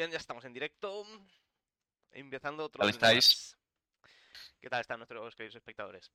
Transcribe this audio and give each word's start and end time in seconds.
bien, 0.00 0.10
ya 0.12 0.16
estamos 0.16 0.42
en 0.46 0.54
directo. 0.54 1.04
Empezando 2.12 2.64
otro. 2.64 2.80
¿Tal 2.80 2.88
lunes 2.88 2.96
estáis? 2.96 3.58
¿Qué 4.58 4.70
tal 4.70 4.80
están 4.80 4.98
nuestros 4.98 5.34
queridos 5.36 5.56
espectadores? 5.56 6.10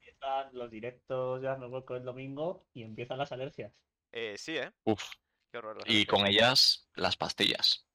Empiezan 0.00 0.48
los 0.52 0.70
directos 0.72 1.40
de 1.40 1.48
Arnold 1.48 1.72
World 1.72 1.86
con 1.86 1.96
el 1.98 2.04
domingo 2.04 2.66
y 2.74 2.82
empiezan 2.82 3.18
las 3.18 3.30
alergias. 3.30 3.72
Eh, 4.10 4.34
sí, 4.36 4.56
¿eh? 4.56 4.72
Uf. 4.84 5.04
Qué 5.52 5.58
horror. 5.58 5.76
Y 5.86 6.02
alergias. 6.02 6.06
con 6.08 6.26
ellas, 6.26 6.90
las 6.96 7.16
pastillas. 7.16 7.86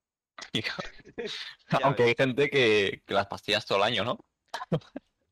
Ya 1.71 1.77
Aunque 1.84 2.04
ves. 2.04 2.09
hay 2.11 2.16
gente 2.25 2.50
que, 2.50 3.04
que 3.05 3.14
las 3.14 3.27
pastillas 3.27 3.66
todo 3.66 3.80
el 3.80 3.84
año, 3.84 4.05
¿no? 4.05 4.18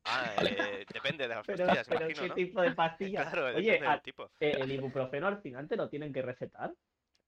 Ah, 0.04 0.34
Vale. 0.38 0.82
eh, 0.82 0.86
depende 0.94 1.24
de 1.24 1.34
las 1.36 1.48
Pero, 1.48 1.66
pastillas, 1.66 1.88
pero 1.88 2.02
imagino, 2.02 2.22
¿qué 2.22 2.28
¿no? 2.30 2.36
tipo 2.36 2.62
de 2.62 2.72
pastillas? 2.72 3.32
Claro, 3.32 3.56
Oye, 3.58 3.80
a- 3.88 4.02
tipo. 4.02 4.30
eh, 4.42 4.58
el 4.60 4.72
ibuprofeno 4.74 5.28
al 5.28 5.42
final 5.42 5.70
te 5.70 5.78
lo 5.78 5.90
tienen 5.90 6.12
que 6.12 6.22
recetar. 6.22 6.74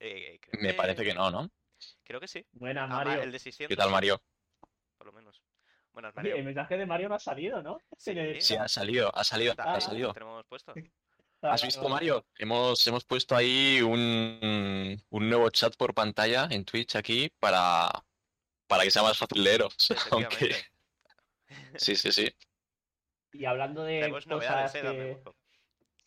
Eh, 0.01 0.39
creo 0.41 0.61
Me 0.61 0.73
parece 0.73 1.03
que 1.03 1.13
no, 1.13 1.31
¿no? 1.31 1.49
Creo 2.03 2.19
que 2.19 2.27
sí. 2.27 2.45
Buena, 2.51 2.83
Ah, 2.83 2.87
ma- 2.87 3.03
Mario. 3.03 3.23
el 3.23 3.31
de 3.31 3.39
600. 3.39 3.69
¿Qué 3.75 3.79
tal, 3.79 3.91
Mario? 3.91 4.21
Por 4.97 5.07
lo 5.07 5.13
menos. 5.13 5.41
Buenas, 5.91 6.15
Mario. 6.15 6.35
el 6.35 6.43
mensaje 6.43 6.77
de 6.77 6.85
Mario 6.85 7.09
no 7.09 7.15
ha 7.15 7.19
salido, 7.19 7.61
¿no? 7.61 7.79
Sí, 7.97 8.11
ha 8.55 8.67
salido, 8.67 9.11
ha 9.15 9.23
salido, 9.23 9.53
ha 9.57 9.81
salido. 9.81 10.13
Tenemos 10.13 10.45
puesto. 10.45 10.73
¿Has 11.41 11.63
visto. 11.63 11.87
Mario? 11.87 12.25
Hemos, 12.37 12.85
hemos 12.85 13.05
puesto 13.05 13.35
ahí 13.35 13.81
un, 13.81 15.01
un 15.09 15.29
nuevo 15.29 15.49
chat 15.49 15.75
por 15.77 15.93
pantalla 15.93 16.47
en 16.51 16.65
Twitch 16.65 16.95
aquí 16.95 17.31
para, 17.39 17.89
para 18.67 18.83
que 18.83 18.91
sea 18.91 19.03
más 19.03 19.17
fácil 19.17 19.43
leeros. 19.43 19.75
Aunque, 20.11 20.53
sí, 21.75 21.95
sí, 21.95 22.11
sí. 22.11 22.29
Y 23.31 23.45
hablando 23.45 23.83
de 23.83 24.01
Tenemos 24.01 24.27
novedades, 24.27 24.71
cosas 24.71 24.85
eh, 24.85 24.95
que... 24.97 25.11
ojo. 25.29 25.35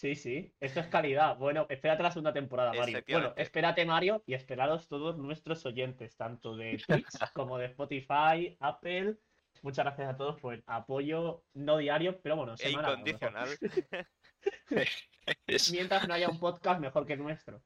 Sí, 0.02 0.16
sí, 0.16 0.52
esto 0.58 0.80
es 0.80 0.88
calidad. 0.88 1.36
Bueno, 1.36 1.64
espérate 1.68 2.02
la 2.02 2.10
segunda 2.10 2.32
temporada, 2.32 2.72
Mario. 2.72 3.04
Bueno, 3.08 3.34
espérate, 3.36 3.84
Mario, 3.86 4.24
y 4.26 4.34
esperaros 4.34 4.88
todos 4.88 5.16
nuestros 5.16 5.64
oyentes, 5.64 6.16
tanto 6.16 6.56
de 6.56 6.76
Twitch 6.88 7.06
como 7.32 7.56
de 7.56 7.66
Spotify, 7.66 8.56
Apple. 8.58 9.14
Muchas 9.62 9.84
gracias 9.84 10.08
a 10.12 10.16
todos 10.16 10.40
por 10.40 10.54
el 10.54 10.64
apoyo, 10.66 11.44
no 11.54 11.76
diario, 11.76 12.20
pero 12.20 12.34
bueno, 12.34 12.54
E 12.54 12.56
semanal. 12.56 12.98
mejor. 12.98 12.98
incondicional. 12.98 13.48
Mientras 15.70 16.08
no 16.08 16.14
haya 16.14 16.28
un 16.30 16.40
podcast 16.40 16.80
mejor 16.80 17.06
que 17.06 17.12
el 17.12 17.22
nuestro. 17.22 17.62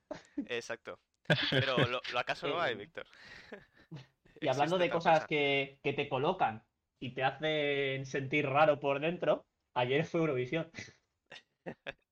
Exacto. 0.47 1.01
Pero 1.51 1.79
lo, 1.79 2.03
lo 2.13 2.19
acaso 2.19 2.49
no 2.49 2.61
hay, 2.61 2.75
Eh, 2.75 2.77
Víctor. 2.77 3.07
Y 4.43 4.49
hablando 4.49 4.77
de 4.77 4.91
cosas 4.91 5.21
cosa. 5.21 5.27
que, 5.27 5.79
que 5.83 5.95
te 5.95 6.07
colocan 6.11 6.63
y 7.01 7.15
te 7.15 7.25
hacen 7.25 8.05
sentir 8.05 8.47
raro 8.47 8.79
por 8.79 9.01
dentro, 9.01 9.47
ayer 9.75 10.05
fue 10.05 10.21
Eurovisión. 10.21 10.71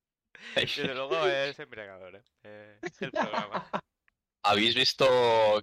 Desde 0.55 0.93
luego 0.95 1.25
es 1.27 1.57
embriagador, 1.59 2.15
¿eh? 2.15 2.23
Eh, 2.43 2.79
el 3.01 3.11
programa. 3.11 3.69
¿Habéis 4.43 4.75
visto 4.75 5.05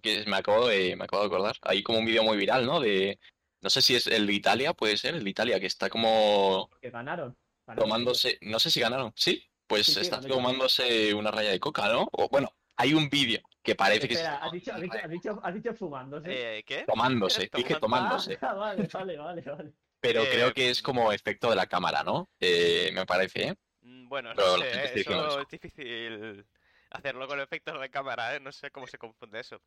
que 0.03 0.25
me 0.27 0.37
acabo 0.37 0.67
de, 0.67 0.97
me 0.97 1.05
acabo 1.05 1.23
de 1.23 1.27
acordar? 1.29 1.57
Hay 1.63 1.83
como 1.83 1.99
un 2.01 2.05
vídeo 2.07 2.25
muy 2.25 2.37
viral, 2.37 2.67
¿no? 2.67 2.81
De, 2.81 3.19
no 3.61 3.71
sé 3.71 3.81
si 3.81 3.95
es 3.95 4.07
el 4.09 4.27
de 4.27 4.33
Italia, 4.33 4.75
puede 4.75 4.97
ser, 4.97 5.15
el 5.15 5.23
de 5.25 5.31
Italia, 5.31 5.61
que 5.61 5.67
está 5.67 5.89
como 5.89 6.69
Que 6.81 6.91
ganaron. 6.91 7.37
Ganaron. 7.67 7.89
tomándose, 7.89 8.39
no 8.41 8.59
sé 8.59 8.71
si 8.71 8.81
ganaron, 8.81 9.13
sí, 9.15 9.49
pues 9.69 9.87
Sí, 9.87 9.93
sí, 9.95 10.01
está 10.01 10.21
tomándose 10.21 11.15
una 11.15 11.31
raya 11.31 11.51
de 11.51 11.61
coca, 11.61 11.89
¿no? 11.93 12.09
O 12.11 12.29
bueno, 12.29 12.57
hay 12.77 12.93
un 12.93 13.09
vídeo 13.09 13.41
que 13.63 13.77
parece 13.77 14.09
que 14.09 14.15
Espera, 14.15 14.39
¿has 14.39 14.51
dicho, 14.51 14.73
has 14.75 14.81
dicho, 14.81 14.99
has 15.01 15.11
dicho, 15.11 15.41
has 15.45 15.55
dicho 15.55 15.75
fumándose? 15.75 16.59
Eh, 16.59 16.65
¿Qué? 16.65 16.85
tomándose, 16.85 17.49
dije 17.55 17.77
Tomando. 17.77 18.17
tomándose, 18.17 18.39
Ah, 18.41 18.55
vale, 18.55 18.89
vale, 18.93 19.17
vale, 19.17 19.43
vale. 19.43 19.73
pero 20.01 20.25
Eh, 20.25 20.29
creo 20.33 20.53
que 20.53 20.71
es 20.71 20.83
como 20.83 21.13
efecto 21.13 21.49
de 21.51 21.55
la 21.57 21.67
cámara, 21.69 22.03
¿no? 22.03 22.29
Eh, 22.41 22.91
me 22.93 23.07
parece, 23.07 23.47
¿eh? 23.51 23.55
Mm, 23.83 24.09
Bueno, 24.09 24.35
no 24.35 24.43
sé, 24.59 24.65
¿eh? 24.73 24.93
eso 24.95 25.41
es 25.41 25.49
difícil 25.49 26.45
hacerlo 26.91 27.27
con 27.27 27.41
efectos 27.41 27.81
de 27.81 27.91
cámara, 27.91 28.37
¿eh? 28.37 28.41
No 28.41 28.53
sé 28.53 28.71
cómo 28.71 28.87
se 28.87 28.99
confunde 28.99 29.41
eso. 29.41 29.61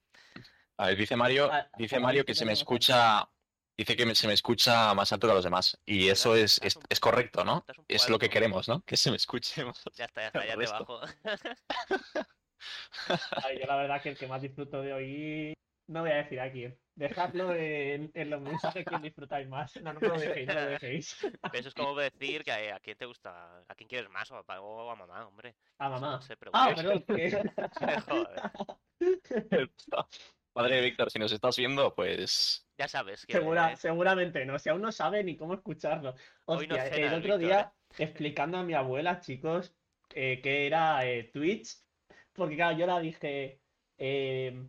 A 0.78 0.88
ver, 0.88 0.98
dice 0.98 1.16
Mario, 1.16 1.50
Ah, 1.52 1.68
dice 1.78 1.96
como 1.96 2.08
Mario 2.08 2.26
que 2.26 2.36
se 2.36 2.46
me 2.46 2.54
escucha, 2.54 3.28
dice 3.78 3.96
que 3.96 4.06
me- 4.06 4.16
se 4.16 4.28
me 4.28 4.34
escucha 4.34 4.94
más 4.94 5.12
alto 5.14 5.28
que 5.28 5.32
a 5.32 5.36
los 5.36 5.44
demás. 5.44 5.78
Y 5.86 6.10
eso 6.10 6.36
es, 6.36 6.60
es, 6.62 6.78
es 6.90 7.00
correcto, 7.00 7.44
¿no? 7.46 7.66
Es 7.88 8.10
lo 8.10 8.20
que 8.20 8.30
queremos, 8.30 8.68
¿no? 8.68 8.82
Que 8.82 8.98
se 8.98 9.10
me 9.10 9.18
escuche 9.18 9.64
más. 9.64 9.84
Ya 9.96 10.06
está, 10.06 10.22
ya 10.22 10.28
está, 10.28 10.46
ya 10.46 10.58
te 10.58 10.66
bajo. 10.66 11.02
Ay, 13.44 13.60
yo 13.60 13.66
la 13.68 13.76
verdad 13.76 14.02
que 14.02 14.10
el 14.10 14.18
que 14.18 14.28
más 14.28 14.42
disfruto 14.42 14.82
de 14.82 14.94
hoy, 14.94 15.54
no 15.88 16.02
voy 16.02 16.12
a 16.12 16.16
decir 16.16 16.40
a 16.40 16.52
quién. 16.52 16.78
Dejadlo 16.96 17.54
en, 17.56 18.12
en 18.14 18.30
los 18.30 18.42
mensajes 18.42 18.86
que 18.86 19.00
disfrutáis 19.00 19.48
más. 19.48 19.76
No, 19.82 19.94
no 19.94 20.00
lo 20.00 20.20
dejéis, 20.20 20.48
no 20.48 20.54
lo 20.54 20.66
dejéis. 20.68 21.18
Pero 21.22 21.60
eso 21.60 21.70
es 21.70 21.76
como 21.76 21.96
decir 21.96 22.44
que 22.44 22.52
a, 22.52 22.76
a 22.76 22.80
quién 22.80 22.98
te 22.98 23.06
gusta, 23.06 23.64
a 23.68 23.76
quién 23.76 23.90
quieres 23.90 24.10
más, 24.10 24.30
o 24.32 24.36
a 24.36 24.44
papá 24.44 24.62
o 24.62 24.90
a 24.90 24.96
mamá, 24.96 25.28
hombre. 25.28 25.56
A 25.80 25.90
mamá. 25.90 26.12
no 26.12 26.22
se 26.22 26.38
Ah, 26.54 26.74
perdón. 26.76 27.04
Joder, 28.08 29.70
Padre 30.54 30.82
Víctor, 30.82 31.12
si 31.12 31.20
nos 31.20 31.34
estás 31.34 31.58
viendo, 31.58 31.94
pues 31.94 32.66
ya 32.78 32.88
sabes 32.88 33.26
que 33.26 33.34
Segura, 33.34 33.76
seguramente 33.76 34.46
no. 34.46 34.58
Si 34.58 34.70
aún 34.70 34.82
no 34.82 34.92
sabe 34.92 35.24
ni 35.24 35.36
cómo 35.36 35.54
escucharlo. 35.54 36.16
Hoy 36.46 36.68
no 36.68 36.76
Hostia, 36.76 36.94
cena 36.94 37.08
el 37.08 37.14
otro 37.14 37.38
Víctor, 37.38 37.40
día 37.40 37.74
explicando 37.98 38.58
a 38.58 38.64
mi 38.64 38.74
abuela, 38.74 39.20
chicos, 39.20 39.76
eh, 40.14 40.42
que 40.42 40.66
era 40.66 41.06
eh, 41.06 41.30
Twitch. 41.34 41.78
Porque 42.34 42.56
claro, 42.56 42.78
yo 42.78 42.86
la 42.86 43.00
dije, 43.00 43.62
eh, 43.98 44.66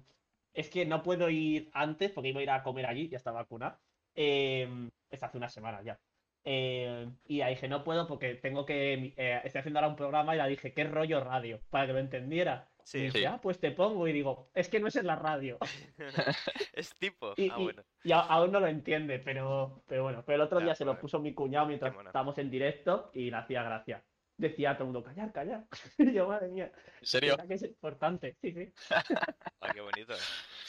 es 0.56 0.68
que 0.70 0.84
no 0.86 1.02
puedo 1.02 1.28
ir 1.30 1.70
antes 1.72 2.10
porque 2.10 2.30
iba 2.30 2.40
a 2.40 2.42
ir 2.42 2.50
a 2.50 2.62
comer 2.62 2.86
allí, 2.86 3.08
ya 3.08 3.18
estaba 3.18 3.42
vacunada. 3.42 3.78
Eh, 4.14 4.88
es 5.10 5.22
hace 5.22 5.36
una 5.36 5.48
semana 5.48 5.82
ya. 5.82 5.98
Eh, 6.44 7.08
y 7.26 7.38
la 7.38 7.48
dije, 7.48 7.68
no 7.68 7.82
puedo 7.84 8.06
porque 8.06 8.34
tengo 8.36 8.64
que. 8.64 9.12
eh, 9.16 9.40
estoy 9.44 9.58
haciendo 9.60 9.78
ahora 9.80 9.88
un 9.88 9.96
programa 9.96 10.34
y 10.34 10.38
la 10.38 10.46
dije, 10.46 10.72
¿qué 10.72 10.84
rollo 10.84 11.20
radio? 11.22 11.60
Para 11.70 11.86
que 11.86 11.92
lo 11.92 11.98
entendiera. 11.98 12.68
Y 12.94 12.98
dije, 12.98 13.18
Sí. 13.18 13.24
ah, 13.24 13.40
pues 13.42 13.58
te 13.58 13.72
pongo. 13.72 14.06
Y 14.06 14.12
digo, 14.12 14.48
es 14.54 14.68
que 14.68 14.78
no 14.78 14.86
es 14.86 14.94
en 14.94 15.08
la 15.08 15.16
radio. 15.16 15.58
es 16.72 16.94
tipo. 16.98 17.34
Y- 17.36 17.50
Ah, 17.50 17.56
bueno. 17.58 17.82
Y 18.04 18.12
a- 18.12 18.20
aún 18.20 18.52
no 18.52 18.60
lo 18.60 18.68
entiende, 18.68 19.18
pero, 19.18 19.82
pero 19.88 20.04
bueno. 20.04 20.22
Pero 20.24 20.36
el 20.36 20.42
otro 20.42 20.60
Ya, 20.60 20.66
día 20.66 20.74
se 20.76 20.84
lo 20.84 20.98
puso 21.00 21.18
mi 21.18 21.34
cuñado 21.34 21.66
mientras 21.66 21.92
estábamos 22.06 22.38
en 22.38 22.48
directo 22.50 23.10
y 23.12 23.30
le 23.30 23.36
hacía 23.36 23.62
gracia. 23.64 24.04
Decía 24.38 24.72
a 24.72 24.74
todo 24.76 24.84
el 24.88 24.92
mundo, 24.92 25.02
callar, 25.04 25.32
callar. 25.32 25.68
Y 25.98 26.12
yo, 26.12 26.28
madre 26.28 26.48
mía, 26.48 26.72
¿en 27.00 27.06
serio? 27.06 27.36
¿verdad 27.36 27.48
que 27.48 27.54
es 27.54 27.62
importante? 27.62 28.36
Sí, 28.42 28.52
sí. 28.52 28.72
Ah, 29.60 29.70
qué 29.72 29.80
bonito. 29.80 30.14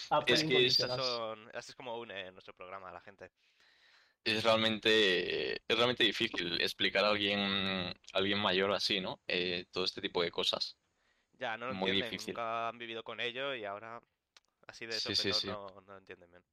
Apoyo 0.10 0.34
Es 0.36 0.44
que 0.44 0.66
Estas 0.68 0.92
incondicional. 0.92 1.00
son, 1.02 1.50
así 1.56 1.72
es 1.72 1.76
como 1.76 1.98
une 2.00 2.32
nuestro 2.32 2.54
programa 2.56 2.90
a 2.90 2.94
la 2.94 3.02
gente. 3.02 3.32
Es 4.24 4.44
realmente, 4.44 5.54
es 5.56 5.78
realmente 5.78 6.04
difícil 6.04 6.60
explicar 6.62 7.06
a 7.06 7.10
alguien, 7.12 7.40
a 7.40 7.94
alguien 8.14 8.40
mayor 8.40 8.72
así, 8.74 9.00
¿no? 9.00 9.22
Eh, 9.28 9.66
todo 9.72 9.86
este 9.86 10.02
tipo 10.02 10.22
de 10.22 10.32
cosas. 10.32 10.78
Ya, 11.34 11.58
no 11.58 11.68
lo 11.68 11.74
Muy 11.74 11.92
entienden, 11.92 12.10
difícil. 12.10 12.34
nunca 12.34 12.68
han 12.70 12.78
vivido 12.78 13.04
con 13.04 13.20
ello 13.20 13.54
y 13.56 13.64
ahora 13.66 14.02
así 14.68 14.86
de 14.86 15.00
Sí, 15.00 15.16
sí, 15.16 15.34
sopetón 15.34 15.34
sí. 15.34 15.48
no, 15.48 15.68
no 15.82 15.94
lo 15.94 15.98
entienden 16.00 16.32
bien. 16.32 16.46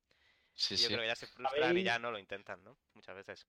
Sí, 0.55 0.77
Y 0.77 0.83
yo 0.83 0.89
sí. 0.89 0.95
creo 0.95 1.03
que 1.03 1.09
ya 1.09 1.17
se 1.17 1.27
frustran 1.27 1.77
y 1.79 1.85
ya 1.85 1.99
no 1.99 2.11
lo 2.13 2.19
intentan, 2.19 2.63
¿no? 2.65 2.79
Muchas 2.95 3.17
veces. 3.17 3.49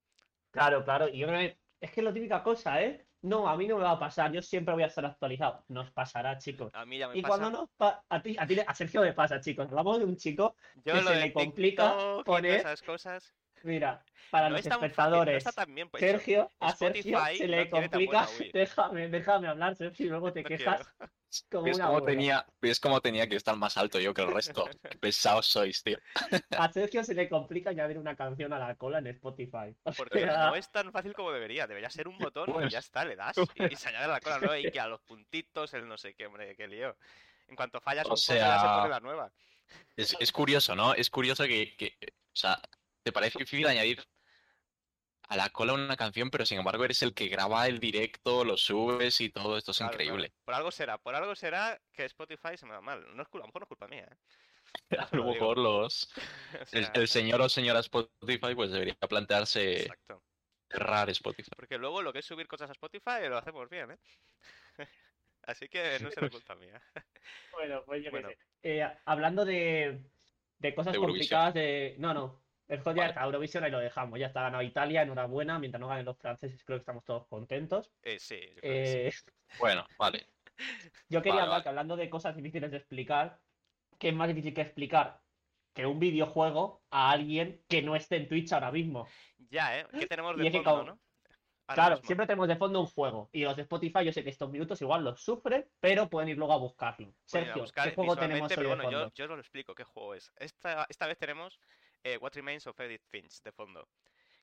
Claro, 0.52 0.84
claro. 0.84 1.08
Y 1.10 1.20
yo 1.20 1.28
creo 1.28 1.40
que 1.40 1.60
es 1.80 1.92
que 1.92 2.00
es 2.02 2.06
la 2.06 2.14
típica 2.14 2.42
cosa, 2.44 2.82
¿eh? 2.82 3.08
No, 3.26 3.48
a 3.50 3.58
mí 3.58 3.68
no 3.68 3.78
me 3.78 3.84
va 3.84 3.92
a 3.92 4.00
pasar. 4.00 4.32
Yo 4.32 4.42
siempre 4.42 4.74
voy 4.76 4.84
a 4.84 4.86
estar 4.86 5.04
actualizado. 5.04 5.64
Nos 5.70 5.90
pasará, 5.92 6.38
chicos. 6.38 6.70
A 6.76 6.86
mí 6.86 7.00
ya 7.00 7.08
me 7.08 7.18
Y 7.18 7.22
pasa. 7.24 7.38
cuando 7.40 7.50
nos 7.60 7.70
pa- 7.76 8.04
a 8.08 8.22
ti, 8.22 8.36
a 8.38 8.46
ti, 8.46 8.58
a 8.66 8.74
Sergio 8.76 9.04
le 9.04 9.14
pasa, 9.14 9.40
chicos. 9.40 9.68
Hablamos 9.68 9.98
de 9.98 10.06
un 10.06 10.16
chico, 10.16 10.56
Yo 10.86 10.94
que 10.94 11.02
se 11.02 11.16
le 11.16 11.34
complica 11.34 11.90
TikTok 11.90 12.26
poner- 12.26 12.60
esas 12.60 12.84
cosas. 12.84 13.34
Mira, 13.66 14.06
para 14.30 14.50
no 14.50 14.58
los 14.58 14.60
es 14.60 14.68
tan 14.68 14.88
fácil, 14.92 15.26
no 15.44 15.44
espectadores. 15.44 15.44
bien 15.68 15.90
hecho. 15.96 16.20
Sergio, 16.20 16.54
a 16.60 16.76
Sergio 16.76 17.26
se 17.28 17.48
le 17.48 17.70
complica. 17.70 18.26
buena. 18.28 18.50
Déjame, 18.54 19.10
déjame 19.10 19.48
hablar, 19.48 19.76
Sergio, 19.76 20.06
y 20.08 20.10
luego 20.10 20.32
te 20.34 20.44
No 20.44 20.50
quejas 20.50 20.82
quiero. 20.88 20.88
como 21.50 21.64
¿Ves 21.64 21.74
una 21.74 21.88
cómo 21.88 21.98
abuela. 21.98 22.06
tenía, 22.06 22.46
ves 22.62 22.80
cómo 22.80 23.02
tenía 23.02 23.28
que 23.28 23.36
estar 23.36 23.56
más 23.58 23.78
alto 23.78 24.00
yo 24.00 24.14
que 24.14 24.22
el 24.22 24.34
resto? 24.34 24.70
Qué 24.90 24.98
pesados 25.00 25.48
sois, 25.48 25.84
tío. 25.84 26.00
A 26.56 26.72
Sergio 26.72 27.04
se 27.04 27.14
le 27.16 27.30
complica 27.30 27.72
añadir 27.72 27.98
una 27.98 28.16
canción 28.16 28.54
a 28.54 28.60
la 28.60 28.76
cola 28.76 29.00
en 29.00 29.08
Spotify. 29.08 29.76
O 29.84 29.94
Porque 29.94 30.20
sea, 30.20 30.38
no 30.38 30.56
es 30.56 30.72
tan 30.72 30.92
fácil 30.92 31.14
como 31.14 31.32
debería. 31.32 31.68
Debería 31.68 31.90
ser 31.90 32.08
un 32.08 32.18
botón 32.20 32.54
y 32.54 32.70
ya 32.70 32.80
está, 32.80 33.06
le 33.06 33.16
das 33.16 33.48
y, 33.56 33.74
y 33.74 33.76
se 33.76 33.90
añade 33.90 34.08
la 34.08 34.22
cola 34.22 34.40
nueva 34.40 34.60
y 34.60 34.70
que 34.70 34.80
a 34.80 34.88
los 34.88 35.02
puntitos, 35.02 35.74
el 35.74 35.88
no 35.88 35.98
sé 35.98 36.16
qué, 36.16 36.28
hombre, 36.28 36.56
qué 36.56 36.68
lío. 36.68 36.98
En 37.48 37.56
cuanto 37.56 37.82
fallas 37.82 38.10
O 38.10 38.14
un 38.14 38.24
poco 38.24 38.46
ya 38.46 38.58
se 38.58 38.70
sea, 38.70 38.70
pone 38.70 38.90
la 38.90 39.00
nueva. 39.00 39.34
Es, 39.96 40.16
es 40.20 40.32
curioso, 40.32 40.76
¿no? 40.76 40.94
Es 40.94 41.10
curioso 41.10 41.46
que, 41.46 41.76
que, 41.78 41.98
o 42.02 42.36
sea, 42.36 42.62
te 43.06 43.12
parece 43.14 43.40
difícil 43.40 43.68
añadir 43.68 44.04
a 45.28 45.36
la 45.38 45.50
cola 45.50 45.74
una 45.74 45.96
canción, 45.98 46.30
pero 46.32 46.46
sin 46.46 46.60
embargo 46.60 46.84
eres 46.86 47.02
el 47.04 47.14
que 47.14 47.28
graba 47.28 47.68
el 47.68 47.80
directo, 47.80 48.44
lo 48.44 48.58
subes 48.58 49.22
y 49.22 49.30
todo 49.30 49.58
esto 49.58 49.72
es 49.72 49.78
Claro, 49.78 50.00
claro. 50.00 50.24
increíble. 50.24 50.34
Por 50.44 50.54
algo 50.56 50.72
será, 50.72 50.98
por 50.98 51.16
algo 51.16 51.36
será 51.36 51.82
que 51.92 52.06
Spotify 52.06 52.58
se 52.58 52.66
me 52.66 52.74
da 52.74 52.82
mal. 52.82 53.16
No 53.16 53.22
es 53.24 53.28
culpa, 53.30 53.46
a 53.46 53.48
lo 53.48 53.50
mejor 53.50 53.62
no 53.62 53.66
es 53.66 53.68
culpa 53.68 53.88
mía, 53.88 54.08
¿eh? 54.12 54.18
A 54.98 55.16
lo 55.16 55.24
mejor 55.26 55.58
los, 55.58 56.10
O 56.62 56.66
el, 56.72 56.84
sea, 56.84 56.92
el 56.94 57.08
señor 57.08 57.42
o 57.42 57.50
señora 57.50 57.80
Spotify 57.80 58.56
pues 58.56 58.72
debería 58.72 58.96
plantearse 58.96 59.82
Exacto. 59.82 60.26
cerrar 60.70 61.10
Spotify. 61.12 61.52
Porque 61.56 61.78
luego 61.78 62.02
lo 62.02 62.12
que 62.14 62.20
es 62.20 62.26
subir 62.26 62.48
cosas 62.48 62.70
a 62.70 62.74
Spotify 62.74 63.28
lo 63.30 63.38
hacemos 63.38 63.70
bien, 63.70 63.92
¿eh? 63.92 63.98
Así 65.44 65.70
que 65.70 66.00
no 66.00 66.12
será 66.12 66.30
culpa 66.30 66.56
mía. 66.56 66.82
bueno, 67.52 67.84
pues 67.86 68.04
yo 68.04 68.12
qué 68.12 68.12
Bueno. 68.12 68.30
sé. 68.30 68.38
Eh, 68.64 68.84
hablando 69.06 69.46
de, 69.46 70.12
de 70.58 70.76
cosas 70.76 70.94
De 70.94 71.00
complicadas 71.00 71.54
de. 71.54 71.96
No, 72.00 72.14
no. 72.14 72.45
El 72.68 72.82
juego 72.82 72.98
ya 72.98 73.08
está, 73.08 73.24
Eurovisión 73.24 73.64
ahí 73.64 73.72
lo 73.72 73.80
dejamos. 73.80 74.20
Ya 74.20 74.28
está 74.28 74.42
ganado 74.42 74.64
Italia, 74.64 75.04
enhorabuena. 75.04 75.60
Mientras 75.60 75.80
no 75.80 75.88
ganen 75.88 76.06
los 76.06 76.18
franceses, 76.18 76.64
creo 76.64 76.78
que 76.78 76.82
estamos 76.82 77.04
todos 77.04 77.28
contentos. 77.28 77.92
Eh, 78.02 78.20
sí, 78.20 78.40
yo 78.56 78.62
creo 78.62 78.78
que 78.80 78.86
sí. 78.86 78.98
Eh, 79.00 79.12
Bueno, 79.60 79.86
vale. 79.98 80.26
yo 81.10 81.22
quería 81.22 81.34
Vale, 81.36 81.42
hablar 81.44 81.50
vale. 81.50 81.64
que 81.64 81.70
hablando 81.70 81.96
de 81.96 82.10
cosas 82.10 82.36
difíciles 82.36 82.72
de 82.72 82.78
explicar, 82.78 83.42
¿qué 84.00 84.10
es 84.10 84.16
más 84.16 84.28
difícil 84.28 84.54
que 84.54 84.62
explicar? 84.62 85.22
que 85.74 85.86
un 85.86 86.00
videojuego 86.00 86.86
a 86.90 87.12
alguien 87.12 87.66
que 87.68 87.82
no 87.82 87.98
esté 87.98 88.16
en 88.16 88.30
Twitch 88.30 88.54
ahora 88.54 88.72
mismo. 88.72 89.10
Ya, 89.52 89.78
¿eh? 89.78 89.86
¿Qué 89.92 90.08
tenemos 90.08 90.38
de 90.38 90.50
fondo, 90.50 90.64
como- 90.64 90.84
no? 90.84 91.00
Ahora 91.68 91.76
Claro, 91.76 91.96
mismo. 91.96 92.08
siempre 92.08 92.28
tenemos 92.28 92.48
de 92.48 92.56
fondo 92.56 92.80
un 92.80 92.86
juego. 92.86 93.30
Y 93.34 93.44
los 93.44 93.56
de 93.58 93.64
Spotify, 93.64 94.06
yo 94.06 94.14
sé 94.14 94.24
que 94.24 94.30
estos 94.30 94.50
minutos 94.50 94.82
igual 94.82 95.04
los 95.04 95.22
sufren, 95.22 95.70
pero 95.82 96.10
pueden 96.10 96.30
ir 96.30 96.38
luego 96.38 96.54
a 96.54 96.58
buscarlo. 96.58 97.08
Pueden 97.30 97.50
a 97.50 97.54
Sergio, 97.54 97.62
buscar 97.64 97.90
¿qué 97.90 97.96
juego 97.96 98.16
tenemos 98.16 98.50
hoy 98.52 98.56
pero 98.56 98.70
de 98.70 98.76
bueno, 98.76 98.84
yo, 98.84 99.00
fondo? 99.00 99.14
yo 99.16 99.26
os 99.26 99.30
lo 99.32 99.40
explico 99.40 99.76
qué 99.76 99.84
juego 99.84 100.16
es. 100.16 100.32
Esta, 100.38 100.86
esta 100.88 101.08
vez 101.08 101.18
tenemos 101.18 101.60
eh, 102.06 102.18
What 102.22 102.34
Remains 102.36 102.68
of 102.68 102.80
Edith 102.80 103.04
Finch 103.10 103.42
de 103.42 103.52
fondo, 103.52 103.90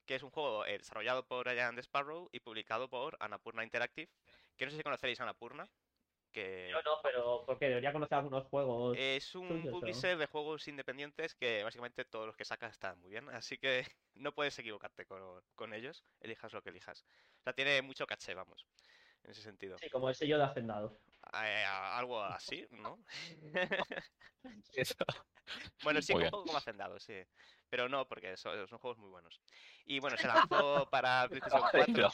que 0.05 0.15
es 0.15 0.23
un 0.23 0.29
juego 0.29 0.65
eh, 0.65 0.77
desarrollado 0.77 1.25
por 1.25 1.49
Giant 1.49 1.79
Sparrow 1.79 2.29
y 2.31 2.41
publicado 2.41 2.89
por 2.89 3.15
Annapurna 3.21 3.63
Interactive, 3.63 4.11
que 4.57 4.65
no 4.65 4.71
sé 4.71 4.77
si 4.77 4.83
conoceréis 4.83 5.21
Annapurna, 5.21 5.69
que 6.33 6.67
Yo 6.71 6.81
no, 6.81 6.99
pero 7.01 7.43
porque 7.45 7.69
debería 7.69 7.93
conocer 7.93 8.17
algunos 8.17 8.45
juegos. 8.47 8.97
es 8.99 9.33
un 9.35 9.63
publisher 9.71 10.17
de 10.17 10.25
juegos 10.25 10.67
independientes 10.67 11.35
que 11.35 11.63
básicamente 11.63 12.03
todos 12.03 12.27
los 12.27 12.35
que 12.35 12.43
sacas 12.43 12.73
están 12.73 12.99
muy 12.99 13.11
bien, 13.11 13.29
así 13.29 13.57
que 13.57 13.85
no 14.15 14.33
puedes 14.33 14.59
equivocarte 14.59 15.05
con, 15.05 15.41
con 15.55 15.73
ellos, 15.73 16.03
elijas 16.19 16.51
lo 16.51 16.61
que 16.61 16.71
elijas. 16.71 17.05
O 17.39 17.43
sea, 17.43 17.53
tiene 17.53 17.81
mucho 17.81 18.05
caché, 18.05 18.33
vamos, 18.33 18.67
en 19.23 19.31
ese 19.31 19.41
sentido. 19.41 19.77
Sí, 19.77 19.89
como 19.89 20.09
el 20.09 20.15
sello 20.15 20.37
de 20.37 20.43
Hacendado. 20.45 21.01
Eh, 21.33 21.63
algo 21.65 22.21
así, 22.21 22.67
¿no? 22.71 23.03
Eso. 24.73 24.95
Bueno, 25.83 26.01
sí, 26.01 26.13
un 26.13 26.21
poco 26.21 26.45
como 26.45 26.57
Hacendado, 26.57 26.99
sí. 26.99 27.15
Pero 27.69 27.89
no, 27.89 28.07
porque 28.07 28.37
son, 28.37 28.67
son 28.67 28.79
juegos 28.79 28.97
muy 28.99 29.09
buenos. 29.09 29.41
Y 29.85 29.99
bueno, 29.99 30.17
se 30.17 30.27
lanzó 30.27 30.89
para 30.89 31.27
PlayStation 31.29 31.65
4, 31.69 32.09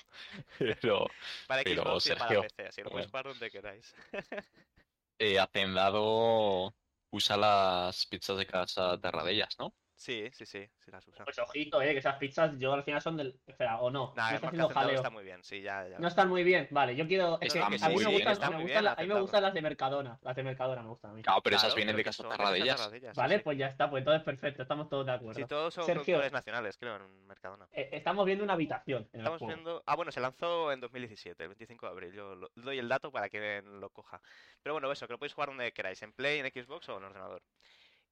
Pero, 0.57 0.77
pero 0.81 1.07
para 1.45 1.63
pero, 1.63 1.83
Xbox 1.83 2.09
y 2.09 2.15
para 2.15 2.35
Sergio, 2.35 2.41
PC, 2.41 2.67
así 2.67 2.81
lo 2.83 2.91
puedes 2.91 3.07
bueno. 3.07 3.09
jugar 3.09 3.25
donde 3.25 3.51
queráis. 3.51 3.95
eh, 5.19 5.39
Hacendado 5.39 6.75
usa 7.11 7.37
las 7.37 8.05
pizzas 8.07 8.37
de 8.37 8.45
casa 8.47 8.97
de 8.97 9.11
Radellas, 9.11 9.55
¿no? 9.59 9.75
Sí, 9.99 10.29
sí, 10.31 10.45
sí, 10.45 10.65
sí 10.77 10.91
las 10.91 11.05
usa. 11.09 11.25
Pues 11.25 11.37
ojito, 11.39 11.81
eh, 11.81 11.91
que 11.91 11.97
esas 11.97 12.15
pizzas 12.15 12.57
yo 12.57 12.71
al 12.71 12.85
final 12.85 13.01
son 13.01 13.17
del. 13.17 13.37
Espera, 13.45 13.79
o 13.81 13.91
no. 13.91 14.13
Nah, 14.15 14.31
no 14.31 14.49
el 14.49 14.59
está 14.61 14.73
jaleo. 14.73 14.95
está 14.95 15.09
muy 15.09 15.25
bien, 15.25 15.43
sí, 15.43 15.61
ya, 15.61 15.89
ya. 15.89 15.99
No 15.99 16.07
están 16.07 16.29
muy 16.29 16.45
bien. 16.45 16.69
Vale, 16.71 16.95
yo 16.95 17.05
quiero. 17.05 17.37
Es 17.41 17.51
que 17.51 17.59
a 17.59 17.69
mí 17.69 17.77
me 17.77 17.87
bien, 17.89 18.11
gustan, 18.13 18.31
están 18.31 18.49
me 18.51 18.55
muy 18.55 18.63
gustan 18.63 18.81
bien 18.81 18.85
la- 18.85 18.91
a 18.91 18.93
mí 18.93 18.97
me 18.99 19.03
Hacendado. 19.03 19.21
gustan 19.23 19.43
las 19.43 19.53
de 19.53 19.61
Mercadona. 19.61 20.19
Las 20.21 20.35
de 20.37 20.43
Mercadona 20.43 20.83
me 20.83 20.87
gustan 20.87 21.11
a 21.11 21.13
mí. 21.15 21.21
Claro, 21.21 21.41
pero 21.43 21.57
esas 21.57 21.75
vienen 21.75 21.97
de 21.97 22.03
casa. 22.05 22.23
Tarradellas, 22.29 22.91
Vale, 23.13 23.35
sí. 23.39 23.41
pues 23.43 23.57
ya 23.57 23.67
está, 23.67 23.89
pues 23.89 23.99
entonces 23.99 24.23
perfecto, 24.23 24.61
estamos 24.61 24.87
todos 24.87 25.05
de 25.05 25.11
acuerdo. 25.11 25.37
Sí, 25.37 25.45
todos 25.45 25.73
son 25.73 25.83
Sergio. 25.83 26.03
productores 26.05 26.31
nacionales, 26.31 26.77
creo, 26.77 26.95
en 26.95 27.27
Mercadona. 27.27 27.67
Eh, 27.73 27.89
estamos 27.91 28.25
viendo 28.25 28.45
una 28.45 28.53
habitación 28.53 29.09
en 29.11 29.19
Estamos 29.19 29.41
viendo. 29.41 29.83
Ah, 29.85 29.97
bueno, 29.97 30.13
se 30.13 30.21
lanzó 30.21 30.71
en 30.71 30.79
2017, 30.79 31.43
el 31.43 31.49
25 31.49 31.87
de 31.87 31.91
abril. 31.91 32.13
Yo 32.13 32.35
lo- 32.35 32.51
doy 32.55 32.79
el 32.79 32.87
dato 32.87 33.11
para 33.11 33.27
que 33.27 33.61
lo 33.65 33.89
coja. 33.89 34.21
Pero 34.63 34.75
bueno, 34.75 34.89
eso, 34.93 35.05
que 35.07 35.11
lo 35.13 35.19
podéis 35.19 35.33
jugar 35.33 35.49
donde 35.49 35.73
queráis, 35.73 36.01
en 36.03 36.13
Play, 36.13 36.39
en 36.39 36.45
Xbox 36.49 36.87
o 36.87 36.97
en 36.97 37.03
ordenador. 37.03 37.43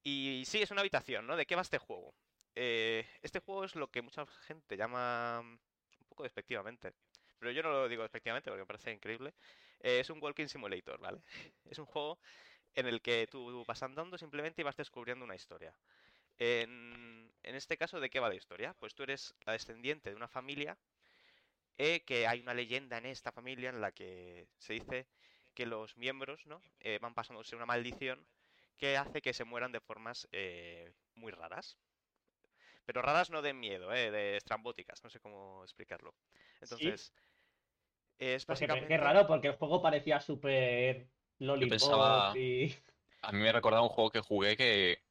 Y 0.02 0.44
sí, 0.46 0.62
es 0.62 0.70
una 0.70 0.80
habitación, 0.80 1.26
¿no? 1.26 1.36
¿De 1.36 1.46
qué 1.46 1.54
va 1.56 1.62
este 1.62 1.78
juego? 1.78 2.14
Eh, 2.54 3.06
este 3.22 3.40
juego 3.40 3.64
es 3.64 3.74
lo 3.76 3.90
que 3.90 4.02
mucha 4.02 4.26
gente 4.26 4.76
llama 4.76 5.42
mm, 5.42 5.58
un 6.00 6.06
poco 6.08 6.22
despectivamente. 6.22 6.92
Pero 7.38 7.52
yo 7.52 7.62
no 7.62 7.70
lo 7.70 7.88
digo 7.88 8.02
despectivamente 8.02 8.50
porque 8.50 8.62
me 8.62 8.66
parece 8.66 8.92
increíble. 8.92 9.34
Eh, 9.80 10.00
es 10.00 10.10
un 10.10 10.22
walking 10.22 10.48
simulator, 10.48 10.98
¿vale? 11.00 11.22
Es 11.70 11.78
un 11.78 11.86
juego 11.86 12.18
en 12.74 12.86
el 12.86 13.00
que 13.02 13.26
tú 13.28 13.64
vas 13.66 13.82
andando 13.82 14.18
simplemente 14.18 14.62
y 14.62 14.64
vas 14.64 14.76
descubriendo 14.76 15.24
una 15.24 15.36
historia. 15.36 15.74
En, 16.38 17.32
en 17.42 17.54
este 17.54 17.76
caso, 17.76 18.00
¿de 18.00 18.10
qué 18.10 18.20
va 18.20 18.28
la 18.28 18.34
historia? 18.36 18.74
Pues 18.74 18.94
tú 18.94 19.02
eres 19.02 19.34
la 19.46 19.52
descendiente 19.52 20.10
de 20.10 20.16
una 20.16 20.28
familia 20.28 20.78
eh, 21.78 22.00
que 22.04 22.26
hay 22.26 22.40
una 22.40 22.54
leyenda 22.54 22.98
en 22.98 23.06
esta 23.06 23.30
familia 23.32 23.70
en 23.70 23.80
la 23.80 23.92
que 23.92 24.48
se 24.58 24.74
dice 24.74 25.06
que 25.54 25.64
los 25.66 25.96
miembros 25.96 26.44
¿no? 26.46 26.60
Eh, 26.80 26.98
van 27.00 27.14
pasándose 27.14 27.54
una 27.56 27.66
maldición 27.66 28.26
que 28.78 28.96
hace 28.96 29.20
que 29.20 29.34
se 29.34 29.44
mueran 29.44 29.72
de 29.72 29.80
formas 29.80 30.28
eh, 30.32 30.92
muy 31.14 31.32
raras. 31.32 31.76
Pero 32.86 33.02
raras 33.02 33.28
no 33.28 33.42
de 33.42 33.52
miedo, 33.52 33.92
eh, 33.92 34.10
de 34.10 34.36
estrambóticas, 34.36 35.04
no 35.04 35.10
sé 35.10 35.20
cómo 35.20 35.62
explicarlo. 35.62 36.14
Entonces, 36.60 37.12
es 38.18 38.46
Pues 38.46 38.58
que- 38.58 38.66
básicamente... 38.66 38.88
Qué 38.88 38.96
raro, 38.96 39.26
porque 39.26 39.48
el 39.48 39.56
juego 39.56 39.82
parecía 39.82 40.20
súper 40.20 41.08
lollipop 41.38 41.70
pensaba- 41.70 42.32
y... 42.36 42.74
A 43.22 43.32
mí 43.32 43.40
me 43.40 43.52
recordaba 43.52 43.82
un 43.82 43.88
juego 43.88 44.10
que 44.10 44.20
jugué 44.20 44.56
que 44.56 45.02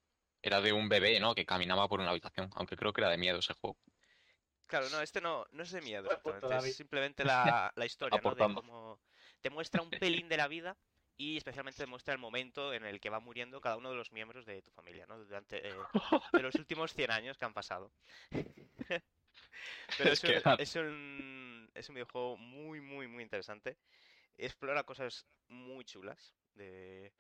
era 0.42 0.62
de 0.62 0.72
un 0.72 0.88
bebé, 0.88 1.20
¿no? 1.20 1.36
Que 1.36 1.46
caminaba 1.46 1.90
por 1.90 2.00
una 2.00 2.12
habitación, 2.12 2.50
aunque 2.56 2.78
creo 2.78 2.94
que 2.94 3.02
era 3.02 3.10
de 3.10 3.18
miedo 3.18 3.40
ese 3.40 3.54
juego. 3.54 3.78
Claro, 4.68 4.90
no, 4.90 5.02
este 5.02 5.20
no, 5.20 5.46
no 5.52 5.64
es 5.64 5.72
de 5.72 5.82
miedo 5.82 6.06
exactamente, 6.06 6.48
David. 6.48 6.70
es 6.70 6.78
simplemente 6.78 7.26
la, 7.26 7.72
la 7.76 7.86
historia, 7.86 8.22
¿no? 8.22 8.34
De 8.34 8.44
cómo 8.46 9.00
te 9.42 9.50
muestra 9.50 9.82
un 9.82 9.90
pelín 10.24 10.30
de 10.30 10.38
la 10.38 10.48
vida 10.48 10.78
y 11.18 11.38
especialmente 11.38 11.84
te 11.84 11.88
muestra 11.88 12.14
el 12.14 12.20
momento 12.20 12.74
en 12.74 12.86
el 12.86 13.00
que 13.00 13.10
va 13.10 13.20
muriendo 13.20 13.60
cada 13.60 13.78
uno 13.78 13.90
de 13.90 13.96
los 13.96 14.12
miembros 14.12 14.46
de 14.46 14.62
tu 14.62 14.72
familia, 14.72 15.06
¿no? 15.08 15.18
Durante 15.18 15.68
eh, 15.68 15.74
de 16.34 16.42
los 16.42 16.56
últimos 16.56 16.94
100 16.94 17.12
años 17.12 17.38
que 17.38 17.46
han 17.46 17.54
pasado. 17.54 17.92
Pero 19.98 20.12
Es 20.12 20.14
es, 20.14 20.22
que 20.22 20.42
un, 20.46 20.60
es, 20.60 20.76
un, 20.76 21.72
es 21.74 21.90
un 21.90 21.96
videojuego 21.96 22.38
muy, 22.38 22.82
muy, 22.82 23.08
muy 23.08 23.24
interesante. 23.24 23.78
Explora 24.38 24.84
cosas 24.84 25.26
muy 25.48 25.84
chulas. 25.86 26.36
De, 26.54 27.14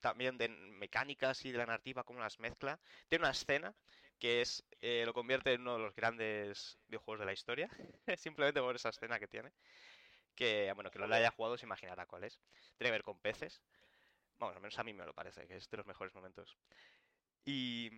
también 0.00 0.38
de 0.38 0.48
mecánicas 0.48 1.44
y 1.44 1.52
de 1.52 1.58
la 1.58 1.66
narrativa, 1.66 2.04
cómo 2.04 2.20
las 2.20 2.38
mezcla. 2.40 2.80
Tiene 3.08 3.24
una 3.24 3.32
escena 3.32 3.74
que 4.18 4.40
es 4.40 4.64
eh, 4.80 5.04
lo 5.04 5.12
convierte 5.12 5.52
en 5.52 5.60
uno 5.62 5.74
de 5.74 5.82
los 5.82 5.94
grandes 5.94 6.78
videojuegos 6.88 7.20
de 7.20 7.26
la 7.26 7.32
historia. 7.32 7.68
Simplemente 8.16 8.60
por 8.60 8.74
esa 8.76 8.88
escena 8.88 9.18
que 9.18 9.28
tiene. 9.28 9.52
Que, 10.36 10.72
bueno, 10.74 10.90
que 10.90 10.98
no 10.98 11.08
la 11.08 11.16
haya 11.16 11.32
jugado 11.32 11.58
se 11.58 11.66
imaginará 11.66 12.06
cuál 12.06 12.24
es. 12.24 12.38
Tiene 12.76 12.88
que 12.88 12.92
ver 12.92 13.02
con 13.02 13.18
peces. 13.18 13.62
Bueno, 14.38 14.54
al 14.54 14.60
menos 14.60 14.78
a 14.78 14.84
mí 14.84 14.92
me 14.92 15.04
lo 15.04 15.14
parece, 15.14 15.46
que 15.48 15.56
es 15.56 15.68
de 15.68 15.76
los 15.78 15.86
mejores 15.86 16.14
momentos. 16.14 16.56
Y. 17.44 17.90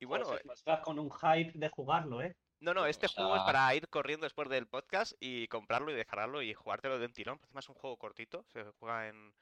Y 0.00 0.04
bueno, 0.04 0.24
Joder, 0.24 0.42
pues 0.44 0.64
vas 0.64 0.80
con 0.80 0.98
un 0.98 1.10
hype 1.10 1.52
de 1.54 1.68
jugarlo, 1.68 2.22
¿eh? 2.22 2.36
no, 2.60 2.74
no, 2.74 2.86
este 2.86 3.06
O 3.06 3.08
juego 3.10 3.36
es 3.36 3.42
para 3.42 3.74
ir 3.74 3.88
corriendo 3.88 4.24
después 4.24 4.48
del 4.48 4.66
podcast 4.66 5.12
y 5.20 5.48
comprarlo 5.48 5.90
y 5.90 5.94
descargarlo 5.94 6.42
y 6.42 6.54
jugártelo 6.54 6.98
de 6.98 7.06
un 7.06 7.12
tirón. 7.12 7.40
Encima 7.42 7.60
es 7.60 7.68
un 7.68 7.74
juego 7.74 7.96
cortito, 7.96 8.44
se 8.52 8.64
juega 8.78 9.08
en 9.08 9.34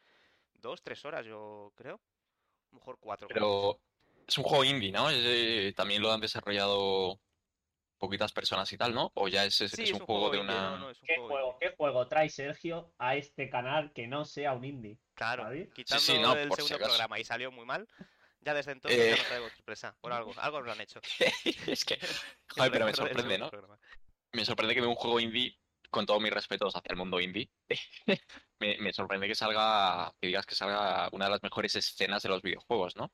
dos, 0.55 0.83
tres 0.83 1.05
horas, 1.05 1.25
yo 1.27 1.73
creo. 1.77 1.95
A 1.97 2.69
lo 2.73 2.79
mejor 2.79 2.99
cuatro. 2.99 3.29
Pero 3.29 3.79
es 4.27 4.39
un 4.39 4.45
juego 4.45 4.65
indie, 4.65 4.93
¿no? 4.93 5.09
Es, 5.11 5.19
eh, 5.19 5.73
también 5.77 6.03
lo 6.03 6.13
han 6.13 6.21
desarrollado 6.21 7.21
poquitas 7.99 8.33
personas 8.33 8.71
y 8.73 8.77
tal, 8.77 8.95
¿no? 8.95 9.11
O 9.15 9.29
ya 9.29 9.45
es, 9.45 9.61
es- 9.61 9.73
Sí, 9.73 9.85
es 9.85 9.93
un 9.93 10.01
juego 10.01 10.31
de 10.31 10.39
no, 10.39 10.45
una... 10.45 10.77
no, 10.79 10.91
es 10.91 11.01
un 11.01 11.07
¿Qué 11.07 11.17
juego. 11.17 11.57
¿Qué 11.61 11.75
juego 11.77 12.07
trae 12.09 12.29
Sergio 12.29 12.93
a 12.99 13.17
este 13.17 13.49
canal 13.51 13.93
que 13.95 14.07
no 14.07 14.25
sea 14.25 14.53
un 14.53 14.65
indie? 14.65 14.99
Claro, 15.15 15.45
¿sabes? 15.45 15.73
quitando 15.75 16.03
sí, 16.03 16.19
no, 16.19 16.35
el 16.35 16.51
si 16.51 16.57
segundo 16.57 16.79
programa 16.87 17.19
y 17.19 17.25
salió 17.25 17.51
muy 17.51 17.65
mal, 17.65 17.89
ya 18.41 18.55
desde 18.55 18.73
entonces 18.73 18.99
Eh. 19.01 19.11
ya 19.17 19.23
no 19.23 19.29
traigo 19.29 19.49
sorpresa. 19.51 19.97
Por 20.01 20.13
algo, 20.13 20.33
algo 20.37 20.61
lo 20.61 20.73
han 20.73 20.81
hecho. 20.81 21.01
es 21.67 21.85
que... 21.85 21.99
Joder, 22.51 22.73
pero 22.73 22.85
me 22.87 22.93
sorprende, 22.95 23.39
¿no? 23.39 23.51
programa. 23.51 23.79
Me 24.33 24.45
sorprende 24.45 24.75
que 24.75 24.81
de 24.83 24.87
un 24.87 24.95
juego 24.95 25.19
indie, 25.21 25.59
con 25.91 26.05
todos 26.05 26.21
mis 26.21 26.33
respetos 26.33 26.77
hacia 26.77 26.91
el 26.91 26.97
mundo 26.97 27.21
indie, 27.21 27.51
me, 28.61 28.77
me 28.79 28.93
sorprende 28.93 29.27
que 29.29 29.35
salga, 29.35 30.13
que 30.21 30.27
digas 30.27 30.45
que 30.45 30.55
salga 30.55 31.09
una 31.13 31.27
de 31.27 31.31
las 31.31 31.43
mejores 31.43 31.75
escenas 31.77 32.23
de 32.23 32.29
los 32.29 32.43
videojuegos, 32.43 32.97
¿no? 32.97 33.13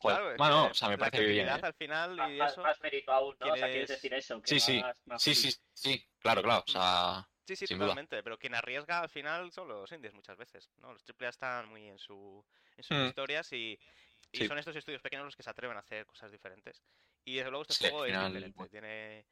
Claro, 0.00 0.34
bueno, 0.38 0.64
que 0.66 0.70
o 0.70 0.74
sea, 0.74 0.88
me 0.88 0.98
parece 0.98 1.24
bien, 1.26 1.48
¿eh? 1.48 1.60
al 1.62 1.74
final 1.74 2.12
y 2.30 2.38
Más, 2.38 2.52
eso. 2.52 2.62
más 2.62 2.80
mérito 2.80 3.12
aún, 3.12 3.36
¿no? 3.38 3.52
O 3.52 3.56
sea, 3.56 3.68
quieres- 3.68 3.88
decir 3.88 4.14
eso. 4.14 4.40
que 4.40 4.48
Sí, 4.48 4.60
sí, 4.60 4.80
más- 4.80 5.06
más 5.06 5.22
Sí, 5.22 5.34
sí, 5.34 5.50
sí, 5.74 6.08
claro, 6.18 6.42
claro, 6.42 6.64
o 6.66 6.70
sea... 6.70 7.28
Sí, 7.46 7.56
sí, 7.56 7.66
Sin 7.66 7.78
duda. 7.78 7.88
totalmente, 7.88 8.22
pero 8.22 8.38
quien 8.38 8.54
arriesga 8.54 9.00
al 9.00 9.08
final 9.08 9.50
son 9.52 9.68
los 9.68 9.90
indies 9.92 10.14
muchas 10.14 10.36
veces, 10.36 10.70
¿no? 10.78 10.92
Los 10.92 11.02
AAA 11.04 11.28
están 11.30 11.68
muy 11.68 11.88
en 11.88 11.98
su 11.98 12.44
en 12.76 12.84
sus 12.84 12.96
Mm. 12.96 13.06
historias 13.08 13.52
y, 13.52 13.78
y 14.32 14.38
Sí. 14.38 14.46
son 14.46 14.56
estos 14.58 14.76
estudios 14.76 15.02
pequeños 15.02 15.24
los 15.24 15.36
que 15.36 15.42
se 15.42 15.50
atreven 15.50 15.76
a 15.76 15.80
hacer 15.80 16.06
cosas 16.06 16.30
diferentes. 16.30 16.82
Y 17.24 17.36
desde 17.36 17.50
luego 17.50 17.62
este 17.62 17.74
Sí, 17.74 17.90
juego 17.90 18.04
final, 18.04 18.26
es 18.26 18.32
diferente, 18.32 18.56
bueno. 18.56 18.70
tiene 18.70 19.26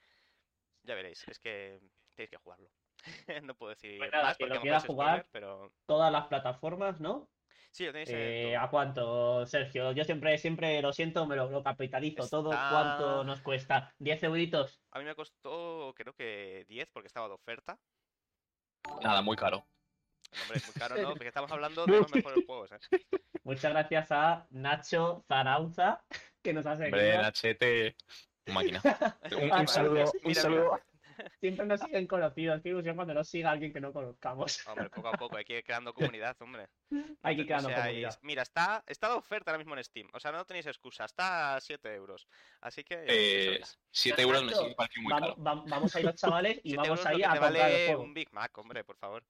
ya 0.83 0.95
veréis, 0.97 1.27
es 1.29 1.39
que 1.39 1.81
tenéis 2.15 2.31
que 2.31 2.37
jugarlo. 2.39 2.71
no 3.45 3.55
puedo 3.55 3.71
decir 3.71 3.99
Pues 3.99 4.11
nada, 4.11 4.25
más 4.25 4.39
porque 4.39 4.55
lo 4.55 4.61
quiera 4.63 4.81
jugar, 4.81 5.09
spoiler, 5.09 5.29
pero 5.31 5.73
Todas 5.87 6.11
las 6.13 6.27
plataformas, 6.27 6.99
¿no? 7.01 7.29
Sí, 7.71 7.87
lo 7.87 7.93
tenéis 7.93 8.11
en 8.11 8.17
Eh. 8.19 8.57
¿A 8.57 8.69
cuánto, 8.69 9.47
Sergio? 9.47 9.93
Yo 9.93 10.05
siempre, 10.05 10.37
siempre 10.39 10.81
lo 10.83 10.93
siento, 10.93 11.27
me 11.27 11.37
lo, 11.37 11.51
lo 11.51 11.63
capitalizo 11.63 12.29
todo. 12.29 12.51
¿Cuánto 12.51 13.25
nos 13.25 13.41
cuesta? 13.41 13.95
¿10 13.99 14.25
euritos? 14.25 14.83
A 14.91 14.99
mí 14.99 15.05
me 15.05 15.15
costó 15.15 15.95
creo 15.97 16.15
que 16.15 16.65
10 16.69 16.91
porque 16.93 17.09
estaba 17.09 17.29
de 17.29 17.35
oferta. 17.35 17.79
Nada, 19.03 19.23
muy 19.23 19.37
caro. 19.37 19.67
Hombre, 20.43 20.59
es 20.59 20.67
muy 20.67 20.75
caro, 20.75 20.97
¿no? 21.03 21.11
Porque 21.11 21.29
estamos 21.29 21.51
hablando 21.51 21.87
de 21.87 21.99
los 21.99 22.15
mejores 22.15 22.45
juegos, 22.47 22.73
¿eh? 22.73 22.79
Muchas 23.45 23.73
gracias 23.73 24.13
a 24.13 24.47
Nacho 24.51 25.25
Zarauza, 25.27 26.05
que 26.43 26.53
nos 26.53 26.67
ha 26.67 26.77
seguido. 26.77 26.99
Hombre, 26.99 27.19
Nachete, 27.19 27.97
un 28.47 28.55
máquina. 28.55 28.83
Un, 29.33 29.53
un 29.53 29.69
saludo, 29.69 30.05
un 30.05 30.21
Mira, 30.25 30.43
saludo. 30.43 30.81
Siempre 31.41 31.67
nos 31.67 31.81
siguen 31.81 32.07
conocidos. 32.07 32.61
Qué 32.63 32.69
ilusión 32.71 32.97
cuando 32.97 33.15
nos 33.15 33.29
siga 33.29 33.51
alguien 33.51 33.73
que 33.73 33.81
no 33.81 33.93
conozcamos. 33.93 34.67
Hombre, 34.67 34.91
poco 34.91 35.09
a 35.09 35.13
poco, 35.13 35.37
hay 35.37 35.45
que 35.45 35.59
ir 35.59 35.65
creando 35.65 35.93
comunidad, 36.17 36.37
hombre. 36.41 36.69
Hay 37.23 37.35
que 37.37 37.43
ir 37.43 37.47
creando 37.47 37.71
comunidad. 37.73 38.19
Mira, 38.23 38.43
está, 38.43 38.83
está 38.87 39.09
de 39.09 39.15
oferta 39.15 39.51
ahora 39.51 39.59
mismo 39.59 39.77
en 39.77 39.85
Steam. 39.85 40.09
O 40.13 40.21
sea, 40.21 40.33
no 40.33 40.45
tenéis 40.45 40.67
excusa. 40.67 41.05
Está 41.05 41.57
a 41.57 41.61
7 41.61 41.95
euros. 41.95 42.27
Así 42.61 42.85
que. 42.85 43.05
Eh, 43.07 43.45
sabéis. 43.45 43.79
7 43.91 44.23
euros 44.23 44.45
me 44.45 44.53
sigue 44.55 44.75
pareciendo 44.75 45.09
muy 45.09 45.13
Vamos, 45.21 45.29
caro. 45.37 45.43
va- 45.45 45.65
vamos 45.69 45.95
a 45.97 46.01
ir 46.01 46.07
los 46.07 46.15
chavales 46.21 46.59
y 46.63 46.71
7 46.71 46.77
vamos 46.77 46.89
euros 46.89 47.07
a 47.07 47.09
te 47.11 47.23
comprar 47.23 47.35
el 47.35 47.59
vale 47.61 47.87
juego. 47.87 48.03
un 48.03 48.15
Big 48.15 48.33
Mac, 48.33 48.59
hombre, 48.59 48.85
por 48.85 48.97
favor. 48.97 49.25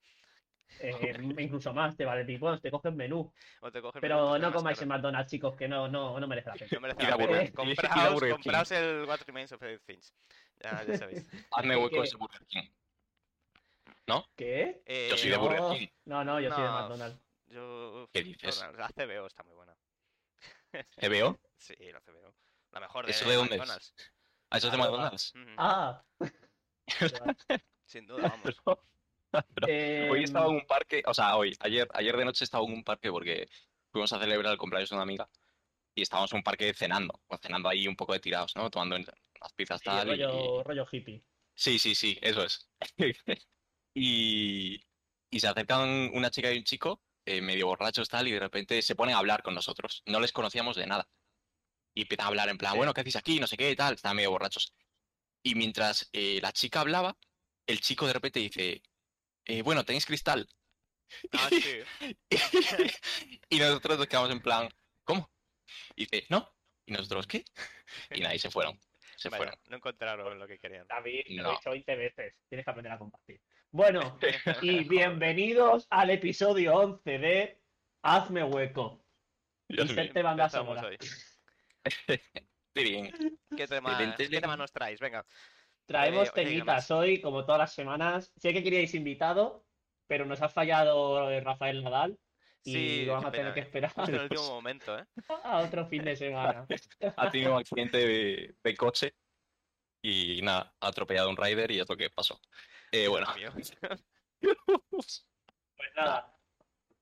Eh, 0.81 0.93
incluso 1.39 1.73
más, 1.73 1.97
te 1.97 2.05
vale 2.05 2.37
bueno, 2.37 2.61
te 2.61 2.71
coges 2.71 2.93
menú. 2.93 3.33
O 3.63 3.73
te 3.73 3.81
coges 3.81 4.01
Pero 4.03 4.39
no 4.39 4.53
comáis 4.53 4.81
en. 4.83 4.89
McDonald's, 4.89 5.31
chicos, 5.31 5.57
que 5.57 5.67
no, 5.67 5.89
no, 5.89 6.21
no 6.21 6.29
merece 6.29 6.51
la 6.51 6.55
pena. 6.57 6.69
No 6.73 6.81
merece 6.81 7.03
la 7.05 7.17
pena. 7.17 7.43
Eh, 7.43 7.53
compraos 7.53 8.71
el 8.73 9.05
What 9.07 9.21
Remains 9.27 9.51
of 9.53 9.63
Edith 9.63 9.81
Finch. 9.87 10.13
Ya, 10.63 10.85
ya 10.85 10.99
sabéis. 10.99 11.27
Hazme 11.53 11.75
¿Qué- 11.75 11.81
hueco 11.81 11.97
qué? 11.97 12.03
ese 12.03 12.17
Burger 12.17 12.47
King. 12.47 12.69
¿Qué? 14.37 14.83
Eh, 14.87 15.09
Yo 15.11 15.17
soy 15.19 15.31
de 15.31 15.37
no. 15.37 15.43
Burger 15.43 15.79
King. 15.79 15.89
No, 16.07 16.25
no, 16.25 16.41
yo 16.41 16.51
soy 16.51 16.63
de 16.63 16.69
No. 16.69 16.75
McDonald's. 16.75 17.21
Yo. 17.49 18.09
¿Qué 18.13 18.23
dices? 18.23 18.65
La 18.77 18.89
CBO 18.89 19.27
está 19.27 19.43
muy 19.43 19.55
buena. 19.55 19.77
¿Te 20.97 21.09
veo? 21.09 21.39
Sí, 21.57 21.75
la 21.93 22.01
CBO. 22.01 22.35
La 22.73 22.81
mejor 22.81 23.05
de 23.07 23.13
¿Eso 23.13 23.29
de 23.29 23.35
dónde 23.37 23.55
es? 23.55 23.61
McDonald's. 23.61 23.95
¿A 24.51 24.57
eso 24.59 24.67
es 24.69 24.73
de 24.73 24.79
Ah, 24.79 24.81
McDonald's? 24.81 25.35
Ah. 25.59 26.05
Sin 27.85 28.07
duda, 28.07 28.29
vamos. 28.29 28.57
Pero 29.55 29.67
Eh, 29.67 30.09
Hoy 30.11 30.25
estaba 30.25 30.47
en 30.47 30.53
un 30.57 30.67
parque, 30.67 31.03
o 31.07 31.13
sea, 31.13 31.37
hoy, 31.37 31.55
ayer, 31.61 31.87
ayer 31.93 32.17
de 32.17 32.25
noche 32.25 32.45
estaba 32.45 32.65
en 32.65 32.73
un 32.73 32.85
parque 32.85 33.11
porque 33.11 33.49
fuimos 33.91 34.11
a 34.13 34.19
celebrar 34.19 34.53
el 34.53 34.59
cumpleaños 34.59 34.89
de 34.91 34.97
una 34.97 35.03
amiga 35.03 35.29
y 35.95 36.01
estábamos 36.03 36.33
en 36.33 36.39
un 36.39 36.43
parque 36.45 36.73
cenando, 36.73 37.21
cenando 37.43 37.69
ahí 37.69 37.87
un 37.89 37.97
poco 37.97 38.15
de 38.15 38.21
tirados, 38.21 38.57
¿no? 38.57 38.71
Tomando 38.71 38.97
unas 39.41 39.53
pizzas 39.55 39.81
sí, 39.81 39.85
tal 39.85 40.09
y- 40.09 40.11
rollo, 40.11 40.63
rollo 40.63 40.87
hippie. 40.91 41.25
Sí, 41.55 41.79
sí, 41.79 41.95
sí, 41.95 42.19
eso 42.23 42.45
es. 42.45 42.71
y, 43.95 44.81
y 45.31 45.41
se 45.41 45.49
acercan 45.49 46.11
una 46.15 46.31
chica 46.31 46.53
y 46.53 46.59
un 46.59 46.65
chico, 46.65 47.03
eh, 47.25 47.41
medio 47.41 47.67
borrachos 47.67 48.09
tal, 48.09 48.29
y 48.29 48.33
de 48.33 48.41
repente 48.41 48.81
se 48.83 48.95
ponen 48.95 49.15
a 49.15 49.19
hablar 49.19 49.43
con 49.43 49.55
nosotros. 49.55 50.03
No 50.07 50.21
les 50.21 50.33
conocíamos 50.33 50.77
de 50.77 50.87
nada. 50.87 51.09
Y 51.95 52.03
empiezan 52.03 52.27
a 52.27 52.29
hablar 52.29 52.49
en 52.49 52.59
plan, 52.59 52.73
Sí. 52.73 52.77
bueno, 52.79 52.95
¿qué 52.95 53.01
hacéis 53.01 53.17
aquí? 53.17 53.41
No 53.41 53.47
sé 53.49 53.57
qué, 53.57 53.75
tal, 53.75 53.95
estaban 53.95 54.17
medio 54.17 54.31
borrachos. 54.31 54.73
Y 55.43 55.55
mientras 55.57 56.09
eh, 56.13 56.39
la 56.41 56.53
chica 56.53 56.81
hablaba, 56.81 57.19
el 57.67 57.81
chico 57.81 58.07
de 58.07 58.13
repente 58.13 58.39
dice, 58.41 58.83
eh, 59.47 59.63
bueno, 59.63 59.85
¿tenéis 59.85 60.07
cristal? 60.07 60.49
Ah, 61.33 61.49
sí. 61.51 61.81
y 63.49 63.59
nosotros 63.59 63.99
nos 63.99 64.07
quedamos 64.07 64.31
en 64.31 64.41
plan, 64.41 64.69
¿cómo? 65.05 65.33
Y 65.97 66.07
dice, 66.07 66.27
¿no? 66.29 66.55
Y 66.87 66.93
nosotros, 66.93 67.27
¿qué? 67.27 67.45
Y 68.11 68.21
nadie 68.21 68.39
se 68.39 68.51
fueron. 68.51 68.79
Se 69.19 69.29
Vaya, 69.31 69.39
fueron. 69.39 69.55
no 69.69 69.77
encontraron 69.79 70.39
lo 70.39 70.47
que 70.47 70.61
querían. 70.61 70.87
David, 70.87 71.25
lo 71.31 71.49
he 71.49 71.55
dicho 71.57 71.71
20 71.71 71.97
veces. 71.97 72.35
Tienes 72.49 72.65
que 72.65 72.71
aprender 72.71 72.93
a 72.93 72.99
compartir. 72.99 73.41
Bueno, 73.73 74.17
y 74.63 74.85
bienvenidos 74.85 75.89
al 75.91 76.11
episodio 76.11 76.77
11 76.77 77.19
de 77.19 77.61
Hazme 78.03 78.45
Hueco. 78.45 79.05
Serte 79.69 80.23
banda 80.23 80.49
sonora. 80.49 80.87
hoy. 80.87 80.97
Bien. 82.75 83.11
¿Qué 83.57 83.67
tema, 83.67 83.99
¿Qué 84.17 84.29
tema 84.29 84.57
nos 84.57 84.71
traéis? 84.71 85.01
Venga. 85.01 85.27
Traemos 85.87 86.29
Eh, 86.29 86.31
oye, 86.31 86.45
¿qué 86.45 86.51
temitas 86.51 86.91
hoy, 86.93 87.21
como 87.21 87.45
todas 87.45 87.59
las 87.59 87.75
semanas. 87.75 88.33
Sé 88.37 88.53
que 88.53 88.63
queríais 88.63 88.95
invitado, 88.95 89.67
pero 90.07 90.27
nos 90.27 90.43
ha 90.43 90.49
fallado 90.49 91.41
Rafael 91.41 91.83
Nadal 91.83 92.17
y 92.65 92.73
Sí, 92.73 93.05
lo 93.07 93.13
vamos 93.15 93.29
a 93.29 93.33
tener 93.33 93.55
que 93.55 93.61
esperar 93.61 93.93
en 93.97 94.15
el 94.15 94.21
último 94.23 94.49
momento, 94.49 94.99
¿eh? 94.99 95.05
a 95.45 95.59
otro 95.59 95.87
fin 95.87 96.05
de 96.05 96.17
semana. 96.17 96.67
ha 97.17 97.31
tenido 97.31 97.53
un 97.55 97.61
accidente 97.61 97.99
de, 97.99 98.55
de 98.63 98.77
coche 98.77 99.15
y 100.03 100.41
nada, 100.43 100.75
ha 100.81 100.89
atropellado 100.89 101.29
a 101.29 101.31
un 101.31 101.37
rider 101.37 101.71
y 101.71 101.81
es 101.81 101.89
lo 101.89 101.97
que 101.97 102.11
pasó. 102.11 102.41
Eh, 102.93 103.09
bueno. 103.09 103.27
Pues 104.41 105.93
nada. 105.97 106.35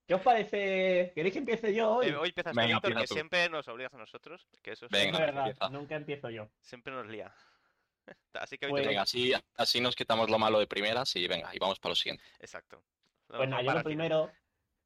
¿Qué 0.06 0.14
os 0.14 0.20
parece? 0.20 1.12
¿Queréis 1.14 1.32
que 1.32 1.38
empiece 1.40 1.74
yo 1.74 1.96
hoy? 1.96 2.06
Eh, 2.08 2.16
hoy 2.16 2.28
empiezas 2.28 2.52
tú, 2.52 2.58
Venga, 2.60 2.76
empieza 2.76 3.00
que 3.00 3.06
tú. 3.06 3.14
siempre 3.14 3.48
nos 3.48 3.66
obligas 3.68 3.92
a 3.94 3.98
nosotros, 3.98 4.46
que 4.62 4.72
eso 4.72 4.86
es- 4.86 4.90
Venga, 4.92 5.18
verdad, 5.18 5.48
empieza. 5.48 5.68
nunca 5.70 5.96
empiezo 5.96 6.30
yo. 6.30 6.48
siempre 6.60 6.92
nos 6.92 7.06
lía. 7.08 7.34
Así 8.34 8.56
que 8.56 8.66
hoy 8.66 8.70
Pues- 8.70 8.82
te 8.84 8.88
venga, 8.88 9.02
así, 9.02 9.32
así 9.56 9.80
nos 9.80 9.96
quitamos 9.96 10.30
lo 10.30 10.38
malo 10.38 10.60
de 10.60 10.66
primeras 10.68 11.16
y 11.16 11.26
venga, 11.26 11.50
y 11.52 11.58
vamos 11.58 11.80
para 11.80 11.90
lo 11.90 11.96
siguiente. 11.96 12.22
Exacto. 12.38 12.84
Lo 13.28 13.38
Pues 13.38 13.48
nada, 13.48 13.62
yo 13.62 13.72
lo 13.72 13.82
primero 13.82 14.30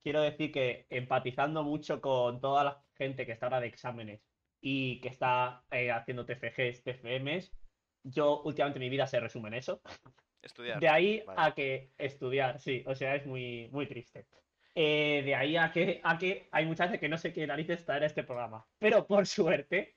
quiero 0.02 0.20
decir 0.22 0.52
que 0.52 0.86
empatizando 0.90 1.62
mucho 1.62 2.00
con 2.00 2.40
toda 2.40 2.64
la 2.64 2.84
gente 2.96 3.26
que 3.26 3.32
está 3.32 3.46
ahora 3.46 3.60
de 3.60 3.68
exámenes 3.68 4.26
y 4.60 5.00
que 5.00 5.08
está 5.08 5.64
eh, 5.70 5.90
haciendo 5.90 6.26
TFGs, 6.26 6.82
TFMs, 6.82 7.52
yo 8.02 8.42
últimamente 8.42 8.78
mi 8.80 8.88
vida 8.88 9.06
se 9.06 9.20
resume 9.20 9.48
en 9.48 9.54
eso. 9.54 9.80
Estudiar. 10.42 10.80
De 10.80 10.88
ahí 10.88 11.22
Vale. 11.26 11.40
a 11.42 11.54
que 11.54 11.92
estudiar, 11.98 12.60
sí, 12.60 12.82
o 12.86 12.94
sea, 12.94 13.14
es 13.14 13.26
muy, 13.26 13.68
muy 13.72 13.86
triste. 13.86 14.26
Eh, 14.74 15.22
de 15.24 15.34
ahí 15.34 15.56
a 15.56 15.70
que, 15.72 16.00
a 16.02 16.16
que 16.16 16.48
hay 16.52 16.64
muchas 16.64 16.88
veces 16.88 17.00
que 17.00 17.08
no 17.08 17.18
sé 17.18 17.32
qué 17.32 17.46
narices 17.46 17.84
traer 17.84 18.04
a 18.04 18.06
este 18.06 18.22
programa. 18.24 18.66
Pero 18.78 19.06
por 19.06 19.26
suerte, 19.26 19.96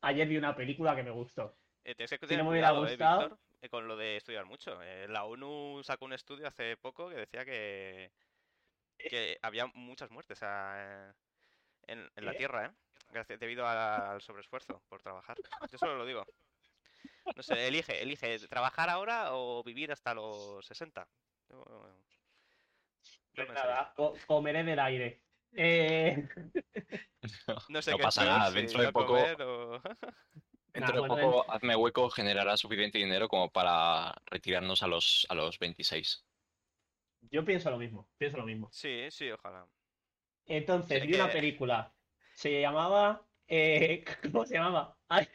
ayer 0.00 0.26
vi 0.26 0.36
una 0.36 0.56
película 0.56 0.96
que 0.96 1.02
me 1.02 1.10
gustó. 1.10 1.56
Eh, 1.84 1.94
que 1.94 2.06
Si 2.08 2.36
no 2.36 2.44
me 2.44 2.50
hubiera 2.50 2.70
eh, 2.70 2.78
gustado- 2.78 3.38
eh, 3.60 3.68
con 3.68 3.86
lo 3.86 3.96
de 3.96 4.16
estudiar 4.16 4.46
mucho. 4.46 4.78
La 5.08 5.24
ONU 5.24 5.82
sacó 5.84 6.04
un 6.06 6.12
estudio 6.12 6.46
hace 6.46 6.76
poco 6.76 7.08
que 7.08 7.16
decía 7.16 7.44
que, 7.44 8.10
que 8.98 9.38
había 9.42 9.66
muchas 9.66 10.10
muertes 10.10 10.42
a- 10.42 11.14
en, 11.86 12.10
en 12.16 12.24
la. 12.24 12.34
Tierra, 12.36 12.66
¿eh? 12.66 12.70
Gracias- 13.10 13.38
debido 13.38 13.66
a- 13.66 14.12
al 14.12 14.22
sobreesfuerzo 14.22 14.82
por 14.88 15.02
trabajar. 15.02 15.36
Yo 15.70 15.78
solo 15.78 15.96
lo 15.96 16.06
digo. 16.06 16.24
No 17.36 17.42
sé, 17.42 17.66
elige, 17.68 18.02
elige, 18.02 18.38
¿trabajar 18.48 18.90
ahora 18.90 19.34
o 19.34 19.62
vivir 19.62 19.92
hasta 19.92 20.14
los 20.14 20.64
60? 20.66 21.08
Yo- 21.50 21.64
yo 23.34 23.46
Pues 23.46 23.48
nada, 23.52 23.92
co- 23.96 24.14
comeré 24.26 24.62
del 24.64 24.78
aire. 24.78 25.22
Eh, 25.56 26.28
No 27.68 27.80
sé 27.82 27.90
No 27.92 27.96
qué 27.98 28.02
pasa 28.02 28.24
nada, 28.24 28.50
si 28.50 28.56
dentro 28.56 28.82
de 28.82 28.92
poco- 28.92 29.14
o- 29.14 29.80
Dentro 30.74 31.02
de 31.02 31.08
bueno, 31.08 31.14
poco, 31.30 31.50
hazme 31.52 31.76
hueco, 31.76 32.10
generará 32.10 32.56
suficiente 32.56 32.98
dinero 32.98 33.28
como 33.28 33.48
para 33.50 34.12
retirarnos 34.26 34.82
a 34.82 34.88
los, 34.88 35.24
a 35.28 35.34
los 35.34 35.58
26. 35.60 36.26
Yo 37.30 37.44
pienso 37.44 37.70
lo 37.70 37.78
mismo, 37.78 38.08
pienso 38.18 38.36
lo 38.38 38.44
mismo. 38.44 38.68
Sí, 38.72 39.06
sí, 39.10 39.30
ojalá. 39.30 39.66
Entonces, 40.46 41.06
vi 41.06 41.14
una 41.14 41.30
película. 41.30 41.94
Se 42.34 42.60
llamaba. 42.60 43.26
eh, 43.46 44.04
¿Cómo 44.32 44.44
se 44.44 44.54
llamaba? 44.54 44.96
Hay, 45.08 45.26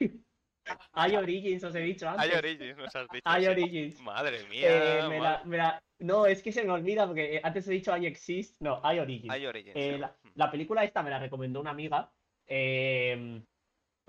hay 0.91 1.15
Origins, 1.15 1.63
os 1.63 1.73
he 1.75 1.79
dicho 1.79 2.07
antes. 2.07 2.25
Hay 2.29 2.37
Origins, 2.37 2.77
nos 2.77 2.95
has 2.95 3.07
dicho. 3.09 3.23
Hay. 3.25 3.47
Origins. 3.47 3.99
Madre 4.01 4.41
Eh, 4.41 4.47
mía. 4.49 5.07
me 5.09 5.19
madre- 5.19 5.21
la- 5.21 5.43
me 5.45 5.57
la- 5.57 5.83
No, 5.99 6.25
es 6.25 6.41
que 6.43 6.51
se 6.51 6.63
me 6.63 6.71
olvida 6.71 7.07
porque 7.07 7.39
antes 7.43 7.67
he 7.67 7.71
dicho 7.71 7.95
I 7.97 8.05
Exist. 8.05 8.55
No, 8.61 8.79
hay 8.83 8.99
Origins. 8.99 9.31
Hay 9.33 9.45
Origins. 9.45 9.75
Eh, 9.75 9.93
sí. 9.93 9.99
la, 9.99 10.15
la 10.35 10.51
película 10.51 10.83
esta 10.83 11.01
me 11.03 11.09
la 11.09 11.19
recomendó 11.19 11.59
una 11.61 11.71
amiga. 11.71 12.11
eh, 12.47 13.41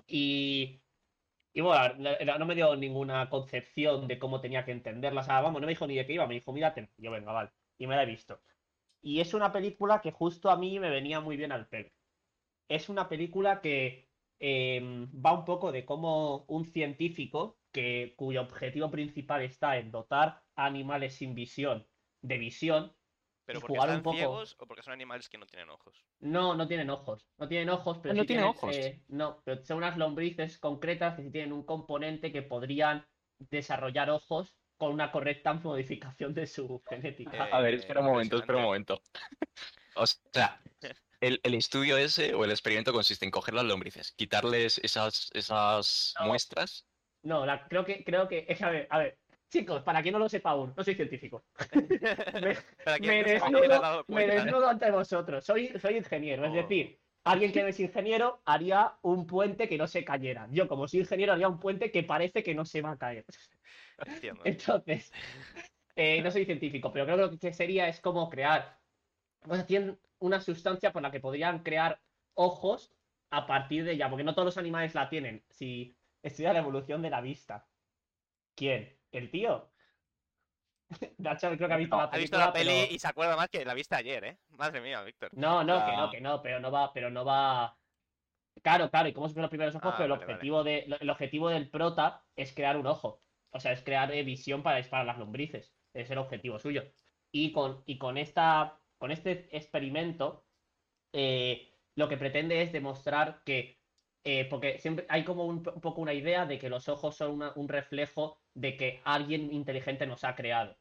y. 0.07 0.81
Y 1.53 1.63
bueno, 1.63 1.97
no 2.39 2.47
me 2.47 2.55
dio 2.55 2.77
ninguna 2.77 3.29
concepción 3.29 4.07
de 4.07 4.21
cómo 4.21 4.41
tenía 4.41 4.65
que 4.65 4.71
entenderla. 4.71 5.23
O 5.23 5.25
sea, 5.25 5.41
vamos, 5.41 5.61
no 5.61 5.67
me 5.67 5.73
dijo 5.73 5.85
ni 5.87 5.97
de 5.97 6.07
qué 6.07 6.13
iba, 6.13 6.27
me 6.29 6.35
dijo, 6.35 6.53
mírate. 6.53 6.91
Yo, 6.97 7.11
venga, 7.11 7.33
vale. 7.33 7.51
Y 7.81 7.87
me 7.89 7.97
la 7.97 8.05
he 8.05 8.07
visto. 8.07 8.41
Y 9.03 9.21
es 9.21 9.35
una 9.35 9.53
película 9.53 10.01
que 10.03 10.13
justo 10.13 10.51
a 10.51 10.57
mí 10.57 10.79
me 10.81 10.91
venía 10.91 11.21
muy 11.21 11.37
bien 11.37 11.53
al 11.53 11.69
pelo. 11.69 11.91
Es 12.69 12.89
una 12.89 13.09
película 13.09 13.61
que 13.63 14.11
eh, 14.41 14.81
va 15.15 15.33
un 15.39 15.45
poco 15.45 15.73
de 15.73 15.85
cómo 15.87 16.45
un 16.49 16.67
científico, 16.67 17.61
que, 17.73 18.15
cuyo 18.17 18.43
objetivo 18.43 18.91
principal 18.91 19.43
está 19.43 19.79
en 19.79 19.91
dotar 19.93 20.45
a 20.57 20.67
animales 20.67 21.15
sin 21.17 21.35
visión 21.35 21.89
de 22.23 22.39
visión, 22.39 22.97
Pero 23.47 23.61
porque 23.61 23.77
jugar 23.77 23.89
un 23.91 23.97
están 23.97 24.03
poco- 24.03 24.17
ciegos 24.17 24.57
o 24.61 24.67
porque 24.67 24.83
son 24.83 24.93
animales 24.95 25.29
que 25.29 25.39
no 25.39 25.47
tienen 25.47 25.71
ojos. 25.71 26.07
no, 26.21 26.55
no 26.55 26.69
tienen 26.69 26.91
ojos. 26.91 27.29
No 27.39 27.49
tienen 27.49 27.71
ojos, 27.71 27.99
pero 28.03 28.13
Ah, 28.13 28.17
¿no 28.17 28.23
sí 28.23 28.27
tienen 28.27 28.45
tienen, 28.45 28.51
ojos? 28.51 28.77
eh, 28.77 29.05
no, 29.09 29.43
pero 29.45 29.65
son 29.65 29.79
unas 29.79 29.97
lombrices 29.97 30.59
concretas 30.59 31.17
que 31.17 31.23
sí 31.25 31.31
tienen 31.33 31.53
un 31.53 31.65
componente 31.65 32.33
que 32.33 32.43
podrían 32.43 33.07
desarrollar 33.39 34.11
ojos 34.11 34.60
con 34.81 34.93
una 34.93 35.13
correcta 35.13 35.53
modificación 35.53 36.33
de 36.33 36.47
su 36.47 36.83
genética. 36.89 37.47
Eh, 37.47 37.51
A 37.53 37.61
ver, 37.61 37.75
espera 37.75 38.01
un 38.01 38.07
momento, 38.07 38.39
espera 38.39 38.57
un 38.57 38.65
momento. 38.65 39.03
O 39.95 40.07
sea, 40.07 40.59
el, 41.21 41.39
el 41.43 41.55
estudio 41.55 41.99
ese 41.99 42.33
o 42.35 42.47
el 42.47 42.51
experimento 42.51 42.91
consiste 42.91 43.27
en 43.27 43.31
coger 43.31 43.53
las 43.53 43.67
lombrices, 43.67 44.13
quitarles 44.13 44.79
esas, 44.79 45.29
esas 45.35 46.15
No. 46.19 46.29
muestras. 46.29 46.87
No, 47.23 47.45
la- 47.45 47.69
creo 47.69 47.85
que, 47.85 48.03
creo 48.03 48.27
que, 48.27 48.47
es 48.49 48.63
a 48.63 48.71
ver, 48.71 48.87
a 48.89 48.99
ver, 49.01 49.19
chicos, 49.51 49.83
para 49.83 50.01
quien 50.01 50.15
no 50.15 50.19
lo 50.19 50.31
sepa 50.31 50.53
aún, 50.53 50.73
no 50.75 50.83
soy 50.83 50.95
científico. 50.95 51.45
Me, 52.41 52.57
me 53.01 53.23
desnudo, 53.23 54.05
me 54.09 54.27
desnudo 54.27 54.67
ante 54.67 54.91
vosotros. 54.91 55.45
Soy, 55.45 55.79
soy 55.79 55.99
ingeniero, 55.99 56.47
es 56.47 56.55
decir, 56.55 57.00
alguien 57.25 57.53
que 57.53 57.63
no 57.63 57.69
es 57.69 57.81
ingeniero 57.81 58.43
haría 58.45 58.99
un 59.03 59.27
puente 59.27 59.69
que 59.69 59.79
no 59.79 59.87
se 59.87 60.05
cayera. 60.05 60.49
Yo, 60.51 60.69
como 60.69 60.89
soy 60.89 61.01
ingeniero, 61.01 61.33
haría 61.33 61.49
un 61.49 61.61
puente 61.61 61.91
que 61.91 62.03
parece 62.03 62.43
que 62.43 62.55
no 62.55 62.65
se 62.65 62.83
va 62.83 62.93
a 62.93 62.99
caer. 62.99 63.25
Entiendo. 64.07 64.43
Entonces, 64.45 65.13
eh, 65.97 66.23
no 66.23 66.31
soy 66.31 66.45
científico, 66.45 66.93
pero 66.93 67.05
creo 67.05 67.17
que 67.17 67.23
lo 67.35 67.39
que 67.39 67.53
sería 67.53 67.89
es 67.89 68.01
como 68.01 68.29
crear. 68.31 68.81
Sea, 69.49 69.67
tienen 69.67 70.01
una 70.19 70.41
sustancia 70.41 70.93
por 70.93 71.03
la 71.03 71.11
que 71.11 71.21
podrían 71.21 71.63
crear 71.63 72.01
ojos 72.35 72.95
a 73.31 73.47
partir 73.47 73.85
de 73.85 73.93
ella, 73.93 74.09
porque 74.09 74.25
no 74.25 74.35
todos 74.35 74.47
los 74.47 74.59
animales 74.59 74.95
la 74.95 75.09
tienen. 75.09 75.45
Si 75.49 75.97
estudia 76.23 76.53
la 76.53 76.61
evolución 76.61 77.03
de 77.03 77.11
la 77.11 77.21
vista. 77.21 77.71
¿Quién? 78.55 79.01
¿El 79.11 79.31
tío? 79.31 79.70
Nacho 81.19 81.49
creo 81.57 81.69
que 81.69 81.75
ha 81.75 81.77
visto 81.77 81.97
la 81.97 82.05
Ha 82.05 82.07
visto 82.19 82.37
película, 82.37 82.47
la 82.47 82.53
peli 82.53 82.83
pero- 82.83 82.95
y 82.95 82.99
se 82.99 83.09
acuerda 83.09 83.37
más 83.37 83.49
que 83.49 83.65
la 83.65 83.75
viste 83.75 83.95
ayer, 83.95 84.25
¿eh? 84.25 84.39
Madre 84.51 84.81
mía, 84.81 85.03
Víctor. 85.03 85.31
No, 85.33 85.63
no, 85.65 85.85
que 85.85 85.93
Ah. 85.93 85.97
no, 85.97 86.11
que 86.11 86.21
no, 86.21 86.43
pero 86.43 86.61
no 86.61 86.71
va, 86.71 86.93
pero 86.93 87.11
no 87.11 87.25
va. 87.25 87.77
Claro, 88.63 88.91
claro, 88.91 89.09
y 89.09 89.13
cómo 89.13 89.29
se 89.29 89.35
ven 89.35 89.43
los 89.43 89.51
primeros 89.51 89.75
ojos, 89.75 89.93
Ah, 89.93 89.97
pero 89.97 90.05
el 90.07 90.11
vale, 90.11 90.25
vale. 90.25 90.35
objetivo 90.35 90.65
de, 90.65 90.79
el 91.01 91.11
objetivo 91.11 91.49
del 91.49 91.71
prota 91.71 92.25
es 92.37 92.53
crear 92.55 92.77
un 92.77 92.87
ojo. 92.87 93.23
O 93.53 93.61
sea, 93.61 93.73
es 93.73 93.83
crear 93.83 94.13
eh, 94.13 94.23
visión 94.23 94.63
para 94.63 94.77
disparar 94.77 95.07
las 95.07 95.19
lombrices. 95.19 95.75
Es 95.95 96.11
el 96.11 96.19
objetivo 96.19 96.59
suyo. 96.59 96.85
Y 97.33 97.53
con, 97.53 97.83
y 97.87 97.99
con 97.99 98.19
esta 98.19 98.77
con 98.99 99.11
este 99.13 99.49
experimento, 99.57 100.45
eh, 101.13 101.73
lo 101.97 102.07
que 102.09 102.19
pretende 102.19 102.61
es 102.63 102.71
demostrar 102.73 103.43
que, 103.45 103.81
eh, 104.25 104.45
porque 104.45 104.79
siempre 104.79 105.07
hay 105.09 105.25
como 105.25 105.47
un, 105.47 105.67
un 105.75 105.81
poco 105.81 106.03
una 106.03 106.13
idea 106.13 106.45
de 106.45 106.59
que 106.59 106.69
los 106.69 106.89
ojos 106.89 107.17
son 107.17 107.31
una- 107.33 107.53
un 107.57 107.69
reflejo 107.69 108.43
de 108.53 108.77
que 108.77 109.01
alguien 109.05 109.53
inteligente 109.55 110.07
nos 110.07 110.23
ha 110.25 110.35
creado. 110.35 110.77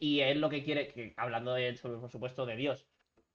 Y 0.00 0.22
él 0.22 0.40
lo 0.42 0.50
que 0.50 0.64
quiere, 0.64 0.88
que, 0.88 1.14
hablando 1.18 1.54
de, 1.54 1.76
sobre, 1.76 2.00
por 2.00 2.10
supuesto, 2.10 2.46
de 2.46 2.56
Dios, 2.56 2.88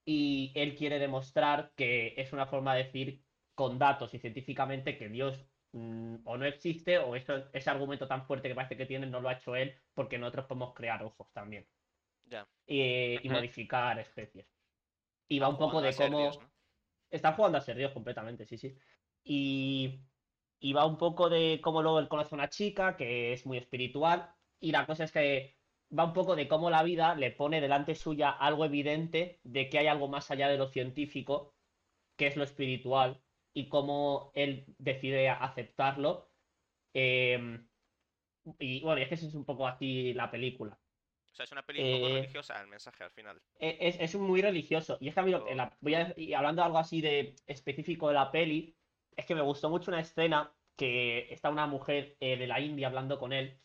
y 0.04 0.52
él 0.56 0.76
quiere 0.76 1.00
demostrar 1.00 1.74
que 1.76 2.14
es 2.18 2.34
una 2.34 2.46
forma 2.48 2.76
de 2.76 2.84
decir 2.84 3.26
con 3.54 3.78
datos 3.78 4.14
y 4.14 4.20
científicamente 4.20 4.98
que 4.98 5.08
Dios 5.10 5.48
mm, 5.72 6.18
o 6.26 6.38
no 6.38 6.46
existe 6.46 6.98
o 6.98 7.16
eso, 7.16 7.50
ese 7.54 7.70
argumento 7.70 8.08
tan 8.08 8.26
fuerte 8.26 8.48
que 8.48 8.56
parece 8.56 8.78
que 8.78 8.86
tiene 8.86 9.06
no 9.08 9.20
lo 9.22 9.30
ha 9.30 9.34
hecho 9.34 9.56
él 9.56 9.80
porque 9.94 10.18
nosotros 10.18 10.46
podemos 10.46 10.74
crear 10.74 11.04
ojos 11.04 11.32
también 11.32 11.70
Ya. 12.24 12.46
y, 12.66 13.26
y 13.26 13.30
modificar 13.30 13.98
especies. 13.98 14.46
Y 15.28 15.38
va 15.40 15.48
un 15.48 15.58
poco 15.58 15.80
jugando 15.80 15.88
a 15.88 15.90
de 15.90 15.92
ser 15.92 16.12
cómo... 16.12 16.18
Dios, 16.18 16.38
¿no? 16.40 16.52
Están 17.10 17.36
jugando 17.36 17.58
a 17.58 17.60
ser 17.60 17.76
Dios 17.76 17.92
completamente, 17.92 18.46
sí, 18.46 18.58
sí. 18.58 18.78
Y, 19.24 20.06
y 20.60 20.72
va 20.72 20.86
un 20.86 20.98
poco 20.98 21.28
de 21.30 21.60
cómo 21.62 21.82
luego 21.82 22.00
él 22.00 22.08
conoce 22.08 22.34
a 22.34 22.38
una 22.38 22.48
chica 22.50 22.96
que 22.96 23.32
es 23.32 23.46
muy 23.46 23.58
espiritual. 23.58 24.34
Y 24.60 24.72
la 24.72 24.86
cosa 24.86 25.04
es 25.04 25.12
que 25.12 25.55
va 25.96 26.04
un 26.04 26.12
poco 26.12 26.36
de 26.36 26.48
cómo 26.48 26.70
la 26.70 26.82
vida 26.82 27.14
le 27.14 27.30
pone 27.30 27.60
delante 27.60 27.94
suya 27.94 28.30
algo 28.30 28.64
evidente 28.64 29.40
de 29.44 29.68
que 29.68 29.78
hay 29.78 29.86
algo 29.86 30.08
más 30.08 30.30
allá 30.30 30.48
de 30.48 30.58
lo 30.58 30.68
científico, 30.68 31.54
que 32.16 32.26
es 32.26 32.36
lo 32.36 32.44
espiritual, 32.44 33.22
y 33.54 33.68
cómo 33.68 34.32
él 34.34 34.64
decide 34.78 35.28
aceptarlo. 35.28 36.28
Em, 36.92 37.68
y 38.58 38.80
bueno, 38.82 39.00
y 39.00 39.02
es 39.02 39.08
que 39.08 39.14
eso 39.16 39.26
es 39.28 39.34
un 39.34 39.44
poco 39.44 39.66
así 39.66 40.12
la 40.14 40.30
película. 40.30 40.78
O 41.32 41.34
sea, 41.36 41.44
es 41.44 41.52
una 41.52 41.62
peli 41.62 41.82
un 41.82 42.00
poco 42.00 42.08
Eh, 42.08 42.14
religiosa 42.20 42.60
el 42.62 42.68
mensaje 42.68 43.04
al 43.04 43.10
final. 43.10 43.42
E- 43.58 43.76
Es, 43.80 44.00
es 44.00 44.14
muy 44.16 44.40
religioso. 44.40 44.96
Y 45.00 45.08
es 45.08 45.14
que 45.14 45.20
a 45.20 45.22
mí, 45.22 45.32
Pero- 45.32 45.54
la- 45.54 45.76
voy 45.80 45.94
a, 45.94 46.14
y 46.16 46.32
hablando 46.32 46.62
de 46.62 46.66
algo 46.66 46.78
así 46.78 47.00
de 47.02 47.36
específico 47.46 48.08
de 48.08 48.14
la 48.14 48.30
peli, 48.32 48.74
es 49.16 49.26
que 49.26 49.34
me 49.34 49.42
gustó 49.42 49.68
mucho 49.68 49.90
una 49.90 50.00
escena 50.00 50.54
que 50.76 51.32
está 51.32 51.50
una 51.50 51.66
mujer 51.66 52.16
eh, 52.20 52.36
de 52.36 52.46
la 52.46 52.60
India 52.60 52.86
hablando 52.88 53.18
con 53.18 53.32
él 53.32 53.60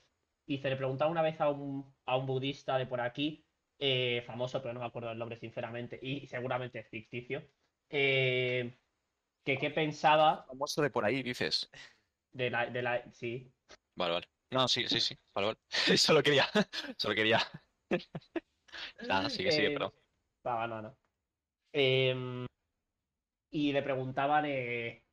y 0.46 0.58
se 0.58 0.70
le 0.70 0.76
preguntaba 0.76 1.12
una 1.12 1.22
vez 1.22 1.40
a 1.40 1.50
un, 1.50 1.96
a 2.12 2.18
un 2.18 2.26
budista 2.26 2.78
de 2.78 2.86
por 2.88 3.00
aquí, 3.00 3.46
eh, 3.80 4.22
famoso, 4.28 4.62
pero 4.62 4.74
no 4.74 4.82
me 4.82 4.86
acuerdo 4.86 5.12
el 5.12 5.18
nombre 5.18 5.38
sinceramente, 5.40 5.98
y 6.02 6.28
seguramente 6.28 6.80
es 6.80 6.90
ficticio, 6.90 7.42
eh, 7.90 8.78
que 9.46 9.58
qué 9.58 9.72
pensaba 9.72 10.46
Famoso 10.46 10.82
de 10.82 10.90
por 10.90 11.06
ahí, 11.06 11.24
dices. 11.24 11.70
de 12.34 12.50
la, 12.50 12.66
de 12.68 12.82
la... 12.82 13.12
Sí, 13.14 13.48
Vale, 13.96 14.14
vale. 14.14 14.28
No, 14.52 14.68
sí, 14.68 14.88
sí, 14.88 15.00
sí. 15.00 15.16
Vale, 15.34 15.48
vale. 15.48 15.60
Solo 15.98 16.22
quería. 16.22 16.46
Solo 16.98 17.16
quería. 17.16 17.40
Nada, 19.08 19.30
sigue, 19.30 19.52
sigue, 19.52 19.68
Eh, 19.68 19.72
perdón. 19.72 19.94
Va, 20.46 20.68
no, 20.68 20.82
no. 20.82 20.98
Em, 21.74 22.46
y 23.52 23.72
le 23.72 23.82
preguntaban, 23.84 24.46
eh, 24.46 25.04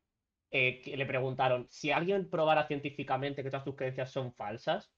eh, 0.50 0.80
que 0.82 0.96
le 0.96 1.06
preguntaron, 1.06 1.66
si 1.70 1.90
alguien 1.92 2.28
probara 2.28 2.66
científicamente 2.66 3.42
que 3.42 3.50
todas 3.50 3.64
tus 3.64 3.76
creencias 3.76 4.10
son 4.10 4.32
falsas, 4.34 4.90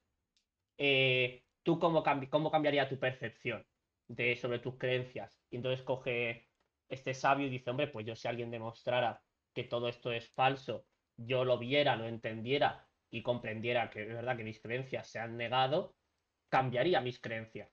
¿tú 1.70 1.78
cómo, 1.78 2.02
cómo 2.30 2.50
cambiaría 2.50 2.88
tu 2.88 2.98
percepción 2.98 3.64
de, 4.08 4.34
sobre 4.34 4.58
tus 4.58 4.76
creencias? 4.76 5.40
Y 5.50 5.56
entonces 5.56 5.84
coge 5.84 6.48
este 6.88 7.14
sabio 7.14 7.46
y 7.46 7.50
dice, 7.50 7.70
hombre, 7.70 7.86
pues 7.86 8.04
yo 8.04 8.16
si 8.16 8.26
alguien 8.26 8.50
demostrara 8.50 9.22
que 9.54 9.62
todo 9.62 9.88
esto 9.88 10.10
es 10.10 10.28
falso, 10.32 10.86
yo 11.16 11.44
lo 11.44 11.58
viera, 11.58 11.94
lo 11.94 12.08
entendiera 12.08 12.88
y 13.08 13.22
comprendiera 13.22 13.88
que 13.88 14.02
es 14.02 14.08
verdad 14.08 14.36
que 14.36 14.42
mis 14.42 14.60
creencias 14.60 15.08
se 15.08 15.20
han 15.20 15.36
negado, 15.36 15.94
cambiaría 16.48 17.00
mis 17.00 17.20
creencias. 17.20 17.70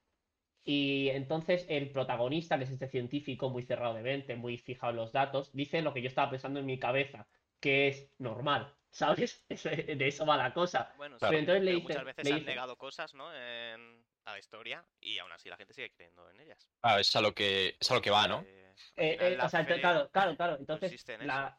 Y 0.64 1.10
entonces 1.10 1.66
el 1.68 1.92
protagonista, 1.92 2.60
que 2.60 2.66
es 2.66 2.70
este 2.70 2.90
científico 2.90 3.50
muy 3.50 3.64
cerrado 3.64 3.96
de 3.96 4.04
mente, 4.04 4.36
muy 4.36 4.60
fijado 4.60 4.92
en 4.92 4.98
los 4.98 5.12
datos, 5.12 5.52
dice 5.54 5.82
lo 5.82 5.92
que 5.92 6.04
yo 6.04 6.08
estaba 6.08 6.30
pensando 6.30 6.60
en 6.60 6.68
mi 6.68 6.78
cabeza, 6.78 7.28
que 7.60 7.88
es 7.88 8.14
normal, 8.20 8.77
¿sabes? 8.92 9.46
De 9.50 10.08
eso 10.08 10.26
va 10.26 10.38
la 10.38 10.54
cosa. 10.54 10.94
Bueno, 10.98 11.18
Claro. 11.18 11.32
Pero 11.32 11.40
entonces 11.40 11.64
le 11.64 11.72
pero 11.72 11.76
dice- 11.82 11.88
muchas 11.94 12.06
veces 12.06 12.26
le 12.26 12.34
han 12.36 12.46
negado 12.46 12.76
cosas, 12.78 13.14
¿no? 13.14 13.34
En- 13.34 14.06
a 14.26 14.34
la 14.34 14.40
historia 14.40 14.86
y 15.00 15.20
aún 15.20 15.32
así 15.32 15.48
la 15.48 15.56
gente 15.56 15.74
sigue 15.74 15.90
creyendo 15.90 16.30
en 16.30 16.42
ellas. 16.42 16.70
Ah, 16.82 17.00
es 17.00 17.16
a 17.16 17.22
lo 17.22 17.34
que, 17.34 17.78
es 17.80 17.90
a 17.92 17.96
lo 17.96 18.02
que 18.02 18.10
va, 18.10 18.28
¿no? 18.28 18.42
Eh, 18.42 18.74
Eh, 18.98 19.18
eh, 19.22 19.38
o 19.42 19.48
sea, 19.48 19.62
ent- 19.62 19.68
fe 19.68 19.80
claro, 19.80 20.10
claro, 20.12 20.36
claro. 20.36 20.58
Entonces, 20.60 21.08
en 21.10 21.28
la... 21.28 21.58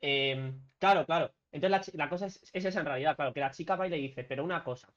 Em, 0.00 0.60
claro, 0.78 1.04
claro. 1.06 1.34
Entonces 1.52 1.94
la, 1.94 2.04
la 2.04 2.08
cosa 2.10 2.26
es, 2.26 2.42
es 2.52 2.64
esa 2.64 2.80
en 2.80 2.86
realidad, 2.86 3.16
claro, 3.16 3.32
que 3.34 3.40
la 3.40 3.50
chica 3.50 3.76
va 3.76 3.86
y 3.86 3.90
le 3.90 3.96
dice, 3.96 4.24
pero 4.24 4.44
una 4.44 4.62
cosa, 4.62 4.94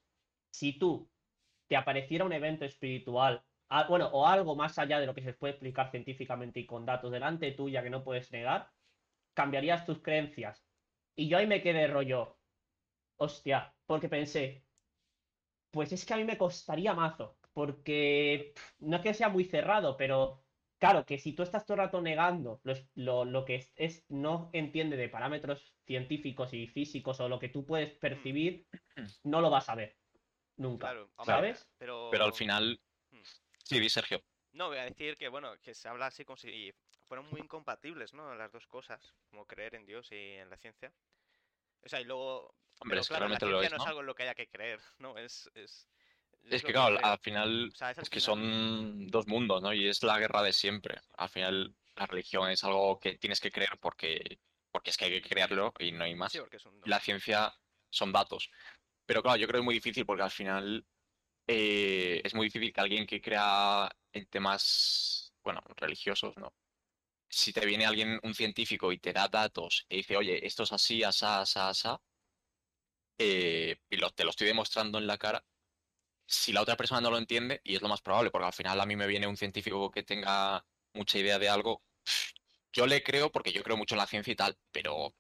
si 0.52 0.78
tú 0.78 1.12
te 1.68 1.76
apareciera 1.76 2.24
un 2.26 2.34
evento 2.34 2.66
espiritual, 2.66 3.44
a- 3.70 3.88
bueno, 3.88 4.08
o 4.14 4.28
algo 4.28 4.56
más 4.56 4.78
allá 4.80 5.00
de 5.00 5.08
lo 5.08 5.16
que 5.16 5.24
se 5.24 5.34
puede 5.34 5.54
explicar 5.54 5.90
científicamente 5.92 6.60
y 6.60 6.66
con 6.68 6.86
datos 6.86 7.12
delante 7.12 7.52
tuya 7.54 7.82
que 7.84 7.90
no 7.90 8.04
puedes 8.04 8.32
negar, 8.32 8.70
cambiarías 9.34 9.86
tus 9.86 10.02
creencias. 10.02 10.63
Y 11.16 11.28
yo 11.28 11.38
ahí 11.38 11.48
me 11.48 11.62
quedé 11.62 11.88
rollo, 11.88 12.40
hostia, 13.18 13.76
porque 13.86 14.10
pensé, 14.10 14.66
pues 15.72 15.92
es 15.92 16.06
que 16.06 16.14
a 16.14 16.18
mí 16.18 16.24
me 16.24 16.38
costaría 16.38 16.94
mazo, 16.94 17.38
porque 17.54 18.54
no 18.80 18.98
es 18.98 19.04
que 19.04 19.14
sea 19.14 19.30
muy 19.30 19.46
cerrado, 19.46 19.98
pero 19.98 20.44
claro, 20.80 21.06
que 21.06 21.18
si 21.18 21.34
tú 21.34 21.44
estás 21.44 21.66
todo 21.66 21.76
el 21.76 21.86
rato 21.86 22.02
negando 22.02 22.62
los- 22.64 22.88
lo, 22.96 23.26
lo 23.26 23.46
que 23.46 23.56
es, 23.56 23.74
es- 23.76 24.06
no 24.10 24.50
entiende 24.54 24.98
de 24.98 25.10
parámetros 25.10 25.76
científicos 25.86 26.54
y 26.54 26.68
físicos 26.68 27.20
o 27.20 27.30
lo 27.30 27.40
que 27.40 27.50
tú 27.50 27.66
puedes 27.66 27.92
percibir, 27.94 28.68
no 29.24 29.42
lo 29.42 29.50
vas 29.50 29.70
a 29.70 29.76
ver. 29.76 29.98
Nunca. 30.58 30.88
Claro, 30.88 31.12
hombre, 31.16 31.26
¿Sabes? 31.26 31.70
Pero, 31.78 32.10
Pero 32.12 32.26
al 32.26 32.34
final. 32.34 32.80
Hmm. 33.12 33.22
Sí, 33.64 33.80
di 33.80 33.90
Sergio. 33.90 34.22
No, 34.52 34.68
voy 34.68 34.78
a 34.78 34.84
decir 34.84 35.16
que, 35.16 35.30
bueno, 35.30 35.58
que 35.64 35.74
se 35.74 35.88
habla 35.90 36.08
así 36.08 36.26
como 36.26 36.38
si 36.38 36.72
fueron 37.08 37.30
muy 37.30 37.42
incompatibles, 37.42 38.14
¿no? 38.14 38.34
Las 38.36 38.52
dos 38.52 38.68
cosas, 38.68 39.14
como 39.30 39.46
creer 39.46 39.76
en 39.76 39.86
Dios 39.86 40.12
y 40.12 40.16
en 40.16 40.50
la 40.50 40.58
ciencia. 40.58 40.92
O 41.82 41.90
sea, 41.90 42.02
y 42.02 42.06
luego... 42.06 42.56
Hombre, 42.80 42.96
pero 42.96 43.02
es 43.02 43.08
que 43.08 43.14
claro, 43.14 43.28
la 43.28 43.34
lo 43.34 43.40
ciencia 43.40 43.66
es, 43.68 43.72
no 43.72 43.84
es 43.84 43.88
algo 43.88 44.00
en 44.00 44.06
lo 44.06 44.16
que 44.16 44.24
haya 44.24 44.36
que 44.36 44.48
creer, 44.48 44.80
¿no? 45.00 45.18
Es... 45.18 45.50
Es, 45.54 45.88
Es 46.44 46.64
que, 46.64 46.74
claro, 46.74 46.98
al 47.04 47.20
final. 47.20 47.70
O 47.72 47.76
sea, 47.76 47.92
es 47.92 47.98
al 47.98 48.04
Es 48.04 48.10
que 48.10 48.20
son 48.20 49.08
dos 49.08 49.28
mundos, 49.28 49.62
¿no? 49.62 49.74
Y 49.74 49.88
es 49.88 50.04
la 50.04 50.20
guerra 50.20 50.42
de 50.42 50.54
siempre. 50.54 51.00
Al 51.18 51.30
final, 51.30 51.76
la 51.96 52.06
religión 52.06 52.50
es 52.50 52.64
algo 52.64 53.00
que 53.00 53.18
tienes 53.18 53.40
que 53.40 53.52
creer 53.52 53.78
porque, 53.80 54.40
porque 54.72 54.90
es 54.90 54.98
que 54.98 55.06
hay 55.06 55.22
que 55.22 55.30
creerlo 55.30 55.74
y 55.80 55.92
no 55.92 56.04
hay 56.04 56.16
más. 56.16 56.32
Sí. 56.32 56.40
La 56.86 57.00
ciencia 57.00 57.54
son 57.90 58.12
datos. 58.12 58.50
Pero 59.06 59.22
claro, 59.22 59.38
yo 59.38 59.48
creo 59.48 59.60
que 59.60 59.64
es 59.64 59.66
muy 59.66 59.76
difícil 59.76 60.06
porque 60.06 60.24
al 60.24 60.32
final 60.32 60.86
eh, 61.48 62.22
es 62.24 62.34
muy 62.34 62.48
difícil 62.48 62.72
que 62.74 62.82
alguien 62.82 63.06
que 63.06 63.22
crea 63.22 63.90
en 64.12 64.26
temas, 64.28 65.34
bueno, 65.44 65.62
religiosos, 65.76 66.36
¿no? 66.38 66.54
Si 67.36 67.52
te 67.52 67.66
viene 67.66 67.86
alguien, 67.86 68.20
un 68.24 68.34
científico, 68.34 68.92
y 68.94 69.00
te 69.00 69.12
da 69.14 69.28
datos 69.28 69.86
y 69.90 69.98
dice, 69.98 70.16
oye, 70.18 70.46
esto 70.46 70.64
es 70.64 70.72
así, 70.72 71.04
asá, 71.04 71.42
asá, 71.42 71.70
asá, 71.70 72.02
eh, 73.18 73.78
y 73.90 73.98
te 74.16 74.24
lo 74.24 74.30
estoy 74.30 74.48
demostrando 74.48 74.98
en 74.98 75.08
la 75.08 75.18
cara, 75.18 75.44
si 76.28 76.54
la 76.54 76.62
otra 76.62 76.78
persona 76.78 77.02
no 77.02 77.12
lo 77.12 77.18
entiende, 77.18 77.62
y 77.64 77.76
es 77.76 77.82
lo 77.82 77.90
más 77.90 78.02
probable, 78.02 78.32
porque 78.32 78.48
al 78.48 78.54
final 78.54 78.82
a 78.82 78.86
mí 78.86 78.96
me 78.96 79.08
viene 79.08 79.28
un 79.28 79.38
científico 79.38 79.92
que 79.92 80.04
tenga 80.04 80.66
mucha 80.94 81.20
idea 81.20 81.40
de 81.40 81.50
algo, 81.50 81.84
yo 82.74 82.88
le 82.88 83.04
creo 83.04 83.32
porque 83.32 83.52
yo 83.54 83.64
creo 83.64 83.78
mucho 83.78 83.96
en 83.96 84.00
la 84.00 84.08
ciencia 84.08 84.34
y 84.34 84.36
tal, 84.36 84.58
pero 84.72 85.16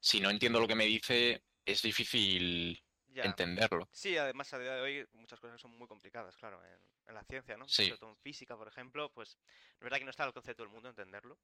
si 0.00 0.20
no 0.20 0.30
entiendo 0.30 0.60
lo 0.60 0.68
que 0.68 0.74
me 0.76 0.86
dice, 0.86 1.44
es 1.66 1.82
difícil 1.82 2.82
Ya. 3.24 3.30
entenderlo. 3.30 3.88
Sí, 3.92 4.16
además 4.16 4.52
a 4.54 4.58
día 4.58 4.74
de 4.74 4.80
hoy 4.80 5.08
muchas 5.12 5.40
cosas 5.40 5.60
son 5.60 5.76
muy 5.76 5.86
complicadas, 5.88 6.36
claro, 6.36 6.62
en, 6.64 6.78
en 7.08 7.14
la 7.14 7.22
ciencia, 7.24 7.56
¿no? 7.56 7.66
Sí. 7.68 7.86
Sobre 7.86 7.98
todo 7.98 8.10
en 8.10 8.16
física, 8.18 8.56
por 8.56 8.68
ejemplo, 8.68 9.10
pues 9.12 9.38
es 9.74 9.80
verdad 9.80 9.98
que 9.98 10.04
no 10.04 10.10
está 10.10 10.22
al 10.24 10.28
alcance 10.28 10.50
de 10.50 10.54
todo 10.54 10.66
el 10.66 10.72
mundo 10.72 10.88
entenderlo. 10.88 11.38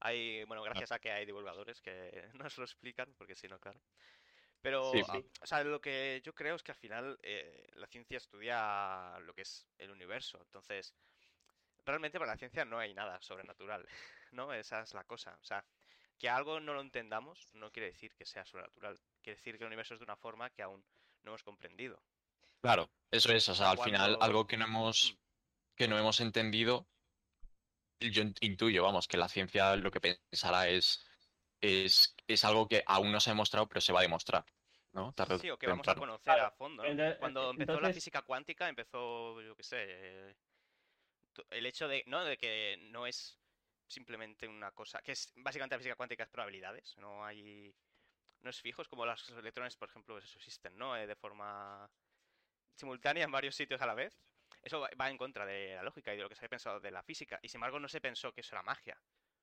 Hay, 0.00 0.44
bueno, 0.44 0.62
gracias 0.62 0.92
a 0.92 0.98
que 0.98 1.10
hay 1.12 1.26
divulgadores 1.26 1.80
que 1.80 2.28
nos 2.34 2.56
lo 2.58 2.64
explican, 2.64 3.12
porque 3.18 3.34
si 3.34 3.48
no, 3.48 3.58
claro. 3.58 3.80
Pero, 4.62 4.92
Sí, 4.92 5.00
a- 5.00 5.12
sí. 5.12 5.26
o 5.40 5.46
sea, 5.46 5.64
lo 5.64 5.80
que 5.80 6.20
yo 6.24 6.34
creo 6.34 6.54
es 6.56 6.62
que 6.62 6.72
al 6.72 6.78
final 6.78 7.18
eh, 7.22 7.66
la 7.74 7.86
ciencia 7.86 8.16
estudia 8.18 9.18
lo 9.20 9.34
que 9.34 9.42
es 9.42 9.66
el 9.78 9.90
universo. 9.90 10.38
Entonces, 10.42 10.94
realmente 11.84 12.18
para 12.18 12.32
la 12.32 12.38
ciencia 12.38 12.64
no 12.64 12.78
hay 12.78 12.94
nada 12.94 13.20
sobrenatural, 13.22 13.86
¿no? 14.32 14.52
Esa 14.52 14.82
es 14.82 14.94
la 14.94 15.04
cosa. 15.04 15.38
O 15.40 15.44
sea, 15.44 15.64
que 16.18 16.28
algo 16.28 16.60
no 16.60 16.74
lo 16.74 16.82
entendamos 16.82 17.48
no 17.54 17.70
quiere 17.72 17.86
decir 17.86 18.14
que 18.14 18.26
sea 18.26 18.44
sobrenatural. 18.44 19.00
Quiere 19.22 19.36
decir 19.36 19.56
que 19.56 19.64
el 19.64 19.68
universo 19.68 19.94
es 19.94 20.00
de 20.00 20.04
una 20.04 20.16
forma 20.16 20.50
que 20.50 20.62
aún 20.62 20.84
no 21.22 21.30
hemos 21.30 21.42
comprendido. 21.42 22.00
Claro, 22.60 22.90
eso 23.10 23.32
es, 23.32 23.48
o 23.48 23.54
sea, 23.54 23.70
al 23.70 23.78
final 23.78 24.18
algo 24.20 24.46
que 24.46 24.56
no 24.56 24.64
hemos, 24.66 25.16
que 25.76 25.88
no 25.88 25.98
hemos 25.98 26.20
entendido, 26.20 26.86
yo 28.00 28.22
in- 28.22 28.34
intuyo, 28.40 28.82
vamos, 28.82 29.06
que 29.06 29.16
la 29.16 29.28
ciencia 29.28 29.76
lo 29.76 29.90
que 29.90 30.00
pensará 30.00 30.68
es, 30.68 31.04
es, 31.60 32.14
es 32.26 32.44
algo 32.44 32.66
que 32.68 32.82
aún 32.86 33.12
no 33.12 33.20
se 33.20 33.30
ha 33.30 33.34
demostrado, 33.34 33.68
pero 33.68 33.80
se 33.80 33.92
va 33.92 34.00
a 34.00 34.02
demostrar, 34.02 34.44
¿no? 34.92 35.12
Tarde 35.12 35.38
Sí, 35.38 35.50
o 35.50 35.58
que 35.58 35.66
vamos 35.66 35.88
a 35.88 35.94
conocer 35.94 36.32
Claro, 36.34 36.46
a 36.46 36.50
fondo, 36.50 36.82
¿no? 36.82 36.88
ente- 36.88 37.18
Cuando 37.18 37.50
empezó 37.50 37.80
la 37.80 37.92
física 37.92 38.22
cuántica, 38.22 38.68
empezó, 38.68 39.40
yo 39.40 39.54
qué 39.54 39.62
sé, 39.62 39.76
eh, 39.88 40.34
el 41.50 41.66
hecho 41.66 41.88
de, 41.88 42.04
¿no? 42.06 42.24
De 42.24 42.36
que 42.36 42.78
no 42.90 43.06
es 43.06 43.38
simplemente 43.86 44.46
una 44.48 44.70
cosa, 44.72 45.00
que 45.02 45.12
es 45.12 45.32
básicamente 45.36 45.74
la 45.74 45.78
física 45.80 45.96
cuántica 45.96 46.22
es 46.24 46.28
probabilidades, 46.30 46.96
no 46.98 47.24
hay, 47.24 47.74
no 48.42 48.50
es 48.50 48.60
fijo, 48.60 48.82
es 48.82 48.88
como 48.88 49.06
los 49.06 49.28
electrones, 49.30 49.76
por 49.76 49.88
ejemplo, 49.88 50.18
eso 50.18 50.38
existen, 50.38 50.76
¿no? 50.76 50.96
Eh, 50.96 51.06
de 51.06 51.16
forma 51.16 51.90
simultánea 52.74 53.24
en 53.24 53.30
varios 53.32 53.54
sitios 53.56 53.80
a 53.82 53.86
la 53.86 53.94
vez. 53.94 54.18
eso 54.62 54.80
va- 54.80 55.10
en 55.10 55.16
contra 55.16 55.46
de 55.46 55.74
la 55.76 55.82
lógica 55.82 56.12
y 56.12 56.16
de 56.18 56.22
lo 56.22 56.28
que 56.28 56.34
se 56.34 56.40
había 56.40 56.50
pensado 56.50 56.80
de 56.80 56.90
la 56.90 57.02
física. 57.02 57.38
Y 57.42 57.48
sin 57.48 57.58
embargo 57.58 57.80
no 57.80 57.88
se 57.88 58.00
pensó 58.00 58.32
que 58.32 58.42
eso 58.42 58.54
era 58.54 58.62
magia. 58.62 59.00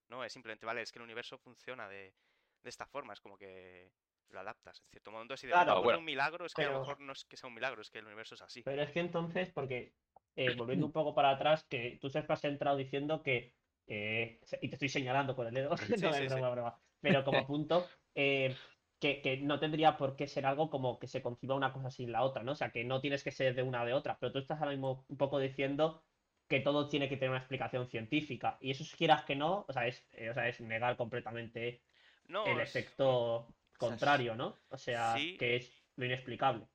No, 0.09 0.23
es 0.23 0.31
simplemente, 0.33 0.65
vale, 0.65 0.81
es 0.81 0.91
que 0.91 0.99
el 0.99 1.03
universo 1.03 1.37
funciona 1.39 1.89
de, 1.89 2.13
de 2.61 2.69
esta 2.69 2.85
forma, 2.85 3.13
es 3.13 3.21
como 3.21 3.37
que 3.37 3.91
lo 4.29 4.39
adaptas, 4.39 4.81
en 4.83 4.89
cierto 4.91 5.11
modo. 5.11 5.35
Si 5.37 5.47
de 5.47 5.53
Claro, 5.53 5.81
bueno, 5.81 5.99
un 5.99 6.05
milagro, 6.05 6.45
es 6.45 6.53
que 6.53 6.61
a 6.61 6.65
pero- 6.65 6.73
lo 6.73 6.79
mejor 6.81 6.99
no 6.99 7.13
es 7.13 7.25
que 7.25 7.37
sea 7.37 7.47
un 7.47 7.55
milagro, 7.55 7.81
es 7.81 7.89
que 7.89 7.99
el 7.99 8.05
universo 8.05 8.35
es 8.35 8.41
así. 8.41 8.61
Pero 8.61 8.81
es 8.81 8.91
que 8.91 8.99
entonces, 8.99 9.49
porque 9.51 9.93
eh, 10.35 10.53
volviendo 10.55 10.85
un 10.85 10.91
poco 10.91 11.15
para 11.15 11.31
atrás, 11.31 11.63
que 11.69 11.97
tú 12.01 12.09
siempre 12.09 12.33
has 12.33 12.43
entrado 12.43 12.77
diciendo 12.77 13.23
que, 13.23 13.55
eh, 13.87 14.39
y 14.61 14.69
te 14.69 14.75
estoy 14.75 14.89
señalando 14.89 15.35
con 15.35 15.47
el 15.47 15.53
dedo, 15.53 15.69
no 15.75 15.75
sí, 15.87 15.93
es 15.95 16.19
sí. 16.19 16.25
broma, 16.27 16.49
broma, 16.51 16.79
pero 17.01 17.23
como 17.23 17.41
punto, 17.47 17.89
eh, 18.15 18.55
que, 18.99 19.21
que 19.21 19.37
no 19.37 19.59
tendría 19.59 19.97
por 19.97 20.15
qué 20.15 20.27
ser 20.27 20.45
algo 20.45 20.69
como 20.69 20.99
que 20.99 21.07
se 21.07 21.21
conciba 21.21 21.55
una 21.55 21.71
cosa 21.73 21.91
sin 21.91 22.11
la 22.11 22.23
otra, 22.23 22.43
¿no? 22.43 22.53
O 22.53 22.55
sea, 22.55 22.71
que 22.71 22.83
no 22.83 22.99
tienes 23.01 23.23
que 23.23 23.31
ser 23.31 23.53
de 23.55 23.63
una 23.63 23.83
o 23.83 23.85
de 23.85 23.93
otra, 23.93 24.17
pero 24.19 24.31
tú 24.31 24.39
estás 24.39 24.59
ahora 24.59 24.71
mismo 24.71 25.05
un 25.07 25.17
poco 25.17 25.39
diciendo 25.39 26.03
que 26.47 26.61
todo 26.61 26.87
tiene 26.89 27.09
que 27.09 27.17
tener 27.17 27.29
una 27.31 27.39
explicación 27.39 27.89
científica, 27.89 28.57
y 28.61 28.71
eso 28.71 28.83
si 28.85 28.95
quieras 28.95 29.25
que 29.25 29.35
no, 29.35 29.65
o 29.67 29.73
sea, 29.73 29.85
es, 29.85 30.07
eh, 30.13 30.29
o 30.29 30.33
sea, 30.33 30.47
es 30.47 30.61
negar 30.61 30.95
completamente 30.97 31.83
No, 32.27 32.45
el 32.45 32.59
es- 32.61 32.69
efecto 32.75 33.53
contrario, 33.77 34.35
¿no? 34.35 34.57
O 34.69 34.77
sea, 34.77 35.15
sí. 35.17 35.37
que 35.37 35.57
es 35.57 35.85
lo 35.97 36.05
inexplicable. 36.05 36.67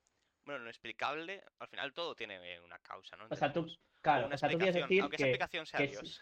bueno, 0.44 0.58
lo 0.60 0.64
inexplicable, 0.66 1.42
al 1.58 1.68
final 1.68 1.92
todo 1.94 2.14
tiene 2.14 2.60
una 2.60 2.78
causa, 2.80 3.16
¿no? 3.16 3.26
O 3.30 3.34
sea, 3.36 3.52
tú. 3.52 3.60
O 3.62 4.02
claro, 4.02 4.28
o 4.32 4.36
sea, 4.36 4.48
tú 4.50 4.58
quieres 4.58 4.74
decir 4.74 5.00
aunque 5.00 5.16
esa 5.16 5.24
que, 5.24 5.30
explicación 5.30 5.64
sea 5.66 5.78
que 5.80 5.86
Dios. 5.86 6.20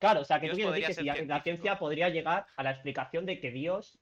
Claro, 0.00 0.20
o 0.20 0.24
sea, 0.24 0.40
que 0.40 0.46
Dios 0.46 0.58
tú 0.58 0.72
quieres 0.74 0.96
decir 0.96 0.96
que 0.96 1.06
la- 1.06 1.12
la 1.12 1.16
científico. 1.16 1.42
ciencia 1.44 1.78
podría 1.78 2.08
llegar 2.08 2.46
a 2.56 2.62
la 2.62 2.70
explicación 2.72 3.26
de 3.26 3.40
que 3.40 3.50
Dios 3.52 3.99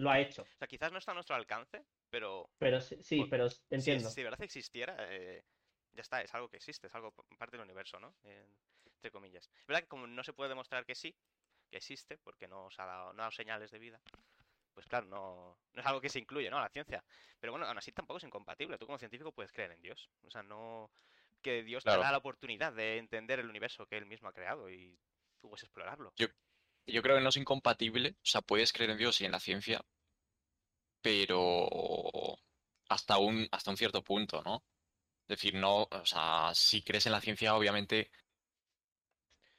lo 0.00 0.10
ha 0.10 0.18
hecho. 0.20 0.42
O 0.42 0.58
sea, 0.58 0.68
quizás 0.68 0.92
no 0.92 0.98
está 0.98 1.12
a 1.12 1.14
nuestro 1.14 1.36
alcance, 1.36 1.84
pero 2.10 2.50
Pero 2.58 2.80
sí, 2.80 3.26
pero 3.30 3.48
entiendo. 3.70 4.08
si 4.08 4.16
de 4.16 4.24
verdad 4.24 4.42
existiera, 4.42 4.96
eh, 5.10 5.44
ya 5.92 6.02
está, 6.02 6.22
es 6.22 6.34
algo 6.34 6.48
que 6.48 6.56
existe, 6.56 6.86
es 6.86 6.94
algo 6.94 7.12
parte 7.38 7.56
del 7.56 7.64
universo, 7.64 7.98
¿no? 8.00 8.14
En- 8.24 8.58
entre 8.96 9.10
comillas. 9.10 9.48
Es 9.60 9.66
verdad 9.66 9.82
que 9.82 9.88
como 9.88 10.06
no 10.06 10.22
se 10.22 10.32
puede 10.34 10.50
demostrar 10.50 10.84
que 10.84 10.94
sí, 10.94 11.16
que 11.70 11.78
existe, 11.78 12.18
porque 12.18 12.48
no 12.48 12.66
os 12.66 12.78
ha 12.78 12.84
dado, 12.86 13.12
no 13.12 13.22
ha 13.22 13.24
dado 13.24 13.30
señales 13.30 13.70
de 13.70 13.78
vida, 13.78 14.02
pues 14.74 14.86
claro, 14.86 15.06
no, 15.06 15.58
no 15.72 15.80
es 15.80 15.86
algo 15.86 16.00
que 16.00 16.08
se 16.08 16.18
incluye, 16.18 16.50
¿no? 16.50 16.58
A 16.58 16.62
la 16.62 16.68
ciencia. 16.68 17.04
Pero 17.40 17.52
bueno, 17.52 17.66
aún 17.66 17.78
así 17.78 17.92
tampoco 17.92 18.18
es 18.18 18.24
incompatible. 18.24 18.78
Tú 18.78 18.86
como 18.86 18.98
científico 18.98 19.32
puedes 19.32 19.52
creer 19.52 19.72
en 19.72 19.82
Dios. 19.82 20.10
O 20.22 20.30
sea, 20.30 20.42
no 20.42 20.90
que 21.42 21.62
Dios 21.62 21.84
Claro. 21.84 22.00
te 22.00 22.04
da 22.04 22.12
la 22.12 22.18
oportunidad 22.18 22.72
de 22.72 22.98
entender 22.98 23.40
el 23.40 23.48
universo 23.48 23.86
que 23.86 23.96
él 23.96 24.06
mismo 24.06 24.28
ha 24.28 24.32
creado 24.32 24.70
y 24.70 24.98
tú 25.40 25.48
puedes 25.48 25.64
explorarlo. 25.64 26.12
Yo 26.16 26.28
creo 27.02 27.16
que 27.16 27.22
no 27.22 27.28
es 27.28 27.36
incompatible, 27.36 28.16
o 28.22 28.26
sea, 28.26 28.40
puedes 28.40 28.72
creer 28.72 28.90
en 28.90 28.98
Dios 28.98 29.20
y 29.20 29.24
en 29.24 29.32
la 29.32 29.40
ciencia, 29.40 29.80
pero 31.02 32.38
hasta 32.88 33.18
un, 33.18 33.48
hasta 33.52 33.70
un 33.70 33.76
cierto 33.76 34.02
punto, 34.02 34.42
¿no? 34.42 34.64
Es 35.28 35.38
decir, 35.38 35.54
no, 35.54 35.82
o 35.90 36.06
sea, 36.06 36.50
si 36.54 36.82
crees 36.82 37.06
en 37.06 37.12
la 37.12 37.20
ciencia, 37.20 37.54
obviamente 37.54 38.10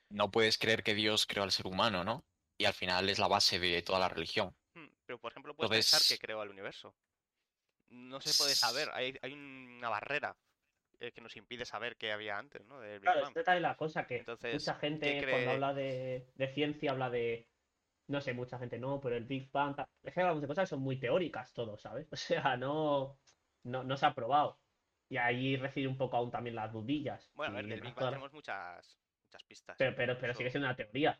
no 0.10 0.30
puedes 0.30 0.58
creer 0.58 0.84
que 0.84 0.94
Dios 0.94 1.26
creó 1.26 1.44
al 1.44 1.52
ser 1.52 1.68
humano, 1.68 2.04
¿no? 2.04 2.26
Y 2.58 2.66
al 2.66 2.74
final 2.74 3.10
es 3.10 3.18
la 3.20 3.28
base 3.28 3.60
de 3.60 3.82
toda 3.82 4.00
la 4.00 4.10
religión. 4.10 4.56
Hmm, 4.74 4.88
Pero 5.06 5.20
por 5.20 5.32
ejemplo, 5.32 5.56
puedes 5.56 5.70
pensar 5.72 6.00
que 6.02 6.04
Entonces- 6.16 6.20
creó 6.20 6.44
el 6.44 6.50
universo. 6.50 6.94
No 7.90 8.22
se 8.22 8.34
puede 8.38 8.56
saber, 8.56 8.90
hay, 8.94 9.18
hay 9.22 9.34
una 9.34 9.90
barrera 9.90 10.38
eh, 11.02 11.12
que 11.12 11.22
nos 11.22 11.36
impide 11.36 11.66
saber 11.66 11.98
qué 11.98 12.12
había 12.12 12.38
antes, 12.38 12.66
¿no? 12.66 12.80
Del 12.80 13.00
Big 13.00 13.02
Claro, 13.02 13.22
Bang. 13.22 13.38
esta 13.38 13.56
es 13.56 13.62
la 13.62 13.76
cosa 13.76 14.06
que 14.06 14.18
Entonces, 14.18 14.54
mucha 14.54 14.76
gente 14.76 15.20
¿qué 15.20 15.30
cuando 15.30 15.52
habla 15.52 15.74
de, 15.74 16.28
de 16.36 16.54
ciencia 16.54 16.92
habla 16.92 17.10
de, 17.10 17.50
no 18.08 18.22
sé, 18.22 18.34
mucha 18.34 18.60
gente 18.60 18.78
no, 18.80 19.00
pero 19.02 19.16
el 19.18 19.26
Big 19.26 19.50
Bang, 19.52 19.76
tal. 19.76 19.88
es 20.04 20.14
que 20.14 20.20
hablamos 20.22 20.42
de 20.42 20.48
cosas 20.48 20.64
que 20.64 20.76
son 20.76 20.82
muy 20.82 21.00
teóricas 21.00 21.54
todo, 21.54 21.78
¿sabes? 21.78 22.08
O 22.14 22.16
sea, 22.16 22.56
no, 22.58 23.20
no, 23.64 23.84
no 23.84 23.98
se 23.98 24.06
ha 24.06 24.14
probado. 24.14 24.60
Y 25.10 25.18
ahí 25.18 25.58
recibe 25.58 25.88
un 25.88 25.98
poco 25.98 26.18
aún 26.18 26.32
también 26.32 26.56
las 26.56 26.72
dudillas. 26.72 27.32
Bueno, 27.34 27.54
a 27.54 27.56
ver, 27.58 27.68
del 27.68 27.82
Big 27.82 27.96
Bang 27.96 28.10
tenemos 28.10 28.32
muchas, 28.32 29.00
muchas 29.26 29.44
pistas. 29.44 29.76
pero, 29.78 29.96
pero, 29.96 30.18
pero 30.20 30.34
sigue 30.34 30.50
siendo 30.52 30.68
una 30.68 30.76
teoría. 30.76 31.20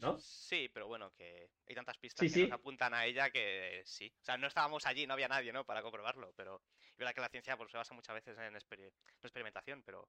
¿No? 0.00 0.18
Sí, 0.18 0.68
pero 0.72 0.86
bueno, 0.86 1.12
que 1.12 1.50
hay 1.68 1.74
tantas 1.74 1.98
pistas 1.98 2.20
Sí, 2.20 2.28
que 2.28 2.34
sí. 2.34 2.42
nos 2.48 2.58
apuntan 2.60 2.94
a 2.94 3.04
ella 3.06 3.30
que 3.30 3.82
sí. 3.84 4.12
O 4.20 4.24
sea, 4.24 4.36
no 4.36 4.46
estábamos 4.46 4.86
allí, 4.86 5.06
no 5.06 5.14
había 5.14 5.28
nadie, 5.28 5.52
¿no? 5.52 5.64
Para 5.64 5.82
comprobarlo, 5.82 6.32
pero 6.34 6.62
es 6.80 6.96
verdad 6.96 7.14
que 7.14 7.20
la 7.20 7.28
ciencia 7.28 7.56
pues, 7.56 7.70
se 7.70 7.76
basa 7.76 7.94
muchas 7.94 8.14
veces 8.14 8.36
en 8.38 8.54
experi- 8.54 8.86
en 8.86 8.92
experimentación, 9.22 9.82
pero... 9.82 10.08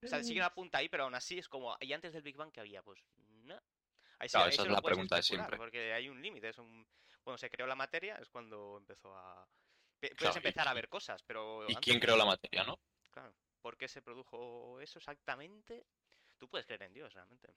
O 0.00 0.06
sea, 0.06 0.22
sí 0.22 0.32
que 0.34 0.42
apunta 0.42 0.78
ahí, 0.78 0.88
pero 0.88 1.04
aún 1.04 1.14
así 1.16 1.38
es 1.38 1.48
como, 1.48 1.76
¿y 1.80 1.92
antes 1.92 2.12
del 2.12 2.22
Big 2.22 2.36
Bang 2.36 2.52
qué 2.52 2.60
había? 2.60 2.82
Pues, 2.82 3.00
no. 3.16 3.60
Ahí 4.20 4.28
sí, 4.28 4.32
Claro, 4.32 4.48
esa 4.48 4.62
es 4.62 4.68
la 4.68 4.80
pregunta 4.80 5.16
de 5.16 5.22
siempre. 5.22 5.56
Porque 5.56 5.92
hay 5.92 6.08
un 6.08 6.22
límite, 6.22 6.50
es 6.50 6.58
un... 6.58 6.86
Cuando 7.22 7.38
se 7.38 7.50
creó 7.50 7.66
la 7.66 7.74
materia 7.74 8.16
es 8.16 8.28
cuando 8.28 8.76
empezó 8.78 9.16
a... 9.16 9.48
Puedes 10.00 10.16
Claro, 10.16 10.34
y- 10.34 10.38
empezar 10.38 10.68
a 10.68 10.74
ver 10.74 10.88
cosas, 10.88 11.22
pero... 11.24 11.62
¿Y 11.62 11.74
antes 11.74 11.80
quién 11.80 11.98
creó 12.00 12.16
la 12.16 12.24
materia, 12.24 12.62
no? 12.62 12.78
Claro. 13.10 13.34
¿Por 13.60 13.76
qué 13.76 13.88
se 13.88 14.02
produjo 14.02 14.80
eso 14.80 14.98
exactamente? 15.00 15.84
Tú 16.38 16.48
puedes 16.48 16.64
creer 16.66 16.82
en 16.84 16.94
Dios, 16.94 17.12
realmente. 17.12 17.48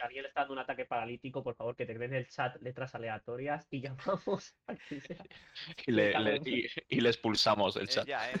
Si 0.00 0.06
alguien 0.06 0.22
le 0.22 0.28
está 0.28 0.40
dando 0.40 0.54
un 0.54 0.60
ataque 0.60 0.86
paralítico, 0.86 1.42
por 1.42 1.54
favor, 1.54 1.76
que 1.76 1.84
te 1.84 1.92
den 1.92 2.04
en 2.04 2.14
el 2.14 2.26
chat 2.26 2.56
letras 2.62 2.94
aleatorias 2.94 3.66
y 3.70 3.80
llamamos 3.82 4.56
a 4.66 4.74
quien 4.74 5.02
sea. 5.02 5.18
Y 5.86 5.92
le, 5.92 6.12
y, 6.46 6.66
y 6.88 7.00
le 7.02 7.08
expulsamos 7.10 7.76
Es 7.76 7.90
chat. 7.90 8.06
ya, 8.06 8.30
¿eh? 8.30 8.34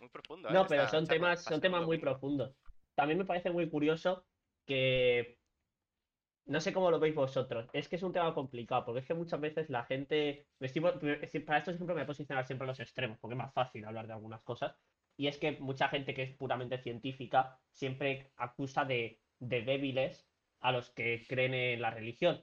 Muy 0.00 0.08
profundo, 0.08 0.48
¿eh? 0.48 0.52
No, 0.52 0.66
pero 0.66 0.88
son 0.88 1.06
temas, 1.06 1.44
son 1.44 1.60
temas 1.60 1.84
muy 1.86 1.98
profundos. 1.98 2.56
También 2.96 3.18
me 3.18 3.24
parece 3.24 3.50
muy 3.50 3.70
curioso 3.70 4.26
que 4.66 5.38
no 6.46 6.60
sé 6.60 6.72
cómo 6.72 6.90
lo 6.90 6.98
veis 6.98 7.14
vosotros. 7.14 7.68
Es 7.72 7.88
que 7.88 7.96
es 7.96 8.02
un 8.02 8.12
tema 8.12 8.34
complicado, 8.34 8.84
porque 8.84 9.00
es 9.00 9.06
que 9.06 9.14
muchas 9.14 9.40
veces 9.40 9.70
la 9.70 9.84
gente. 9.84 10.48
para 10.58 11.58
esto 11.58 11.70
siempre 11.70 11.86
me 11.86 11.92
voy 11.94 12.02
a 12.02 12.06
posicionar 12.06 12.46
siempre 12.46 12.64
en 12.64 12.68
los 12.68 12.80
extremos, 12.80 13.18
porque 13.20 13.34
es 13.34 13.38
más 13.38 13.54
fácil 13.54 13.84
hablar 13.84 14.08
de 14.08 14.14
algunas 14.14 14.42
cosas. 14.42 14.76
Y 15.16 15.28
es 15.28 15.38
que 15.38 15.52
mucha 15.52 15.88
gente 15.88 16.14
que 16.14 16.24
es 16.24 16.36
puramente 16.36 16.78
científica 16.78 17.60
siempre 17.70 18.32
acusa 18.36 18.84
de, 18.84 19.20
de 19.38 19.62
débiles 19.62 20.28
a 20.64 20.72
los 20.72 20.90
que 20.90 21.22
creen 21.28 21.52
en 21.52 21.82
la 21.82 21.90
religión. 21.90 22.42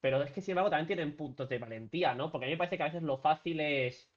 Pero 0.00 0.22
es 0.22 0.30
que, 0.30 0.40
sin 0.40 0.52
embargo, 0.52 0.70
también 0.70 0.86
tienen 0.86 1.16
puntos 1.16 1.48
de 1.48 1.58
valentía, 1.58 2.14
¿no? 2.14 2.30
Porque 2.30 2.44
a 2.44 2.48
mí 2.48 2.54
me 2.54 2.56
parece 2.56 2.76
que 2.76 2.84
a 2.84 2.86
veces 2.86 3.02
lo 3.02 3.18
fácil 3.18 3.58
es, 3.58 4.12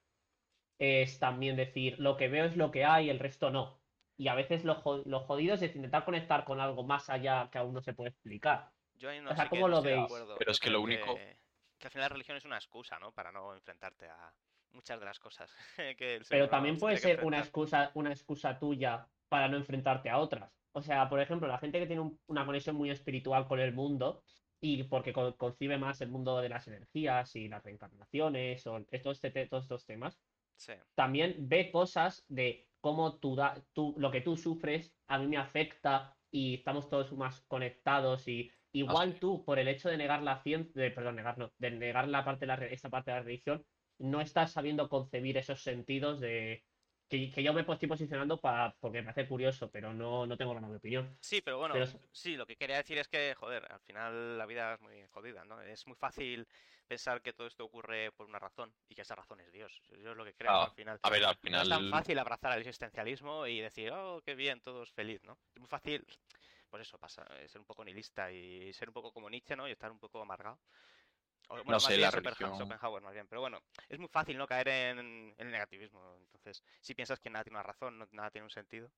es 0.78 1.18
también 1.18 1.56
decir, 1.56 1.98
lo 1.98 2.16
que 2.16 2.28
veo 2.28 2.44
es 2.44 2.56
lo 2.56 2.70
que 2.70 2.84
hay, 2.84 3.10
el 3.10 3.18
resto 3.18 3.50
no. 3.50 3.80
Y 4.16 4.28
a 4.28 4.36
veces 4.36 4.62
lo, 4.64 4.80
lo 5.04 5.20
jodido 5.20 5.54
es 5.56 5.62
intentar 5.62 6.04
conectar 6.04 6.44
con 6.44 6.60
algo 6.60 6.84
más 6.84 7.10
allá 7.10 7.48
que 7.50 7.58
aún 7.58 7.74
no 7.74 7.82
se 7.82 7.94
puede 7.94 8.10
explicar. 8.10 8.70
Yo 8.94 9.10
ahí 9.10 9.20
no 9.20 9.32
O 9.32 9.34
sea, 9.34 9.48
¿cómo 9.48 9.66
lo 9.66 9.82
veis? 9.82 10.04
acuerdo. 10.04 10.36
Pero 10.38 10.52
es 10.52 10.60
que 10.60 10.70
lo 10.70 10.80
único- 10.80 11.16
Que, 11.16 11.36
que 11.78 11.86
al 11.88 11.90
final 11.90 12.04
la 12.04 12.08
religión 12.10 12.36
es 12.36 12.44
una 12.44 12.56
excusa, 12.58 13.00
¿no? 13.00 13.10
Para 13.10 13.32
no 13.32 13.52
enfrentarte 13.52 14.08
a 14.08 14.32
muchas 14.70 15.00
de 15.00 15.06
las 15.06 15.18
cosas 15.18 15.52
que 15.98 16.22
Pero 16.28 16.48
también 16.48 16.78
puede 16.78 16.96
ser 16.96 17.24
una 17.24 17.40
excusa, 17.40 17.90
una 17.94 18.12
excusa 18.12 18.56
tuya 18.60 19.08
para 19.28 19.48
no 19.48 19.56
enfrentarte 19.56 20.10
a 20.10 20.18
otras. 20.18 20.61
O 20.72 20.82
sea, 20.82 21.08
por 21.08 21.20
ejemplo, 21.20 21.48
la 21.48 21.58
gente 21.58 21.78
que 21.78 21.86
tiene 21.86 22.02
un- 22.02 22.20
una 22.26 22.46
conexión 22.46 22.76
muy 22.76 22.90
espiritual 22.90 23.46
con 23.46 23.60
el 23.60 23.74
mundo 23.74 24.24
y 24.60 24.84
porque 24.84 25.12
co- 25.12 25.36
concibe 25.36 25.78
más 25.78 26.00
el 26.00 26.10
mundo 26.10 26.40
de 26.40 26.48
las 26.48 26.66
energías 26.68 27.34
y 27.36 27.48
las 27.48 27.62
reencarnaciones 27.62 28.66
o 28.66 28.78
estos, 28.90 29.16
este 29.16 29.30
te- 29.30 29.46
todos 29.48 29.64
estos 29.64 29.86
temas, 29.86 30.20
Sí. 30.56 30.74
también 30.94 31.48
ve 31.48 31.70
cosas 31.72 32.24
de 32.28 32.70
cómo 32.80 33.18
tú, 33.18 33.36
da- 33.36 33.64
tú, 33.72 33.94
lo 33.98 34.10
que 34.10 34.20
tú 34.20 34.36
sufres 34.36 34.96
a 35.06 35.18
mí 35.18 35.26
me 35.26 35.36
afecta 35.36 36.16
y 36.30 36.54
estamos 36.54 36.88
todos 36.88 37.12
más 37.12 37.42
conectados 37.46 38.26
y 38.28 38.50
igual 38.72 39.18
tú 39.20 39.44
por 39.44 39.58
el 39.58 39.68
hecho 39.68 39.88
de 39.90 39.96
negar 39.98 40.22
la 40.22 40.42
ciencia, 40.42 40.94
perdón, 40.94 41.16
negar 41.16 41.38
no, 41.38 41.52
de 41.58 41.70
negar 41.72 42.08
la 42.08 42.24
parte 42.24 42.40
de 42.40 42.46
la, 42.46 42.54
esta 42.66 42.88
parte 42.90 43.10
de 43.10 43.16
la 43.18 43.22
religión, 43.24 43.64
no 43.98 44.20
estás 44.20 44.52
sabiendo 44.52 44.88
concebir 44.88 45.36
esos 45.36 45.62
sentidos 45.62 46.20
de 46.20 46.64
que, 47.12 47.30
que 47.30 47.42
yo 47.42 47.52
me 47.52 47.60
estoy 47.60 47.88
posicionando 47.88 48.40
para 48.40 48.74
porque 48.80 49.02
me 49.02 49.10
hace 49.10 49.28
curioso, 49.28 49.70
pero 49.70 49.92
no, 49.92 50.26
no 50.26 50.36
tengo 50.36 50.54
la 50.54 50.60
menor 50.60 50.76
opinión. 50.76 51.14
Sí, 51.20 51.42
pero 51.42 51.58
bueno, 51.58 51.74
Pero 51.74 51.86
sí, 52.10 52.36
lo 52.36 52.46
que 52.46 52.56
quería 52.56 52.76
decir 52.76 52.96
es 52.96 53.06
que, 53.08 53.34
joder, 53.34 53.70
al 53.70 53.80
final 53.80 54.38
la 54.38 54.46
vida 54.46 54.74
es 54.74 54.80
muy 54.80 55.06
jodida, 55.08 55.44
¿no? 55.44 55.60
Es 55.60 55.86
muy 55.86 55.96
fácil 55.96 56.46
pensar 56.88 57.20
que 57.20 57.32
todo 57.34 57.46
esto 57.46 57.64
ocurre 57.64 58.12
por 58.12 58.26
una 58.26 58.38
razón 58.38 58.72
y 58.88 58.94
que 58.94 59.02
esa 59.02 59.14
razón 59.14 59.40
es 59.40 59.52
Dios. 59.52 59.82
Yo 60.02 60.12
es 60.12 60.16
lo 60.16 60.24
que 60.24 60.34
creo 60.34 60.50
Ah, 60.52 60.64
al 60.64 60.70
final. 60.72 60.98
A 61.02 61.10
ver, 61.10 61.24
al 61.24 61.36
No 61.42 61.62
es 61.62 61.68
tan 61.68 61.78
final. 61.80 61.90
fácil 61.90 62.18
abrazar 62.18 62.52
el 62.52 62.60
existencialismo 62.60 63.46
y 63.46 63.60
decir, 63.60 63.90
oh, 63.92 64.22
qué 64.24 64.34
bien, 64.34 64.60
todo 64.60 64.82
es 64.82 64.90
feliz, 64.92 65.22
¿no? 65.24 65.38
Es 65.54 65.60
muy 65.60 65.68
fácil, 65.68 66.06
pues 66.70 66.82
eso, 66.82 66.98
pasa, 66.98 67.26
eh, 67.38 67.48
ser 67.48 67.60
un 67.60 67.66
poco 67.66 67.84
nihilista 67.84 68.32
y 68.32 68.72
ser 68.72 68.88
un 68.88 68.94
poco 68.94 69.12
como 69.12 69.28
Nietzsche, 69.28 69.54
¿no? 69.54 69.68
Y 69.68 69.72
estar 69.72 69.90
un 69.92 69.98
poco 69.98 70.20
amargado. 70.22 70.58
O, 71.52 71.56
bueno, 71.56 71.72
más 71.72 71.82
sé, 71.82 71.98
la 71.98 72.10
religión- 72.10 72.54
Schopenhauer, 72.54 73.02
más 73.02 73.12
bien. 73.12 73.26
Pero 73.28 73.40
bueno, 73.42 73.60
es 73.88 73.98
muy 73.98 74.08
fácil 74.08 74.38
no 74.38 74.46
caer 74.46 74.68
en, 74.68 74.98
en 74.98 75.34
el 75.38 75.50
negativismo. 75.50 76.16
Entonces, 76.26 76.62
si 76.80 76.94
piensas 76.94 77.20
que 77.20 77.28
nada 77.30 77.44
tiene 77.44 77.56
una 77.58 77.62
razón, 77.62 77.98
no- 77.98 78.08
nada 78.12 78.30
tiene 78.30 78.44
un 78.44 78.50
sentido, 78.50 78.90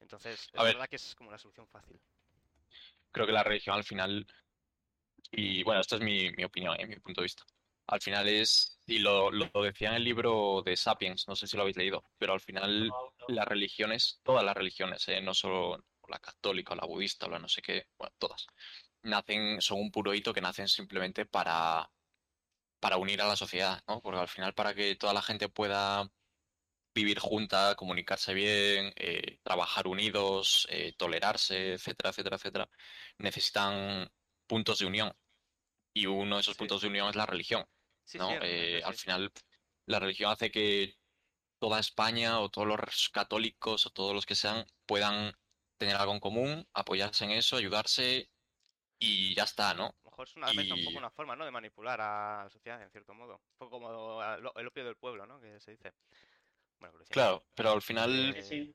entonces 0.00 0.48
A 0.54 0.58
es 0.58 0.64
ver. 0.64 0.74
verdad 0.74 0.88
que 0.88 0.96
es 0.96 1.14
como 1.14 1.28
una 1.30 1.38
solución 1.38 1.66
fácil. 1.68 1.98
creo 3.10 3.26
que 3.26 3.32
la 3.32 3.42
religión 3.42 3.76
al 3.76 3.84
final, 3.84 4.26
y 5.30 5.62
bueno, 5.62 5.80
esta 5.80 5.96
es 5.96 6.02
mi, 6.02 6.30
mi 6.32 6.44
opinión, 6.44 6.76
eh, 6.78 6.86
mi 6.86 6.96
punto 6.96 7.20
de 7.20 7.24
vista. 7.26 7.44
Al 7.86 8.00
final 8.00 8.28
es, 8.28 8.78
y 8.86 8.98
lo, 8.98 9.30
lo 9.30 9.50
decía 9.62 9.88
en 9.90 9.94
el 9.96 10.04
libro 10.04 10.62
de 10.64 10.76
Sapiens, 10.76 11.26
no 11.26 11.34
sé 11.36 11.46
si 11.46 11.56
lo 11.56 11.62
habéis 11.62 11.76
leído, 11.76 12.04
pero 12.18 12.34
al 12.34 12.40
final 12.40 12.90
las 13.28 13.48
religiones, 13.48 14.20
todas 14.22 14.44
las 14.44 14.54
religiones, 14.56 15.06
eh, 15.08 15.20
no 15.22 15.32
solo 15.34 15.84
la 16.08 16.18
católica 16.18 16.74
o 16.74 16.76
la 16.76 16.86
budista 16.86 17.26
o 17.26 17.30
la 17.30 17.38
no 17.38 17.48
sé 17.48 17.62
qué, 17.62 17.86
bueno, 17.98 18.14
todas, 18.18 18.46
nacen, 19.08 19.60
son 19.60 19.80
un 19.80 19.90
puro 19.90 20.14
hito 20.14 20.32
que 20.34 20.40
nacen 20.40 20.68
simplemente 20.68 21.26
para, 21.26 21.90
para 22.80 22.96
unir 22.98 23.20
a 23.22 23.28
la 23.28 23.36
sociedad, 23.36 23.82
¿no? 23.88 24.00
Porque 24.02 24.20
al 24.20 24.28
final 24.28 24.54
para 24.54 24.74
que 24.74 24.96
toda 24.96 25.12
la 25.14 25.22
gente 25.22 25.48
pueda 25.48 26.08
vivir 26.94 27.18
junta, 27.20 27.74
comunicarse 27.76 28.34
bien, 28.34 28.92
eh, 28.96 29.38
trabajar 29.42 29.86
unidos, 29.88 30.66
eh, 30.70 30.94
tolerarse, 30.96 31.74
etcétera, 31.74 32.10
etcétera, 32.10 32.36
etcétera, 32.36 32.70
necesitan 33.18 34.08
puntos 34.46 34.78
de 34.80 34.86
unión. 34.86 35.12
Y 35.94 36.06
uno 36.06 36.36
de 36.36 36.40
esos 36.42 36.56
Sí. 36.56 36.58
puntos 36.58 36.82
de 36.82 36.88
unión 36.88 37.08
es 37.08 37.16
la 37.16 37.26
religión, 37.26 37.64
Sí, 38.04 38.18
¿no? 38.18 38.38
Eh, 38.42 38.82
al 38.84 38.94
final, 38.94 39.32
la 39.86 40.00
religión 40.00 40.30
hace 40.32 40.50
que 40.50 40.94
toda 41.60 41.80
España 41.80 42.40
o 42.40 42.50
todos 42.50 42.68
los 42.68 43.08
católicos 43.10 43.86
o 43.86 43.90
todos 43.90 44.14
los 44.14 44.26
que 44.26 44.34
sean 44.36 44.66
puedan 44.86 45.34
tener 45.78 45.96
algo 45.96 46.14
en 46.14 46.20
común, 46.20 46.68
apoyarse 46.74 47.24
en 47.24 47.32
eso, 47.32 47.56
ayudarse 47.56 48.30
y 48.98 49.34
ya 49.34 49.44
está, 49.44 49.74
¿no? 49.74 49.94
A 50.04 50.08
lo 50.08 50.10
mejor 50.10 50.26
es 50.28 50.36
una, 50.36 50.52
vez 50.52 50.70
un 50.70 50.78
Y- 50.78 50.84
poco 50.84 50.98
una 50.98 51.10
forma, 51.10 51.36
¿no? 51.36 51.44
De 51.44 51.50
manipular 51.50 52.00
a 52.00 52.44
la 52.44 52.50
sociedad, 52.50 52.82
en 52.82 52.90
cierto 52.90 53.14
modo. 53.14 53.34
Un 53.34 53.58
poco 53.58 53.70
como 53.70 54.22
el 54.22 54.66
opio 54.66 54.84
del 54.84 54.96
pueblo, 54.96 55.26
¿no? 55.26 55.40
Que 55.40 55.60
se 55.60 55.72
dice. 55.72 55.92
Bueno, 56.80 56.92
por 56.92 57.00
decirlo. 57.00 57.22
Claro, 57.22 57.44
pero 57.54 57.72
al 57.72 57.82
final 57.82 58.34
Sí, 58.34 58.42
sí. 58.42 58.74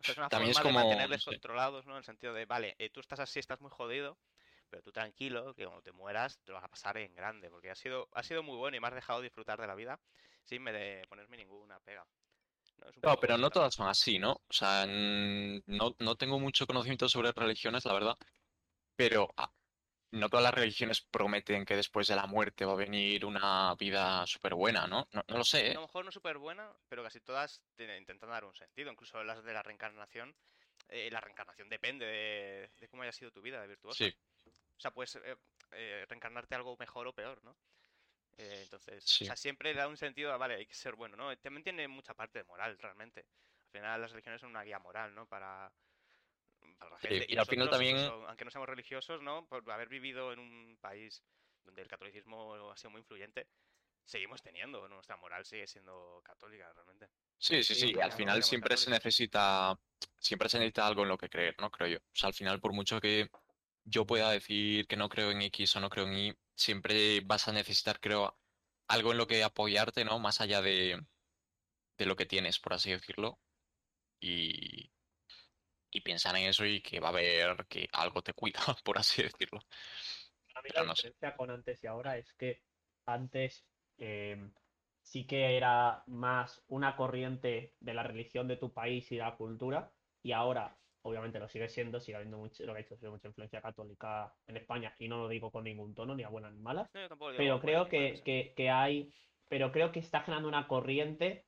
O 0.00 0.04
sea, 0.04 0.12
es 0.12 0.18
una 0.18 0.30
también 0.30 0.50
es 0.52 0.56
forma 0.56 0.62
como, 0.62 0.78
de 0.78 0.80
mantenerles 0.80 1.22
no 1.28 1.34
sé. 1.34 1.42
controlados, 1.42 1.86
¿no? 1.86 1.92
En 1.92 1.98
el 1.98 2.04
sentido 2.04 2.34
de, 2.34 2.46
vale, 2.46 2.76
eh, 2.78 2.90
tú 2.90 3.00
estás 3.00 3.20
así, 3.20 3.38
estás 3.40 3.60
muy 3.60 3.70
jodido, 3.70 4.18
pero 4.70 4.82
tú 4.82 4.92
tranquilo, 4.92 5.54
que 5.54 5.64
cuando 5.64 5.82
te 5.82 5.92
mueras 5.92 6.40
te 6.44 6.52
lo 6.52 6.56
vas 6.56 6.64
a 6.64 6.68
pasar 6.68 6.98
en 6.98 7.14
grande, 7.14 7.50
porque 7.50 7.70
ha 7.70 7.74
sido, 7.74 8.08
ha 8.12 8.22
sido 8.22 8.42
muy 8.42 8.56
bueno 8.56 8.76
y 8.76 8.80
me 8.80 8.88
has 8.88 8.94
dejado 8.94 9.20
disfrutar 9.22 9.60
de 9.60 9.66
la 9.66 9.74
vida 9.74 10.00
sin 10.44 10.62
me 10.62 10.72
de 10.72 11.06
ponerme 11.08 11.36
ninguna 11.36 11.80
pega. 11.80 12.06
¿no? 12.78 12.88
Es 12.88 12.96
Claro, 13.00 13.18
pero 13.20 13.38
no 13.38 13.50
todas 13.50 13.74
son 13.74 13.88
así, 13.88 14.18
¿no? 14.18 14.32
O 14.32 14.52
sea, 14.52 14.84
no, 14.86 15.94
no 15.98 16.16
tengo 16.16 16.38
mucho 16.40 16.66
conocimiento 16.66 17.08
sobre 17.08 17.32
religiones, 17.32 17.84
la 17.84 17.92
verdad, 17.94 18.14
pero 18.98 19.28
ah, 19.38 19.54
no 20.12 20.28
todas 20.30 20.44
las 20.44 20.54
religiones 20.54 21.02
prometen 21.02 21.64
que 21.66 21.76
después 21.76 22.08
de 22.08 22.16
la 22.16 22.26
muerte 22.26 22.64
va 22.66 22.72
a 22.74 22.76
venir 22.76 23.24
una 23.26 23.74
vida 23.76 24.26
súper 24.26 24.54
buena, 24.54 24.86
¿no? 24.88 25.08
No, 25.12 25.22
no 25.28 25.38
lo 25.38 25.44
sé, 25.44 25.72
A 25.72 25.72
¿eh? 25.72 25.74
lo 25.74 25.82
mejor 25.82 26.04
no 26.04 26.10
súper 26.12 26.38
buena, 26.38 26.74
pero 26.88 27.02
casi 27.04 27.20
todas 27.20 27.62
te- 27.74 27.96
intentan 27.98 28.30
dar 28.30 28.44
un 28.44 28.54
sentido. 28.54 28.90
Incluso 28.90 29.22
las 29.24 29.44
de 29.44 29.52
la 29.52 29.62
reencarnación. 29.62 30.36
eh, 30.88 31.10
la 31.10 31.20
reencarnación 31.20 31.68
depende 31.68 32.06
de, 32.06 32.72
de 32.78 32.88
cómo 32.88 33.02
haya 33.02 33.12
sido 33.12 33.30
tu 33.32 33.42
vida 33.42 33.60
de 33.60 33.68
virtuoso. 33.68 34.04
Sí, 34.04 34.14
O 34.78 34.80
sea, 34.80 34.92
puedes 34.92 35.16
eh, 35.16 35.36
eh, 35.72 36.06
reencarnarte 36.08 36.54
algo 36.56 36.76
mejor 36.78 37.08
o 37.08 37.14
peor, 37.14 37.42
¿no? 37.44 37.58
Eh, 38.38 38.62
entonces, 38.62 39.04
Sí. 39.04 39.24
o 39.24 39.26
sea, 39.26 39.36
siempre 39.36 39.74
da 39.74 39.88
un 39.88 39.96
sentido 39.96 40.32
a, 40.32 40.38
vale, 40.38 40.56
hay 40.56 40.66
que 40.66 40.74
ser 40.74 40.94
bueno, 40.96 41.16
¿no? 41.16 41.36
También 41.38 41.64
tiene 41.64 41.88
mucha 41.88 42.14
parte 42.14 42.40
de 42.40 42.44
moral, 42.46 42.78
realmente. 42.78 43.26
Al 43.66 43.80
final 43.80 44.00
las 44.02 44.12
religiones 44.12 44.40
son 44.40 44.50
una 44.50 44.62
guía 44.64 44.78
moral, 44.80 45.14
¿no? 45.14 45.26
Para, 45.28 45.72
para 46.78 46.92
la 46.92 46.98
Sí, 47.00 47.08
gente. 47.08 47.26
y 47.28 47.36
al 47.36 47.46
final 47.46 47.70
también- 47.70 47.96
incluso, 47.96 48.28
aunque 48.28 48.44
no 48.44 48.50
seamos 48.50 48.68
religiosos, 48.68 49.22
¿no? 49.22 49.46
Por 49.46 49.70
haber 49.70 49.88
vivido 49.88 50.32
en 50.32 50.38
un 50.38 50.78
país 50.80 51.22
donde 51.64 51.82
el 51.82 51.88
catolicismo 51.88 52.70
ha 52.70 52.76
sido 52.76 52.90
muy 52.90 53.00
influyente, 53.00 53.46
seguimos 54.04 54.42
teniendo, 54.42 54.88
nuestra 54.88 55.16
moral 55.16 55.44
sigue 55.44 55.66
siendo 55.66 56.22
católica, 56.24 56.72
realmente. 56.72 57.08
sí, 57.38 57.62
sí, 57.62 57.74
Sí, 57.74 57.80
sí. 57.92 58.00
Al 58.00 58.10
no 58.10 58.16
final 58.16 58.42
siempre 58.42 58.76
se 58.76 58.90
necesita, 58.90 59.78
siempre 60.18 60.48
se 60.48 60.58
necesita 60.58 60.86
algo 60.86 61.02
en 61.02 61.08
lo 61.08 61.18
que 61.18 61.28
creer, 61.28 61.54
¿no? 61.60 61.70
Creo 61.70 61.88
yo. 61.88 61.98
O 61.98 62.14
sea, 62.16 62.28
al 62.28 62.34
final, 62.34 62.60
por 62.60 62.72
mucho 62.72 63.00
que 63.00 63.28
yo 63.84 64.06
pueda 64.06 64.30
decir 64.30 64.86
que 64.86 64.96
no 64.96 65.08
creo 65.08 65.30
en 65.30 65.42
X 65.42 65.76
o 65.76 65.80
no 65.80 65.90
creo 65.90 66.06
en 66.06 66.14
Y, 66.14 66.34
siempre 66.54 67.20
vas 67.24 67.48
a 67.48 67.52
necesitar, 67.52 68.00
creo, 68.00 68.38
algo 68.88 69.12
en 69.12 69.18
lo 69.18 69.26
que 69.26 69.42
apoyarte, 69.44 70.04
¿no? 70.04 70.18
Más 70.18 70.40
allá 70.40 70.62
de, 70.62 71.00
de 71.98 72.06
lo 72.06 72.16
que 72.16 72.26
tienes, 72.26 72.58
por 72.58 72.74
así 72.74 72.90
decirlo. 72.90 73.40
Y, 74.20 74.92
y 75.90 76.00
pensar 76.00 76.36
en 76.36 76.48
eso 76.48 76.64
y 76.64 76.80
que 76.80 77.00
va 77.00 77.08
a 77.08 77.10
haber 77.10 77.66
que 77.66 77.88
algo 77.92 78.22
te 78.22 78.32
cuida, 78.34 78.60
por 78.84 78.98
así 78.98 79.22
decirlo. 79.22 79.60
A 80.54 80.62
mí 80.62 80.68
Pero 80.68 80.82
la 80.82 80.88
no 80.88 80.96
sé. 80.96 81.08
diferencia 81.10 81.36
con 81.36 81.50
antes 81.50 81.82
y 81.84 81.86
ahora 81.86 82.16
es 82.18 82.32
que 82.34 82.62
antes 83.06 83.64
em, 83.98 84.52
sí 85.02 85.26
que 85.26 85.56
era 85.56 86.02
más 86.06 86.62
una 86.68 86.96
corriente 86.96 87.74
de 87.80 87.94
la 87.94 88.02
religión 88.02 88.48
de 88.48 88.56
tu 88.56 88.72
país 88.72 89.10
y 89.12 89.16
de 89.16 89.22
la 89.22 89.36
cultura, 89.36 89.90
y 90.22 90.32
ahora, 90.32 90.76
obviamente 91.02 91.38
lo 91.38 91.48
sigue 91.48 91.68
siendo, 91.68 92.00
sigue 92.00 92.16
habiendo 92.16 92.38
mucho, 92.38 92.64
lo 92.66 92.74
que 92.74 92.80
he 92.80 92.82
dicho, 92.82 92.96
sigue 92.96 93.10
mucha 93.10 93.28
influencia 93.28 93.62
católica 93.62 94.34
en 94.46 94.56
España, 94.58 94.94
y 94.98 95.08
no 95.08 95.18
lo 95.18 95.28
digo 95.28 95.50
con 95.50 95.64
ningún 95.64 95.94
tono, 95.94 96.14
ni 96.14 96.24
a 96.24 96.28
buenas 96.28 96.52
ni 96.52 96.60
malas, 96.60 96.90
No, 96.92 97.00
yo 97.00 97.08
tampoco 97.08 97.32
lo 97.32 97.38
digo 97.38 97.60
pero 97.60 97.60
creo 97.60 97.88
que, 97.88 98.52
que 98.54 98.70
hay, 98.70 99.14
pero 99.48 99.72
creo 99.72 99.92
que 99.92 100.00
está 100.00 100.20
generando 100.20 100.48
una 100.48 100.68
corriente 100.68 101.47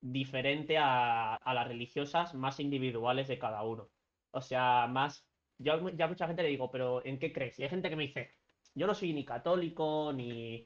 diferente 0.00 0.78
a, 0.78 1.34
a 1.36 1.54
las 1.54 1.66
religiosas 1.68 2.34
más 2.34 2.60
individuales 2.60 3.28
de 3.28 3.38
cada 3.38 3.62
uno. 3.64 3.90
O 4.30 4.40
sea, 4.40 4.86
más, 4.88 5.28
yo 5.58 5.88
ya 5.90 6.04
a 6.04 6.08
mucha 6.08 6.26
gente 6.26 6.42
le 6.42 6.48
digo, 6.50 6.70
pero 6.70 7.04
¿en 7.04 7.18
qué 7.18 7.32
crees? 7.32 7.58
Y 7.58 7.62
hay 7.64 7.68
gente 7.68 7.88
que 7.90 7.96
me 7.96 8.04
dice, 8.06 8.32
yo 8.74 8.86
no 8.86 8.94
soy 8.94 9.12
ni 9.12 9.24
católico, 9.24 10.12
ni, 10.12 10.64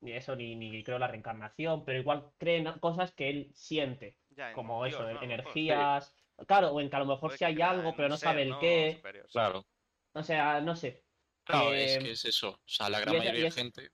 ni 0.00 0.12
eso, 0.12 0.36
ni, 0.36 0.54
ni 0.56 0.82
creo 0.84 0.96
en 0.96 1.00
la 1.00 1.08
reencarnación, 1.08 1.84
pero 1.84 1.98
igual 1.98 2.32
creen 2.38 2.66
cosas 2.80 3.12
que 3.12 3.28
él 3.30 3.50
siente, 3.54 4.16
Ya, 4.30 4.52
como 4.52 4.84
Dios, 4.84 4.94
eso, 5.00 5.22
energías, 5.22 6.14
claro, 6.46 6.68
o 6.72 6.80
en 6.80 6.88
que 6.90 6.96
a 6.96 7.00
lo 7.00 7.06
mejor 7.06 7.30
Puede 7.30 7.38
sí 7.38 7.44
hay 7.44 7.60
algo, 7.60 7.94
pero 7.96 8.08
no 8.08 8.16
ser, 8.16 8.28
sabe 8.28 8.42
el 8.42 8.48
¿no? 8.50 8.60
qué, 8.60 8.92
superior, 8.96 9.26
sí. 9.26 9.32
Claro. 9.32 9.66
o 10.12 10.22
sea, 10.22 10.60
no 10.60 10.76
sé. 10.76 11.04
Claro, 11.44 11.72
es 11.74 11.96
Eh, 11.96 11.98
que 12.00 12.10
es 12.12 12.24
eso. 12.26 12.50
O 12.50 12.60
sea, 12.66 12.90
la 12.90 13.00
gran 13.00 13.14
esa- 13.14 13.24
mayoría 13.24 13.44
de 13.44 13.50
gente. 13.50 13.90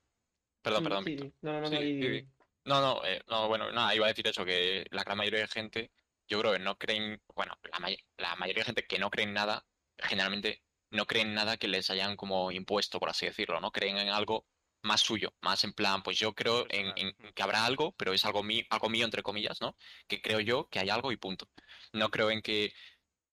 Perdón, 0.61 0.85
perdón, 0.85 1.05
sí, 1.05 1.11
Víctor. 1.11 1.33
No, 1.43 1.53
no, 1.53 1.61
no, 1.61 1.67
Sí, 1.69 2.29
no. 2.65 2.81
No, 2.81 3.05
eh, 3.05 3.23
no, 3.29 3.49
bueno, 3.49 3.71
nada, 3.73 3.95
iba 3.95 4.07
a 4.07 4.09
decir 4.09 4.27
eso, 4.29 4.45
que 4.45 4.87
la 4.91 5.05
gran 5.05 5.19
mayoría 5.19 5.41
de 5.41 5.49
gente, 5.49 5.93
yo 6.29 6.41
creo 6.41 6.53
que 6.53 6.59
no 6.59 6.77
creen, 6.79 7.23
bueno, 7.35 7.55
la, 7.73 7.79
may- 7.79 7.99
la 8.17 8.37
mayoría 8.37 8.63
de 8.63 8.67
gente 8.67 8.87
que 8.87 8.99
no 8.99 9.11
cree 9.11 9.27
en 9.27 9.35
nada, 9.35 9.67
generalmente 9.99 10.65
no 10.91 11.07
creen 11.07 11.29
en 11.29 11.35
nada 11.35 11.57
que 11.57 11.69
les 11.69 11.91
hayan 11.91 12.17
como 12.17 12.51
impuesto, 12.53 12.99
por 13.01 13.09
así 13.11 13.27
decirlo, 13.27 13.61
¿no? 13.61 13.71
Creen 13.73 13.99
en 13.99 14.09
algo 14.09 14.47
más 14.83 15.01
suyo, 15.01 15.35
más 15.41 15.65
en 15.65 15.73
plan, 15.73 16.03
pues 16.03 16.19
yo 16.19 16.35
creo 16.35 16.67
en, 16.71 16.93
que 17.35 17.43
habrá 17.43 17.65
algo, 17.65 17.95
pero 17.97 18.13
es 18.13 18.25
algo 18.25 18.43
mío, 18.43 18.65
algo 18.71 18.89
mío, 18.91 19.05
entre 19.05 19.23
comillas, 19.23 19.61
¿no? 19.61 19.77
Que 20.07 20.21
creo 20.23 20.41
yo 20.41 20.69
que 20.69 20.79
hay 20.79 20.91
algo 20.91 21.11
y 21.13 21.17
punto. 21.17 21.51
No 21.93 22.11
creo 22.11 22.31
en 22.31 22.43
que 22.43 22.73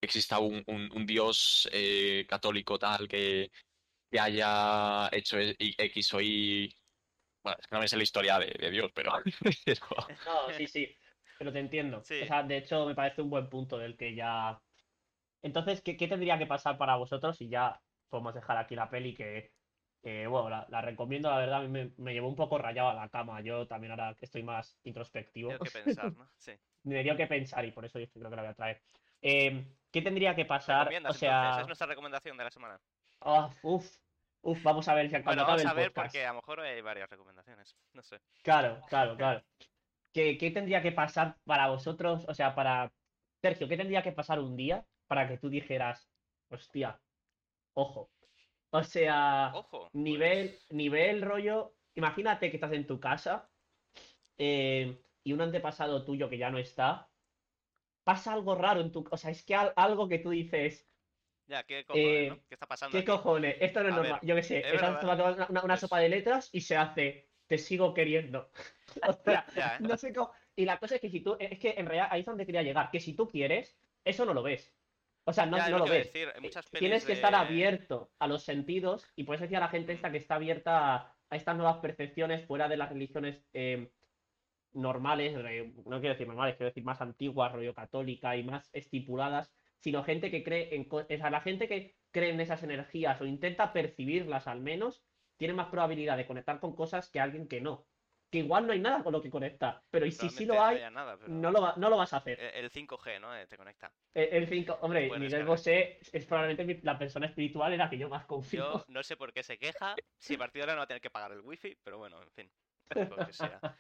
exista 0.02 0.40
un, 0.40 0.64
un- 0.68 0.92
un 0.94 1.06
Dios 1.08 1.70
eh, 1.74 2.26
católico 2.30 2.80
tal 2.80 3.08
que, 3.08 3.52
que 4.12 4.20
haya 4.20 5.10
hecho 5.14 5.40
e- 5.40 5.56
X 5.60 6.14
o 6.16 6.22
Y. 6.22 6.76
Bueno, 7.44 7.58
es 7.60 7.68
que 7.68 7.76
no 7.76 7.82
me 7.82 7.88
sé 7.88 7.98
la 7.98 8.04
historia 8.04 8.40
de, 8.40 8.48
de 8.60 8.70
Dios, 8.72 8.92
pero. 8.94 9.12
No, 10.26 10.52
sí, 10.52 10.68
sí, 10.68 10.96
pero 11.38 11.52
te 11.52 11.60
entiendo. 11.60 12.04
Sí. 12.04 12.22
O 12.22 12.26
sea, 12.26 12.44
de 12.44 12.58
hecho, 12.58 12.86
me 12.86 12.96
parece 12.96 13.22
un 13.22 13.30
buen 13.30 13.50
punto 13.50 13.78
del 13.78 13.98
que 13.98 14.16
ya. 14.16 14.62
Entonces, 15.42 15.82
¿qué, 15.82 15.98
qué 15.98 16.08
tendría 16.08 16.38
que 16.38 16.46
pasar 16.48 16.78
para 16.78 16.96
vosotros? 16.98 17.40
Y 17.42 17.50
ya 17.50 17.82
podemos 18.10 18.34
dejar 18.36 18.58
aquí 18.58 18.76
la 18.76 18.90
peli 18.90 19.16
que, 19.16 19.54
que, 20.02 20.28
bueno, 20.28 20.50
la, 20.50 20.68
la 20.70 20.82
recomiendo, 20.82 21.30
la 21.30 21.38
verdad, 21.40 21.60
a 21.60 21.64
mí 21.64 21.70
me, 21.70 21.94
me 21.98 22.14
llevó 22.14 22.28
un 22.30 22.36
poco 22.36 22.58
rayado 22.58 22.90
a 22.90 22.94
la 22.94 23.10
cama. 23.10 23.42
Yo 23.42 23.68
también 23.68 23.92
ahora 23.92 24.16
que 24.16 24.26
estoy 24.26 24.44
más 24.44 24.80
introspectivo, 24.84 25.50
Tengo 25.50 25.64
que 25.64 25.72
pensar, 25.72 26.14
¿no? 26.16 26.30
Sí. 26.38 26.54
me 26.84 27.04
dio 27.04 27.16
que 27.18 27.28
pensar 27.28 27.66
y 27.66 27.72
por 27.72 27.86
eso 27.86 28.00
yo 28.00 28.08
creo 28.12 28.30
que 28.30 28.36
la 28.36 28.42
voy 28.44 28.52
a 28.52 28.56
traer. 28.56 28.82
Eh, 29.22 29.78
¿qué 29.92 30.02
tendría 30.02 30.36
que 30.36 30.46
pasar? 30.46 30.88
¿Recomiendas, 30.88 31.12
O 31.12 31.14
sea, 31.14 31.38
entonces? 31.40 31.62
Es 31.62 31.68
nuestra 31.68 31.88
recomendación 31.88 32.38
de 32.38 32.44
la 32.44 32.52
semana. 32.52 32.82
ah, 33.22 33.50
uf, 33.62 33.88
uf, 34.42 34.64
vamos 34.64 34.88
a 34.88 34.94
ver 34.96 35.08
si 35.08 35.12
cuando 35.24 35.30
Bueno, 35.30 35.44
acabe 35.44 35.64
vamos 35.64 35.66
a 35.66 35.72
el 35.72 35.76
ver 35.78 35.94
podcast. 35.94 36.08
porque 36.14 36.26
a 36.26 36.30
lo 36.30 36.36
mejor 36.36 36.60
hay 36.62 36.82
varias 36.82 37.10
recomendaciones. 37.10 37.76
No 37.94 38.02
sé. 38.04 38.22
Claro, 38.44 38.82
claro, 38.90 39.16
claro. 39.18 39.44
¿Qué, 40.14 40.38
qué 40.38 40.52
tendría 40.52 40.82
que 40.82 40.92
pasar 40.92 41.38
para 41.46 41.70
vosotros? 41.70 42.26
O 42.28 42.34
sea, 42.34 42.54
para 42.56 42.94
Sergio, 43.42 43.68
¿qué 43.68 43.78
tendría 43.78 44.04
que 44.04 44.12
pasar 44.12 44.40
un 44.40 44.56
día 44.58 44.86
para 45.08 45.28
que 45.28 45.38
tú 45.38 45.50
dijeras, 45.50 46.10
hostia, 46.50 47.02
ojo? 47.74 48.12
O 48.74 48.84
sea, 48.84 49.52
Ojo. 49.54 49.90
nivel, 49.94 50.50
pues, 50.52 50.68
nivel 50.72 51.22
rollo. 51.22 51.76
Imagínate 51.96 52.50
que 52.50 52.58
estás 52.58 52.72
en 52.72 52.88
tu 52.88 53.00
casa 53.02 53.52
eh, 54.38 55.02
y 55.24 55.34
un 55.34 55.42
antepasado 55.42 56.06
tuyo 56.06 56.30
que 56.30 56.38
ya 56.38 56.50
no 56.50 56.58
está, 56.58 57.12
pasa 58.04 58.34
algo 58.34 58.56
raro 58.56 58.80
en 58.82 58.92
tu. 58.92 59.06
O 59.12 59.18
sea, 59.18 59.32
es 59.32 59.44
que 59.46 59.56
al- 59.56 59.74
algo 59.76 60.08
que 60.08 60.20
tú 60.20 60.30
dices, 60.30 60.91
Ya, 61.52 61.64
¿qué 61.64 61.84
cojones, 61.86 62.30
no? 62.30 62.36
eh, 62.36 62.42
¿Qué 62.48 62.56
está 62.56 62.66
pasando 62.66 62.92
¿qué 62.94 63.00
aquí? 63.00 63.06
cojones? 63.08 63.58
Esto 63.60 63.82
no 63.84 63.90
es 63.90 63.94
A 63.94 63.98
normal. 63.98 64.20
ver, 64.22 64.28
Yo 64.30 64.36
qué 64.36 64.44
sé, 64.44 64.60
es 64.60 64.74
estás 64.74 65.00
tomando 65.02 65.26
una, 65.50 65.62
Pues- 65.68 65.80
sopa 65.82 66.00
de 66.00 66.08
letras 66.10 66.50
y 66.54 66.62
se 66.62 66.78
hace, 66.78 67.30
te 67.48 67.58
sigo 67.58 67.94
queriendo. 67.94 68.50
O 69.10 69.14
sea, 69.14 69.46
Ya, 69.56 69.76
¿eh? 69.76 69.78
no 69.82 69.98
sé 69.98 70.14
cómo. 70.14 70.32
Y 70.56 70.66
la 70.66 70.78
cosa 70.78 70.96
es 70.96 71.02
que 71.02 71.10
si 71.10 71.22
tú. 71.22 71.36
Es 71.40 71.60
que 71.60 71.72
en 71.78 71.86
realidad 71.86 72.08
ahí 72.12 72.22
es 72.22 72.26
donde 72.26 72.46
quería 72.46 72.62
llegar. 72.64 72.90
Que 72.92 73.00
si 73.00 73.16
tú 73.16 73.28
quieres, 73.28 73.78
eso 74.04 74.26
no 74.26 74.34
lo 74.34 74.44
ves. 74.44 74.74
O 75.26 75.34
sea, 75.34 75.46
no, 75.46 75.58
Ya, 75.58 75.66
es 75.66 75.72
no 75.72 75.78
lo 75.80 75.86
a 75.86 75.90
ves. 75.90 76.12
decir, 76.14 76.30
Eh, 76.42 76.50
Tienes 76.80 77.06
que 77.06 77.14
estar 77.14 77.34
abierto 77.36 78.12
a 78.20 78.28
los 78.28 78.44
sentidos. 78.44 79.06
Y 79.18 79.24
por 79.26 79.36
eso 79.36 79.44
decía 79.44 79.60
la 79.60 79.68
gente 79.70 79.94
esta 79.94 80.12
que 80.12 80.18
está 80.18 80.36
abierta 80.36 80.96
a, 80.96 81.16
a 81.30 81.36
estas 81.36 81.56
nuevas 81.58 81.78
percepciones 81.78 82.46
fuera 82.46 82.68
de 82.70 82.78
las 82.78 82.90
religiones 82.90 83.46
eh, 83.54 83.92
normales. 84.74 85.34
no 85.34 86.00
quiero 86.00 86.14
decir 86.16 86.28
normales, 86.28 86.56
quiero 86.56 86.70
decir 86.70 86.84
más 86.84 87.02
antiguas, 87.02 87.52
rollo 87.54 87.74
católica 87.74 88.36
y 88.38 88.44
más 88.44 88.70
estipuladas. 88.74 89.54
Sino 89.82 90.04
gente 90.04 90.32
que 90.32 90.44
cree 90.44 90.76
en. 90.76 90.88
O 90.90 91.04
sea, 91.06 91.30
la 91.30 91.42
gente 91.42 91.68
que 91.68 91.98
cree 92.12 92.30
en 92.30 92.40
esas 92.40 92.64
energías 92.64 93.20
o 93.22 93.26
intenta 93.26 93.74
percibirlas 93.74 94.48
al 94.48 94.62
menos, 94.62 95.04
tiene 95.38 95.54
más 95.54 95.68
probabilidad 95.70 96.18
de 96.18 96.28
conectar 96.28 96.60
con 96.60 96.76
cosas 96.76 97.10
que 97.10 97.20
alguien 97.20 97.48
que 97.48 97.62
no. 97.62 97.88
Que 98.30 98.38
igual 98.40 98.66
no 98.66 98.72
hay 98.74 98.80
nada 98.80 99.04
con 99.04 99.12
lo 99.12 99.22
que 99.22 99.30
conectar. 99.30 99.82
Pero 99.90 100.06
y 100.06 100.12
si 100.12 100.30
sí 100.30 100.46
lo 100.46 100.64
hay, 100.64 100.80
nada, 100.92 101.18
no 101.28 101.52
lo, 101.52 101.62
va- 101.62 101.74
no 101.76 101.90
lo 101.90 101.98
vas 101.98 102.14
a 102.14 102.18
hacer. 102.18 102.40
El 102.40 102.70
5G, 102.70 103.20
¿no? 103.20 103.36
Eh, 103.36 103.46
Te 103.48 103.58
conecta. 103.58 103.92
El- 104.14 104.30
El 104.44 104.48
5, 104.48 104.78
hombre, 104.82 105.08
Puedes 105.08 105.24
Miguel. 105.24 105.46
Bosé 105.46 106.00
es 106.14 106.26
probablemente 106.26 106.64
mi- 106.64 106.80
la 106.82 106.98
persona 106.98 107.26
espiritual 107.26 107.74
en 107.74 107.80
la 107.80 107.90
que 107.90 107.98
yo 107.98 108.08
más 108.08 108.26
confío. 108.26 108.72
Yo 108.74 108.86
no 108.88 109.04
sé 109.04 109.18
por 109.18 109.34
qué 109.34 109.44
se 109.44 109.58
queja. 109.58 109.96
Si 110.18 110.36
a 110.36 110.38
partir 110.38 110.60
de 110.62 110.64
ahora 110.64 110.74
no 110.76 110.80
va 110.80 110.84
a 110.84 110.88
tener 110.88 111.02
que 111.02 111.10
pagar 111.10 111.32
el 111.34 111.42
wifi, 111.42 111.76
pero 111.84 111.98
bueno, 111.98 112.22
en 112.22 112.32
fin. 112.32 112.52
Lo 112.96 113.26
que 113.26 113.34
sea. 113.34 113.60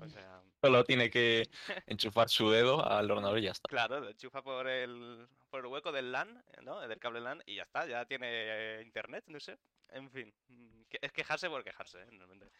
O 0.00 0.08
sea, 0.08 0.40
Solo 0.62 0.84
tiene 0.84 1.10
que 1.10 1.42
enchufar 1.86 2.28
su 2.28 2.50
dedo 2.50 2.84
al 2.86 3.10
ordenador 3.10 3.38
y 3.38 3.42
ya 3.42 3.50
está. 3.50 3.68
Claro, 3.68 4.00
lo 4.00 4.08
enchufa 4.10 4.42
por 4.42 4.68
el, 4.68 5.26
por 5.50 5.60
el 5.60 5.66
hueco 5.66 5.92
del 5.92 6.12
LAN, 6.12 6.42
¿no? 6.62 6.80
Del 6.80 6.98
cable 6.98 7.20
LAN 7.20 7.42
y 7.46 7.56
ya 7.56 7.64
está, 7.64 7.86
ya 7.86 8.04
tiene 8.06 8.28
eh, 8.30 8.82
internet, 8.82 9.24
no 9.26 9.40
sé. 9.40 9.58
En 9.90 10.10
fin, 10.10 10.32
mm, 10.48 10.82
es 11.02 11.12
quejarse 11.12 11.48
por 11.48 11.62
quejarse, 11.64 12.00
¿eh? 12.00 12.06
Realmente. 12.10 12.50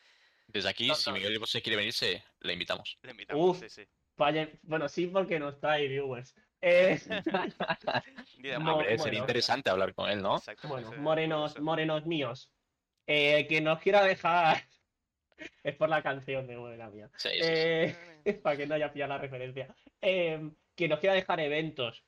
Desde 0.48 0.68
aquí, 0.68 0.88
No, 0.88 0.94
si 0.94 1.11
no. 1.11 1.16
Miguel 1.16 1.40
se 1.46 1.62
quiere 1.62 1.77
venirse, 1.77 2.22
le 2.40 2.53
invitamos. 2.53 2.98
Le 3.03 3.12
invitamos, 3.12 3.50
Uf. 3.50 3.61
sí, 3.61 3.68
sí. 3.70 3.88
Vaya- 4.16 4.50
Bueno, 4.62 4.88
sí, 4.88 5.07
porque 5.07 5.38
nos 5.38 5.59
trae 5.59 5.88
viewers. 5.88 6.35
Eh, 6.61 6.98
No, 8.59 8.72
Hombre, 8.74 8.98
sería 8.98 9.20
interesante 9.20 9.70
hablar 9.70 9.94
con 9.94 10.11
él, 10.11 10.22
¿no? 10.22 10.37
Exacto, 10.37 10.68
bueno, 10.68 10.92
morenos, 10.98 11.59
morenos 11.61 12.07
míos. 12.07 12.50
Eh, 13.07 13.46
que 13.48 13.61
nos 13.61 13.81
quiera 13.81 14.03
dejar. 14.03 14.66
Es 15.62 15.77
por 15.77 15.88
la 15.88 16.03
canción 16.03 16.47
de 16.47 16.57
Morena 16.57 16.90
Mía. 16.90 17.11
Sí, 17.16 17.29
sí, 17.31 17.35
sí. 17.37 17.42
Eh, 17.44 17.97
para 18.42 18.57
que 18.57 18.66
no 18.66 18.75
haya 18.75 18.92
pillado 18.92 19.14
la 19.14 19.18
referencia. 19.18 19.75
Eh, 20.01 20.51
que 20.75 20.88
nos 20.88 21.01
quiera 21.01 21.14
dejar 21.14 21.40
eventos 21.40 22.05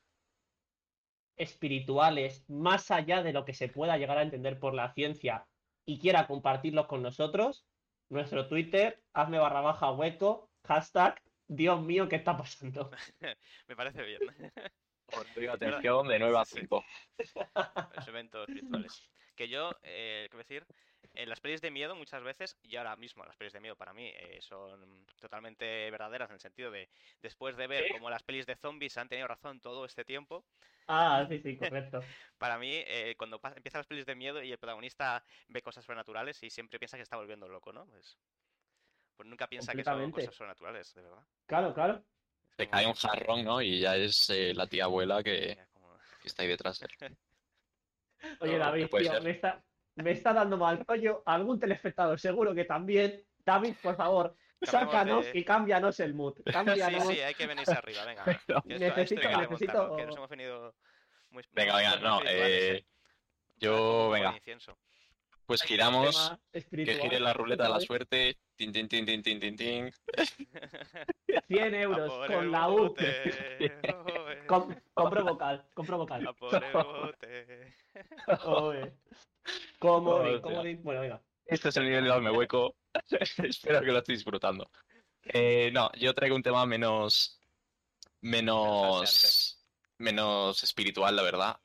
espirituales 1.37 2.49
más 2.49 2.91
allá 2.91 3.23
de 3.23 3.33
lo 3.33 3.45
que 3.45 3.55
se 3.55 3.69
pueda 3.69 3.99
llegar 3.99 4.19
a 4.19 4.23
entender 4.23 4.59
por 4.59 4.75
la 4.75 4.93
ciencia 4.93 5.47
y 5.85 5.99
quiera 5.99 6.27
compartirlos 6.27 6.87
con 6.87 7.03
nosotros, 7.03 7.67
nuestro 8.09 8.49
Twitter, 8.49 9.03
hazme 9.13 9.39
barra 9.39 9.61
baja 9.61 9.93
hueco, 9.93 10.51
hashtag, 10.65 11.23
Dios 11.47 11.81
mío, 11.81 12.09
¿qué 12.09 12.17
está 12.17 12.37
pasando? 12.37 12.91
Me 13.69 13.77
parece 13.77 14.03
bien. 14.03 14.21
Horario 15.13 15.57
de 15.57 15.69
atención 15.69 16.09
de 16.09 16.19
9 16.19 16.39
a 16.39 16.45
Sí, 16.45 16.61
sí. 16.61 16.61
5. 16.63 16.85
Los 17.95 18.09
eventos 18.09 18.47
virtuales. 18.49 19.11
Que 19.37 19.49
yo, 19.49 19.71
eh, 19.83 20.29
¿qué 20.31 20.37
decir? 20.39 20.67
En 21.15 21.29
las 21.29 21.41
pelis 21.41 21.61
de 21.61 21.71
miedo 21.71 21.95
muchas 21.97 22.23
veces, 22.23 22.59
y 22.63 22.77
ahora 22.77 22.95
mismo 22.97 23.25
las 23.25 23.37
pelis 23.37 23.53
de 23.53 23.61
miedo 23.61 23.77
para 23.77 23.93
mí 23.93 24.13
eh, 24.15 24.39
son 24.41 25.07
totalmente 25.21 25.91
verdaderas 25.91 26.29
en 26.31 26.35
el 26.35 26.41
sentido 26.41 26.71
de, 26.71 26.89
después 27.23 27.57
de 27.57 27.67
ver 27.67 27.85
¿Sí? 27.87 27.93
cómo 27.93 28.11
las 28.11 28.23
pelis 28.23 28.47
de 28.47 28.57
zombies 28.57 28.97
han 28.99 29.09
tenido 29.09 29.29
razón 29.29 29.61
todo 29.61 29.85
este 29.85 30.05
tiempo, 30.05 30.45
Ah, 30.89 31.27
sí, 31.29 31.41
sí, 31.41 31.57
correcto. 31.59 32.01
para 32.39 32.59
mí 32.59 32.71
eh, 32.73 33.15
cuando 33.17 33.41
empiezan 33.57 33.81
las 33.81 33.87
pelis 33.87 34.07
de 34.07 34.15
miedo 34.15 34.43
y 34.43 34.53
el 34.53 34.59
protagonista 34.59 35.25
ve 35.49 35.63
cosas 35.63 35.85
sobrenaturales 35.85 36.43
y 36.43 36.51
siempre 36.51 36.79
piensa 36.79 36.97
que 36.97 37.03
está 37.03 37.17
volviendo 37.17 37.49
loco, 37.49 37.73
¿no? 37.73 37.87
Pues, 37.87 38.19
pues 39.17 39.29
nunca 39.29 39.47
piensa 39.49 39.75
que 39.75 39.83
son 39.83 40.11
cosas 40.13 40.35
sobrenaturales, 40.35 40.95
de 40.95 41.03
verdad. 41.03 41.25
Claro, 41.47 41.75
claro. 41.75 42.05
Te 42.57 42.67
como- 42.67 42.71
cae 42.71 42.87
un 42.87 42.95
jarrón, 42.95 43.45
¿no? 43.45 43.61
Y 43.63 43.81
ya 43.81 43.97
es 43.97 44.31
eh, 44.31 44.55
la 44.55 44.67
tía 44.67 44.85
abuela 44.85 45.23
que, 45.23 45.55
ya 45.57 45.67
como- 45.69 45.99
que 46.21 46.29
está 46.29 46.43
ahí 46.43 46.49
detrás 46.49 46.79
de 46.79 46.89
él. 47.01 47.17
Oye, 48.41 48.59
David, 48.59 48.87
tío, 48.89 49.21
me 49.23 49.31
está, 49.31 49.63
me 49.97 50.13
está 50.13 50.33
dando 50.33 50.57
mal 50.57 50.85
rollo. 50.87 51.23
Algún 51.27 51.59
telespectador 51.59 52.19
seguro 52.21 52.55
que 52.55 52.65
también. 52.65 53.23
David, 53.45 53.75
por 53.83 53.97
favor, 53.97 54.35
Cambiamos 54.61 54.93
sácanos 54.93 55.25
de- 55.27 55.39
y 55.39 55.45
cámbianos 55.45 56.01
el 56.01 56.15
mood. 56.15 56.35
Sí, 56.47 56.53
Cámbianos. 56.53 57.07
sí, 57.09 57.21
hay 57.21 57.35
que 57.35 57.47
venirse 57.47 57.73
arriba, 57.73 58.05
venga. 58.05 58.25
que 58.25 58.31
esto- 58.33 58.57
a 58.57 58.59
esto 58.59 58.73
hay 58.75 58.79
Necesito- 58.79 59.21
remontarlo, 59.21 59.51
necesito- 59.51 59.97
que 59.97 60.07
nos 60.07 60.17
hemos 60.17 60.29
venido 60.31 60.75
muy 61.31 61.43
Venga, 61.53 61.77
venga, 61.77 61.97
no. 61.97 62.21
Eh, 62.27 62.85
yo, 63.57 64.11
venga, 64.11 64.35
incienso. 64.35 64.77
pues 65.47 65.63
giramos. 65.63 66.15
tema 66.29 66.41
Que 66.53 66.59
espiritual, 66.59 66.99
gire 67.01 67.21
la 67.21 67.33
ruleta 67.33 67.65
de 67.65 67.69
la 67.71 67.81
suerte. 67.81 68.39
Tin, 68.57 68.73
tin, 68.73 68.89
tin, 68.89 69.05
tin, 69.07 69.23
tin, 69.23 69.39
tin, 69.39 69.57
tin. 69.57 69.93
100 71.49 71.75
A 71.75 71.81
euros 71.83 72.27
con 72.27 72.51
la 72.51 72.69
U. 72.69 72.79
bote, 72.89 73.05
oe, 73.95 74.47
Com- 74.47 74.75
compro 74.95 75.25
vocal, 75.25 75.65
compro 75.75 75.99
vocal. 75.99 76.27
A 76.27 76.33
por 76.33 76.65
el 76.65 76.73
bote. 76.73 77.75
Oe. 78.45 78.93
Comodín, 79.79 80.41
comodín. 80.41 80.83
Bueno, 80.83 81.01
venga. 81.01 81.23
Este 81.45 81.69
es 81.69 81.77
el 81.77 81.85
nivel 81.85 82.05
de 82.05 82.11
darme 82.11 82.31
hueco. 82.31 82.77
Espero 83.39 83.81
que 83.81 83.93
lo 83.93 83.99
estéis 83.99 84.19
disfrutando. 84.19 84.71
Eh, 85.23 85.71
no, 85.73 85.91
yo 85.93 86.15
traigo 86.15 86.37
un 86.37 86.43
tema 86.43 86.67
menos. 86.67 87.41
Menos. 88.21 89.63
Menos 89.99 90.63
espiritual, 90.63 91.15
la 91.15 91.23
verdad. 91.23 91.57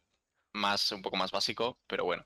Más, 0.54 0.92
un 0.92 1.02
poco 1.02 1.18
más 1.18 1.32
básico, 1.32 1.80
pero 1.88 2.06
bueno. 2.06 2.26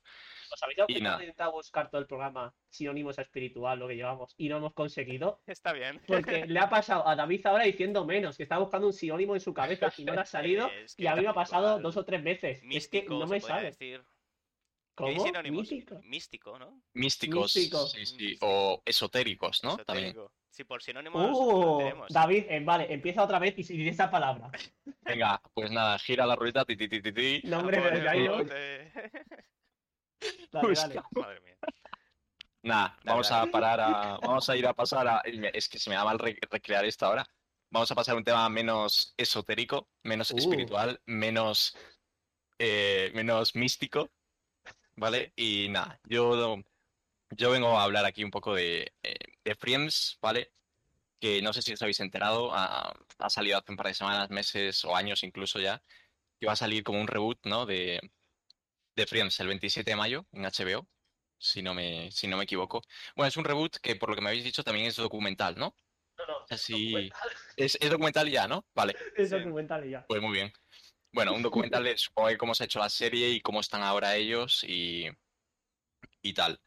¿Os 0.51 0.63
habéis 0.63 0.77
dado 0.77 0.87
Y 0.89 0.93
cuenta 0.93 1.13
intentado 1.19 1.51
buscar 1.51 1.89
todo 1.89 2.01
el 2.01 2.07
programa 2.07 2.53
sinónimos 2.69 3.17
a 3.19 3.23
espiritual, 3.23 3.79
lo 3.79 3.87
que 3.87 3.95
llevamos, 3.95 4.33
y 4.37 4.49
no 4.49 4.57
hemos 4.57 4.73
conseguido? 4.73 5.41
Está 5.47 5.73
bien. 5.73 6.01
Porque 6.07 6.45
le 6.45 6.59
ha 6.59 6.69
pasado 6.69 7.07
a 7.07 7.15
David 7.15 7.45
ahora 7.45 7.63
diciendo 7.65 8.05
menos, 8.05 8.37
que 8.37 8.43
está 8.43 8.57
buscando 8.57 8.87
un 8.87 8.93
sinónimo 8.93 9.35
en 9.35 9.41
su 9.41 9.53
cabeza 9.53 9.91
y 9.97 10.05
no 10.05 10.13
le 10.13 10.21
ha 10.21 10.25
salido. 10.25 10.69
Es 10.85 10.95
que 10.95 11.03
Y 11.03 11.07
a 11.07 11.15
mí 11.15 11.21
me 11.21 11.29
ha 11.29 11.33
pasado 11.33 11.79
dos 11.79 11.97
o 11.97 12.05
tres 12.05 12.23
veces. 12.23 12.57
Es 12.57 12.87
que 12.87 13.01
Místico, 13.01 13.13
no 13.19 13.27
me 13.27 13.39
sale. 13.39 13.65
decir. 13.67 14.03
¿Qué 14.97 15.03
¿Cómo? 15.03 15.23
sinónimos? 15.25 15.71
Mítico. 15.71 16.01
Místico, 16.03 16.59
¿no? 16.59 16.81
Místicos. 16.93 17.55
Místico. 17.55 17.87
sí, 17.87 18.05
sí, 18.05 18.15
Místico. 18.17 18.45
O 18.47 18.81
esotéricos, 18.85 19.63
¿no? 19.63 19.77
También. 19.77 20.15
Sí, 20.49 20.63
por 20.63 20.81
sinónimos 20.81 21.31
Uh, 21.37 21.77
tenemos. 21.79 22.13
David, 22.13 22.45
eh, 22.47 22.61
vale, 22.63 22.93
empieza 22.93 23.21
otra 23.23 23.39
vez 23.39 23.55
y 23.57 23.63
dice 23.63 23.89
esa 23.89 24.09
palabra. 24.09 24.49
Venga, 25.01 25.41
pues 25.53 25.69
nada, 25.69 25.99
gira 25.99 26.25
la 26.25 26.35
ruleta. 26.37 26.63
Ti, 26.63 26.77
ti, 26.77 26.87
ti, 26.87 27.01
ti, 27.01 27.11
ti. 27.11 27.41
No, 27.43 27.59
hombre, 27.59 27.81
pero 27.81 27.97
ya 28.01 28.15
yo-. 28.15 28.43
Dale, 28.45 28.91
Pues 30.61 30.79
dale. 30.81 31.01
Madre 31.11 31.41
mía. 31.41 31.57
Nada, 32.63 32.97
vamos 33.03 33.29
dale. 33.29 33.49
a 33.49 33.51
parar 33.51 33.79
a. 33.81 34.17
Vamos 34.21 34.49
a 34.49 34.55
ir 34.55 34.65
a 34.65 34.73
pasar 34.73 35.05
a. 35.07 35.21
Es 35.53 35.67
que 35.67 35.77
se 35.77 35.89
me 35.89 35.97
da 35.97 36.05
mal 36.05 36.17
re- 36.17 36.39
recrear 36.49 36.85
esto 36.85 37.05
ahora. 37.05 37.27
Vamos 37.69 37.91
a 37.91 37.95
pasar 37.95 38.15
a 38.15 38.17
un 38.17 38.23
tema 38.23 38.47
menos 38.47 39.13
esotérico, 39.17 39.89
menos 40.03 40.31
Uh. 40.31 40.37
espiritual, 40.37 41.01
menos. 41.05 41.75
eh, 42.59 43.11
menos 43.13 43.55
místico. 43.55 44.09
¿Vale? 44.95 45.33
Y 45.35 45.69
nada, 45.69 45.99
yo. 46.05 46.57
Yo 47.31 47.49
vengo 47.51 47.77
a 47.77 47.83
hablar 47.83 48.05
aquí 48.05 48.23
un 48.23 48.29
poco 48.31 48.53
de, 48.53 48.93
eh, 49.03 49.15
de 49.43 49.55
Friends, 49.55 50.19
¿vale? 50.21 50.53
Que 51.19 51.41
no 51.41 51.53
sé 51.53 51.61
si 51.63 51.73
os 51.73 51.81
habéis 51.81 51.99
enterado, 51.99 52.53
ha, 52.53 52.93
ha 53.17 53.29
salido 53.31 53.57
hace 53.57 53.71
un 53.71 53.77
par 53.77 53.87
de 53.87 53.95
semanas, 53.95 54.29
meses 54.29 54.85
o 54.85 54.95
años 54.95 55.23
incluso 55.23 55.59
ya, 55.59 55.81
que 56.39 56.45
va 56.47 56.53
a 56.53 56.57
salir 56.57 56.83
como 56.83 57.01
un 57.01 57.07
reboot, 57.07 57.39
¿no? 57.45 57.65
De, 57.65 57.99
de 58.95 59.07
Friends 59.07 59.39
el 59.39 59.47
27 59.47 59.91
de 59.91 59.95
mayo 59.97 60.27
en 60.33 60.45
HBO, 60.45 60.87
si 61.39 61.63
no 61.63 61.73
me, 61.73 62.11
si 62.11 62.27
no 62.27 62.37
me 62.37 62.43
equivoco. 62.43 62.81
Bueno, 63.15 63.27
es 63.27 63.37
un 63.37 63.45
reboot 63.45 63.77
que 63.77 63.95
por 63.95 64.09
lo 64.09 64.15
que 64.15 64.21
me 64.21 64.29
habéis 64.29 64.43
dicho 64.43 64.63
también 64.63 64.85
es 64.85 64.95
documental, 64.95 65.55
¿no? 65.57 65.75
No, 66.17 66.25
no, 66.27 66.45
Así- 66.49 66.85
documental, 66.91 67.29
Es, 67.57 67.77
es 67.81 67.89
documental 67.89 68.29
ya, 68.29 68.47
¿no? 68.47 68.65
Vale, 68.75 68.95
es 69.17 69.31
documental 69.31 69.85
y 69.87 69.91
ya. 69.91 70.05
pues 70.07 70.21
muy 70.21 70.33
bien. 70.33 70.53
Bueno, 71.15 71.33
un 71.33 71.41
documental 71.41 71.83
de 71.85 71.97
supongo 71.97 72.27
que 72.29 72.37
cómo 72.37 72.53
se 72.53 72.63
ha 72.63 72.65
hecho 72.65 72.79
la 72.79 72.89
serie 72.89 73.29
y 73.29 73.39
cómo 73.41 73.61
están 73.61 73.81
ahora 73.83 74.17
ellos 74.17 74.65
y, 74.67 75.07
y 76.21 76.33
tal. 76.33 76.61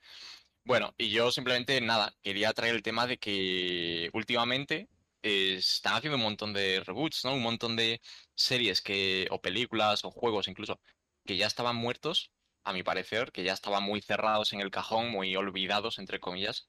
Bueno, 0.65 0.95
y 0.99 1.11
yo 1.11 1.31
simplemente 1.33 1.81
nada, 1.81 2.15
quería 2.23 2.53
traer 2.53 2.75
el 2.75 2.83
tema 2.83 3.07
de 3.07 3.19
que 3.19 4.11
últimamente 4.15 4.89
eh, 5.23 5.57
están 5.59 5.95
haciendo 5.97 6.17
un 6.17 6.23
montón 6.25 6.53
de 6.53 6.83
reboots, 6.85 7.25
¿no? 7.25 7.35
Un 7.35 7.43
montón 7.43 7.77
de 7.77 8.01
series 8.35 8.83
que, 8.83 9.29
o 9.31 9.41
películas 9.41 10.05
o 10.05 10.11
juegos 10.11 10.49
incluso, 10.49 10.81
que 11.25 11.37
ya 11.37 11.47
estaban 11.47 11.77
muertos, 11.77 12.33
a 12.65 12.73
mi 12.73 12.83
parecer, 12.83 13.33
que 13.33 13.45
ya 13.45 13.55
estaban 13.55 13.83
muy 13.83 14.03
cerrados 14.03 14.53
en 14.53 14.61
el 14.61 14.71
cajón, 14.71 15.11
muy 15.11 15.37
olvidados, 15.37 15.99
entre 15.99 16.21
comillas, 16.21 16.69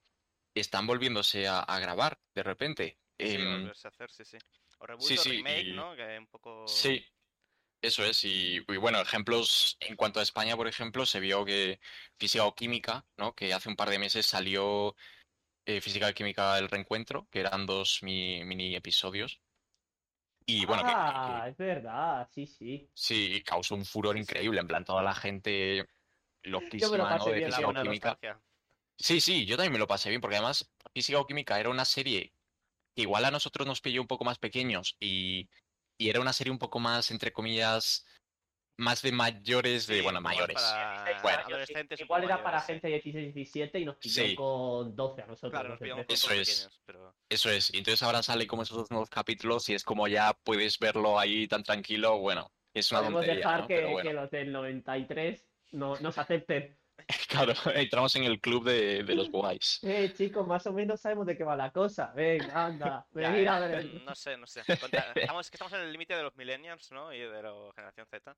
están 0.56 0.88
volviéndose 0.88 1.48
a, 1.48 1.60
a 1.60 1.80
grabar 1.80 2.20
de 2.36 2.44
repente. 2.44 3.00
Sí, 3.18 3.36
Em, 3.36 3.64
volverse 3.64 3.88
a 3.88 3.90
hacer, 3.90 4.12
sí, 4.12 4.26
sí. 4.26 4.38
O 4.80 4.88
reboot 4.88 5.10
sí, 5.10 5.18
o 5.18 5.24
sí, 5.24 5.30
remake, 5.32 5.68
y- 5.68 5.76
¿no? 5.76 5.96
Que 5.96 6.18
un 6.18 6.28
poco... 6.28 6.66
Sí, 6.66 7.06
eso 7.82 8.04
es. 8.04 8.24
Y, 8.24 8.58
y 8.68 8.78
bueno, 8.78 9.00
ejemplos 9.02 9.78
en 9.80 9.96
cuanto 9.96 10.20
a 10.20 10.24
España, 10.24 10.56
por 10.58 10.68
ejemplo, 10.68 11.06
se 11.06 11.20
vio 11.20 11.46
que 11.46 11.80
Física 12.20 12.46
o 12.46 12.56
Química, 12.56 13.08
¿no? 13.18 13.34
Que 13.36 13.54
hace 13.54 13.70
un 13.70 13.76
par 13.76 13.90
de 13.90 14.00
meses 14.00 14.26
salió 14.26 14.96
eh, 15.66 15.82
Física 15.82 16.10
y 16.10 16.14
Química 16.14 16.58
El 16.60 16.70
Reencuentro, 16.70 17.28
que 17.32 17.42
eran 17.42 17.66
dos 17.66 18.04
mi- 18.04 18.44
mini 18.46 18.76
episodios. 18.76 19.42
Y 20.46 20.66
bueno, 20.66 20.84
que- 20.84 20.96
que, 20.96 21.22
que 21.22 21.32
ah, 21.32 21.48
es 21.50 21.58
verdad, 21.58 22.28
sí, 22.32 22.48
sí. 22.48 22.90
sí, 22.94 23.44
causó 23.46 23.76
un 23.76 23.86
furor 23.86 24.18
increíble. 24.18 24.60
En 24.60 24.68
plan, 24.68 24.84
toda 24.84 25.04
la 25.04 25.14
gente 25.14 25.86
loquísima, 26.44 26.98
¿no? 26.98 27.18
pasé 27.18 27.32
De 27.34 27.42
Física 27.44 27.68
o 27.68 27.74
Química. 27.74 28.10
nostalgia. 28.10 28.44
Sí, 28.98 29.22
sí, 29.22 29.46
yo 29.46 29.58
también 29.58 29.74
me 29.74 29.80
lo 29.80 29.88
pasé 29.88 30.10
bien, 30.10 30.22
porque 30.22 30.38
además 30.38 30.72
Física 30.94 31.20
o 31.20 31.28
Química 31.28 31.60
era 31.60 31.70
una 31.70 31.86
serie 31.86 32.36
que 32.96 33.04
igual 33.04 33.26
a 33.26 33.32
nosotros 33.32 33.68
nos 33.68 33.82
pilló 33.82 34.02
un 34.02 34.08
poco 34.08 34.26
más 34.26 34.40
pequeños 34.40 34.98
y, 35.00 35.50
y 36.00 36.10
era 36.10 36.20
una 36.22 36.34
serie 36.34 36.52
un 36.52 36.58
poco 36.60 36.80
más, 36.80 37.12
entre 37.12 37.32
comillas, 37.34 38.06
más 38.78 39.02
de 39.02 39.12
mayores, 39.12 39.86
de, 39.88 39.98
Sí, 39.98 40.02
bueno, 40.02 40.22
mayores. 40.22 40.56
para 40.56 41.22
Bueno. 41.22 41.40
adolescentes 41.46 42.00
Igual 42.00 42.24
era 42.24 42.38
para 42.42 42.60
mayores, 42.60 42.66
gente 42.68 42.88
de 42.88 42.94
16, 42.94 43.34
17 43.36 43.80
y 43.80 43.86
nos 43.86 43.98
pilló 43.98 44.26
Sí. 44.26 44.36
con 44.36 44.96
12 44.96 45.22
a 45.22 45.26
nosotros. 45.28 45.52
Claro, 45.52 45.70
nos 45.70 45.80
12, 45.80 45.84
pillamos 45.84 46.08
13. 46.08 46.28
con 46.28 46.34
Eso 46.38 46.42
es. 46.42 46.50
pequeños, 46.62 46.82
pero... 46.86 47.16
Eso 47.28 47.52
es. 47.52 47.74
Y 47.74 47.78
entonces 47.80 48.02
ahora 48.04 48.24
sale 48.24 48.48
como 48.48 48.64
esos 48.64 48.78
dos 48.78 48.90
nuevos 48.92 49.10
capítulos 49.10 49.68
y 49.68 49.74
es 49.74 49.84
como 49.84 50.08
ya 50.08 50.34
puedes 50.46 50.80
verlo 50.80 51.20
ahí 51.20 51.46
tan 51.50 51.64
tranquilo. 51.64 52.18
Bueno, 52.20 52.50
es 52.74 52.90
una 52.92 53.02
Podemos 53.02 53.20
tontería, 53.26 53.36
dejar 53.46 53.60
¿no? 53.62 53.68
que, 53.68 53.76
Pero 53.76 53.88
que 53.88 53.94
bueno, 53.94 54.14
los 54.14 54.32
del 54.32 54.52
93 54.54 55.46
no, 55.74 56.00
nos 56.00 56.18
acepten. 56.18 56.79
claro, 57.28 57.54
entramos 57.74 58.16
en 58.16 58.24
el 58.24 58.40
club 58.40 58.66
de, 58.66 59.04
de 59.04 59.16
los 59.16 59.30
guays. 59.32 59.80
Eh, 59.84 60.14
chicos, 60.16 60.46
más 60.48 60.66
o 60.68 60.74
menos 60.74 61.02
sabemos 61.02 61.26
de 61.26 61.36
qué 61.38 61.44
va 61.44 61.56
la 61.56 61.72
cosa. 61.72 62.12
Venga, 62.16 62.66
anda, 62.66 63.08
Ya, 63.16 63.32
venid 63.32 63.44
ya, 63.44 63.56
a 63.58 63.60
ver. 63.60 63.86
No 64.06 64.16
sé, 64.16 64.38
no 64.38 64.46
sé. 64.48 64.62
Estamos, 64.68 65.46
es 65.46 65.52
que 65.52 65.56
estamos 65.56 65.74
en 65.74 65.80
el 65.82 65.92
límite 65.92 66.16
de 66.16 66.24
los 66.24 66.36
millennials, 66.36 66.92
¿no? 66.92 67.12
Y 67.14 67.20
de 67.20 67.42
la 67.44 67.52
generación 67.76 68.08
Z. 68.10 68.38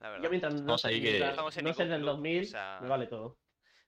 La 0.00 0.10
verdad. 0.10 0.24
Yo 0.24 0.30
mientras 0.30 0.52
no, 0.54 0.60
Estamos 0.60 0.84
ahí 0.84 1.00
que- 1.00 1.08
mientras 1.10 1.30
Estamos 1.30 1.56
en 1.56 1.64
no 1.64 1.70
ningún 1.70 1.88
del 1.88 2.00
club, 2.00 2.10
2000, 2.10 2.42
o 2.42 2.44
sea- 2.46 2.78
me 2.82 2.88
vale 2.88 3.06
todo. 3.06 3.38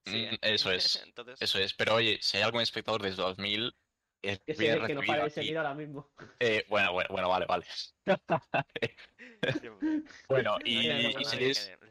Sí, 0.06 0.28
Mm, 0.30 0.34
eso 0.42 0.70
es. 0.70 1.02
Entonces, 1.04 1.40
Eso 1.40 1.58
es. 1.58 1.72
Pero 1.74 1.94
oye, 1.94 2.18
si 2.20 2.36
hay 2.36 2.42
algún 2.42 2.60
espectador 2.60 3.02
desde 3.02 3.22
2000, 3.22 3.74
es 4.22 4.38
Que, 4.40 4.52
bien 4.54 4.80
se, 4.80 4.86
que 4.86 4.94
no 4.94 5.00
para 5.02 5.26
ese 5.26 5.40
aquí. 5.40 5.48
vídeo 5.48 5.60
ahora 5.60 5.74
mismo. 5.74 6.10
Eh, 6.40 6.64
bueno, 6.68 6.92
bueno, 6.92 7.08
bueno, 7.10 7.28
vale, 7.28 7.46
vale. 7.46 7.64
Bueno, 10.28 10.52
No, 10.52 10.58
y, 10.64 10.78
y 10.78 10.82
que 10.82 10.92
les 10.94 11.16
necesitamos. 11.16 11.83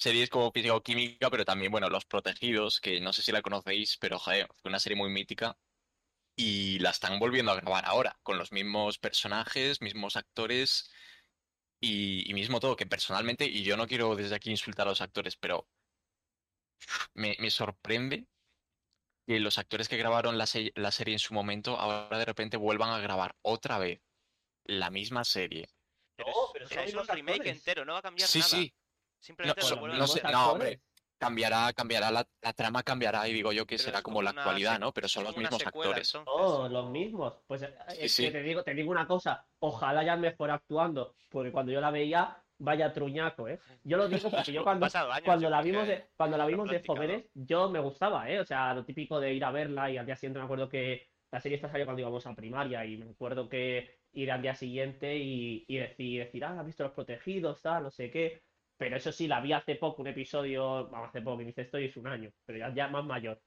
Series 0.00 0.30
como 0.30 0.50
Física 0.52 0.74
o 0.74 0.82
Química, 0.82 1.30
pero 1.30 1.44
también, 1.44 1.70
bueno, 1.72 1.88
Los 1.90 2.04
Protegidos, 2.06 2.80
que 2.80 3.00
no 3.00 3.12
sé 3.12 3.22
si 3.22 3.32
la 3.32 3.42
conocéis, 3.42 3.96
pero 3.98 4.18
joder, 4.18 4.48
fue 4.62 4.70
una 4.70 4.80
serie 4.80 4.96
muy 4.96 5.10
mítica. 5.10 5.58
Y 6.36 6.78
la 6.80 6.90
están 6.90 7.18
volviendo 7.18 7.52
a 7.52 7.56
grabar 7.56 7.84
ahora, 7.86 8.18
con 8.22 8.38
los 8.38 8.52
mismos 8.52 8.98
personajes, 8.98 9.82
mismos 9.82 10.16
actores 10.16 10.90
y, 11.80 12.30
y 12.30 12.34
mismo 12.34 12.60
todo, 12.60 12.76
que 12.76 12.86
personalmente, 12.86 13.46
y 13.46 13.62
yo 13.64 13.76
no 13.76 13.86
quiero 13.86 14.16
desde 14.16 14.36
aquí 14.36 14.50
insultar 14.50 14.86
a 14.86 14.90
los 14.90 15.02
actores, 15.02 15.36
pero 15.36 15.68
me, 17.14 17.36
me 17.40 17.50
sorprende 17.50 18.26
que 19.26 19.38
los 19.40 19.58
actores 19.58 19.88
que 19.88 19.96
grabaron 19.96 20.38
la, 20.38 20.46
se- 20.46 20.72
la 20.76 20.90
serie 20.90 21.14
en 21.14 21.18
su 21.18 21.34
momento 21.34 21.78
ahora 21.78 22.18
de 22.18 22.24
repente 22.24 22.56
vuelvan 22.56 22.90
a 22.90 22.98
grabar 23.00 23.36
otra 23.42 23.78
vez 23.78 24.00
la 24.64 24.90
misma 24.90 25.24
serie. 25.24 25.68
Pero 26.16 26.30
No, 26.30 26.34
es, 26.60 26.70
pero 26.70 26.82
es 26.84 26.94
un 26.94 27.06
remake 27.08 27.30
actores. 27.36 27.56
entero, 27.58 27.84
no 27.84 27.92
va 27.94 27.98
a 27.98 28.02
cambiar 28.02 28.28
Sí, 28.28 28.38
nada. 28.38 28.50
sí, 28.50 28.74
Simplemente 29.20 29.60
No, 29.60 29.66
so- 29.66 29.76
sé, 30.06 30.22
hombre. 30.34 30.80
cambiará, 31.18 31.72
cambiará 31.74 32.10
la, 32.10 32.26
la 32.40 32.52
trama 32.54 32.82
cambiará 32.82 33.28
y 33.28 33.32
digo 33.34 33.52
yo 33.52 33.66
que 33.66 33.76
Pero 33.76 33.84
será 33.84 34.02
como 34.02 34.14
como 34.14 34.22
la 34.22 34.30
actualidad, 34.30 34.80
¿no? 34.80 34.92
Pero 34.92 35.08
son 35.08 35.24
los 35.24 35.36
mismos 35.36 35.58
secuela, 35.62 35.90
actores. 35.90 36.14
entonces, 36.14 36.32
Oh, 36.34 36.68
los 36.68 36.90
mismos. 36.90 37.34
Pues 37.46 37.62
eh, 37.62 37.74
Sí, 37.88 37.98
es 38.02 38.12
sí. 38.12 38.22
que 38.24 38.30
te 38.30 38.42
digo, 38.42 38.62
te 38.64 38.74
digo 38.74 38.90
una 38.90 39.06
cosa, 39.06 39.46
ojalá 39.58 40.00
hayan 40.00 40.20
mejor 40.20 40.50
actuando, 40.50 41.14
porque 41.28 41.52
cuando 41.52 41.72
yo 41.72 41.80
la 41.80 41.90
veía, 41.90 42.42
vaya 42.58 42.92
truñaco, 42.92 43.48
¿eh? 43.48 43.60
Yo 43.84 43.96
lo 43.98 44.08
digo 44.08 44.30
porque 44.30 44.52
yo 44.52 44.62
cuando, 44.64 44.86
años, 44.86 45.22
cuando 45.24 45.50
la 45.50 45.62
vimos 45.62 45.86
de, 45.86 46.06
cuando 46.16 46.36
la 46.38 46.46
vimos 46.46 46.70
de 46.70 46.82
jóvenes, 46.86 47.26
yo 47.34 47.68
me 47.68 47.80
gustaba, 47.80 48.30
¿eh? 48.30 48.40
O 48.40 48.44
sea, 48.46 48.72
lo 48.74 48.84
típico 48.84 49.20
de 49.20 49.34
ir 49.34 49.44
a 49.44 49.50
verla 49.50 49.90
y 49.90 49.98
al 49.98 50.06
día 50.06 50.16
siguiente 50.16 50.38
me 50.38 50.44
acuerdo 50.46 50.68
que 50.68 51.08
la 51.30 51.40
serie 51.40 51.56
esta 51.56 51.68
salió 51.70 51.84
cuando 51.84 52.00
íbamos 52.00 52.26
a 52.26 52.34
primaria 52.34 52.84
y 52.86 52.96
me 52.96 53.10
acuerdo 53.10 53.48
que 53.48 54.00
ir 54.12 54.32
al 54.32 54.42
día 54.42 54.54
siguiente 54.54 55.16
y, 55.16 55.64
y 55.68 55.76
decir, 55.76 56.24
decir, 56.24 56.44
ah, 56.44 56.58
has 56.58 56.66
visto 56.66 56.82
los 56.82 56.92
protegidos, 56.92 57.60
tal, 57.62 57.84
no 57.84 57.90
sé 57.90 58.10
qué. 58.10 58.42
Pero 58.80 58.96
eso 58.96 59.12
sí, 59.12 59.28
la 59.28 59.42
vi 59.42 59.52
hace 59.52 59.74
poco, 59.74 60.00
un 60.00 60.08
episodio, 60.08 60.88
vamos, 60.88 61.10
hace 61.10 61.20
poco, 61.20 61.36
que 61.36 61.44
dice 61.44 61.60
esto 61.60 61.78
y 61.78 61.84
es 61.84 61.96
un 61.98 62.06
año, 62.06 62.32
pero 62.46 62.60
ya, 62.60 62.74
ya 62.74 62.88
más 62.88 63.04
mayor. 63.04 63.38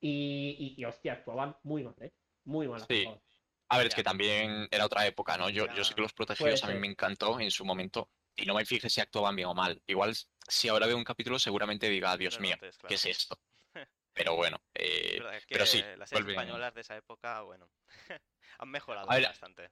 Y, 0.00 0.56
y, 0.58 0.80
y, 0.80 0.84
hostia, 0.86 1.12
actuaban 1.12 1.54
muy 1.64 1.84
mal, 1.84 1.94
¿eh? 2.00 2.10
Muy 2.44 2.66
mal 2.68 2.80
Sí. 2.80 3.00
actuaban. 3.00 3.20
A 3.68 3.76
ver, 3.76 3.88
es 3.88 3.94
que 3.94 4.02
también 4.02 4.66
era 4.70 4.86
otra 4.86 5.06
época, 5.06 5.36
¿no? 5.36 5.50
Yo, 5.50 5.66
yo 5.76 5.84
sé 5.84 5.94
que. 5.94 6.00
Los 6.00 6.14
Protegidos 6.14 6.64
a 6.64 6.68
mí 6.68 6.78
me 6.78 6.86
encantó 6.86 7.38
en 7.38 7.50
su 7.50 7.66
momento 7.66 8.08
y 8.34 8.46
no 8.46 8.54
me 8.54 8.64
fijé 8.64 8.88
si 8.88 9.02
actuaban 9.02 9.36
bien 9.36 9.48
o 9.48 9.54
mal. 9.54 9.78
Igual, 9.86 10.14
si 10.48 10.68
ahora 10.68 10.86
veo 10.86 10.96
un 10.96 11.04
capítulo, 11.04 11.38
seguramente 11.38 11.90
diga, 11.90 12.16
Dios 12.16 12.40
mío, 12.40 12.56
notes, 12.56 12.78
¿qué 12.88 12.94
es 12.94 13.04
esto? 13.04 13.38
Pero 14.14 14.36
bueno, 14.36 14.56
eh, 14.72 15.20
Es 15.34 15.44
pero 15.50 15.66
sí, 15.66 15.84
las 15.98 16.08
series 16.08 16.28
españolas 16.28 16.72
de 16.74 16.80
esa 16.80 16.96
época, 16.96 17.42
bueno, 17.42 17.68
han 18.58 18.70
mejorado 18.70 19.06
ver, 19.06 19.24
bastante. 19.24 19.70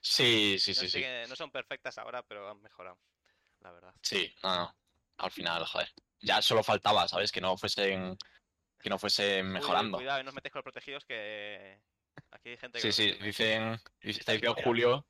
sí, 0.00 0.56
sí, 0.58 0.72
no, 0.72 0.80
sí, 0.80 0.88
sí. 0.88 1.04
no 1.28 1.36
son 1.36 1.50
perfectas 1.50 1.98
ahora, 1.98 2.22
pero 2.22 2.48
han 2.48 2.62
mejorado, 2.62 2.98
la 3.64 3.72
verdad. 3.72 3.94
Sí, 4.02 4.32
no, 4.42 4.54
no. 4.56 4.76
Al 5.18 5.30
final, 5.30 5.64
joder. 5.64 5.88
Ya 6.20 6.40
solo 6.42 6.62
faltaba, 6.62 7.06
¿sabes? 7.08 7.32
Que 7.32 7.40
no 7.40 7.56
fuesen, 7.56 8.16
que 8.78 8.88
no 8.90 8.98
fuesen 8.98 9.46
Uy, 9.46 9.52
mejorando. 9.52 9.98
cuidado, 9.98 10.22
no 10.22 10.28
os 10.30 10.34
metéis 10.34 10.52
con 10.52 10.58
los 10.60 10.64
protegidos 10.64 11.04
que 11.04 11.80
aquí 12.30 12.50
hay 12.50 12.56
gente 12.56 12.78
que 12.80 12.92
Sí, 12.92 13.12
sí, 13.12 13.18
dicen, 13.22 13.78
dice- 14.00 14.20
está 14.20 14.32
diciendo 14.32 14.56
Julio. 14.62 15.06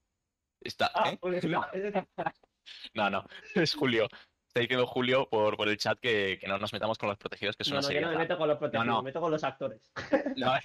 Está, 0.61 0.91
Ah, 0.95 1.11
¿eh? 1.13 1.19
No, 2.95 3.11
no. 3.11 3.25
es 3.55 3.75
Julio. 3.75 4.09
Está 4.47 4.61
diciendo 4.61 4.87
Julio 4.87 5.29
por, 5.29 5.57
por 5.57 5.69
el 5.69 5.77
chat 5.77 5.99
que, 6.01 6.39
que 6.41 6.47
no 6.47 6.59
nos 6.59 6.73
metamos 6.73 6.97
con 6.97 7.09
los 7.09 7.19
protegidos, 7.19 7.57
que 7.57 7.65
es 7.65 7.69
No, 7.71 7.75
una 7.79 7.81
no, 7.81 7.89
yo 7.89 7.89
serie. 7.89 8.01
no 8.03 8.11
me 8.13 8.19
meto 8.19 8.39
con 8.39 8.49
los 8.49 8.59
protegidos, 8.59 8.87
no. 8.87 9.03
me 9.03 9.09
meto 9.09 9.21
con 9.21 9.31
los 9.31 9.45
actores. 9.45 9.93
No, 10.37 10.47
la 10.47 10.61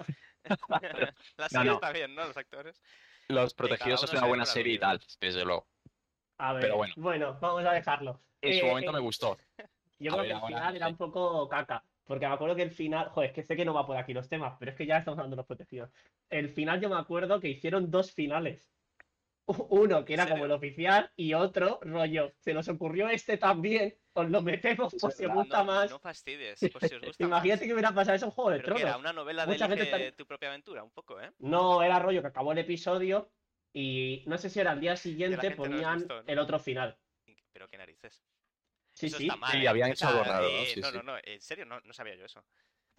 No, 1.38 1.48
serie 1.48 1.64
no. 1.66 1.74
está 1.74 1.92
bien, 1.92 2.14
¿no? 2.14 2.24
Los 2.26 2.36
actores. 2.36 2.80
Los 3.28 3.52
protegidos 3.54 4.02
es 4.04 4.12
una 4.12 4.26
buena 4.26 4.46
serie 4.46 4.74
y 4.74 4.78
tal, 4.78 5.00
desde 5.20 5.44
luego. 5.44 5.68
A 6.42 6.52
ver, 6.54 6.62
Pero 6.62 6.76
bueno. 6.76 6.94
bueno, 6.96 7.38
vamos 7.40 7.64
a 7.64 7.72
dejarlo. 7.72 8.20
En 8.40 8.58
su 8.58 8.64
Eh, 8.64 8.68
momento 8.68 8.90
eh, 8.90 8.94
me 8.94 9.00
gustó. 9.00 9.36
Yo 9.98 10.12
A 10.12 10.14
creo 10.14 10.16
ver, 10.16 10.26
que 10.26 10.26
el 10.28 10.32
ahora 10.34 10.46
final 10.48 10.70
no 10.72 10.76
era 10.76 10.88
un 10.88 10.96
poco 10.96 11.48
caca. 11.48 11.84
Porque 12.04 12.26
me 12.26 12.34
acuerdo 12.34 12.56
que 12.56 12.62
el 12.62 12.70
final, 12.72 13.08
joder, 13.10 13.28
es 13.30 13.34
que 13.36 13.42
sé 13.44 13.54
que 13.54 13.64
no 13.64 13.72
va 13.74 13.86
por 13.86 13.96
aquí 13.96 14.12
los 14.12 14.28
temas, 14.28 14.56
pero 14.58 14.72
es 14.72 14.76
que 14.76 14.84
ya 14.86 14.96
estamos 14.98 15.18
hablando 15.18 15.36
de 15.36 15.40
los 15.40 15.46
protegidos. 15.46 15.90
El 16.28 16.48
final 16.48 16.80
yo 16.80 16.88
me 16.88 16.96
acuerdo 16.96 17.38
que 17.38 17.48
hicieron 17.48 17.90
dos 17.90 18.10
finales. 18.12 18.68
Uno 19.46 20.04
que 20.04 20.14
¿En 20.14 20.20
era 20.20 20.28
como 20.30 20.44
el 20.44 20.52
oficial 20.52 21.10
y 21.16 21.34
otro 21.34 21.78
rollo. 21.82 22.32
Se 22.38 22.54
nos 22.54 22.68
ocurrió 22.68 23.08
este 23.08 23.36
también, 23.36 23.96
os 24.12 24.30
lo 24.30 24.42
metemos 24.42 24.94
por 24.94 25.10
si 25.12 25.24
os 25.26 25.32
gusta 25.34 25.58
no, 25.58 25.64
más. 25.64 25.90
No 25.90 25.98
fastidies, 25.98 26.60
por 26.72 26.84
si 26.86 26.94
os 26.94 27.02
gusta 27.02 27.24
Imagínate 27.24 27.62
más. 27.62 27.66
que 27.66 27.72
hubiera 27.74 27.92
pasado 27.92 28.16
eso 28.16 28.26
en 28.26 28.30
Juego 28.30 28.50
de 28.50 28.60
que 28.62 28.66
era 28.70 28.76
Tronos. 28.76 29.00
una 29.00 29.12
novela 29.12 29.46
de 29.46 29.52
Mucha 29.52 29.66
gente 29.68 29.82
elige 29.82 30.06
está- 30.06 30.16
tu 30.16 30.26
propia 30.26 30.48
aventura, 30.50 30.84
un 30.84 30.90
poco, 30.90 31.20
¿eh? 31.20 31.32
No, 31.40 31.82
era 31.82 31.98
rollo 31.98 32.20
que 32.22 32.28
acabó 32.28 32.52
el 32.52 32.58
episodio 32.58 33.28
y 33.72 34.24
no 34.26 34.36
sé 34.38 34.50
si 34.50 34.60
era 34.60 34.72
al 34.72 34.80
día 34.80 34.96
siguiente 34.96 35.52
ponían 35.52 36.06
el 36.26 36.38
otro 36.38 36.58
final. 36.58 36.98
Pero 37.52 37.68
qué 37.68 37.78
narices. 37.78 38.22
Sí, 38.92 39.06
Eso 39.06 39.18
sí. 39.18 39.24
está 39.24 39.36
mal, 39.36 39.52
Sí, 39.52 39.58
¿eh? 39.64 39.68
habían 39.68 39.90
hecho 39.92 40.10
¿no? 40.10 40.42
eh, 40.42 40.66
Sí, 40.66 40.80
no, 40.80 40.90
sí. 40.90 40.96
no, 40.98 41.02
no, 41.02 41.18
en 41.22 41.40
serio, 41.40 41.64
no, 41.64 41.80
no 41.80 41.92
sabía 41.92 42.16
yo 42.16 42.24
eso. 42.24 42.44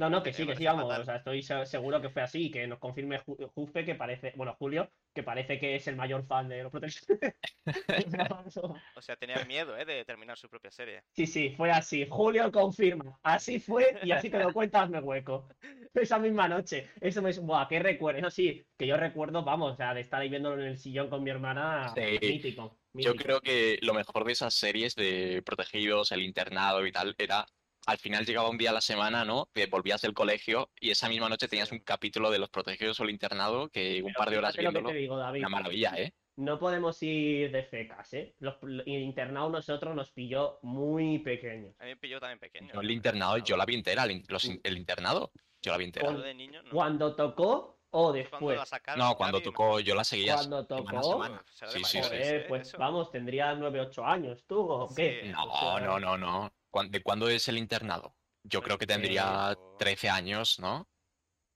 No, 0.02 0.10
no, 0.10 0.24
que 0.24 0.34
sí, 0.34 0.48
que 0.48 0.56
sí, 0.56 0.66
vamos. 0.66 0.98
O 0.98 1.06
sea, 1.06 1.18
estoy 1.18 1.44
se- 1.44 1.64
seguro 1.68 2.02
que 2.02 2.10
fue 2.10 2.24
así, 2.24 2.50
que 2.50 2.66
nos 2.66 2.80
confirme 2.80 3.20
Ju- 3.20 3.52
Jufe, 3.54 3.86
que 3.86 3.94
parece, 3.94 4.34
bueno, 4.36 4.56
Julio, 4.58 4.90
que 5.14 5.22
parece 5.22 5.60
que 5.60 5.76
es 5.76 5.88
el 5.88 5.96
mayor 5.96 6.26
fan 6.26 6.50
de 6.50 6.64
los 6.64 6.72
protegidos. 6.72 7.20
O 8.96 9.02
sea, 9.02 9.16
tenía 9.16 9.46
miedo, 9.46 9.78
¿eh? 9.78 9.86
De 9.86 10.04
terminar 10.04 10.40
su 10.40 10.50
propia 10.50 10.72
serie. 10.72 11.04
Sí, 11.16 11.28
sí, 11.28 11.54
fue 11.56 11.70
así. 11.70 12.08
Julio 12.10 12.52
confirma. 12.52 13.20
Así 13.22 13.60
fue 13.60 14.00
y 14.02 14.12
así 14.12 14.32
te 14.32 14.40
lo 14.40 14.52
cuentas, 14.52 14.90
me 14.90 15.00
hueco. 15.00 15.48
Esa 15.94 16.18
misma 16.18 16.48
noche. 16.48 16.90
Eso 17.00 17.22
me. 17.22 17.32
Buah, 17.34 17.68
qué 17.68 17.78
recuerdo. 17.78 18.20
Eso 18.20 18.32
sí, 18.32 18.66
que 18.76 18.88
yo 18.88 18.98
recuerdo, 18.98 19.44
vamos, 19.44 19.74
o 19.74 19.76
sea, 19.76 19.94
de 19.94 20.02
estar 20.02 20.20
ahí 20.22 20.30
viéndolo 20.30 20.60
en 20.62 20.70
el 20.70 20.78
sillón 20.80 21.10
con 21.12 21.22
mi 21.24 21.30
hermana. 21.30 21.94
Sí. 21.96 22.18
Mítico. 22.20 22.80
Yo 22.94 23.16
creo 23.16 23.40
que 23.40 23.78
lo 23.84 23.94
mejor 23.94 24.26
de 24.26 24.32
esas 24.34 24.56
series 24.56 24.96
de 24.96 25.44
protegidos, 25.46 26.12
el 26.12 26.24
internado 26.24 26.86
y 26.88 26.92
tal, 26.92 27.16
era 27.18 27.46
al 27.88 27.98
final 27.98 28.26
llegaba 28.26 28.50
un 28.50 28.58
día 28.58 28.70
a 28.70 28.74
la 28.74 28.82
semana, 28.82 29.26
¿no? 29.26 29.50
Que 29.54 29.66
volvías 29.68 30.02
del 30.02 30.14
colegio 30.14 30.70
y 30.80 30.92
esa 30.92 31.10
misma 31.10 31.30
noche 31.30 31.48
tenías 31.48 31.72
un 31.72 31.80
capítulo 31.80 32.30
de 32.32 32.40
los 32.40 32.50
protegidos 32.50 33.00
o 33.00 33.04
el 33.04 33.10
internado 33.10 33.70
que 33.70 34.02
un 34.04 34.08
Pero 34.14 34.18
par 34.18 34.30
de 34.30 34.38
horas 34.38 34.56
viéndolo. 34.56 34.90
te 34.90 34.96
digo, 34.96 35.18
David. 35.18 35.40
Una 35.40 35.50
maravilla, 35.50 35.94
¿eh? 35.98 36.14
No 36.38 36.58
podemos 36.60 37.02
ir 37.04 37.52
de 37.52 37.64
fecas, 37.64 38.14
¿eh? 38.14 38.36
Los, 38.40 38.56
el 38.64 38.88
internado 39.02 39.50
nosotros 39.50 39.94
nos 39.96 40.12
pilló 40.12 40.60
muy 40.62 41.20
pequeños. 41.20 41.76
A 41.80 41.84
mí 41.84 41.90
me 41.90 41.98
pilló 41.98 42.20
también 42.20 42.40
pequeño. 42.40 42.74
No 42.74 42.82
el 42.82 42.92
internado, 42.92 43.38
yo 43.40 43.58
la 43.58 43.66
vi 43.66 43.76
entera, 43.76 44.04
el, 44.06 44.24
los 44.28 44.46
internado, 44.46 45.32
yo 45.62 45.72
la 45.72 45.78
vi 45.78 45.86
entera. 45.86 46.12
Yo 46.12 46.20
de 46.22 46.34
niño, 46.34 46.64
no. 46.64 46.72
Cuando 46.72 47.16
tocó 47.16 47.80
o 47.94 48.04
¿Cuándo 48.06 48.14
después. 48.14 48.58
la 48.58 48.66
sacaron, 48.66 49.06
No, 49.06 49.16
cuando 49.16 49.42
tocó, 49.42 49.82
yo 49.82 49.94
la 49.94 50.06
seguía 50.06 50.36
Cuando 50.36 50.64
semana 50.66 50.86
tocó, 51.02 51.12
semana. 51.12 51.42
Uf, 51.44 51.52
será 51.54 51.72
Sí, 51.72 51.84
sí, 51.84 51.98
sí. 51.98 52.02
Joder, 52.02 52.36
¿eh? 52.36 52.46
pues 52.48 52.68
Eso. 52.70 52.78
vamos, 52.78 53.12
tendría 53.12 53.54
9, 53.54 53.82
8 53.82 54.06
años, 54.06 54.46
¿tú 54.48 54.62
o 54.62 54.88
Sí. 54.88 54.96
qué? 54.96 55.24
No, 55.34 55.44
O 55.44 55.60
sea, 55.60 55.80
No, 55.86 56.00
no, 56.00 56.00
no, 56.00 56.18
no. 56.18 56.40
¿Cuán- 56.40 56.52
¿De 56.90 57.02
cuándo 57.04 57.28
es 57.30 57.48
el 57.48 57.58
internado? 57.58 58.16
Yo 58.44 58.62
creo 58.62 58.78
que 58.78 58.88
tendría 58.88 59.54
Pues, 59.56 59.78
13 59.80 60.10
años, 60.10 60.60
¿no? 60.60 60.90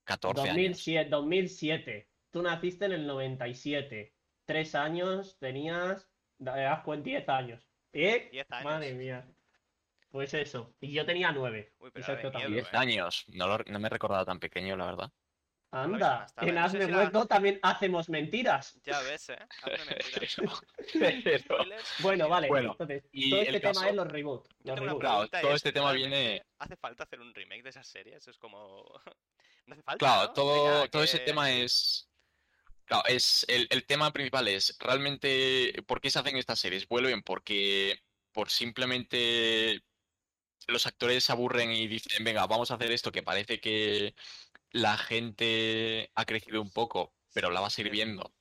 14 0.06 0.42
años. 0.42 0.54
2007, 0.56 1.10
2007. 1.10 2.10
Tú 2.32 2.42
naciste 2.42 2.86
en 2.86 2.92
el 2.92 3.08
97. 3.08 4.14
Tres 4.46 4.76
años 4.76 5.38
tenías. 5.40 6.10
Das 6.38 6.82
cuenta 6.84 7.06
10 7.06 7.30
años. 7.30 7.68
¿Eh? 7.94 8.30
10 8.32 8.52
años. 8.52 8.66
Madre 8.66 8.94
mía. 8.94 9.28
Pues 10.10 10.34
eso. 10.34 10.76
Y 10.80 10.94
yo 10.94 11.06
tenía 11.06 11.32
9. 11.32 11.74
Uy, 11.80 11.92
pero 11.92 12.32
miedo, 12.32 12.50
10 12.50 12.66
¿eh? 12.68 12.78
años. 12.78 13.26
No, 13.30 13.48
lo- 13.48 13.64
no 13.66 13.80
me 13.80 13.88
he 13.88 13.90
recordado 13.90 14.26
tan 14.26 14.40
pequeño, 14.40 14.76
la 14.76 14.86
verdad. 14.86 15.12
Anda, 15.84 16.26
en 16.42 16.56
No 16.56 16.70
sé 16.70 16.78
Hazme 16.78 16.86
Hueco 16.96 17.26
también 17.28 17.60
hacemos 17.64 18.10
mentiras. 18.10 18.80
Ya 18.86 19.00
ves, 19.02 19.30
¿eh? 19.30 19.38
Hazme 19.64 19.86
mentiras. 20.96 21.44
Pero-. 21.48 21.66
Bueno, 22.00 22.30
vale. 22.30 22.48
Bueno, 22.48 22.72
entonces, 22.72 23.04
y 23.12 23.30
todo 23.30 23.42
este 23.42 23.60
tema 23.60 23.90
es 23.90 23.96
los 23.96 24.08
reboot. 24.08 24.48
Yo 24.48 24.76
Los 24.76 24.76
tengo 24.76 24.82
una 24.98 25.10
reboot. 25.10 25.30
Claro, 25.30 25.42
todo 25.42 25.52
es, 25.52 25.56
este 25.58 25.72
tema 25.72 25.92
¿realmente 25.92 26.18
viene- 26.18 26.46
¿Hace 26.60 26.76
falta 26.78 27.04
hacer 27.04 27.20
un 27.20 27.34
remake 27.34 27.64
de 27.64 27.70
esas 27.70 27.88
series? 27.88 28.28
Es 28.28 28.38
como... 28.38 28.86
no 29.66 29.74
hace 29.74 29.84
falta, 29.84 29.98
Claro, 29.98 30.28
¿no? 30.28 30.34
todo, 30.34 30.90
todo 30.90 31.04
ese 31.04 31.20
tema 31.20 31.52
es. 31.52 32.10
Claro, 32.86 33.04
es 33.08 33.46
el, 33.50 33.68
el 33.72 33.86
tema 33.86 34.14
principal 34.14 34.48
es 34.48 34.78
realmente 34.80 35.74
por 35.88 36.00
qué 36.00 36.12
se 36.12 36.20
hacen 36.20 36.38
estas 36.38 36.60
series. 36.60 36.88
Vuelven 36.88 37.24
porque 37.24 38.00
por 38.32 38.50
simplemente 38.52 39.82
los 40.68 40.86
actores 40.86 41.24
se 41.24 41.32
aburren 41.32 41.72
y 41.72 41.88
dicen, 41.88 42.24
venga, 42.24 42.46
vamos 42.46 42.70
a 42.70 42.76
hacer 42.76 42.92
esto 42.92 43.12
que 43.12 43.24
parece 43.24 43.60
que 43.60 44.14
la 44.76 44.98
gente 44.98 46.12
ha 46.16 46.26
crecido 46.26 46.62
un 46.62 46.70
poco, 46.70 47.14
pero 47.34 47.50
la 47.50 47.62
va 47.62 47.68
a 47.68 47.70
seguir 47.70 47.92
viendo. 47.92 48.36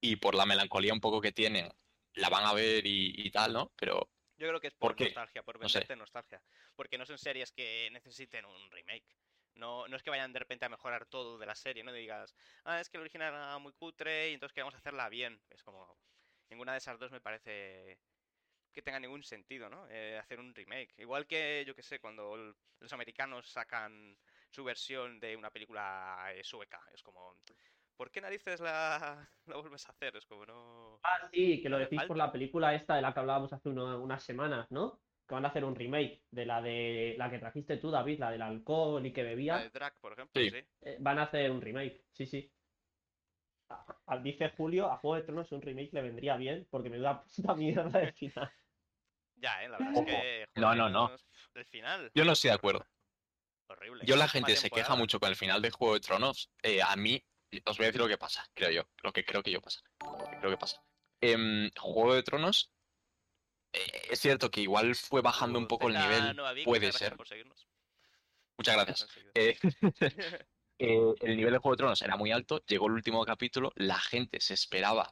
Y 0.00 0.16
por 0.16 0.34
la 0.34 0.46
melancolía 0.46 0.92
un 0.92 1.00
poco 1.00 1.20
que 1.20 1.32
tienen, 1.32 1.70
la 2.14 2.28
van 2.28 2.44
a 2.44 2.52
ver 2.52 2.86
y, 2.86 3.14
y 3.16 3.30
tal, 3.30 3.54
¿no? 3.54 3.72
Pero 3.76 4.10
Yo 4.36 4.48
creo 4.48 4.60
que 4.60 4.66
es 4.68 4.74
¿Por 4.74 5.00
nostalgia, 5.00 5.42
por 5.42 5.58
No 5.58 5.68
sé. 5.68 5.78
venderte 5.78 5.96
nostalgia. 5.96 6.42
Porque 6.76 6.98
no 6.98 7.06
son 7.06 7.18
series 7.18 7.52
que 7.52 7.88
necesiten 7.90 8.44
un 8.44 8.70
remake. 8.70 9.16
No, 9.54 9.88
no 9.88 9.96
es 9.96 10.02
que 10.02 10.10
vayan 10.10 10.34
de 10.34 10.38
repente 10.40 10.66
a 10.66 10.68
mejorar 10.68 11.06
todo 11.06 11.38
de 11.38 11.46
la 11.46 11.54
serie, 11.54 11.82
no 11.82 11.92
digas, 11.92 12.36
ah, 12.64 12.78
es 12.80 12.90
que 12.90 12.98
el 12.98 13.02
original 13.02 13.32
era 13.32 13.58
muy 13.58 13.72
cutre 13.72 14.30
y 14.30 14.34
entonces 14.34 14.52
queremos 14.52 14.74
hacerla 14.74 15.08
bien. 15.08 15.42
Es 15.48 15.64
como, 15.64 15.98
ninguna 16.50 16.72
de 16.72 16.78
esas 16.78 16.98
dos 16.98 17.10
me 17.12 17.22
parece 17.22 17.98
que 18.72 18.82
tenga 18.82 19.00
ningún 19.00 19.22
sentido, 19.22 19.70
¿no? 19.70 19.88
Eh, 19.88 20.18
hacer 20.18 20.38
un 20.40 20.54
remake. 20.54 20.94
Igual 20.98 21.26
que, 21.26 21.64
yo 21.66 21.74
que 21.74 21.82
sé, 21.82 21.98
cuando 22.00 22.34
el- 22.34 22.56
los 22.80 22.92
americanos 22.92 23.48
sacan 23.50 24.18
su 24.56 24.64
versión 24.64 25.20
de 25.20 25.36
una 25.36 25.50
película 25.50 26.30
eh, 26.34 26.42
sueca. 26.42 26.80
Es 26.94 27.02
como, 27.02 27.36
¿por 27.94 28.10
qué 28.10 28.22
narices 28.22 28.58
la, 28.60 29.28
la 29.46 29.56
vuelves 29.56 29.86
a 29.86 29.92
hacer? 29.92 30.16
Es 30.16 30.24
como 30.24 30.46
no. 30.46 30.98
Ah, 31.04 31.28
sí, 31.30 31.60
que 31.62 31.68
lo 31.68 31.78
decís 31.78 32.02
por 32.04 32.16
la 32.16 32.32
película 32.32 32.74
esta 32.74 32.96
de 32.96 33.02
la 33.02 33.12
que 33.12 33.20
hablábamos 33.20 33.52
hace 33.52 33.68
unas 33.68 34.22
semanas, 34.22 34.70
¿no? 34.70 34.98
Que 35.28 35.34
van 35.34 35.44
a 35.44 35.48
hacer 35.48 35.62
un 35.64 35.74
remake 35.74 36.22
de 36.30 36.46
la 36.46 36.62
de 36.62 37.16
la 37.18 37.28
que 37.30 37.38
trajiste 37.38 37.76
tú, 37.76 37.90
David, 37.90 38.18
la 38.18 38.30
del 38.30 38.40
alcohol 38.40 39.04
y 39.04 39.12
que 39.12 39.22
La 39.22 39.28
bebía. 39.28 39.58
de 39.58 39.68
Drag, 39.70 40.00
por 40.00 40.14
ejemplo, 40.14 40.40
Sí. 40.40 40.48
sí. 40.50 40.64
Eh, 40.80 40.96
van 41.00 41.18
a 41.18 41.24
hacer 41.24 41.50
un 41.50 41.60
remake, 41.60 42.06
sí, 42.12 42.24
sí. 42.26 42.50
A- 43.68 44.00
Al 44.06 44.22
dice 44.22 44.48
Julio, 44.56 44.90
a 44.90 44.96
Juego 44.96 45.16
de 45.16 45.22
Tronos 45.24 45.52
un 45.52 45.60
remake 45.60 45.90
le 45.92 46.00
vendría 46.00 46.36
bien, 46.38 46.66
porque 46.70 46.88
me 46.88 46.98
da 46.98 47.22
puta 47.36 47.54
mierda 47.54 47.98
de 48.00 48.12
final. 48.12 48.50
Ya, 49.38 49.62
eh, 49.62 49.68
la 49.68 49.76
verdad 49.76 49.92
Ojo. 49.96 50.00
es 50.00 50.06
que. 50.06 50.46
No, 50.54 50.68
joder, 50.68 50.78
no, 50.78 50.88
no. 50.88 51.16
El 51.54 51.64
final, 51.66 52.10
Yo 52.14 52.24
no 52.24 52.32
estoy 52.32 52.48
de 52.48 52.54
acuerdo. 52.56 52.86
Horrible. 53.68 54.04
Yo 54.06 54.16
la 54.16 54.28
gente 54.28 54.56
se 54.56 54.70
queja 54.70 54.94
mucho 54.94 55.18
con 55.20 55.28
el 55.28 55.36
final 55.36 55.62
de 55.62 55.70
Juego 55.70 55.94
de 55.94 56.00
Tronos. 56.00 56.50
eh, 56.62 56.82
a 56.82 56.94
mí, 56.96 57.24
os 57.64 57.76
voy 57.78 57.84
a 57.84 57.88
decir 57.88 58.00
lo 58.00 58.08
que 58.08 58.18
pasa, 58.18 58.44
creo 58.54 58.70
yo. 58.70 58.88
Lo 59.02 59.12
que 59.12 59.24
creo 59.24 59.42
que 59.42 59.50
yo 59.50 59.60
pasa. 59.60 59.80
Lo 60.00 60.24
que 60.30 60.38
creo 60.38 60.50
que 60.50 60.56
pasa. 60.58 60.82
Em, 61.20 61.70
Juego 61.78 62.14
de 62.14 62.22
Tronos. 62.22 62.72
eh, 63.72 64.02
es 64.10 64.20
cierto 64.20 64.50
que 64.50 64.60
igual 64.60 64.94
fue 64.94 65.20
bajando 65.22 65.58
un 65.58 65.66
poco 65.68 65.88
el 65.88 65.94
nivel. 65.94 66.36
Vic, 66.54 66.64
puede 66.64 66.92
ser. 66.92 67.16
por. 67.16 67.26
Muchas 68.58 68.74
gracias. 68.74 69.08
Eh, 69.34 69.56
eh, 70.78 71.14
el 71.20 71.36
nivel 71.36 71.52
de 71.52 71.58
Juego 71.58 71.74
de 71.74 71.78
Tronos 71.78 72.02
era 72.02 72.16
muy 72.16 72.32
alto. 72.32 72.62
Llegó 72.66 72.86
el 72.86 72.92
último 72.94 73.24
capítulo. 73.24 73.72
La 73.76 73.98
gente 73.98 74.40
se 74.40 74.54
esperaba 74.54 75.10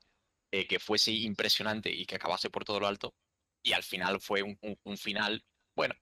que 0.68 0.78
fuese 0.78 1.10
impresionante 1.10 1.90
y 1.90 2.06
que 2.06 2.14
acabase 2.14 2.48
por 2.48 2.64
todo 2.64 2.78
lo 2.78 2.86
alto. 2.86 3.16
Y 3.60 3.72
al 3.72 3.82
final 3.82 4.20
fue 4.20 4.42
un, 4.42 4.56
un- 4.62 4.78
un 4.84 4.96
final, 4.96 5.44
bueno, 5.74 5.94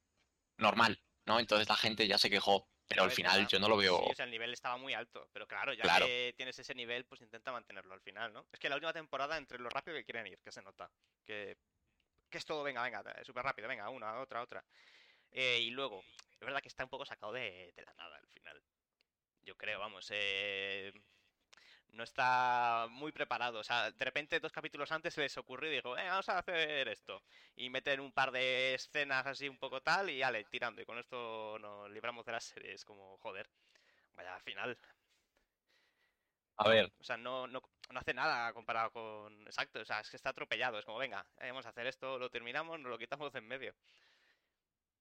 normal, 0.58 1.01
¿no? 1.26 1.38
Entonces 1.40 1.68
la 1.68 1.76
gente 1.76 2.06
ya 2.06 2.18
se 2.18 2.30
quejó. 2.30 2.68
Pero 2.88 3.04
al 3.04 3.10
final 3.10 3.46
yo 3.48 3.58
no 3.58 3.68
lo 3.68 3.76
veo. 3.78 3.98
Sí, 4.04 4.10
o 4.10 4.14
sea, 4.14 4.24
el 4.26 4.30
nivel 4.30 4.52
estaba 4.52 4.76
muy 4.76 4.92
alto, 4.92 5.26
pero 5.32 5.46
claro, 5.46 5.72
ya 5.72 5.82
Claro. 5.82 6.04
que 6.04 6.34
tienes 6.36 6.58
ese 6.58 6.74
nivel, 6.74 7.06
pues 7.06 7.22
intenta 7.22 7.50
mantenerlo 7.50 7.94
al 7.94 8.02
final, 8.02 8.34
¿no? 8.34 8.46
Es 8.52 8.58
que 8.58 8.68
la 8.68 8.74
última 8.74 8.92
temporada, 8.92 9.38
entre 9.38 9.58
lo 9.58 9.70
rápido 9.70 9.96
que 9.96 10.04
quieren 10.04 10.26
ir, 10.26 10.38
que 10.42 10.52
se 10.52 10.60
nota, 10.60 10.90
que, 11.24 11.56
que 12.28 12.38
es 12.38 12.44
todo, 12.44 12.62
venga, 12.62 12.82
venga, 12.82 13.02
súper 13.24 13.44
rápido, 13.44 13.66
venga, 13.68 13.88
una, 13.88 14.20
otra, 14.20 14.42
otra. 14.42 14.62
Eh, 15.30 15.60
y 15.60 15.70
luego, 15.70 16.04
es 16.32 16.40
verdad 16.40 16.60
que 16.60 16.68
está 16.68 16.84
un 16.84 16.90
poco 16.90 17.06
sacado 17.06 17.32
de, 17.32 17.72
de 17.74 17.82
la 17.82 17.94
nada 17.94 18.16
al 18.16 18.28
final. 18.28 18.62
Yo 19.40 19.56
creo, 19.56 19.78
vamos, 19.78 20.08
eh, 20.10 20.92
no 21.92 22.04
está 22.04 22.86
muy 22.90 23.12
preparado. 23.12 23.60
O 23.60 23.64
sea, 23.64 23.90
de 23.90 24.04
repente 24.04 24.40
dos 24.40 24.52
capítulos 24.52 24.90
antes 24.92 25.14
se 25.14 25.20
les 25.20 25.36
ocurrió 25.36 25.70
y 25.70 25.76
dijo, 25.76 25.96
eh, 25.96 26.08
vamos 26.08 26.28
a 26.28 26.38
hacer 26.38 26.88
esto. 26.88 27.22
Y 27.54 27.70
meten 27.70 28.00
un 28.00 28.12
par 28.12 28.32
de 28.32 28.74
escenas 28.74 29.26
así 29.26 29.48
un 29.48 29.58
poco 29.58 29.82
tal 29.82 30.10
y 30.10 30.22
ale, 30.22 30.44
tirando. 30.44 30.82
Y 30.82 30.86
con 30.86 30.98
esto 30.98 31.58
nos 31.58 31.90
libramos 31.90 32.24
de 32.24 32.32
la 32.32 32.40
serie. 32.40 32.72
Es 32.72 32.84
como, 32.84 33.18
joder, 33.18 33.48
vaya 34.14 34.38
final. 34.40 34.78
A 36.56 36.68
ver, 36.68 36.92
O 37.00 37.04
sea, 37.04 37.16
no, 37.16 37.46
no, 37.46 37.62
no 37.90 38.00
hace 38.00 38.14
nada 38.14 38.52
comparado 38.52 38.90
con... 38.92 39.42
Exacto, 39.46 39.80
o 39.80 39.84
sea, 39.84 40.00
es 40.00 40.10
que 40.10 40.16
está 40.16 40.30
atropellado. 40.30 40.78
Es 40.78 40.84
como, 40.84 40.98
venga, 40.98 41.26
eh, 41.40 41.48
vamos 41.48 41.66
a 41.66 41.70
hacer 41.70 41.86
esto, 41.86 42.18
lo 42.18 42.30
terminamos, 42.30 42.78
nos 42.78 42.90
lo 42.90 42.98
quitamos 42.98 43.32
de 43.32 43.38
en 43.38 43.48
medio. 43.48 43.74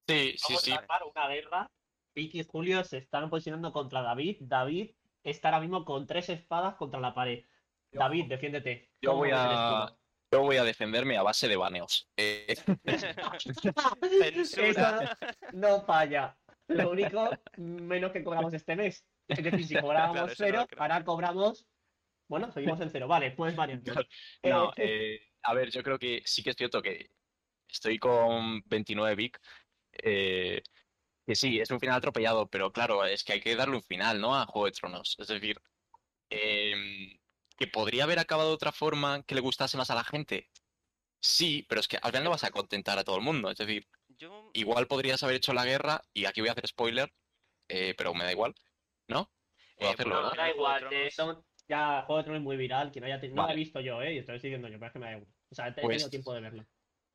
sí, 0.07 0.35
sí, 0.37 0.53
Vamos 0.53 0.63
sí. 0.63 0.71
a 0.71 1.05
una 1.05 1.27
guerra. 1.27 1.71
Vicky 2.13 2.41
y 2.41 2.43
Julio 2.43 2.83
se 2.83 2.97
están 2.97 3.29
posicionando 3.29 3.71
contra 3.71 4.01
David. 4.01 4.37
David 4.41 4.91
está 5.24 5.49
ahora 5.49 5.61
mismo 5.61 5.86
con 5.86 6.07
tres 6.07 6.30
espadas 6.30 6.76
contra 6.76 6.99
la 6.99 7.13
pared. 7.13 7.45
David, 7.91 8.28
defiéndete. 8.28 8.91
Yo 9.01 9.11
¿Cómo 9.11 9.22
voy 9.22 9.32
a, 9.34 9.93
yo 10.32 10.41
voy 10.41 10.57
a 10.57 10.63
defenderme 10.63 11.17
a 11.17 11.24
base 11.24 11.47
de 11.47 11.57
baneos. 11.57 12.09
Eh. 12.15 12.55
Esa 14.53 15.17
no 15.53 15.82
falla. 15.84 16.38
Lo 16.67 16.91
único, 16.91 17.30
menos 17.57 18.11
que 18.11 18.24
cobramos 18.24 18.53
este 18.53 18.76
mes. 18.76 19.05
Es 19.28 19.43
decir, 19.43 19.65
si 19.65 19.76
cobrábamos 19.76 20.13
Claro, 20.13 20.32
eso 20.32 20.43
no 20.43 20.47
cero, 20.47 20.67
ahora 20.78 21.03
cobramos. 21.03 21.67
Bueno, 22.30 22.51
seguimos 22.51 22.80
en 22.80 22.89
cero. 22.89 23.07
Vale, 23.07 23.32
pues. 23.32 23.55
Claro. 23.84 24.05
no, 24.43 24.74
eh, 24.78 25.19
a 25.43 25.53
ver, 25.53 25.69
yo 25.69 25.84
creo 25.84 25.99
que 25.99 26.22
sí 26.26 26.41
que 26.43 26.51
es 26.51 26.55
cierto 26.55 26.82
que 26.82 27.11
estoy 27.67 27.99
con 27.99 28.61
29 28.65 29.15
Vic. 29.15 29.41
eh, 29.91 30.61
que 31.32 31.36
sí, 31.36 31.59
es 31.61 31.71
un 31.71 31.79
final 31.79 31.95
atropellado, 31.97 32.47
pero 32.49 32.73
claro, 32.73 33.05
es 33.05 33.23
que 33.23 33.32
hay 33.34 33.39
que 33.41 33.55
darle 33.55 33.77
un 33.77 33.84
final, 33.84 34.19
¿no? 34.19 34.36
A 34.36 34.45
Juego 34.45 34.65
de 34.65 34.71
Tronos. 34.73 35.15
Es 35.17 35.27
decir, 35.27 35.57
em, 36.29 37.17
que 37.57 37.67
podría 37.67 38.03
haber 38.03 38.19
acabado 38.19 38.49
de 38.49 38.55
otra 38.55 38.71
forma 38.73 39.23
que 39.23 39.36
le 39.36 39.41
gustase 39.41 39.77
más 39.77 39.89
a 39.89 39.95
la 39.95 40.03
gente. 40.03 40.49
Sí, 41.21 41.65
pero 41.69 41.79
es 41.79 41.88
que 41.88 41.97
al 41.97 42.11
final 42.11 42.25
no 42.25 42.29
vas 42.32 42.43
a 42.43 42.49
contentar 42.51 42.97
a 42.99 43.03
todo 43.05 43.15
el 43.15 43.21
mundo. 43.21 43.49
Es 43.49 43.57
decir, 43.57 43.88
Yo... 44.09 44.49
igual 44.53 44.88
podrías 44.88 45.23
haber 45.23 45.38
hecho 45.38 45.53
la 45.53 45.63
guerra, 45.65 46.01
y 46.13 46.25
aquí 46.25 46.41
voy 46.41 46.49
a 46.49 46.53
hacer 46.53 46.67
spoiler, 46.67 47.13
eh, 47.69 47.93
pero 47.97 48.13
me 48.13 48.25
da 48.25 48.32
igual, 48.32 48.53
¿no? 49.07 49.32
Puedo 49.77 49.91
eh, 49.91 49.93
hacerlo, 49.93 50.15
No, 50.15 50.21
¿verdad? 50.23 50.38
da 50.38 50.49
igual. 50.49 50.93
eso 50.93 51.45
ya 51.69 52.01
Juego 52.05 52.17
de 52.17 52.23
Tronos 52.25 52.39
es 52.41 52.43
muy 52.43 52.57
viral. 52.57 52.91
Quien 52.91 53.05
haya 53.05 53.21
tenido- 53.21 53.38
No 53.41 53.47
lo 53.47 53.53
he 53.53 53.55
visto 53.55 53.79
yo, 53.79 54.01
¿eh? 54.01 54.15
Y 54.15 54.17
estoy 54.17 54.39
siguiendo 54.41 54.67
yo, 54.67 54.73
pero 54.79 54.88
es 54.88 54.93
que 54.93 54.99
me 54.99 55.05
da 55.05 55.11
igual. 55.13 55.27
O 55.49 55.55
sea, 55.55 55.67
he 55.69 55.71
Pues- 55.73 55.88
tenido 55.88 56.09
tiempo 56.09 56.34
de 56.34 56.41
verlo. 56.41 56.65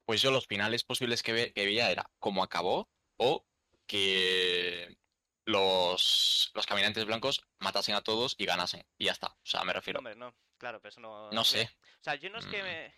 Pues 0.07 0.23
yo 0.23 0.31
los 0.31 0.47
finales 0.47 0.85
posibles 0.85 1.23
que, 1.23 1.33
ve- 1.33 1.53
que 1.53 1.65
veía 1.67 1.91
era 1.91 2.09
cómo 2.21 2.43
acabó 2.45 2.89
o 3.19 3.45
que 3.87 4.97
los, 5.45 6.51
los 6.55 6.67
caminantes 6.67 7.05
blancos 7.05 7.41
matasen 7.59 7.95
a 7.95 8.03
todos 8.03 8.35
y 8.39 8.47
ganasen. 8.47 8.85
Y 8.99 9.07
ya 9.07 9.13
está. 9.13 9.29
O 9.29 9.37
sea, 9.47 9.65
me 9.65 9.73
refiero. 9.73 9.99
Hombre, 9.99 10.17
no, 10.17 10.35
claro, 10.59 10.81
pero 10.81 10.91
eso 10.91 11.01
no... 11.01 11.31
No 11.31 11.45
sé. 11.45 11.71
O 12.01 12.03
sea, 12.03 12.15
yo 12.17 12.31
no 12.31 12.39
es 12.39 12.47
que 12.47 12.63
Mm. 12.63 12.65
me... 12.67 12.95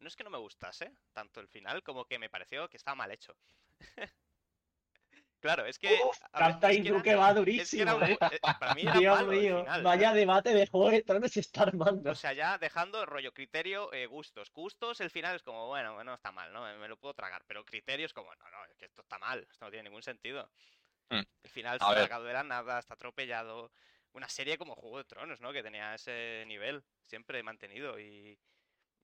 No 0.00 0.06
es 0.06 0.14
que 0.14 0.22
no 0.22 0.30
me 0.30 0.38
gustase 0.38 0.92
tanto 1.12 1.40
el 1.40 1.48
final, 1.48 1.82
como 1.82 2.04
que 2.04 2.20
me 2.20 2.30
pareció 2.30 2.68
que 2.70 2.76
estaba 2.76 2.94
mal 2.94 3.10
hecho. 3.10 3.36
claro, 5.40 5.64
es 5.66 5.78
que... 5.78 5.98
Uf, 6.04 6.18
Captain 6.32 6.70
es 6.72 6.76
que 6.82 6.88
era- 6.88 6.94
Truque 6.96 7.14
va 7.14 7.28
es 7.28 7.34
que 7.34 7.38
durísimo. 7.40 7.82
era 7.82 7.94
un- 7.94 8.02
¿eh? 8.04 8.18
eh, 8.20 8.38
para 8.40 8.74
mí 8.74 8.82
era 8.82 8.92
Dios 8.98 9.16
malo 9.16 9.30
mío, 9.32 9.58
final, 9.60 9.82
vaya 9.82 10.12
debate 10.12 10.54
de 10.54 10.66
Juego 10.66 10.90
de 10.90 11.02
Tronos 11.02 11.30
se 11.32 11.40
está 11.40 11.62
armando. 11.62 12.10
O 12.10 12.14
sea, 12.14 12.32
ya 12.32 12.58
dejando 12.58 13.04
rollo 13.06 13.32
criterio, 13.32 13.92
eh, 13.92 14.06
gustos. 14.06 14.52
Gustos, 14.52 15.00
el 15.00 15.10
final 15.10 15.36
es 15.36 15.42
como, 15.42 15.66
bueno, 15.68 16.02
no 16.04 16.14
está 16.14 16.32
mal, 16.32 16.52
¿no? 16.52 16.62
Me, 16.64 16.76
me 16.78 16.88
lo 16.88 16.96
puedo 16.96 17.14
tragar. 17.14 17.42
Pero 17.46 17.64
criterios 17.64 18.12
como, 18.12 18.34
no, 18.34 18.50
no, 18.50 18.64
es 18.66 18.76
que 18.76 18.84
esto 18.86 19.02
está 19.02 19.18
mal, 19.18 19.46
esto 19.50 19.64
no 19.64 19.70
tiene 19.70 19.88
ningún 19.88 20.02
sentido. 20.02 20.50
Mm. 21.10 21.22
El 21.42 21.50
final 21.50 21.78
ver. 21.78 22.02
sacado 22.02 22.24
de 22.24 22.32
la 22.34 22.42
nada, 22.42 22.78
está 22.78 22.94
atropellado. 22.94 23.72
Una 24.12 24.28
serie 24.28 24.58
como 24.58 24.74
Juego 24.74 24.98
de 24.98 25.04
Tronos, 25.04 25.40
¿no? 25.40 25.52
Que 25.52 25.62
tenía 25.62 25.94
ese 25.94 26.44
nivel 26.46 26.82
siempre 27.04 27.42
mantenido 27.42 27.98
y, 28.00 28.38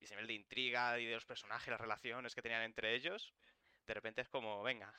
y 0.01 0.05
ese 0.05 0.15
nivel 0.15 0.27
de 0.27 0.33
intriga 0.35 0.99
y 0.99 1.05
de 1.07 1.15
los 1.15 1.25
personajes, 1.27 1.69
las 1.71 1.81
relaciones 1.81 2.35
que 2.35 2.43
tenían 2.43 2.63
entre 2.63 2.95
ellos. 2.95 3.33
De 3.87 3.95
repente 3.95 4.23
es 4.23 4.29
como, 4.29 4.63
venga. 4.63 4.93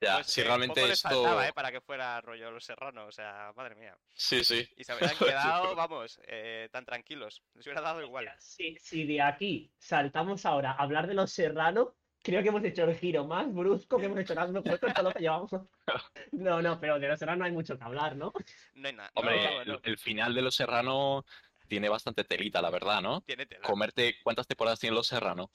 Ya, 0.00 0.14
pues, 0.14 0.28
si 0.28 0.40
eh, 0.40 0.44
realmente 0.44 0.80
poco 0.80 0.86
les 0.88 0.96
esto. 1.04 1.08
faltaba, 1.10 1.48
¿eh? 1.48 1.52
Para 1.52 1.70
que 1.70 1.80
fuera 1.82 2.20
rollo 2.22 2.50
Los 2.50 2.64
Serranos, 2.64 3.08
o 3.08 3.12
sea, 3.12 3.52
madre 3.54 3.74
mía. 3.74 3.98
Sí, 4.14 4.42
sí. 4.44 4.66
Y 4.76 4.84
se 4.84 4.92
habrían 4.92 5.14
quedado, 5.18 5.74
vamos, 5.74 6.18
eh, 6.26 6.68
tan 6.72 6.86
tranquilos. 6.86 7.42
Les 7.54 7.66
hubiera 7.66 7.82
dado 7.82 8.00
igual. 8.02 8.32
Si, 8.38 8.76
si 8.78 9.04
de 9.06 9.20
aquí 9.20 9.70
saltamos 9.78 10.46
ahora 10.46 10.72
a 10.72 10.76
hablar 10.82 11.06
de 11.06 11.12
los 11.12 11.30
serranos, 11.30 11.88
creo 12.22 12.42
que 12.42 12.48
hemos 12.48 12.64
hecho 12.64 12.84
el 12.84 12.96
giro 12.96 13.26
más 13.26 13.52
brusco 13.52 13.98
que 13.98 14.06
hemos 14.06 14.18
hecho 14.20 14.32
en 14.32 14.38
Hazme 14.38 14.60
Juego 14.62 14.86
en 14.86 14.94
todo 14.94 15.04
lo 15.04 15.12
que 15.12 15.20
llevamos. 15.20 15.50
No, 16.32 16.62
no, 16.62 16.80
pero 16.80 16.98
de 16.98 17.08
los 17.08 17.18
serranos 17.18 17.40
no 17.40 17.44
hay 17.44 17.52
mucho 17.52 17.76
que 17.76 17.84
hablar, 17.84 18.16
¿no? 18.16 18.32
No 18.74 18.88
hay 18.88 18.94
nada. 18.94 19.10
Hombre, 19.14 19.42
no, 19.42 19.60
el, 19.60 19.68
no, 19.68 19.80
el 19.82 19.98
final 19.98 20.34
de 20.34 20.42
Los 20.42 20.54
Serrano 20.54 21.24
tiene 21.66 21.88
bastante 21.88 22.24
telita, 22.24 22.62
la 22.62 22.70
verdad, 22.70 23.02
¿no? 23.02 23.20
tiene 23.22 23.46
tela. 23.46 23.66
Comerte. 23.66 24.16
¿Cuántas 24.22 24.46
temporadas 24.46 24.78
tiene 24.78 24.94
Los 24.94 25.08
Serrano? 25.08 25.50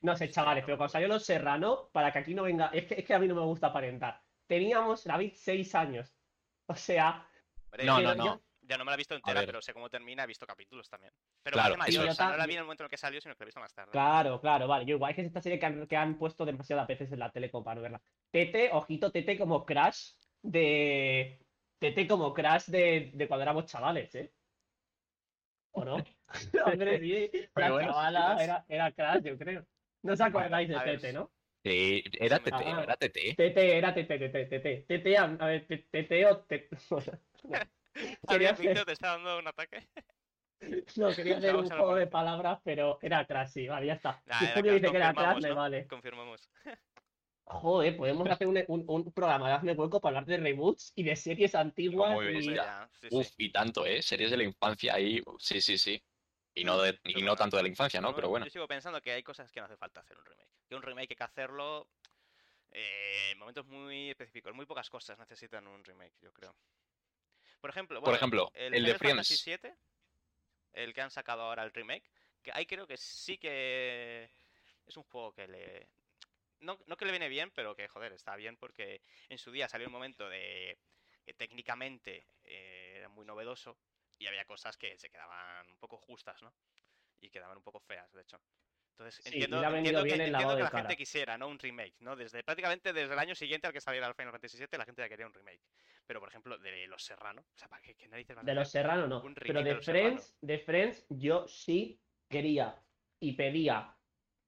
No 0.00 0.16
sé, 0.16 0.30
chavales, 0.30 0.64
pero 0.64 0.76
cuando 0.76 0.92
salió 0.92 1.08
Los 1.08 1.24
Serrano, 1.24 1.90
para 1.92 2.12
que 2.12 2.18
aquí 2.20 2.34
no 2.34 2.44
venga, 2.44 2.70
es 2.72 2.86
que, 2.86 2.94
es 3.00 3.04
que 3.04 3.14
a 3.14 3.18
mí 3.18 3.26
no 3.26 3.34
me 3.34 3.42
gusta 3.42 3.68
aparentar. 3.68 4.22
Teníamos, 4.46 5.04
David, 5.04 5.32
seis 5.34 5.74
años. 5.74 6.14
O 6.66 6.74
sea, 6.74 7.26
Hombre, 7.64 7.84
No, 7.84 8.00
no, 8.00 8.14
yo- 8.14 8.14
no. 8.14 8.42
Ya 8.60 8.76
no 8.76 8.84
me 8.84 8.90
la 8.90 8.96
he 8.96 8.98
visto 8.98 9.14
entera, 9.14 9.46
pero 9.46 9.62
sé 9.62 9.72
cómo 9.72 9.88
termina, 9.88 10.24
he 10.24 10.26
visto 10.26 10.46
capítulos 10.46 10.90
también. 10.90 11.10
Pero 11.42 11.54
Claro, 11.54 11.70
eso 11.70 11.78
mayor, 11.78 12.04
es. 12.04 12.12
o 12.12 12.14
sea, 12.14 12.28
no 12.28 12.36
la 12.36 12.46
vi 12.46 12.52
en 12.52 12.58
el 12.58 12.64
momento 12.64 12.82
en 12.82 12.86
el 12.86 12.90
que 12.90 12.98
salió, 12.98 13.18
sino 13.18 13.34
que 13.34 13.38
la 13.40 13.44
he 13.44 13.46
visto 13.46 13.60
más 13.60 13.72
tarde. 13.72 13.92
Claro, 13.92 14.38
claro, 14.42 14.68
vale. 14.68 14.84
Yo 14.84 14.96
igual 14.96 15.10
es 15.10 15.14
que 15.16 15.22
es 15.22 15.28
esta 15.28 15.40
serie 15.40 15.58
que 15.58 15.64
han, 15.64 15.86
que 15.86 15.96
han 15.96 16.18
puesto 16.18 16.44
demasiadas 16.44 16.86
veces 16.86 17.10
en 17.10 17.18
la 17.18 17.32
tele 17.32 17.50
como 17.50 17.64
para 17.64 17.76
no 17.76 17.80
verla. 17.80 18.02
Tete, 18.30 18.68
ojito, 18.70 19.10
Tete 19.10 19.38
como 19.38 19.64
Crash 19.64 20.16
de. 20.42 21.40
Tete 21.78 22.06
como 22.06 22.34
Crash 22.34 22.66
de, 22.66 23.10
de 23.14 23.26
cuando 23.26 23.44
éramos 23.44 23.64
chavales, 23.64 24.14
¿eh? 24.16 24.34
¿O 25.72 25.82
no? 25.86 25.96
Hombre, 26.66 27.00
sí. 27.00 27.30
La 27.54 27.70
bueno, 27.70 27.88
chavala 27.88 28.64
era 28.68 28.92
Crash, 28.92 29.22
yo 29.22 29.38
creo. 29.38 29.66
No 30.08 30.14
os 30.14 30.20
acordáis 30.20 30.68
de 30.68 30.80
Tete, 30.80 31.12
¿no? 31.12 31.30
Sí, 31.64 32.02
era 32.18 32.38
TT, 32.38 32.62
era 32.82 32.96
TT. 32.96 33.34
Tete 33.36 33.76
era 33.78 33.94
Tete, 33.94 34.18
Tete, 34.18 34.46
Tete. 34.46 34.84
Tete, 34.88 35.18
a, 35.18 35.26
ver, 35.26 35.66
Tete 35.90 36.26
o 36.26 36.46
¿Sabías, 38.26 38.52
hacer, 38.52 38.68
Víctor, 38.68 38.86
te 38.86 38.92
está 38.92 39.08
dando 39.08 39.38
un 39.38 39.48
ataque? 39.48 39.86
no, 40.96 41.14
quería 41.14 41.36
hacer 41.38 41.54
un 41.54 41.68
juego 41.68 41.94
de 41.94 42.06
palabras, 42.06 42.60
pero 42.64 42.98
era 43.02 43.26
Crash, 43.26 43.50
sí, 43.50 43.68
vale, 43.68 43.86
ya 43.86 43.94
está. 43.94 44.22
Si 44.38 44.46
Julio 44.54 44.72
dice 44.74 44.90
que 44.90 44.96
era 44.96 45.12
Crash, 45.12 45.42
confirmamos, 45.42 45.42
me 45.42 45.52
vale. 45.52 45.86
Confirmamos. 45.88 46.50
Joder, 47.50 47.96
podemos 47.96 48.28
hacer 48.28 48.46
un, 48.46 48.62
un- 48.68 48.84
un 48.86 49.12
programa 49.12 49.48
de 49.48 49.54
Hazme 49.54 49.72
Hueco 49.72 50.00
para 50.00 50.18
hablar 50.18 50.26
de 50.26 50.36
reboots 50.36 50.92
y 50.94 51.02
de 51.02 51.16
series 51.16 51.54
antiguas 51.54 52.08
Como 52.08 52.20
ves, 52.20 52.44
y... 52.44 52.54
Ya, 52.54 52.88
sí, 53.00 53.08
Uf, 53.10 53.26
sí. 53.26 53.34
y 53.38 53.52
tanto, 53.52 53.86
¿eh? 53.86 54.02
Series 54.02 54.30
de 54.30 54.36
la 54.36 54.44
infancia 54.44 54.94
ahí. 54.94 55.22
Sí, 55.38 55.60
sí, 55.60 55.78
sí. 55.78 56.02
Y 56.54 56.64
no, 56.64 56.80
de, 56.80 56.98
y 57.04 57.22
no 57.22 57.36
tanto 57.36 57.56
de 57.56 57.62
la 57.62 57.68
infancia, 57.68 58.00
¿no? 58.00 58.14
Pero 58.14 58.28
bueno. 58.28 58.46
Yo 58.46 58.50
sigo 58.50 58.66
pensando 58.66 59.00
que 59.00 59.12
hay 59.12 59.22
cosas 59.22 59.52
que 59.52 59.60
no 59.60 59.66
hace 59.66 59.76
falta 59.76 60.00
hacer 60.00 60.18
un 60.18 60.24
remake. 60.24 60.48
Que 60.68 60.74
un 60.74 60.82
remake 60.82 61.12
hay 61.12 61.16
que 61.16 61.24
hacerlo 61.24 61.88
eh, 62.72 63.30
en 63.32 63.38
momentos 63.38 63.66
muy 63.66 64.10
específicos. 64.10 64.54
Muy 64.54 64.66
pocas 64.66 64.90
cosas 64.90 65.18
necesitan 65.18 65.66
un 65.66 65.84
remake, 65.84 66.14
yo 66.20 66.32
creo. 66.32 66.54
Por 67.60 67.70
ejemplo, 67.70 68.00
Por 68.00 68.06
bueno, 68.06 68.16
ejemplo, 68.16 68.50
el, 68.54 68.74
el 68.74 68.84
de 68.84 68.94
Friends. 68.98 69.48
El 70.72 70.94
que 70.94 71.00
han 71.00 71.10
sacado 71.10 71.42
ahora 71.42 71.64
el 71.64 71.72
remake, 71.72 72.04
que 72.42 72.52
ahí 72.52 72.66
creo 72.66 72.86
que 72.86 72.96
sí 72.96 73.38
que 73.38 74.30
es 74.86 74.96
un 74.96 75.02
juego 75.04 75.32
que 75.32 75.48
le... 75.48 75.88
No, 76.60 76.78
no 76.86 76.96
que 76.96 77.04
le 77.04 77.12
viene 77.12 77.28
bien, 77.28 77.50
pero 77.52 77.74
que, 77.74 77.88
joder, 77.88 78.12
está 78.12 78.36
bien 78.36 78.56
porque 78.56 79.00
en 79.28 79.38
su 79.38 79.50
día 79.50 79.68
salió 79.68 79.86
un 79.86 79.92
momento 79.92 80.28
de 80.28 80.78
que 81.24 81.34
técnicamente 81.34 82.26
eh, 82.44 82.94
era 82.96 83.08
muy 83.08 83.24
novedoso 83.26 83.76
y 84.18 84.26
había 84.26 84.44
cosas 84.44 84.76
que 84.76 84.98
se 84.98 85.08
quedaban 85.10 85.70
un 85.70 85.78
poco 85.78 85.96
justas, 85.98 86.42
¿no? 86.42 86.52
Y 87.20 87.30
quedaban 87.30 87.56
un 87.56 87.62
poco 87.64 87.80
feas, 87.80 88.12
de 88.12 88.22
hecho. 88.22 88.40
Entonces, 88.92 89.20
Sí, 89.24 89.30
entiendo, 89.42 89.60
que, 89.60 89.76
entiendo 89.78 90.58
la 90.58 90.70
cara. 90.70 90.78
gente 90.82 90.96
quisiera, 90.96 91.38
¿no? 91.38 91.46
Un 91.48 91.58
remake, 91.58 91.94
¿no? 92.00 92.16
Desde 92.16 92.42
prácticamente 92.42 92.92
desde 92.92 93.12
el 93.12 93.18
año 93.18 93.34
siguiente 93.34 93.66
al 93.68 93.72
que 93.72 93.80
saliera 93.80 94.08
el 94.08 94.14
Final 94.14 94.32
Fantasy 94.32 94.58
VII, 94.58 94.66
la 94.76 94.84
gente 94.84 95.02
ya 95.02 95.08
quería 95.08 95.26
un 95.26 95.34
remake. 95.34 95.62
Pero, 96.06 96.18
por 96.20 96.28
ejemplo, 96.30 96.58
de 96.58 96.86
Los 96.88 97.04
Serrano, 97.04 97.42
o 97.42 97.58
sea, 97.58 97.68
¿para 97.68 97.82
qué, 97.82 97.94
qué 97.94 98.08
narices 98.08 98.34
van 98.34 98.44
a 98.44 98.50
De 98.50 98.54
los? 98.56 98.68
Serrano 98.70 99.06
no. 99.06 99.22
Un 99.22 99.34
Pero 99.34 99.60
remake 99.60 99.64
de 99.64 99.68
de 99.70 99.74
Los 99.76 99.84
Serrano. 99.84 100.04
Friends, 100.08 100.36
de 100.40 100.58
Friends, 100.58 101.06
yo 101.10 101.46
sí 101.46 102.00
quería 102.28 102.82
y 103.20 103.32
pedía. 103.34 103.94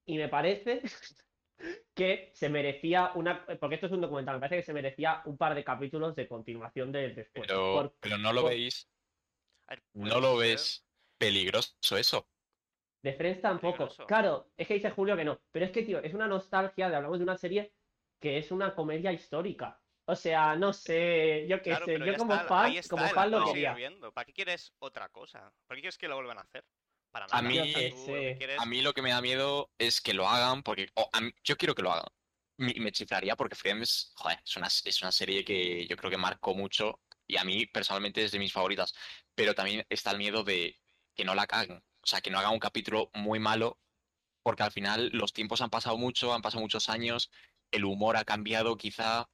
Y 0.06 0.16
me 0.18 0.28
parece 0.28 0.82
que 1.94 2.30
se 2.34 2.48
merecía 2.48 3.12
una. 3.14 3.44
Porque 3.60 3.74
esto 3.76 3.86
es 3.86 3.92
un 3.92 4.00
documental, 4.00 4.36
me 4.36 4.40
parece 4.40 4.56
que 4.56 4.62
se 4.66 4.72
merecía 4.72 5.22
un 5.26 5.36
par 5.36 5.54
de 5.54 5.62
capítulos 5.64 6.16
de 6.16 6.26
continuación 6.26 6.90
de 6.92 7.10
después. 7.14 7.46
Pero, 7.46 7.72
Por- 7.74 7.94
pero 8.00 8.18
no 8.18 8.32
lo 8.32 8.42
por- 8.42 8.50
veis, 8.50 8.90
ver, 9.74 9.84
no 9.94 10.20
lo 10.20 10.38
ser. 10.38 10.48
ves 10.48 10.86
peligroso 11.18 11.96
eso. 11.96 12.28
De 13.02 13.14
Friends 13.14 13.40
tampoco. 13.40 13.78
Peligroso. 13.78 14.06
Claro, 14.06 14.52
es 14.56 14.66
que 14.68 14.74
dice 14.74 14.90
Julio 14.90 15.16
que 15.16 15.24
no. 15.24 15.40
Pero 15.50 15.64
es 15.64 15.72
que, 15.72 15.82
tío, 15.82 16.00
es 16.02 16.12
una 16.14 16.26
nostalgia 16.28 16.88
de 16.90 16.96
hablamos 16.96 17.18
de 17.18 17.24
una 17.24 17.36
serie 17.36 17.74
que 18.20 18.38
es 18.38 18.50
una 18.50 18.74
comedia 18.74 19.12
histórica. 19.12 19.80
O 20.06 20.16
sea, 20.16 20.56
no 20.56 20.72
sé, 20.72 21.46
yo 21.48 21.58
qué 21.62 21.70
Claro, 21.70 21.86
sé, 21.86 21.98
yo 21.98 22.16
como 22.16 22.34
está, 22.34 22.46
fan, 22.48 22.74
como 22.90 23.04
el 23.04 23.10
fan 23.10 23.30
lo 23.30 23.44
quería. 23.46 23.74
viendo. 23.74 24.12
¿Para 24.12 24.24
qué 24.26 24.32
quieres 24.32 24.74
otra 24.80 25.08
cosa? 25.08 25.52
¿Para 25.66 25.76
qué 25.76 25.82
quieres 25.82 25.96
que 25.98 26.08
lo 26.08 26.16
vuelvan 26.16 26.38
a 26.38 26.42
hacer? 26.42 26.64
Para 27.12 27.26
A 27.26 27.40
nada. 27.40 27.42
mí- 27.42 27.72
tú 27.90 27.96
sé. 28.06 28.34
quieres- 28.36 28.60
A 28.60 28.66
mí 28.66 28.82
lo 28.82 28.92
que 28.92 29.02
me 29.02 29.10
da 29.10 29.20
miedo 29.22 29.70
es 29.78 30.00
que 30.00 30.12
lo 30.14 30.28
hagan, 30.28 30.62
porque 30.62 30.88
a 31.12 31.20
mí- 31.20 31.32
yo 31.44 31.56
quiero 31.56 31.74
que 31.74 31.82
lo 31.82 31.92
hagan. 31.92 32.06
Me, 32.58 32.74
me 32.74 32.92
chiflaría 32.92 33.36
porque 33.36 33.54
Friends, 33.56 34.12
joder, 34.16 34.38
es 34.44 34.56
una, 34.56 34.66
es 34.66 35.00
una 35.02 35.12
serie 35.12 35.44
que 35.44 35.86
yo 35.86 35.96
creo 35.96 36.10
que 36.10 36.18
marcó 36.18 36.54
mucho 36.54 37.00
y 37.30 37.36
a 37.36 37.44
mí 37.44 37.66
personalmente 37.66 38.24
es 38.24 38.32
de 38.32 38.38
mis 38.38 38.52
favoritas. 38.52 38.94
Pero 39.34 39.54
también 39.54 39.86
está 39.88 40.10
el 40.10 40.18
miedo 40.18 40.42
de 40.44 40.80
que 41.14 41.24
no 41.24 41.34
la 41.34 41.46
caguen. 41.46 41.78
O 42.02 42.06
sea, 42.06 42.20
que 42.20 42.30
no 42.30 42.38
hagan 42.38 42.52
un 42.52 42.58
capítulo 42.58 43.10
muy 43.14 43.38
malo, 43.38 43.78
porque 44.42 44.62
al 44.64 44.72
final 44.72 45.10
los 45.12 45.32
tiempos 45.32 45.60
han 45.60 45.70
pasado 45.70 45.96
mucho, 45.98 46.34
han 46.34 46.42
pasado 46.42 46.62
muchos 46.62 46.88
años, 46.88 47.30
el 47.70 47.84
humor 47.84 48.16
ha 48.16 48.24
cambiado 48.24 48.76
quizá, 48.76 49.30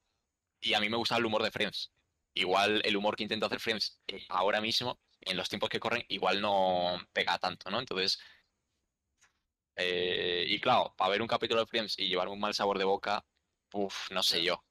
y 0.61 0.75
a 0.75 0.81
mí 0.81 0.89
me 0.91 0.97
gusta 0.99 1.17
el 1.17 1.25
humor 1.27 1.43
de 1.43 1.51
Friends. 1.51 1.93
Igual 2.35 2.83
el 2.85 2.97
humor 2.97 3.17
que 3.17 3.23
intento 3.23 3.47
hacer 3.47 3.61
Friends 3.61 4.01
eh, 4.09 4.27
ahora 4.29 4.61
mismo, 4.61 5.01
en 5.21 5.37
los 5.37 5.49
tiempos 5.49 5.71
que 5.71 5.81
corren, 5.81 6.05
igual 6.09 6.41
no 6.41 6.99
pega 7.13 7.39
tanto, 7.39 7.71
¿no? 7.71 7.81
Entonces, 7.81 8.19
eh, 9.77 10.45
y 10.49 10.61
claro, 10.61 10.95
para 10.97 11.11
ver 11.11 11.23
un 11.23 11.29
capítulo 11.29 11.61
de 11.61 11.67
Friends 11.67 11.99
y 11.99 12.09
llevarme 12.09 12.35
un 12.35 12.41
mal 12.41 12.55
sabor 12.55 12.79
de 12.79 12.85
boca, 12.85 13.25
uff, 13.73 14.11
no 14.11 14.23
sé 14.23 14.43
yo. 14.45 14.66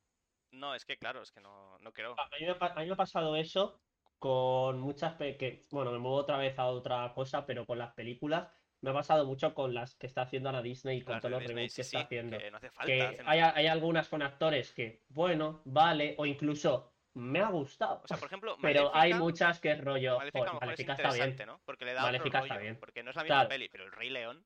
No, 0.56 0.74
es 0.76 0.86
que 0.86 0.98
claro, 0.98 1.22
es 1.22 1.32
que 1.32 1.42
no, 1.42 1.78
no 1.80 1.92
creo. 1.94 2.16
A 2.20 2.30
mí, 2.40 2.46
me, 2.46 2.56
a 2.60 2.76
mí 2.80 2.86
me 2.88 2.94
ha 2.94 2.98
pasado 2.98 3.36
eso 3.36 3.80
con 4.20 4.80
muchas 4.80 5.16
que, 5.16 5.66
bueno, 5.72 5.92
me 5.92 6.00
muevo 6.00 6.18
otra 6.18 6.38
vez 6.38 6.58
a 6.58 6.68
otra 6.68 7.12
cosa, 7.14 7.46
pero 7.46 7.66
con 7.66 7.78
las 7.78 7.94
películas 7.94 8.50
me 8.82 8.92
ha 8.92 8.94
pasado 8.94 9.26
mucho 9.26 9.54
con 9.54 9.74
las 9.74 9.96
que 9.96 10.08
está 10.08 10.22
haciendo 10.24 10.50
ahora 10.50 10.62
Disney 10.62 11.00
y 11.00 11.02
con 11.04 11.14
Las 11.14 11.22
todos 11.22 11.32
los 11.32 11.44
reboots 11.44 11.74
sí, 11.74 11.76
que 11.78 11.82
está 11.82 12.00
sí, 12.00 12.04
haciendo. 12.06 12.38
que 12.38 12.52
no 12.52 12.58
hace 12.58 12.70
falta. 12.70 12.86
Que 12.86 13.02
hacen- 13.02 13.26
hay, 13.28 13.40
hay 13.40 13.68
algunas 13.68 14.08
con 14.10 14.22
actores 14.22 14.74
que, 14.74 15.04
bueno, 15.10 15.62
vale, 15.66 16.16
o 16.18 16.26
incluso 16.26 16.92
me 17.16 17.40
ha 17.40 17.50
gustado. 17.50 18.02
O 18.04 18.08
sea, 18.08 18.18
por 18.18 18.28
ejemplo, 18.28 18.58
Pero 18.62 18.92
hay 18.94 19.14
muchas 19.14 19.60
que 19.60 19.72
es 19.72 19.84
rollo. 19.84 20.18
Maléfica 20.18 20.40
a 20.40 20.48
joder, 20.48 20.54
lo 20.54 20.54
mejor 20.54 20.56
es 20.56 20.68
Maléfica 20.88 20.94
está 20.94 21.26
bien. 21.26 21.48
¿no? 21.48 21.62
Porque 21.66 21.86
le 21.86 21.94
da 21.94 22.02
otro 22.02 22.08
Maléfica 22.08 22.40
está 22.40 22.58
bien. 22.58 22.78
Porque 22.80 23.04
no 23.04 23.10
es 23.10 23.16
la 23.16 23.24
misma 23.24 23.36
Claro. 23.36 23.50
peli, 23.50 23.70
pero 23.70 23.84
el 23.86 23.92
Rey 23.92 24.10
León. 24.10 24.46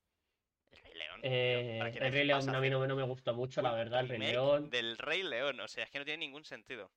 El 1.16 1.22
Rey 1.22 1.22
León. 1.22 1.22
tío, 1.22 1.32
Eh, 1.32 1.78
¿para 1.80 1.92
qué 1.92 1.98
el 2.00 2.14
Rey 2.14 2.26
León 2.26 2.46
vas 2.46 2.56
a 2.56 2.60
mí 2.60 2.70
no, 2.70 2.88
no 2.88 2.96
me 2.96 3.04
gustó 3.04 3.34
mucho, 3.34 3.62
la 3.62 3.74
verdad, 3.74 4.02
el 4.02 4.10
Rey 4.10 4.20
León. 4.20 4.70
Del 4.70 4.98
Rey 4.98 5.24
León, 5.24 5.60
o 5.60 5.68
sea, 5.68 5.84
es 5.84 5.90
que 5.92 6.00
no 6.00 6.06
tiene 6.06 6.26
ningún 6.26 6.44
sentido. 6.46 6.92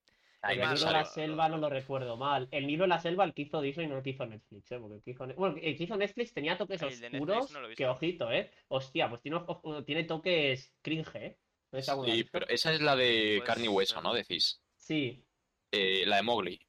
Ay, 0.45 0.59
El 0.59 0.69
libro 0.71 0.87
de 0.87 0.93
la 0.93 1.05
selva 1.05 1.49
no 1.49 1.57
lo 1.57 1.71
recuerdo 1.71 2.17
mal. 2.17 2.49
El 2.51 2.67
libro 2.67 2.83
de 2.85 2.89
la 2.89 2.99
selva, 2.99 3.25
el 3.25 3.33
que 3.33 3.43
hizo 3.43 3.61
Disney, 3.61 3.87
no 3.87 3.99
el 3.99 4.03
que 4.03 4.11
hizo 4.11 4.27
Netflix, 4.27 4.73
¿eh? 4.73 4.79
Porque 4.81 4.97
el 4.97 5.03
que 5.05 5.11
hizo, 5.13 5.27
bueno, 5.37 5.57
el 5.63 5.77
que 5.77 5.85
hizo 5.85 5.97
Netflix 5.97 6.35
tenía 6.35 6.59
toques 6.59 6.83
oscuros, 6.83 7.51
no 7.53 7.69
que 7.77 7.87
ojito, 7.87 8.31
¿eh? 8.33 8.51
Hostia, 8.69 9.09
pues 9.09 9.23
tiene, 9.23 9.37
ojo- 9.37 9.85
tiene 9.85 10.03
toques 10.05 10.75
cringe, 10.83 11.15
¿eh? 11.15 11.39
¿No 11.71 11.81
Sí, 11.81 12.25
pero 12.25 12.47
esa 12.49 12.73
es 12.73 12.81
la 12.83 12.97
de 12.97 13.37
Pues, 13.39 13.47
carne 13.47 13.65
y 13.65 13.69
hueso, 13.69 13.99
eh, 13.99 14.03
¿no? 14.03 14.13
Decís. 14.13 14.61
Sí, 14.77 15.25
Eh, 15.71 16.05
la 16.07 16.17
de 16.17 16.23
Mowgli. 16.23 16.61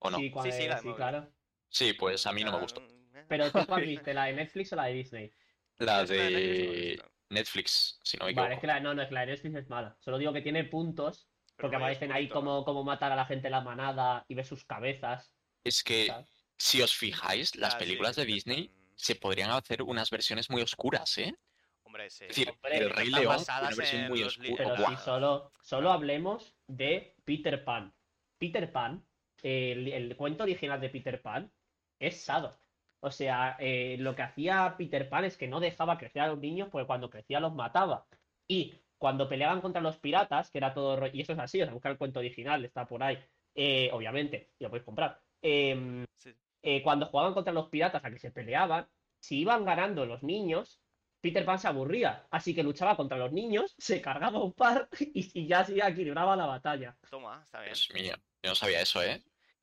¿O 0.00 0.10
no? 0.10 0.18
sí, 0.18 0.30
cuando- 0.30 0.52
sí, 0.52 0.68
la 0.68 0.76
de 0.76 0.80
sí, 0.82 0.88
Mowgli. 0.88 0.96
claro. 1.02 1.32
Sí, 1.68 1.92
pues 1.94 2.26
a 2.26 2.32
mí 2.32 2.44
no 2.44 2.52
me 2.52 2.58
gustó. 2.60 2.80
mm, 2.80 3.26
Pero 3.28 3.50
¿tú 3.50 3.66
cuál 3.66 3.82
viste? 4.10 4.14
¿La 4.14 4.26
de 4.26 4.34
Netflix 4.34 4.72
o 4.72 4.76
la 4.76 4.84
de 4.84 4.92
Disney? 4.94 5.32
La 5.78 6.04
de. 6.04 7.00
Netflix, 7.30 8.00
si 8.02 8.16
no 8.16 8.24
me 8.24 8.32
Vale, 8.32 8.54
es 8.54 8.60
que 8.60 8.66
la, 8.66 8.80
no, 8.80 8.94
no, 8.94 9.02
es 9.02 9.08
que 9.08 9.14
la 9.14 9.20
de 9.20 9.26
Netflix 9.26 9.54
es 9.54 9.68
mala. 9.68 9.96
Solo 10.00 10.16
digo 10.16 10.32
que 10.32 10.40
tiene 10.40 10.64
puntos, 10.64 11.28
Pero 11.56 11.56
porque 11.68 11.76
aparecen 11.76 12.10
ahí 12.10 12.26
como, 12.28 12.64
como 12.64 12.84
matar 12.84 13.12
a 13.12 13.16
la 13.16 13.26
gente 13.26 13.48
en 13.48 13.52
la 13.52 13.60
manada 13.60 14.24
y 14.28 14.34
ves 14.34 14.48
sus 14.48 14.64
cabezas. 14.64 15.34
Es 15.62 15.84
que, 15.84 16.06
¿sabes? 16.06 16.46
si 16.56 16.80
os 16.80 16.96
fijáis, 16.96 17.54
las 17.56 17.74
Ah, 17.74 17.78
películas 17.78 18.14
sí 18.16 18.22
de 18.22 18.26
Disney 18.26 18.60
están- 18.64 18.78
se 18.96 19.14
podrían 19.16 19.50
hacer 19.50 19.82
unas 19.82 20.10
versiones 20.10 20.48
muy 20.48 20.62
oscuras, 20.62 21.18
¿eh? 21.18 21.34
Hombre, 21.82 22.08
sí. 22.08 22.24
Es 22.24 22.28
decir, 22.28 22.50
Hombre, 22.50 22.78
el 22.78 22.90
Rey 22.90 23.10
León, 23.10 23.36
una 23.46 23.70
versión 23.76 24.08
muy 24.08 24.22
oscura. 24.22 24.54
Pero 24.56 24.76
Buah. 24.76 24.96
si 24.96 25.04
solo, 25.04 25.52
solo 25.62 25.92
hablemos 25.92 26.56
de 26.66 27.14
Peter 27.24 27.62
Pan. 27.62 27.94
Peter 28.38 28.72
Pan, 28.72 29.06
el, 29.42 29.88
el 29.92 30.16
cuento 30.16 30.44
original 30.44 30.80
de 30.80 30.88
Peter 30.88 31.20
Pan, 31.20 31.52
es 31.98 32.24
sado. 32.24 32.58
O 33.00 33.10
sea, 33.10 33.56
eh, 33.60 33.96
lo 33.98 34.14
que 34.16 34.22
hacía 34.22 34.74
Peter 34.76 35.08
Pan 35.08 35.24
es 35.24 35.36
que 35.36 35.46
no 35.48 35.60
dejaba 35.60 35.98
crecer 35.98 36.22
a 36.22 36.28
los 36.28 36.38
niños 36.38 36.68
porque 36.70 36.86
cuando 36.86 37.10
crecía 37.10 37.40
los 37.40 37.54
mataba. 37.54 38.06
Y 38.48 38.74
cuando 38.96 39.28
peleaban 39.28 39.60
contra 39.60 39.80
los 39.80 39.98
piratas, 39.98 40.50
que 40.50 40.58
era 40.58 40.74
todo... 40.74 40.98
Y 41.12 41.20
eso 41.20 41.32
es 41.32 41.38
así, 41.38 41.60
o 41.62 41.64
sea, 41.64 41.72
buscar 41.72 41.92
el 41.92 41.98
cuento 41.98 42.18
original, 42.20 42.64
está 42.64 42.86
por 42.86 43.02
ahí. 43.02 43.18
eh, 43.54 43.90
obviamente, 43.92 44.52
y 44.58 44.64
lo 44.64 44.70
podéis 44.70 44.84
comprar. 44.84 45.20
Em, 45.42 46.04
Sí. 46.16 46.32
eh, 46.62 46.80
cuando 46.82 47.06
jugaban 47.06 47.34
contra 47.34 47.52
los 47.52 47.68
piratas 47.68 48.04
a 48.04 48.10
que 48.10 48.18
se 48.18 48.30
peleaban, 48.30 48.86
si 49.20 49.40
iban 49.40 49.64
ganando 49.64 50.04
los 50.06 50.22
niños, 50.22 50.80
Peter 51.20 51.44
Pan 51.44 51.58
se 51.58 51.66
aburría, 51.66 52.26
así 52.30 52.54
que 52.54 52.62
luchaba 52.62 52.96
contra 52.96 53.18
los 53.18 53.32
niños, 53.32 53.74
se 53.78 54.00
cargaba 54.00 54.38
un 54.42 54.52
par 54.52 54.88
y, 55.00 55.40
y 55.40 55.46
ya 55.48 55.60
así 55.60 55.80
equilibraba 55.80 56.36
la 56.36 56.46
batalla. 56.46 56.96
Toma, 57.10 57.42
está 57.44 57.60
bien. 57.60 57.74
Dios 57.74 57.90
mío, 57.94 58.14
yo 58.44 58.50
no 58.50 58.54
sabía 58.54 58.80
eso, 58.80 59.02
¿eh? 59.02 59.20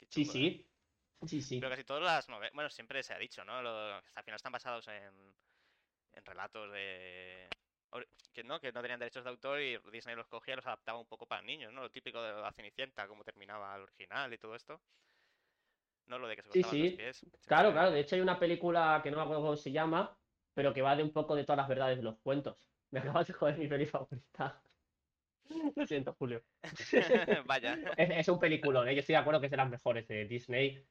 Sí, 0.10 0.26
sí. 0.26 0.68
Sí, 1.28 1.42
sí. 1.42 1.60
Pero 1.60 1.70
casi 1.72 1.84
todas 1.84 2.04
las 2.04 2.30
novelas, 2.30 2.54
bueno, 2.54 2.70
siempre 2.70 3.02
se 3.04 3.14
ha 3.14 3.18
dicho, 3.18 3.44
¿no? 3.46 3.62
Lo- 3.62 3.96
al 3.96 4.24
final 4.24 4.36
están 4.36 4.52
basados 4.52 4.88
en, 4.88 5.36
en 6.14 6.26
relatos 6.26 6.72
de... 6.72 7.50
Que 8.34 8.44
no, 8.44 8.60
que 8.60 8.74
no 8.74 8.82
tenían 8.82 9.00
derechos 9.00 9.24
de 9.24 9.30
autor 9.30 9.62
y 9.62 9.78
Disney 9.92 10.16
los 10.16 10.28
cogía 10.28 10.54
y 10.54 10.58
los 10.58 10.66
adaptaba 10.68 11.00
un 11.00 11.08
poco 11.08 11.26
para 11.28 11.42
niños, 11.42 11.72
¿no? 11.72 11.82
Lo 11.82 11.90
típico 11.92 12.22
de 12.22 12.34
la 12.34 12.52
Cenicienta, 12.52 13.08
cómo 13.08 13.24
terminaba 13.24 13.76
el 13.78 13.84
original 13.84 14.34
y 14.34 14.38
todo 14.38 14.56
esto. 14.56 14.82
No 16.08 16.20
lo 16.20 16.28
de 16.28 16.36
que 16.36 16.44
se 16.44 16.52
Sí, 16.52 16.62
los 16.62 16.72
pies. 16.72 17.26
Claro, 17.46 17.72
claro. 17.72 17.92
De 17.92 18.02
hecho, 18.02 18.16
hay 18.16 18.22
una 18.22 18.38
película 18.38 19.00
que 19.02 19.10
no 19.10 19.18
me 19.18 19.24
acuerdo 19.24 19.42
cómo 19.44 19.56
se 19.56 19.72
llama, 19.72 20.20
pero 20.54 20.74
que 20.74 20.82
va 20.82 20.96
de 20.96 21.04
un 21.04 21.14
poco 21.14 21.36
de 21.36 21.44
todas 21.46 21.58
las 21.58 21.68
verdades 21.70 21.98
de 21.98 22.04
los 22.04 22.20
cuentos. 22.20 22.70
Me 22.92 23.00
acabas 23.00 23.28
de 23.28 23.34
joder 23.34 23.58
mi 23.58 23.68
peli 23.68 23.86
favorita. 23.86 24.62
Lo 25.76 25.86
siento, 25.88 26.14
Julio. 26.14 26.44
Vaya. 27.46 27.80
Es, 27.98 28.10
es 28.12 28.28
un 28.30 28.40
peliculón, 28.40 28.88
¿eh? 28.88 28.94
Yo 28.96 29.00
estoy 29.00 29.14
de 29.14 29.20
acuerdo 29.22 29.40
que 29.40 29.48
es 29.48 29.52
de 29.52 29.58
las 29.58 29.70
mejores 29.70 30.08
de 30.08 30.26
Disney. 30.26 30.86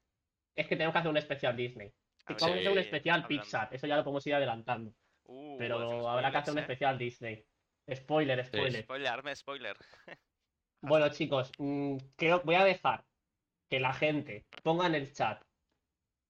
Es 0.57 0.67
que 0.67 0.77
tenemos 0.77 0.93
que 0.93 0.99
hacer 0.99 1.11
un 1.11 1.17
especial 1.17 1.57
Disney. 1.57 1.93
Ver, 2.27 2.37
vamos 2.41 2.43
a 2.43 2.61
hacer 2.61 2.73
un 2.73 2.79
especial 2.79 3.23
hablando. 3.23 3.43
Pixar. 3.43 3.69
Eso 3.73 3.87
ya 3.87 3.97
lo 3.97 4.05
podemos 4.05 4.27
ir 4.27 4.35
adelantando. 4.35 4.93
Uh, 5.25 5.57
Pero 5.59 6.09
habrá 6.09 6.31
que 6.31 6.37
hacer 6.39 6.55
un 6.55 6.61
spoilers, 6.61 6.71
¿eh? 6.71 6.73
especial 6.73 6.99
Disney. 6.99 7.45
Spoiler, 7.95 8.45
spoiler. 8.47 8.83
Spoiler, 8.83 9.09
hazme 9.13 9.37
spoiler. 9.37 9.77
Bueno, 10.81 11.09
chicos, 11.09 11.51
mm, 11.59 11.97
creo 12.17 12.43
voy 12.45 12.57
a 12.57 12.65
dejar 12.65 13.05
que 13.71 13.81
la 13.81 13.93
gente 13.93 14.47
ponga 14.63 14.87
en 14.87 14.95
el 14.95 15.13
chat 15.13 15.43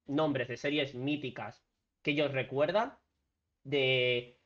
nombres 0.07 0.49
de 0.49 0.57
series 0.57 0.95
míticas 0.95 1.65
que 2.03 2.13
ellos 2.13 2.33
recuerdan 2.33 2.97
de 3.65 4.39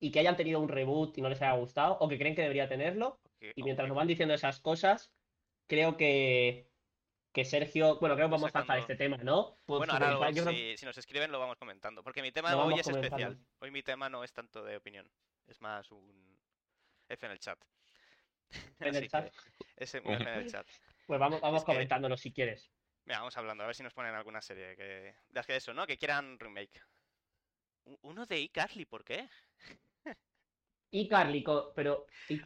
y 0.00 0.10
que 0.10 0.20
hayan 0.20 0.36
tenido 0.36 0.60
un 0.60 0.68
reboot 0.68 1.16
y 1.18 1.22
no 1.22 1.28
les 1.28 1.40
haya 1.42 1.52
gustado 1.52 1.96
o 2.00 2.08
que 2.08 2.18
creen 2.18 2.34
que 2.34 2.42
debería 2.42 2.68
tenerlo. 2.68 3.18
Y 3.54 3.62
mientras 3.62 3.84
ok. 3.84 3.88
nos 3.88 3.96
van 3.96 4.08
diciendo 4.08 4.34
esas 4.34 4.60
cosas, 4.60 5.12
creo 5.66 5.96
que, 5.96 6.70
que 7.36 7.44
Sergio, 7.44 7.98
bueno, 8.00 8.14
creo 8.16 8.28
que 8.28 8.32
vamos 8.32 8.54
a 8.54 8.58
lanzar 8.60 8.78
este 8.78 8.96
tema, 8.96 9.18
¿no? 9.18 9.58
Pues, 9.66 9.76
Bueno, 9.78 9.92
ahora 9.92 10.12
luego, 10.12 10.30
yo 10.30 10.42
creo- 10.44 10.54
si, 10.56 10.76
si 10.78 10.86
nos 10.86 10.96
escriben 10.96 11.30
lo 11.30 11.38
vamos 11.38 11.58
comentando. 11.58 12.02
Porque 12.02 12.22
mi 12.22 12.32
tema 12.32 12.50
Lo 12.52 12.64
hoy 12.64 12.80
es 12.80 12.88
especial. 12.88 13.38
Hoy 13.58 13.70
mi 13.70 13.82
tema 13.82 14.08
no 14.08 14.24
es 14.24 14.32
tanto 14.32 14.64
de 14.64 14.74
opinión. 14.76 15.06
Es 15.46 15.60
más 15.60 15.90
un 15.90 16.40
F 17.08 17.26
en 17.26 17.32
el 17.32 17.38
chat. 17.38 17.58
En 18.80 18.94
el 18.96 19.10
chat. 19.10 19.26
un 19.26 19.32
F 19.76 19.98
en 19.98 20.28
el 20.28 20.50
chat. 20.50 20.66
Pues 21.06 21.20
vamos, 21.20 21.40
vamos 21.42 21.58
Es 21.60 21.64
que- 21.66 21.72
comentándolo 21.72 22.16
si 22.16 22.32
quieres. 22.32 22.72
Mira, 23.04 23.18
vamos 23.18 23.36
hablando, 23.36 23.62
a 23.62 23.66
ver 23.66 23.76
si 23.76 23.82
nos 23.84 23.92
ponen 23.94 24.14
alguna 24.14 24.40
serie 24.40 24.74
que. 24.74 24.82
De 24.82 25.14
las 25.32 25.46
que 25.46 25.56
eso, 25.56 25.74
¿no? 25.74 25.86
Que 25.86 25.98
quieran 25.98 26.38
remake. 26.38 26.80
Uno 28.00 28.24
de 28.24 28.40
iCarly, 28.40 28.86
¿por 28.86 29.04
qué? 29.04 29.28
Y 30.90 31.06
Carly, 31.06 31.42
co- 31.44 31.72
pero. 31.74 32.06
Y 32.30 32.40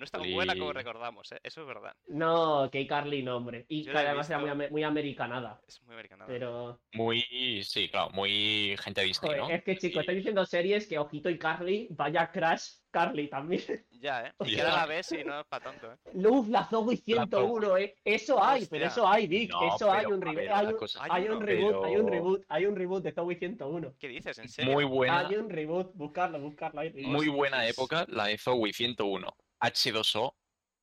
No 0.00 0.04
es 0.04 0.10
tan 0.10 0.32
buena 0.32 0.54
como 0.56 0.72
recordamos, 0.72 1.30
¿eh? 1.32 1.40
Eso 1.42 1.60
es 1.60 1.66
verdad. 1.66 1.94
No, 2.08 2.70
que 2.72 2.86
Carly 2.86 3.22
no, 3.22 3.36
hombre. 3.36 3.66
Y 3.68 3.84
que 3.84 3.90
además 3.90 4.30
era 4.30 4.38
muy, 4.54 4.70
muy 4.70 4.82
americanada. 4.82 5.60
Es 5.68 5.82
muy 5.82 5.92
americana. 5.92 6.24
Pero. 6.26 6.80
Muy, 6.94 7.62
sí, 7.64 7.90
claro, 7.90 8.08
muy 8.14 8.76
gente 8.80 9.02
Disney, 9.02 9.28
Joder, 9.32 9.42
¿no? 9.42 9.50
es 9.50 9.62
que 9.62 9.76
chicos, 9.76 9.92
Sí. 9.92 10.00
estáis 10.00 10.16
diciendo 10.16 10.46
series 10.46 10.86
que 10.86 10.98
Ojito 10.98 11.28
y 11.28 11.38
Carly, 11.38 11.86
vaya 11.90 12.30
Crash 12.32 12.76
Carly 12.90 13.28
también. 13.28 13.62
Ya, 14.00 14.24
¿eh? 14.28 14.32
Y 14.46 14.54
que 14.56 14.62
ahora 14.62 14.76
la 14.76 14.86
ves 14.86 15.12
y 15.12 15.22
no 15.22 15.38
es 15.40 15.46
para 15.46 15.64
tanto, 15.64 15.92
¿eh? 15.92 15.96
Luz, 16.14 16.48
la 16.48 16.64
Zoe 16.64 16.96
101, 16.96 17.76
¿eh? 17.76 17.94
Eso 18.02 18.42
hay, 18.42 18.64
pero 18.64 18.86
eso 18.86 19.06
hay, 19.06 19.26
Vic. 19.26 19.50
No, 19.50 19.76
eso 19.76 19.92
hay 19.92 20.06
un 20.06 20.20
ver, 20.20 20.50
Hay 20.50 20.66
un, 20.68 20.76
cosa- 20.78 21.04
Hay 21.04 21.10
hay 21.12 21.28
un 21.28 21.36
uno, 21.36 21.44
reboot, 21.46 21.84
hay 21.84 21.96
un 21.96 22.08
reboot, 22.08 22.44
hay 22.48 22.64
un 22.64 22.76
reboot 22.76 23.02
de 23.04 23.12
Zoe 23.12 23.34
101. 23.36 23.94
¿Qué 23.98 24.08
dices? 24.08 24.38
¿En 24.38 24.48
serio? 24.48 24.72
Muy 24.72 24.84
buena, 24.84 25.18
Hay 25.18 25.36
un 25.36 25.50
reboot, 25.50 25.92
buscarlo, 25.94 26.40
buscarlo. 26.40 26.80
hay 26.80 26.90
muy 26.94 27.28
buena 27.28 27.66
época 27.68 28.06
la 28.08 28.24
de 28.24 28.38
Zoe 28.38 28.72
101. 28.72 29.36
H2O, 29.60 30.36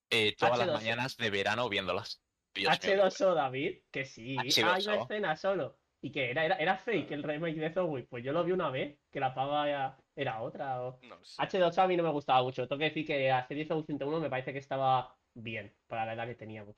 eh, 0.10 0.36
todas 0.38 0.58
las 0.60 0.68
H2O. 0.70 0.74
mañanas 0.74 1.18
de 1.18 1.30
verano 1.30 1.70
viéndolas. 1.70 2.22
Dios 2.54 2.72
mío, 2.84 3.04
H2O, 3.06 3.34
David, 3.34 3.80
que 3.92 4.06
sí. 4.06 4.36
Hay 4.40 4.50
una 4.64 4.78
H2O. 4.78 5.02
escena 5.04 5.36
solo. 5.36 5.80
Y 6.00 6.12
que 6.12 6.30
era, 6.30 6.46
era, 6.46 6.56
era 6.58 6.78
fake 6.78 7.12
el 7.12 7.24
remake 7.24 7.56
de 7.60 7.74
Zoe. 7.74 8.04
Pues 8.04 8.24
yo 8.24 8.32
lo 8.32 8.44
vi 8.44 8.52
una 8.52 8.70
vez, 8.70 9.00
que 9.12 9.20
la 9.20 9.34
pava 9.34 9.68
era, 9.68 9.98
era 10.16 10.42
otra. 10.42 10.82
o- 10.84 11.00
No 11.02 11.16
lo 11.18 11.26
sé. 11.26 11.42
H2O 11.42 11.82
a 11.84 11.88
mí 11.88 11.98
no 11.98 12.04
me 12.04 12.12
gustaba 12.12 12.44
mucho. 12.44 12.68
Tengo 12.68 12.80
que 12.80 12.86
decir 12.86 13.06
que 13.06 13.28
la 13.28 13.48
serie 13.48 13.66
Zoe 13.66 13.84
101 13.84 14.20
me 14.20 14.30
parece 14.30 14.54
que 14.54 14.60
estaba 14.60 15.18
bien 15.34 15.76
para 15.88 16.06
la 16.06 16.14
edad 16.14 16.28
que 16.28 16.36
teníamos. 16.36 16.76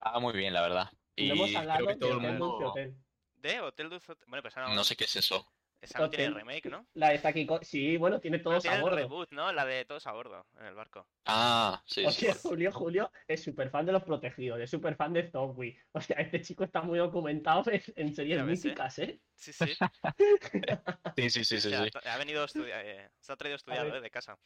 Ah, 0.00 0.20
muy 0.20 0.32
bien, 0.32 0.52
la 0.54 0.62
verdad. 0.62 0.90
Y 1.16 1.28
no 1.28 1.34
hemos 1.34 1.50
creo 1.50 1.86
que 1.86 1.92
de 1.94 1.96
todo 1.98 2.10
el 2.12 2.16
Hotel 2.18 2.38
Dulce 2.38 2.38
mundo... 2.38 2.68
Hotel. 2.68 2.94
¿De 3.36 3.60
Hotel 3.60 3.90
Dulce 3.90 4.12
Hotel? 4.12 4.26
Bueno, 4.28 4.42
pues 4.42 4.56
no, 4.56 4.74
No 4.74 4.84
sé 4.84 4.96
qué 4.96 5.04
es 5.04 5.16
eso. 5.16 5.46
Esa 5.84 5.98
no 6.00 6.10
tiene 6.10 6.30
remake, 6.34 6.66
¿no? 6.70 6.86
La 6.94 7.10
de 7.10 7.18
Saki 7.18 7.46
Ko- 7.46 7.60
Sí, 7.62 7.96
bueno, 7.96 8.20
tiene 8.20 8.38
todos 8.38 8.62
tiene 8.62 8.74
a 8.74 8.78
el 8.78 8.82
bordo. 8.82 8.96
reboot, 8.96 9.30
¿no? 9.32 9.52
La 9.52 9.64
de 9.64 9.84
todos 9.84 10.06
a 10.06 10.12
bordo, 10.12 10.46
en 10.58 10.66
el 10.66 10.74
barco. 10.74 11.06
Ah, 11.26 11.82
sí, 11.86 12.00
sí. 12.00 12.06
Hostia, 12.06 12.34
Julio, 12.34 12.72
Julio 12.72 13.10
es 13.28 13.42
súper 13.42 13.70
fan 13.70 13.86
de 13.86 13.92
los 13.92 14.02
protegidos, 14.02 14.60
es 14.60 14.70
súper 14.70 14.96
fan 14.96 15.12
de 15.12 15.30
Zombie. 15.30 15.78
O 15.92 16.00
sea, 16.00 16.16
este 16.16 16.40
chico 16.40 16.64
está 16.64 16.82
muy 16.82 16.98
documentado 16.98 17.62
en, 17.70 17.82
en 17.96 18.14
series 18.14 18.44
ves, 18.44 18.64
¿eh? 18.64 18.68
míticas, 18.68 18.98
¿eh? 18.98 19.20
Sí, 19.34 19.52
sí. 19.52 19.64
Sí, 21.16 21.30
sí, 21.30 21.44
sí, 21.44 21.56
O 21.56 21.60
sí, 21.60 21.70
sea, 21.70 21.84
sí. 21.84 21.90
ha 22.08 22.16
venido 22.18 22.42
a 22.42 22.46
estudiar, 22.46 22.84
eh, 22.84 23.08
se 23.20 23.32
ha 23.32 23.36
traído 23.36 23.56
estudiado, 23.56 23.86
ver. 23.86 23.96
¿eh? 23.96 24.00
De 24.00 24.10
casa. 24.10 24.36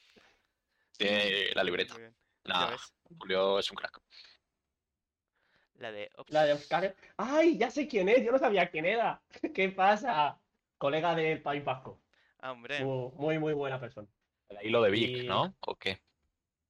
Tiene 0.96 1.50
la 1.54 1.64
libreta. 1.64 1.94
Nada. 2.44 2.76
Julio 3.18 3.58
es 3.58 3.70
un 3.70 3.76
crack. 3.76 4.00
La 5.74 5.92
de. 5.92 6.10
La 6.28 6.44
de 6.44 6.52
Oscar. 6.54 6.94
¡Ay! 7.16 7.56
Ya 7.56 7.70
sé 7.70 7.86
quién 7.86 8.08
es, 8.08 8.24
yo 8.24 8.32
no 8.32 8.38
sabía 8.38 8.68
quién 8.70 8.84
era. 8.84 9.22
¿Qué 9.54 9.68
pasa? 9.70 10.40
Colega 10.78 11.14
del 11.14 11.42
País 11.42 11.64
Vasco. 11.64 12.00
Ah, 12.40 12.52
hombre. 12.52 12.82
Muy, 12.84 13.10
muy, 13.16 13.38
muy 13.38 13.52
buena 13.52 13.80
persona. 13.80 14.08
El 14.48 14.66
hilo 14.66 14.80
de 14.82 14.90
Vic, 14.90 15.24
Y- 15.24 15.26
¿no? 15.26 15.54
¿O 15.60 15.74
qué? 15.76 16.00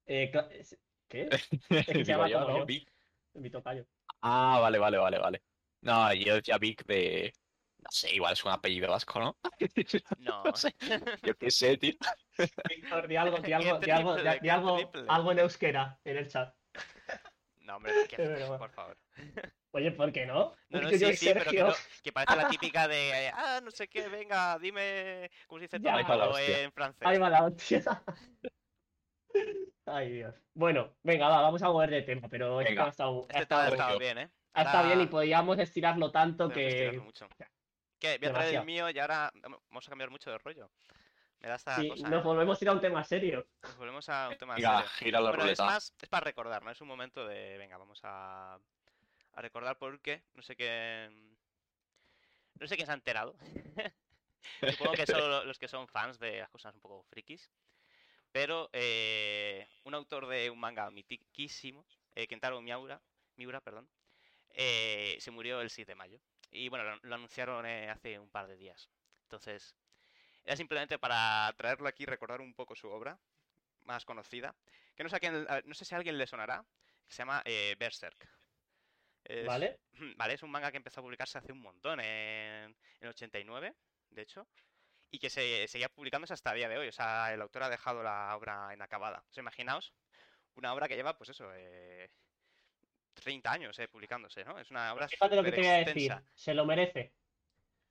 Eh, 0.07 0.33
es- 0.53 0.79
¿Qué? 1.07 1.29
Digo 1.71 1.83
se 1.85 2.05
llama 2.05 2.29
yo, 2.29 2.41
como 2.41 2.49
¿no? 2.53 2.59
yo. 2.61 2.67
Vic. 2.67 2.91
Mi 3.35 3.51
tocayo. 3.51 3.87
Ah, 4.23 4.59
vale, 4.61 4.79
vale, 4.79 4.99
vale, 4.99 5.19
vale. 5.19 5.43
No, 5.83 6.13
yo 6.15 6.35
decía 6.35 6.59
Vic 6.59 6.85
de... 6.87 7.33
No 7.79 7.89
sé, 7.91 8.13
igual 8.15 8.33
es 8.33 8.45
un 8.45 8.51
apellido 8.51 8.91
vasco, 8.91 9.21
¿no? 9.21 9.39
No. 10.19 10.43
No 10.43 10.57
sé. 10.57 10.75
Yo 11.23 11.37
qué 11.37 11.51
sé, 11.51 11.77
tío. 11.77 11.95
Víctor, 12.69 13.07
di 13.07 13.17
algo, 13.17 13.37
di 13.37 13.43
Qué 13.45 13.55
algo, 13.55 13.79
di 13.79 13.91
algo, 13.91 14.17
di 14.17 14.23
qué 14.43 14.51
algo, 14.51 14.79
algo 15.09 15.33
en 15.33 15.39
euskera 15.39 16.01
en 16.05 16.17
el 16.17 16.29
chat. 16.29 16.53
No, 17.61 17.77
hombre, 17.77 17.93
no, 17.95 18.09
que- 18.09 18.23
Es 18.23 18.29
verdad. 18.29 18.59
por 18.59 18.71
favor. 18.71 18.99
Oye, 19.73 19.93
¿por 19.93 20.11
qué 20.13 20.25
no? 20.27 20.55
No, 20.71 20.81
no, 20.81 20.91
yo 20.91 20.99
sí, 20.99 21.15
sí, 21.17 21.31
pero 21.35 21.51
que, 21.51 21.63
no- 21.63 21.75
que 22.03 22.13
parece 22.13 22.37
la 22.37 22.49
típica 22.49 22.89
de, 22.89 23.27
eh, 23.27 23.33
ah, 23.35 23.61
no 23.63 23.71
sé 23.71 23.87
qué, 23.89 24.09
venga, 24.09 24.59
dime, 24.59 25.31
¿cómo 25.47 25.59
se 25.59 25.65
dice 25.67 25.79
Ya. 25.81 25.91
todo 25.93 25.99
Ahí 25.99 26.05
va 26.05 26.17
la 26.17 26.29
hostia. 26.29 26.63
en 26.63 26.73
francés? 26.73 27.07
Ahí 27.07 27.19
va 27.19 27.31
la 27.31 27.45
hostia. 27.45 27.83
Ay, 29.87 30.13
Dios. 30.13 30.35
Bueno, 30.55 30.97
venga, 31.03 31.29
va, 31.29 31.43
vamos 31.43 31.63
a 31.63 31.69
mover 31.69 31.91
de 31.91 32.03
tema, 32.03 32.29
pero 32.29 32.61
esto 32.61 32.71
Venga. 32.71 32.85
ha 32.87 32.89
estado, 32.89 33.21
ha 33.21 33.27
Este 33.29 33.43
estado- 33.43 33.65
está, 33.73 33.77
Sergio. 33.85 33.99
bien, 33.99 34.19
¿eh? 34.19 34.31
ha 34.55 34.63
estado 34.63 34.87
bien 34.87 35.01
y 35.03 35.07
podíamos 35.07 35.59
estirarlo 35.59 36.11
tanto 36.11 36.49
que 36.49 36.67
estirarlo 36.69 37.05
mucho. 37.05 37.29
¿Qué? 37.99 38.19
Voy 38.19 38.29
a 38.29 38.33
traer 38.33 38.55
el 38.57 38.65
mío 38.65 38.91
y 38.91 38.99
ahora 38.99 39.31
vamos 39.71 39.87
a 39.87 39.91
cambiar 39.91 40.11
mucho 40.11 40.31
de 40.31 40.39
rollo. 40.39 40.71
Me 41.41 41.49
da 41.49 41.55
esta 41.55 41.77
Sí, 41.77 41.89
cosa, 41.89 42.09
nos 42.09 42.21
¿eh? 42.21 42.25
volvemos 42.25 42.61
a 42.61 42.65
ir 42.65 42.69
a 42.69 42.73
un 42.73 42.81
tema 42.81 43.05
serio. 43.05 43.47
Nos 43.63 43.77
volvemos 43.77 44.09
a 44.09 44.29
un 44.31 44.37
tema 44.39 44.55
Venga, 44.57 44.79
serio. 44.79 44.91
gira 44.99 45.21
la 45.21 45.31
Bueno, 45.31 45.47
es 45.47 45.59
más, 45.61 45.95
es 46.03 46.09
para 46.09 46.25
recordar, 46.25 46.63
¿no? 46.65 46.71
Es 46.73 46.81
un 46.81 46.89
momento 46.89 47.27
de, 47.27 47.57
venga, 47.59 47.77
vamos 47.79 48.01
a, 48.03 48.59
a 49.39 49.43
recordar 49.43 49.79
porque 49.79 50.25
no 50.35 50.43
sé 50.43 50.57
qué, 50.57 51.09
no 52.61 52.67
sé 52.67 52.75
quién 52.75 52.87
se 52.87 52.93
ha 52.93 52.95
enterado. 52.97 53.37
Supongo 54.69 54.93
que 54.95 55.07
solo 55.07 55.29
lo- 55.29 55.45
los 55.45 55.59
que 55.59 55.69
son 55.69 55.87
fans 55.87 56.19
de 56.19 56.41
las 56.41 56.51
cosas 56.51 56.75
un 56.75 56.81
poco 56.81 57.05
frikis. 57.05 57.49
Pero 58.33 58.69
eh, 58.73 59.67
un 59.85 59.95
autor 59.95 60.27
de 60.27 60.51
un 60.51 60.59
manga 60.59 60.91
mitiquísimo, 60.91 61.87
eh, 62.17 62.27
Kentaro 62.27 62.61
Miura, 62.61 63.01
Miura, 63.37 63.61
perdón, 63.61 63.89
eh, 64.51 65.17
se 65.21 65.31
murió 65.31 65.61
el 65.61 65.71
6 65.71 65.87
de 65.87 65.95
mayo. 65.95 66.19
Y 66.51 66.69
bueno, 66.69 66.97
lo, 67.03 67.15
anunciaron 67.15 67.65
eh, 67.65 67.89
hace 67.91 68.19
un 68.19 68.29
par 68.29 68.49
de 68.49 68.57
días. 68.57 68.91
Entonces, 69.23 69.77
era 70.45 70.57
simplemente 70.57 70.99
para 70.99 71.53
traerlo 71.57 71.89
aquí 71.89 72.03
y 72.03 72.07
recordar 72.07 72.41
un 72.41 72.55
poco 72.55 72.75
su 72.75 72.89
obra 72.89 73.19
más 73.83 74.05
conocida. 74.05 74.55
Que 74.97 75.05
no 75.05 75.09
sé, 75.09 75.21
quién- 75.21 75.47
no 75.65 75.75
sé 75.75 75.85
si 75.85 75.95
a 75.95 75.99
alguien 75.99 76.19
le 76.19 76.27
sonará, 76.27 76.65
se 77.07 77.19
llama 77.19 77.43
Berserk. 77.79 78.38
Es- 79.29 79.47
¿Vale? 79.47 79.79
Vale, 80.17 80.35
es 80.35 80.43
un 80.43 80.51
manga 80.51 80.71
que 80.71 80.79
empezó 80.79 81.01
a 81.01 81.03
publicarse 81.03 81.39
hace 81.39 81.53
un 81.53 81.61
montón, 81.61 82.01
en, 82.01 82.75
el 83.01 83.09
89, 83.09 83.75
de 84.11 84.23
hecho, 84.23 84.49
y 85.11 85.19
que 85.19 85.31
se 85.31 85.69
seguía 85.69 85.89
publicándose 85.89 86.33
hasta 86.35 86.51
el 86.53 86.57
día 86.57 86.69
de 86.69 86.79
hoy. 86.79 86.89
O 86.89 86.93
sea, 86.93 87.33
el 87.33 87.41
autor 87.43 87.65
ha 87.65 87.69
dejado 87.69 88.03
la 88.03 88.35
obra 88.37 88.71
inacabada. 88.75 89.23
O 89.29 89.33
sea, 89.33 89.43
imaginaos 89.43 89.93
una 90.55 90.73
obra 90.73 90.89
que 90.89 90.97
lleva, 90.97 91.17
pues 91.17 91.31
eso, 91.31 91.51
eh, 91.55 92.11
30 93.15 93.53
años 93.53 93.79
eh, 93.79 93.89
publicándose, 93.89 94.45
¿no? 94.45 94.59
Es 94.59 94.71
una 94.71 94.93
obra 94.93 95.09
Fíjate 95.09 95.37
lo 95.37 95.45
que 95.45 95.53
te 95.53 95.59
voy 95.61 95.67
a 95.67 95.85
decir. 95.85 96.13
Se 96.35 96.55
lo 96.55 96.65
merece. 96.65 97.13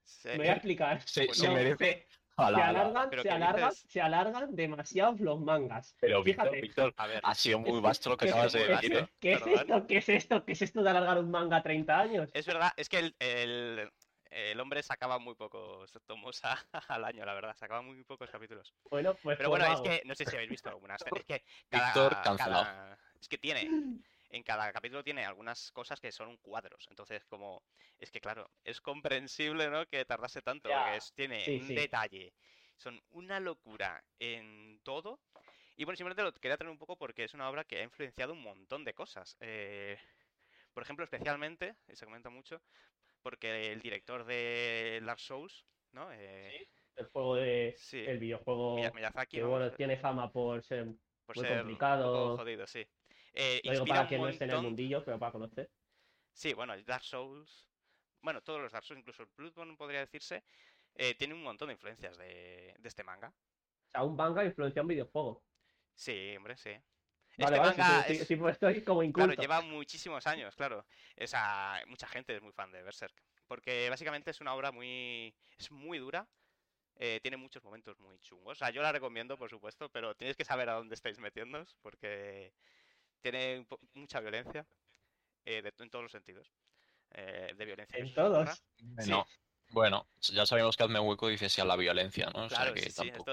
Se- 0.03 0.31
Me 0.31 0.37
voy 0.37 0.47
a 0.47 0.53
explicar. 0.53 1.01
Se, 1.07 1.25
Pues 1.25 1.37
se 1.37 1.47
no, 1.47 1.53
merece. 1.53 2.07
Se, 2.37 2.43
Ala, 2.43 2.57
se 2.59 2.63
ala. 2.63 2.79
alargan, 2.81 3.09
¿Pero 3.09 3.21
se 3.23 3.29
alargan, 3.31 3.71
se 3.73 4.01
alargan 4.01 4.55
demasiado 4.55 5.15
los 5.19 5.39
mangas. 5.41 5.95
Pero 5.99 6.21
Víctor, 6.23 6.45
Fíjate. 6.45 6.61
Víctor, 6.61 6.93
A 6.97 7.07
ver, 7.07 7.19
ha 7.23 7.33
sido 7.33 7.57
muy 7.57 7.81
vasto 7.81 8.11
lo 8.11 8.17
que 8.17 8.25
¿Qué- 8.27 8.31
acabas 8.31 8.53
de 8.53 8.67
decir. 8.67 8.93
¿eh? 8.93 9.07
¿Qué 9.19 9.33
es 9.33 9.47
esto? 9.47 9.87
¿Qué 9.87 9.97
es 9.97 10.09
esto? 10.09 10.45
¿Qué 10.45 10.51
es 10.51 10.61
esto 10.61 10.83
de 10.83 10.89
alargar 10.91 11.17
un 11.17 11.31
manga 11.31 11.63
30 11.63 11.99
años? 11.99 12.29
es 12.33 12.45
verdad, 12.45 12.71
es 12.77 12.89
que 12.89 12.99
el, 12.99 13.15
el, 13.17 13.91
el 14.29 14.59
hombre 14.59 14.83
sacaba 14.83 15.17
muy 15.17 15.33
pocos 15.33 15.91
tomos 16.05 16.45
a- 16.45 16.63
al 16.89 17.05
año, 17.05 17.25
la 17.25 17.33
verdad. 17.33 17.55
Sacaba 17.57 17.81
muy 17.81 18.03
pocos 18.03 18.29
capítulos. 18.29 18.71
Bueno, 18.91 19.15
pues 19.23 19.35
Pero 19.37 19.49
por 19.49 19.57
bueno, 19.59 19.73
es 19.73 19.81
que 19.81 20.03
no 20.05 20.13
sé 20.13 20.25
si 20.25 20.35
habéis 20.35 20.51
visto 20.51 20.69
algunas. 20.69 21.01
Es 21.01 21.23
que 21.25 21.43
cada, 21.69 21.85
Víctor, 21.87 22.21
cancelado. 22.23 22.63
cada- 22.65 22.99
es 23.19 23.27
que 23.27 23.37
tiene. 23.39 23.67
En 24.29 24.43
cada 24.43 24.71
capítulo 24.73 25.03
tiene 25.03 25.25
algunas 25.25 25.71
cosas 25.71 25.99
que 26.01 26.11
son 26.11 26.37
cuadros. 26.37 26.87
Entonces, 26.89 27.23
como. 27.25 27.63
Es 27.97 28.11
que 28.11 28.19
claro, 28.19 28.49
es 28.63 28.81
comprensible, 28.81 29.69
¿no? 29.69 29.85
Que 29.85 30.03
tardase 30.05 30.41
tanto. 30.41 30.67
Ya, 30.69 30.81
Porque 30.83 30.97
es- 30.97 31.13
tiene 31.13 31.39
sí, 31.41 31.59
un 31.61 31.67
sí. 31.67 31.75
detalle. 31.75 32.33
Son 32.77 33.01
una 33.11 33.39
locura 33.39 34.03
en 34.19 34.79
todo. 34.83 35.19
Y 35.77 35.85
bueno, 35.85 35.95
simplemente 35.95 36.23
lo 36.23 36.33
quería 36.33 36.57
traer 36.57 36.71
un 36.71 36.77
poco 36.77 36.97
porque 36.97 37.23
es 37.23 37.33
una 37.33 37.49
obra 37.49 37.63
que 37.63 37.79
ha 37.79 37.83
influenciado 37.83 38.33
un 38.33 38.41
montón 38.41 38.83
de 38.83 38.93
cosas. 38.93 39.37
Eh, 39.39 39.97
por 40.73 40.83
ejemplo, 40.83 41.03
especialmente, 41.05 41.75
y 41.87 41.95
se 41.95 42.05
comenta 42.05 42.29
mucho, 42.29 42.61
porque 43.23 43.71
el 43.71 43.81
director 43.81 44.25
de 44.25 45.01
Dark 45.05 45.19
Souls, 45.19 45.65
¿no? 45.91 46.11
Eh, 46.11 46.67
El 46.95 47.05
juego 47.07 47.35
de. 47.35 47.75
sí, 47.77 48.03
El 48.05 48.19
videojuego. 48.19 48.75
Miya- 48.75 48.91
Miyazaki, 48.93 49.37
Que 49.37 49.43
¿no? 49.43 49.49
bueno, 49.49 49.71
tiene 49.71 49.97
fama 49.97 50.31
por 50.31 50.63
ser. 50.63 50.87
por 51.25 51.35
muy 51.35 51.45
ser 51.45 51.59
complicado. 51.59 52.11
un 52.13 52.29
poco 52.31 52.37
jodido, 52.43 52.67
sí. 52.67 52.85
Eh, 53.33 53.61
Lo 53.63 53.71
digo 53.71 53.83
inspira 53.83 53.95
para 53.95 54.01
un 54.01 54.07
quien 54.07 54.21
no 54.21 54.27
esté 54.29 54.43
en 54.45 54.49
el 54.49 54.55
montón- 54.57 54.65
mundillo, 54.71 55.03
pero 55.05 55.19
para 55.19 55.31
conocer. 55.31 55.69
Sí, 56.33 56.53
bueno, 56.53 56.73
el 56.73 56.85
Dark 56.85 57.03
Souls. 57.03 57.67
Bueno, 58.21 58.41
todos 58.41 58.61
los 58.61 58.71
Dark 58.71 58.85
Souls, 58.85 58.99
incluso 58.99 59.23
el 59.23 59.29
Bloodborne 59.35 59.75
podría 59.77 59.99
decirse, 59.99 60.43
eh, 60.95 61.13
tiene 61.15 61.33
un 61.33 61.43
montón 61.43 61.67
de 61.67 61.73
influencias 61.73 62.17
de, 62.17 62.73
de 62.77 62.87
este 62.87 63.03
manga. 63.03 63.29
O 63.87 63.89
sea, 63.91 64.03
un 64.03 64.15
manga 64.15 64.43
influencia 64.43 64.81
un 64.81 64.87
videojuego. 64.87 65.43
Sí, 65.95 66.35
hombre, 66.37 66.57
sí. 66.57 66.71
Vale, 67.39 67.55
este 67.55 67.59
vale, 67.59 67.77
manga 67.77 68.03
sí, 68.07 68.13
es- 68.13 68.27
sí, 68.27 68.35
pues 68.35 68.53
estoy 68.53 68.81
como 68.83 68.99
Claro, 69.01 69.31
inculto. 69.31 69.41
lleva 69.41 69.61
muchísimos 69.61 70.25
años, 70.27 70.55
claro. 70.55 70.85
O 71.21 71.27
sea, 71.27 71.83
mucha 71.87 72.07
gente 72.07 72.35
es 72.35 72.41
muy 72.41 72.51
fan 72.53 72.71
de 72.71 72.81
Berserk. 72.81 73.15
Porque 73.47 73.89
básicamente 73.89 74.31
es 74.31 74.41
una 74.41 74.53
obra 74.55 74.71
muy. 74.71 75.33
Es 75.57 75.71
muy 75.71 75.99
dura. 75.99 76.27
eh, 76.99 77.19
tiene 77.21 77.37
muchos 77.37 77.63
momentos 77.63 77.99
muy 77.99 78.17
chungos. 78.21 78.53
O 78.53 78.55
sea, 78.55 78.71
yo 78.71 78.81
la 78.81 78.91
recomiendo, 78.91 79.37
por 79.37 79.51
supuesto, 79.51 79.87
pero 79.91 80.15
tenéis 80.15 80.35
que 80.35 80.43
saber 80.43 80.67
a 80.67 80.73
dónde 80.73 80.95
estáis 80.95 81.19
metiéndoos. 81.19 81.75
Porque 81.83 82.53
tiene 83.21 83.65
mucha 83.93 84.19
violencia. 84.19 84.65
eh, 85.45 85.61
de, 85.61 85.73
en 85.79 85.89
todos 85.89 86.03
los 86.03 86.11
sentidos. 86.11 86.51
eh, 87.11 87.53
de 87.55 87.65
violencia. 87.65 87.97
En 87.97 88.13
todos. 88.13 88.63
Bueno, 88.77 89.25
bueno, 89.69 90.07
ya 90.19 90.45
sabemos 90.45 90.75
que 90.77 90.83
hazme 90.83 90.99
hueco 90.99 91.27
dice 91.27 91.49
sí 91.49 91.61
a 91.61 91.65
la 91.65 91.75
violencia, 91.75 92.27
¿no? 92.33 92.43
O 92.45 92.49
sea 92.49 92.59
Claro, 92.59 92.73
que 92.73 92.81
sí, 92.89 93.11
tampoco... 93.11 93.31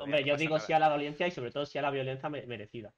Hombre, 0.00 0.20
no 0.20 0.26
yo 0.26 0.36
digo 0.36 0.56
nada. 0.56 0.66
sí 0.66 0.72
a 0.72 0.78
la 0.78 0.88
violencia 0.88 1.26
y 1.26 1.30
sobre 1.30 1.50
todo 1.50 1.66
sí 1.66 1.78
a 1.78 1.82
la 1.82 1.90
violencia 1.90 2.28
me- 2.28 2.46
merecida. 2.46 2.94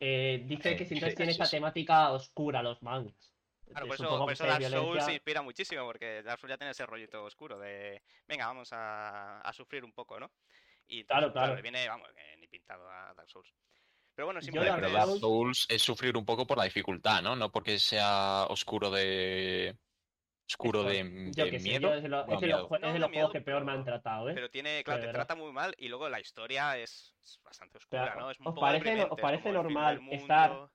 Eh, 0.00 0.44
dice 0.46 0.76
que 0.76 0.84
si 0.84 0.94
entonces 0.94 1.12
sí, 1.12 1.16
tiene 1.16 1.32
esta 1.32 1.48
temática 1.48 2.10
oscura 2.12 2.62
los 2.62 2.82
mangas. 2.82 3.34
Claro, 3.66 3.86
por 3.86 3.94
eso, 3.96 4.18
por 4.18 4.36
Dark 4.38 4.64
Souls 4.64 5.04
se 5.04 5.12
inspira 5.12 5.42
muchísimo, 5.42 5.84
porque 5.84 6.22
Dark 6.22 6.40
Souls 6.40 6.50
ya 6.52 6.56
tiene 6.58 6.70
ese 6.70 6.86
rollito 6.86 7.22
oscuro 7.24 7.58
de, 7.58 8.02
venga, 8.26 8.46
vamos 8.46 8.72
a, 8.72 9.40
a 9.40 9.52
sufrir 9.52 9.84
un 9.84 9.92
poco, 9.92 10.18
¿no? 10.18 10.32
Y 10.86 11.04
Claro, 11.04 11.26
entonces, 11.26 11.32
claro, 11.32 11.32
claro. 11.32 11.54
le 11.56 11.62
viene, 11.62 11.88
vamos, 11.88 12.08
ni 12.38 12.48
pintado 12.48 12.88
a 12.90 13.12
Dark 13.14 13.28
Souls. 13.28 13.52
Pero 14.18 14.26
bueno, 14.26 14.42
simplemente 14.42 14.80
Pero 14.80 14.92
Dark 14.92 15.10
Souls 15.20 15.66
es 15.68 15.80
sufrir 15.80 16.16
un 16.16 16.24
poco 16.24 16.44
por 16.44 16.58
la 16.58 16.64
dificultad, 16.64 17.22
¿no? 17.22 17.36
No 17.36 17.52
porque 17.52 17.78
sea 17.78 18.46
oscuro 18.48 18.90
de. 18.90 19.76
oscuro 20.48 20.82
de, 20.82 21.30
Yo 21.36 21.44
de 21.44 21.50
que 21.52 21.60
sé, 21.60 21.68
miedo. 21.68 21.90
yo 21.90 21.94
es 21.94 22.02
de, 22.02 22.08
lo- 22.08 22.22
es 22.26 22.40
de 22.40 22.48
los, 22.48 22.68
miedo. 22.68 22.68
No 22.68 22.88
es 22.88 22.92
de 22.94 22.98
los 22.98 23.10
miedo, 23.10 23.26
juegos 23.28 23.32
que 23.32 23.40
peor 23.42 23.64
me 23.64 23.70
han 23.70 23.84
tratado, 23.84 24.28
¿eh? 24.28 24.34
Pero 24.34 24.50
tiene, 24.50 24.82
claro, 24.82 24.98
te 25.02 25.06
verdad. 25.06 25.20
trata 25.20 25.36
muy 25.36 25.52
mal 25.52 25.72
y 25.78 25.86
luego 25.86 26.08
la 26.08 26.18
historia 26.18 26.76
es, 26.76 27.14
es 27.22 27.40
bastante 27.44 27.78
oscura, 27.78 28.16
¿no? 28.16 28.32
Es 28.32 28.40
un 28.40 28.48
¿os 28.48 28.54
poco 28.54 28.66
parece- 28.66 29.04
os 29.08 29.20
parece 29.20 29.52
normal 29.52 30.00
estar- 30.10 30.68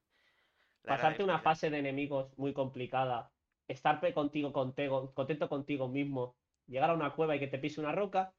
Pasarte 0.86 1.22
una 1.26 1.40
fase 1.40 1.70
de 1.70 1.80
enemigos 1.80 2.32
muy 2.38 2.54
complicada, 2.54 3.30
estar 3.68 4.00
contigo, 4.14 4.54
contigo, 4.54 5.14
contento 5.14 5.50
contigo 5.50 5.90
mismo, 5.90 6.38
llegar 6.66 6.92
a 6.92 6.94
una 6.94 7.14
cueva 7.14 7.36
y 7.36 7.40
que 7.40 7.48
te 7.48 7.60
pise 7.60 7.82
una 7.82 7.92
roca. 7.92 8.34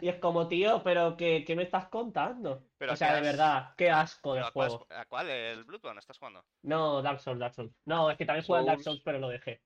Y 0.00 0.08
es 0.08 0.16
como, 0.16 0.48
tío, 0.48 0.82
pero 0.82 1.16
¿qué, 1.16 1.44
qué 1.46 1.56
me 1.56 1.62
estás 1.64 1.88
contando? 1.88 2.64
Pero 2.78 2.92
o 2.92 2.96
sea, 2.96 3.12
de 3.12 3.18
¿a 3.18 3.22
qué 3.22 3.28
has- 3.28 3.36
verdad, 3.36 3.74
qué 3.76 3.90
asco 3.90 4.34
de 4.34 4.40
pero 4.40 4.46
¿a 4.48 4.52
cuál, 4.52 4.68
juego. 4.68 4.86
¿A 4.90 5.04
cuál? 5.06 5.28
¿El 5.30 5.64
Bloodborne 5.64 5.98
estás 6.00 6.18
jugando? 6.18 6.44
No, 6.62 7.02
Dark 7.02 7.20
Souls, 7.20 7.40
Dark 7.40 7.54
Souls. 7.54 7.72
No, 7.84 8.10
es 8.10 8.16
que 8.16 8.24
también 8.26 8.44
juega 8.46 8.60
al 8.60 8.66
Dark 8.66 8.82
Souls. 8.82 9.00
Pero 9.04 9.18
lo 9.18 9.28
dejé. 9.28 9.62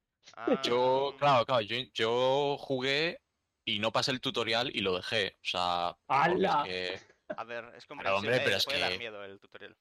Yo, 0.65 1.13
Ah, 1.15 1.17
claro, 1.19 1.45
claro, 1.47 1.61
yo, 1.63 1.77
yo 1.93 2.57
jugué 2.59 3.21
y 3.65 3.79
no 3.81 3.91
pasé 3.93 4.13
el 4.13 4.21
tutorial 4.21 4.71
y 4.75 4.81
lo 4.81 4.97
dejé. 4.97 5.37
O 5.37 5.45
sea, 5.45 5.91
es 5.91 5.97
¡Hala! 6.09 6.63
que- 6.65 7.01
A 7.37 7.45
ver, 7.45 7.65
es 7.77 7.91
hombre, 7.91 8.05
comprensible, 8.11 8.39
pero 8.45 8.51
eh, 8.55 8.59
es 8.59 8.65
puede 8.65 8.81
dar 8.81 8.93
que- 8.93 8.99
miedo 8.99 9.25
el 9.25 9.41
tutorial. 9.41 9.77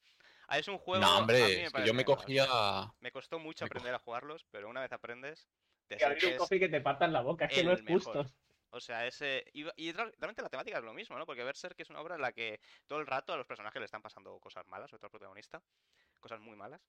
Ah, 0.48 0.58
es 0.58 0.68
un 0.68 0.78
juego. 0.78 1.00
No, 1.02 1.08
a 1.10 1.14
mí 1.14 1.20
hombre, 1.20 1.38
me 1.40 1.62
es 1.64 1.72
que 1.72 1.86
yo 1.86 1.94
me 1.94 2.04
cogía. 2.04 2.46
Me 3.00 3.12
costó 3.12 3.38
mucho 3.38 3.64
me 3.64 3.68
co- 3.68 3.72
aprender 3.78 3.94
a 3.94 3.98
jugarlos, 3.98 4.44
pero 4.50 4.68
una 4.68 4.80
vez 4.80 4.92
aprendes, 4.92 5.48
te 5.86 5.96
Que 5.96 6.04
abrir 6.04 6.26
un 6.26 6.36
cofre 6.36 6.56
y 6.56 6.60
que 6.60 6.68
te 6.68 6.80
partan 6.80 7.12
la 7.12 7.20
boca, 7.22 7.44
es 7.46 7.54
que 7.54 7.64
no 7.64 7.72
es 7.72 7.82
justo. 7.86 8.24
O 8.74 8.80
sea, 8.80 9.06
ese. 9.06 9.44
Y, 9.52 9.66
y 9.76 9.92
realmente 9.92 10.42
la 10.42 10.48
temática 10.48 10.78
es 10.78 10.84
lo 10.84 10.94
mismo, 10.94 11.18
¿no? 11.18 11.26
Porque 11.26 11.44
Berserk 11.44 11.78
es 11.78 11.90
una 11.90 12.00
obra 12.00 12.14
en 12.16 12.22
la 12.22 12.32
que 12.32 12.60
todo 12.86 12.98
el 13.00 13.06
rato 13.06 13.32
a 13.32 13.36
los 13.36 13.46
personajes 13.46 13.78
le 13.80 13.84
están 13.86 14.02
pasando 14.02 14.38
cosas 14.40 14.66
malas, 14.66 14.90
sobre 14.90 15.00
todo 15.00 15.06
al 15.08 15.12
protagonista. 15.12 15.62
Cosas 16.20 16.40
muy 16.40 16.56
malas. 16.56 16.80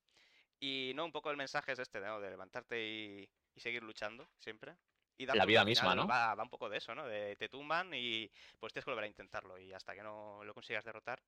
Y 0.60 0.94
no, 0.96 1.04
un 1.06 1.12
poco 1.12 1.30
el 1.30 1.38
mensaje 1.38 1.74
es 1.74 1.80
este, 1.80 2.00
¿no? 2.00 2.22
De 2.22 2.30
levantarte 2.30 2.82
y, 2.82 3.30
y 3.54 3.60
seguir 3.60 3.84
luchando 3.84 4.28
siempre. 4.40 4.76
Y 5.18 5.26
La 5.26 5.46
vida 5.46 5.60
al 5.62 5.68
misma, 5.68 5.92
final 5.92 5.98
¿no? 5.98 6.08
Va, 6.08 6.34
va 6.34 6.44
un 6.44 6.50
poco 6.50 6.70
de 6.70 6.78
eso, 6.78 6.96
¿no? 6.96 7.06
De 7.06 7.36
te 7.36 7.50
tumban 7.50 7.94
y 7.94 8.32
pues 8.60 8.74
tienes 8.74 8.86
que 8.86 8.92
volver 8.92 9.04
a 9.04 9.08
intentarlo. 9.08 9.60
Y 9.60 9.74
hasta 9.74 9.94
que 9.94 10.02
no 10.02 10.44
lo 10.44 10.54
consigas 10.54 10.86
derrotar. 10.86 11.22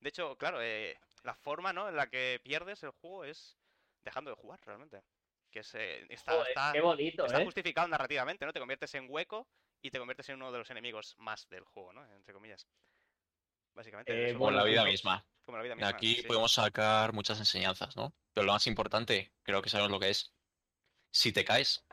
De 0.00 0.08
hecho, 0.08 0.36
claro, 0.36 0.60
eh, 0.62 0.98
la 1.22 1.34
forma, 1.34 1.72
¿no? 1.72 1.88
En 1.88 1.96
la 1.96 2.08
que 2.08 2.40
pierdes 2.42 2.82
el 2.82 2.90
juego 2.90 3.24
es 3.24 3.56
dejando 4.02 4.30
de 4.30 4.36
jugar, 4.36 4.58
realmente. 4.64 5.02
Que 5.50 5.60
es, 5.60 5.74
eh, 5.74 6.06
está, 6.08 6.32
Joder, 6.32 6.48
está- 6.48 6.72
qué 6.72 6.80
bonito, 6.80 7.26
está 7.26 7.40
¿eh? 7.40 7.44
justificado 7.44 7.88
narrativamente, 7.88 8.44
¿no? 8.44 8.52
Te 8.52 8.58
conviertes 8.58 8.94
en 8.94 9.06
hueco 9.08 9.46
y 9.82 9.90
te 9.90 9.98
conviertes 9.98 10.28
en 10.28 10.36
uno 10.36 10.52
de 10.52 10.58
los 10.58 10.70
enemigos 10.70 11.14
más 11.18 11.48
del 11.48 11.64
juego, 11.64 11.92
¿no? 11.92 12.04
Entre 12.14 12.32
comillas. 12.34 12.68
Básicamente. 13.74 14.30
Eh, 14.30 14.34
Como 14.34 14.50
la 14.50 14.64
vida 14.64 14.84
misma. 14.84 15.24
como 15.44 15.56
la 15.58 15.62
vida 15.62 15.74
De 15.74 15.76
misma. 15.76 15.88
aquí 15.90 16.16
sí. 16.16 16.22
podemos 16.22 16.52
sacar 16.52 17.12
muchas 17.12 17.38
enseñanzas, 17.38 17.96
¿no? 17.96 18.12
Pero 18.34 18.46
lo 18.46 18.52
más 18.52 18.66
importante, 18.66 19.32
creo 19.42 19.62
que 19.62 19.70
sabemos 19.70 19.90
lo 19.92 20.00
que 20.00 20.10
es. 20.10 20.34
Si 21.10 21.32
te 21.32 21.44
caes, 21.44 21.86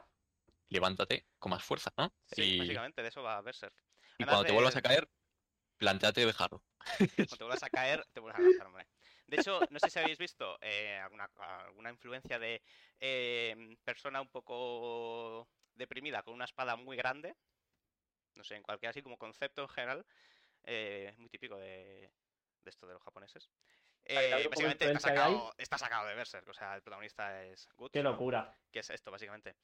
levántate 0.69 1.27
con 1.39 1.51
más 1.51 1.63
fuerza, 1.63 1.93
¿no? 1.97 2.13
Sí, 2.25 2.55
y 2.55 2.59
básicamente 2.59 3.01
de 3.01 3.07
eso 3.09 3.23
va 3.23 3.37
a 3.37 3.41
Berserk. 3.41 3.73
y 4.17 4.23
Además 4.23 4.27
cuando 4.27 4.43
te 4.43 4.47
de- 4.47 4.53
vuelvas 4.53 4.75
a 4.75 4.81
caer, 4.81 5.09
planteate 5.77 6.25
dejarlo. 6.25 6.63
Cuando 7.15 7.37
te 7.37 7.43
vuelvas 7.43 7.63
a 7.63 7.69
caer, 7.69 8.05
te 8.13 8.19
vuelves 8.19 8.39
a 8.39 8.43
lanzar, 8.43 8.67
hombre. 8.67 8.87
De 9.27 9.37
hecho, 9.37 9.59
no 9.71 9.79
sé 9.79 9.89
si 9.89 9.97
habéis 9.99 10.17
visto 10.19 10.57
eh, 10.61 10.97
alguna, 11.03 11.29
alguna 11.65 11.89
influencia 11.89 12.37
de 12.37 12.61
eh, 12.99 13.75
persona 13.83 14.21
un 14.21 14.29
poco 14.29 15.47
deprimida 15.73 16.21
con 16.23 16.33
una 16.35 16.45
espada 16.45 16.75
muy 16.75 16.95
grande. 16.95 17.35
No 18.35 18.43
sé, 18.43 18.55
en 18.55 18.63
cualquier 18.63 18.89
así 18.91 19.01
como 19.01 19.17
concepto 19.17 19.61
en 19.63 19.69
general. 19.69 20.05
eh, 20.63 21.13
muy 21.17 21.29
típico 21.29 21.57
de, 21.57 22.09
de 22.63 22.69
esto 22.69 22.87
de 22.87 22.93
los 22.93 23.03
japoneses. 23.03 23.49
Eh, 24.07 24.47
básicamente 24.49 24.85
está 24.85 24.99
sacado, 24.99 25.53
está 25.57 25.77
sacado 25.77 26.07
de 26.07 26.15
Berserk. 26.15 26.47
O 26.49 26.53
sea, 26.53 26.75
el 26.75 26.81
protagonista 26.81 27.43
es 27.43 27.67
Guts, 27.75 27.91
Qué 27.93 28.03
locura. 28.03 28.55
que 28.71 28.79
es 28.79 28.89
esto, 28.89 29.09
básicamente. 29.11 29.55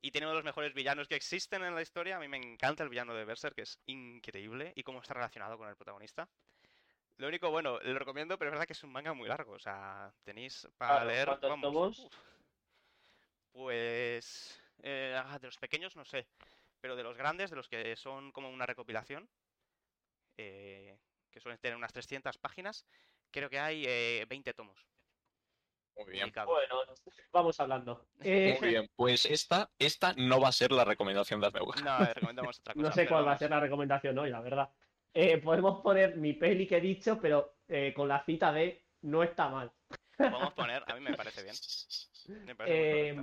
Y 0.00 0.10
tiene 0.10 0.26
uno 0.26 0.32
de 0.32 0.38
los 0.38 0.44
mejores 0.44 0.74
villanos 0.74 1.08
que 1.08 1.14
existen 1.14 1.62
en 1.64 1.74
la 1.74 1.80
historia. 1.82 2.16
A 2.16 2.20
mí 2.20 2.28
me 2.28 2.36
encanta 2.36 2.82
el 2.82 2.88
villano 2.90 3.14
de 3.14 3.24
Berserk, 3.24 3.54
que 3.54 3.62
es 3.62 3.78
increíble. 3.86 4.72
Y 4.76 4.82
cómo 4.82 5.00
está 5.00 5.14
relacionado 5.14 5.56
con 5.56 5.68
el 5.68 5.76
protagonista. 5.76 6.28
Lo 7.16 7.28
único, 7.28 7.50
bueno, 7.50 7.78
lo 7.80 7.98
recomiendo, 7.98 8.36
pero 8.36 8.50
es 8.50 8.52
verdad 8.52 8.66
que 8.66 8.72
es 8.74 8.82
un 8.82 8.90
manga 8.92 9.12
muy 9.14 9.28
largo. 9.28 9.52
O 9.52 9.58
sea, 9.60 10.12
tenéis 10.24 10.68
para 10.76 10.96
Claro, 10.96 11.06
leer. 11.10 11.26
¿cuántos 11.28 11.60
tomos? 11.60 12.08
Pues. 13.52 14.60
eh, 14.82 15.14
ah, 15.24 15.38
de 15.38 15.46
los 15.46 15.58
pequeños 15.58 15.94
no 15.96 16.04
sé. 16.04 16.26
Pero 16.84 16.96
de 16.96 17.02
los 17.02 17.16
grandes, 17.16 17.48
de 17.48 17.56
los 17.56 17.66
que 17.66 17.96
son 17.96 18.30
como 18.30 18.50
una 18.50 18.66
recopilación. 18.66 19.26
eh, 20.36 20.98
que 21.30 21.40
suelen 21.40 21.58
tener 21.58 21.78
unas 21.78 21.94
300 21.94 22.36
páginas. 22.36 22.84
Creo 23.30 23.48
que 23.48 23.58
hay 23.58 23.84
eh, 23.86 24.26
20 24.28 24.52
tomos. 24.52 24.86
Muy 25.96 26.12
bien. 26.12 26.30
Bueno, 26.44 26.82
vamos 27.32 27.58
hablando. 27.58 28.04
Eh, 28.20 28.58
Muy 28.60 28.68
bien. 28.68 28.90
Pues 28.96 29.24
esta, 29.24 29.70
esta 29.78 30.12
no 30.18 30.38
va 30.40 30.48
a 30.48 30.52
ser 30.52 30.72
la 30.72 30.84
recomendación 30.84 31.40
de 31.40 31.46
Azmeuga. 31.46 31.80
No, 31.80 32.04
eh, 32.04 32.12
recomendamos 32.12 32.58
otra 32.60 32.74
cosa. 32.74 32.86
No 32.86 32.92
sé 32.94 33.08
cuál 33.08 33.26
va 33.26 33.32
a 33.32 33.38
ser 33.38 33.48
la 33.48 33.60
recomendación 33.60 34.18
hoy, 34.18 34.28
la 34.28 34.42
verdad. 34.42 34.68
Eh, 35.14 35.38
podemos 35.38 35.80
poner 35.80 36.18
mi 36.18 36.34
peli 36.34 36.66
que 36.66 36.76
he 36.76 36.80
dicho, 36.82 37.18
pero 37.18 37.60
eh, 37.66 37.94
con 37.96 38.08
la 38.08 38.22
cita 38.26 38.52
de 38.52 38.84
no 39.00 39.22
está 39.22 39.48
mal. 39.48 39.72
Podemos 40.18 40.52
poner, 40.52 40.84
a 40.86 40.94
mí 40.96 41.00
me 41.00 41.14
parece 41.16 41.42
bien. 41.44 41.56
Me 42.46 42.54
parece 42.54 43.08
Eh. 43.10 43.14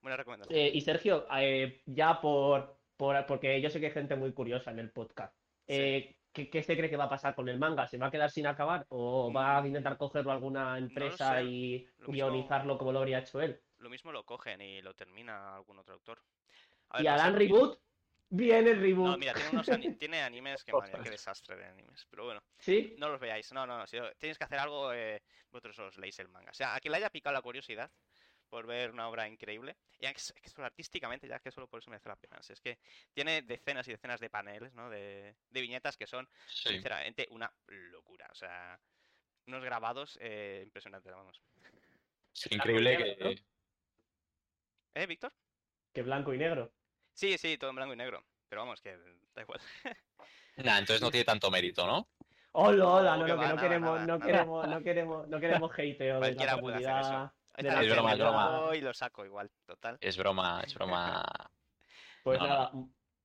Buena 0.00 0.16
recomendación. 0.16 0.56
eh, 0.58 0.70
y 0.72 0.80
Sergio, 0.80 1.26
eh, 1.36 1.82
ya 1.86 2.20
por, 2.20 2.77
por- 2.98 3.24
porque 3.24 3.58
yo 3.62 3.70
sé 3.70 3.80
que 3.80 3.86
hay 3.86 3.92
gente 3.92 4.16
muy 4.16 4.32
curiosa 4.32 4.70
en 4.72 4.80
el 4.80 4.90
podcast. 4.90 5.34
Eh, 5.66 6.16
¿qué, 6.32 6.50
qué 6.50 6.62
se 6.62 6.76
cree 6.76 6.90
que 6.90 6.96
va 6.96 7.04
a 7.04 7.08
pasar 7.08 7.34
con 7.34 7.48
el 7.48 7.58
manga? 7.58 7.86
¿Se 7.86 7.96
va 7.96 8.08
a 8.08 8.10
quedar 8.10 8.30
sin 8.30 8.46
acabar? 8.46 8.84
¿O 8.90 9.32
va 9.32 9.56
a 9.56 9.62
Mm, 9.62 9.66
intentar 9.66 9.96
cogerlo 9.96 10.32
alguna 10.32 10.76
empresa 10.76 11.36
sé. 11.36 11.44
y 11.44 11.78
Lo 11.78 12.08
mismo- 12.08 12.12
guionizarlo 12.12 12.76
como 12.76 12.92
lo 12.92 12.98
habría 12.98 13.20
hecho 13.20 13.40
él? 13.40 13.60
Lo 13.78 13.88
mismo 13.88 14.12
lo 14.12 14.24
cogen 14.26 14.60
y 14.60 14.82
lo 14.82 14.92
termina 14.94 15.54
algún 15.56 15.78
otro 15.78 15.94
autor. 15.94 16.20
A 16.90 16.98
ver, 16.98 17.04
¿Y 17.04 17.08
no 17.08 17.14
harán 17.14 17.36
reboot? 17.36 17.78
Viene 18.30 18.70
el 18.72 18.80
reboot. 18.80 19.06
No, 19.12 19.16
mira, 19.18 19.32
tiene, 19.32 19.50
unos 19.50 19.68
ani- 19.70 19.94
tiene 19.94 20.20
animes 20.20 20.62
que 20.64 20.72
madre, 20.98 20.98
qué 21.02 21.10
desastre 21.10 21.56
de 21.56 21.64
animes. 21.64 22.06
Pero 22.10 22.24
bueno, 22.24 22.42
¿Sí? 22.58 22.94
no 22.98 23.08
los 23.08 23.20
veáis. 23.20 23.52
No, 23.52 23.66
no, 23.66 23.78
no. 23.78 23.86
Si 23.86 23.96
tienes 24.18 24.36
que 24.36 24.44
hacer 24.44 24.58
algo, 24.58 24.92
eh, 24.92 25.22
vosotros 25.50 25.78
os 25.78 25.96
leéis 25.98 26.18
el 26.18 26.28
manga. 26.28 26.50
O 26.50 26.54
sea, 26.54 26.74
a 26.74 26.80
quien 26.80 26.92
le 26.92 26.98
haya 26.98 27.08
picado 27.10 27.32
la 27.34 27.40
curiosidad 27.42 27.90
por 28.48 28.66
ver 28.66 28.90
una 28.90 29.08
obra 29.08 29.28
increíble. 29.28 29.76
Y 29.98 30.06
es 30.06 30.32
que 30.32 30.48
solo 30.48 30.66
artísticamente, 30.66 31.28
ya 31.28 31.38
que 31.40 31.50
solo 31.50 31.68
por 31.68 31.80
eso 31.80 31.90
merece 31.90 32.08
la 32.08 32.16
pena. 32.16 32.38
Es 32.48 32.60
que 32.60 32.78
tiene 33.12 33.42
decenas 33.42 33.86
y 33.88 33.92
decenas 33.92 34.20
de 34.20 34.30
paneles, 34.30 34.72
¿no? 34.74 34.88
De, 34.90 35.36
de 35.50 35.60
viñetas 35.60 35.96
que 35.96 36.06
son 36.06 36.28
Sí. 36.46 36.70
sinceramente 36.70 37.26
una 37.30 37.52
locura. 37.68 38.28
O 38.30 38.34
sea, 38.34 38.78
unos 39.46 39.62
grabados 39.64 40.18
eh, 40.20 40.62
impresionantes, 40.64 41.12
vamos. 41.12 41.40
Es 42.34 42.52
increíble 42.52 42.96
negro, 42.98 43.30
que. 43.30 43.42
¿Eh, 44.94 45.06
Víctor? 45.06 45.32
Que 45.92 46.02
blanco 46.02 46.32
y 46.34 46.38
negro. 46.38 46.72
Sí, 47.12 47.36
sí, 47.38 47.58
todo 47.58 47.70
en 47.70 47.76
blanco 47.76 47.94
y 47.94 47.96
negro. 47.96 48.24
Pero 48.48 48.62
vamos, 48.62 48.80
que 48.80 48.96
da 49.34 49.42
igual. 49.42 49.60
Nah, 50.56 50.78
entonces 50.78 51.00
no 51.00 51.12
tiene 51.12 51.24
tanto 51.24 51.52
mérito, 51.52 51.86
¿no? 51.86 52.08
Hola, 52.50 52.84
hola, 52.88 53.16
No, 53.16 53.18
no, 53.18 53.26
que 53.26 53.32
no, 53.32 53.38
que 53.38 53.44
va, 53.44 53.48
no 53.50 53.54
nada, 53.54 53.62
queremos, 53.68 53.94
nada, 53.94 54.06
no 54.06 54.18
nada. 54.18 54.26
queremos, 54.26 54.68
no 54.68 54.82
queremos, 54.82 55.28
no 55.28 55.40
queremos 55.40 55.70
hateo 55.72 56.20
de 56.20 56.34
la 56.34 56.58
puede 56.58 56.76
hacer 56.78 57.00
eso. 57.00 57.32
Está 57.66 57.82
Es 57.82 57.90
broma, 57.90 58.12
es 58.12 58.18
broma. 58.18 58.70
Y 58.76 58.80
lo 58.80 58.94
saco 58.94 59.24
igual, 59.24 59.50
total. 59.66 59.98
Es 60.00 60.16
broma, 60.16 60.62
es 60.64 60.74
broma. 60.74 61.24
Pues 62.24 62.40
No, 62.40 62.46
nada, 62.46 62.72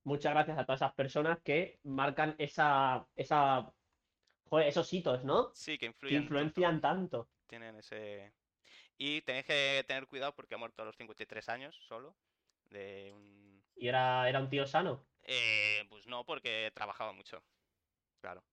muchas 0.04 0.34
gracias 0.34 0.58
a 0.58 0.66
todas 0.66 0.80
esas 0.82 0.94
personas 0.94 1.40
que 1.44 1.80
marcan 1.84 2.36
esa, 2.38 3.06
esa, 3.16 3.74
joder, 4.48 4.68
esos 4.68 4.94
hitos, 4.94 5.24
¿no? 5.26 5.52
Sí, 5.54 5.74
que 5.74 5.80
Que 5.80 5.86
influyen. 5.88 6.22
tanto, 6.22 6.24
influencian 6.24 6.80
tanto. 6.80 7.30
Tienen 7.48 7.76
ese. 7.78 8.34
Y 8.98 9.22
tenéis 9.24 9.46
que 9.46 9.84
tener 9.88 10.08
cuidado 10.08 10.34
porque 10.36 10.56
ha 10.56 10.58
muerto 10.60 10.84
a 10.84 10.86
los 10.86 10.96
53 10.96 11.50
años 11.50 11.76
solo. 11.88 12.16
De 12.70 13.12
un. 13.14 13.64
Y 13.76 13.88
era, 13.88 14.30
era 14.30 14.40
un 14.40 14.50
tío 14.50 14.66
sano. 14.66 15.06
Eh, 15.24 15.86
pues 15.90 16.08
no, 16.08 16.24
porque 16.26 16.72
trabajaba 16.74 17.12
mucho. 17.12 17.44
Claro. 18.22 18.44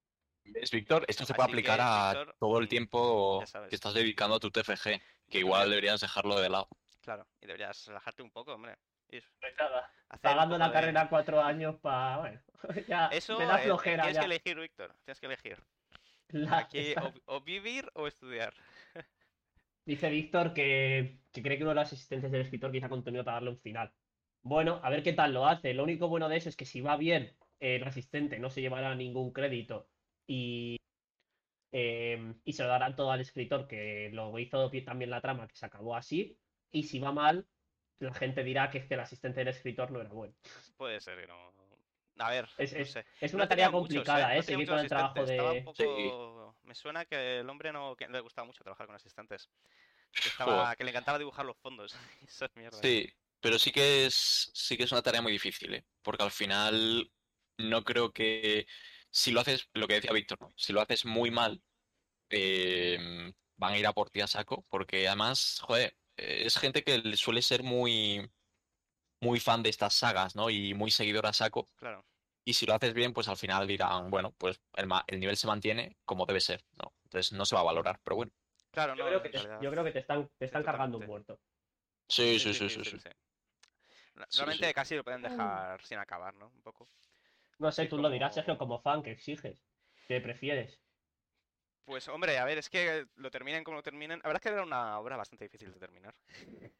¿Ves, 0.44 0.70
Víctor? 0.70 1.04
Esto 1.06 1.24
se 1.24 1.34
puede 1.34 1.48
que, 1.48 1.52
aplicar 1.52 1.80
a 1.80 2.12
Víctor, 2.14 2.36
todo 2.38 2.58
el 2.58 2.64
mm, 2.64 2.68
tiempo 2.68 3.44
que 3.68 3.74
estás 3.74 3.94
dedicando 3.94 4.36
a 4.36 4.40
tu 4.40 4.50
TFG, 4.50 5.00
que 5.30 5.38
igual 5.38 5.68
deberías 5.70 6.00
dejarlo 6.00 6.38
de 6.40 6.48
lado. 6.50 6.68
Claro. 7.00 7.26
Y 7.40 7.46
deberías 7.46 7.86
relajarte 7.86 8.22
un 8.22 8.30
poco, 8.30 8.54
hombre. 8.54 8.76
Hacer 9.08 9.24
un 10.12 10.20
Pagando 10.20 10.58
la 10.58 10.68
de- 10.68 10.72
carrera 10.72 11.08
cuatro 11.08 11.42
años 11.42 11.76
para, 11.80 12.18
bueno, 12.18 12.40
ya 12.88 13.06
Eso 13.08 13.38
me 13.38 13.44
da 13.46 13.60
eh, 13.60 13.64
flojera 13.64 14.02
tienes 14.04 14.14
ya. 14.16 14.20
que 14.20 14.26
elegir, 14.26 14.60
Víctor. 14.60 14.94
Tienes 15.04 15.20
que 15.20 15.26
elegir. 15.26 15.58
La- 16.28 16.58
Aquí 16.58 16.78
esa- 16.78 17.04
o, 17.06 17.12
o 17.36 17.40
vivir 17.40 17.90
o 17.94 18.06
estudiar. 18.06 18.54
Dice 19.84 20.10
Víctor 20.10 20.52
que, 20.52 21.18
que 21.32 21.42
cree 21.42 21.56
que 21.56 21.64
uno 21.64 21.70
de 21.70 21.76
los 21.76 21.92
asistentes 21.92 22.30
del 22.30 22.42
escritor 22.42 22.70
quizá 22.70 22.88
contenido 22.88 23.24
para 23.24 23.36
darle 23.36 23.50
un 23.50 23.58
final. 23.60 23.92
Bueno, 24.42 24.80
a 24.82 24.90
ver 24.90 25.02
qué 25.02 25.12
tal 25.12 25.32
lo 25.32 25.46
hace. 25.46 25.74
Lo 25.74 25.82
único 25.82 26.06
bueno 26.08 26.28
de 26.28 26.36
eso 26.36 26.48
es 26.48 26.56
que 26.56 26.64
si 26.66 26.80
va 26.80 26.96
bien, 26.96 27.36
eh, 27.58 27.76
el 27.76 27.84
asistente 27.84 28.38
no 28.38 28.50
se 28.50 28.60
llevará 28.60 28.94
ningún 28.94 29.32
crédito 29.32 29.88
y, 30.26 30.76
eh, 31.72 32.34
y 32.44 32.52
se 32.52 32.62
lo 32.62 32.68
darán 32.68 32.96
todo 32.96 33.10
al 33.12 33.20
escritor 33.20 33.66
que 33.66 34.10
lo 34.12 34.36
hizo 34.38 34.70
también 34.84 35.10
la 35.10 35.20
trama, 35.20 35.46
que 35.46 35.56
se 35.56 35.66
acabó 35.66 35.96
así. 35.96 36.38
Y 36.72 36.84
si 36.84 36.98
va 36.98 37.12
mal, 37.12 37.46
la 37.98 38.14
gente 38.14 38.42
dirá 38.42 38.70
que 38.70 38.78
es 38.78 38.86
que 38.86 38.94
el 38.94 39.00
asistente 39.00 39.40
del 39.40 39.48
escritor 39.48 39.90
no 39.90 40.00
era 40.00 40.10
bueno. 40.10 40.34
Puede 40.76 41.00
ser 41.00 41.20
que 41.20 41.26
no. 41.26 41.52
A 42.18 42.30
ver, 42.30 42.48
Es, 42.58 42.74
no 42.74 42.80
es, 42.80 42.90
sé. 42.90 43.06
es 43.20 43.32
una 43.32 43.48
tarea 43.48 43.70
muchos, 43.70 43.88
complicada, 43.88 44.34
¿eh? 44.34 44.34
¿eh? 44.34 44.36
No 44.38 44.42
Seguir 44.42 44.68
con 44.68 44.78
el 44.78 44.84
muchos 44.84 44.98
trabajo 44.98 45.24
de... 45.24 45.62
poco... 45.64 46.56
Me 46.64 46.74
suena 46.74 47.06
que 47.06 47.38
el 47.38 47.48
hombre 47.48 47.72
no 47.72 47.96
que 47.96 48.06
le 48.08 48.20
gustaba 48.20 48.46
mucho 48.46 48.62
trabajar 48.62 48.86
con 48.86 48.94
asistentes. 48.96 49.48
Que, 50.12 50.28
estaba... 50.28 50.76
que 50.76 50.84
le 50.84 50.90
encantaba 50.90 51.18
dibujar 51.18 51.46
los 51.46 51.56
fondos. 51.56 51.96
Esas 52.28 52.54
mierdas. 52.56 52.80
Sí, 52.82 53.08
pero 53.40 53.58
sí 53.58 53.72
que 53.72 54.06
es, 54.06 54.50
sí 54.52 54.76
que 54.76 54.82
es 54.82 54.92
una 54.92 55.02
tarea 55.02 55.22
muy 55.22 55.32
difícil, 55.32 55.74
¿eh? 55.74 55.84
Porque 56.02 56.22
al 56.22 56.30
final 56.30 57.10
no 57.56 57.84
creo 57.84 58.12
que 58.12 58.66
si 59.10 59.32
lo 59.32 59.40
haces, 59.40 59.68
lo 59.74 59.86
que 59.88 59.94
decía 59.94 60.12
Víctor, 60.12 60.40
¿no? 60.40 60.52
Si 60.56 60.72
lo 60.72 60.80
haces 60.80 61.04
muy 61.04 61.30
mal, 61.30 61.62
eh, 62.30 63.32
van 63.56 63.72
a 63.74 63.78
ir 63.78 63.86
a 63.86 63.92
por 63.92 64.10
ti 64.10 64.20
a 64.20 64.26
saco, 64.26 64.66
porque 64.70 65.06
además, 65.08 65.60
joder, 65.62 65.96
eh, 66.16 66.42
es 66.46 66.58
gente 66.58 66.82
que 66.84 66.98
le 66.98 67.16
suele 67.16 67.42
ser 67.42 67.62
muy, 67.62 68.30
muy 69.20 69.40
fan 69.40 69.62
de 69.62 69.70
estas 69.70 69.94
sagas, 69.94 70.36
¿no? 70.36 70.50
Y 70.50 70.74
muy 70.74 70.90
seguidor 70.90 71.26
a 71.26 71.32
saco. 71.32 71.68
Claro. 71.76 72.04
Y 72.44 72.54
si 72.54 72.66
lo 72.66 72.74
haces 72.74 72.94
bien, 72.94 73.12
pues 73.12 73.28
al 73.28 73.36
final 73.36 73.66
dirán, 73.66 74.10
bueno, 74.10 74.32
pues 74.38 74.60
el, 74.74 74.86
ma- 74.86 75.04
el 75.06 75.20
nivel 75.20 75.36
se 75.36 75.46
mantiene 75.46 75.98
como 76.04 76.26
debe 76.26 76.40
ser, 76.40 76.64
¿no? 76.72 76.92
Entonces 77.04 77.32
no 77.32 77.44
se 77.44 77.54
va 77.54 77.60
a 77.60 77.64
valorar, 77.64 78.00
pero 78.02 78.16
bueno. 78.16 78.32
Claro, 78.72 78.94
Yo 78.94 79.04
no, 79.04 79.08
creo 79.08 79.22
que 79.22 79.28
te, 79.30 79.38
yo 79.60 79.70
creo 79.70 79.84
que 79.84 79.90
te 79.92 79.98
están, 79.98 80.30
te 80.38 80.44
están 80.46 80.62
cargando 80.62 80.98
un 80.98 81.06
muerto. 81.06 81.38
Sí, 82.08 82.38
sí, 82.38 82.54
sí, 82.54 82.68
sí, 82.70 82.82
sí. 82.84 82.96
No- 84.14 84.24
Sí, 84.28 84.38
Realmente 84.38 84.66
sí. 84.68 84.74
casi 84.74 84.96
lo 84.96 85.04
pueden 85.04 85.22
dejar 85.22 85.82
sin 85.82 85.98
acabar, 85.98 86.34
¿no? 86.34 86.46
Un 86.48 86.62
poco. 86.62 86.86
No 87.60 87.70
sé, 87.70 87.86
tú 87.86 87.96
lo 87.98 88.10
dirás, 88.10 88.34
Sergio, 88.34 88.58
como 88.58 88.80
fan, 88.80 89.02
¿qué 89.04 89.12
exiges? 89.12 89.64
¿Qué 90.08 90.20
prefieres? 90.20 90.82
Pues 91.84 92.06
hombre, 92.08 92.38
a 92.38 92.44
ver, 92.44 92.58
es 92.58 92.70
que 92.70 93.06
lo 93.16 93.30
terminen 93.30 93.64
como 93.64 93.76
lo 93.78 93.82
terminen. 93.82 94.20
La 94.20 94.28
verdad 94.28 94.36
es 94.36 94.42
que 94.42 94.48
era 94.54 94.62
una 94.62 94.98
obra 94.98 95.16
bastante 95.16 95.44
difícil 95.44 95.72
de 95.72 95.80
terminar. 95.80 96.14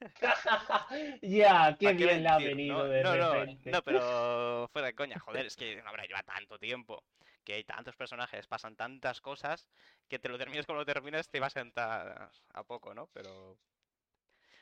ya, 1.22 1.76
qué 1.78 1.86
¿Para 1.86 1.96
qué 1.96 2.06
bien 2.06 2.22
le 2.22 2.28
ha 2.28 2.38
venido 2.38 2.84
no? 2.84 2.84
de 2.86 3.02
no, 3.02 3.16
no, 3.16 3.32
repente. 3.34 3.70
no, 3.70 3.82
pero 3.82 4.68
fuera 4.72 4.86
de 4.86 4.94
coña, 4.94 5.18
joder, 5.18 5.46
es 5.46 5.56
que 5.56 5.80
una 5.80 5.90
obra 5.90 6.04
lleva 6.04 6.22
tanto 6.22 6.58
tiempo, 6.58 7.04
que 7.44 7.54
hay 7.54 7.64
tantos 7.64 7.96
personajes, 7.96 8.46
pasan 8.46 8.76
tantas 8.76 9.20
cosas, 9.20 9.68
que 10.08 10.18
te 10.18 10.28
lo 10.28 10.38
termines 10.38 10.66
como 10.66 10.78
lo 10.78 10.86
termines, 10.86 11.28
te 11.28 11.40
va 11.40 11.48
a 11.48 11.50
sentar 11.50 12.30
a 12.54 12.64
poco, 12.64 12.94
¿no? 12.94 13.08
Pero, 13.12 13.58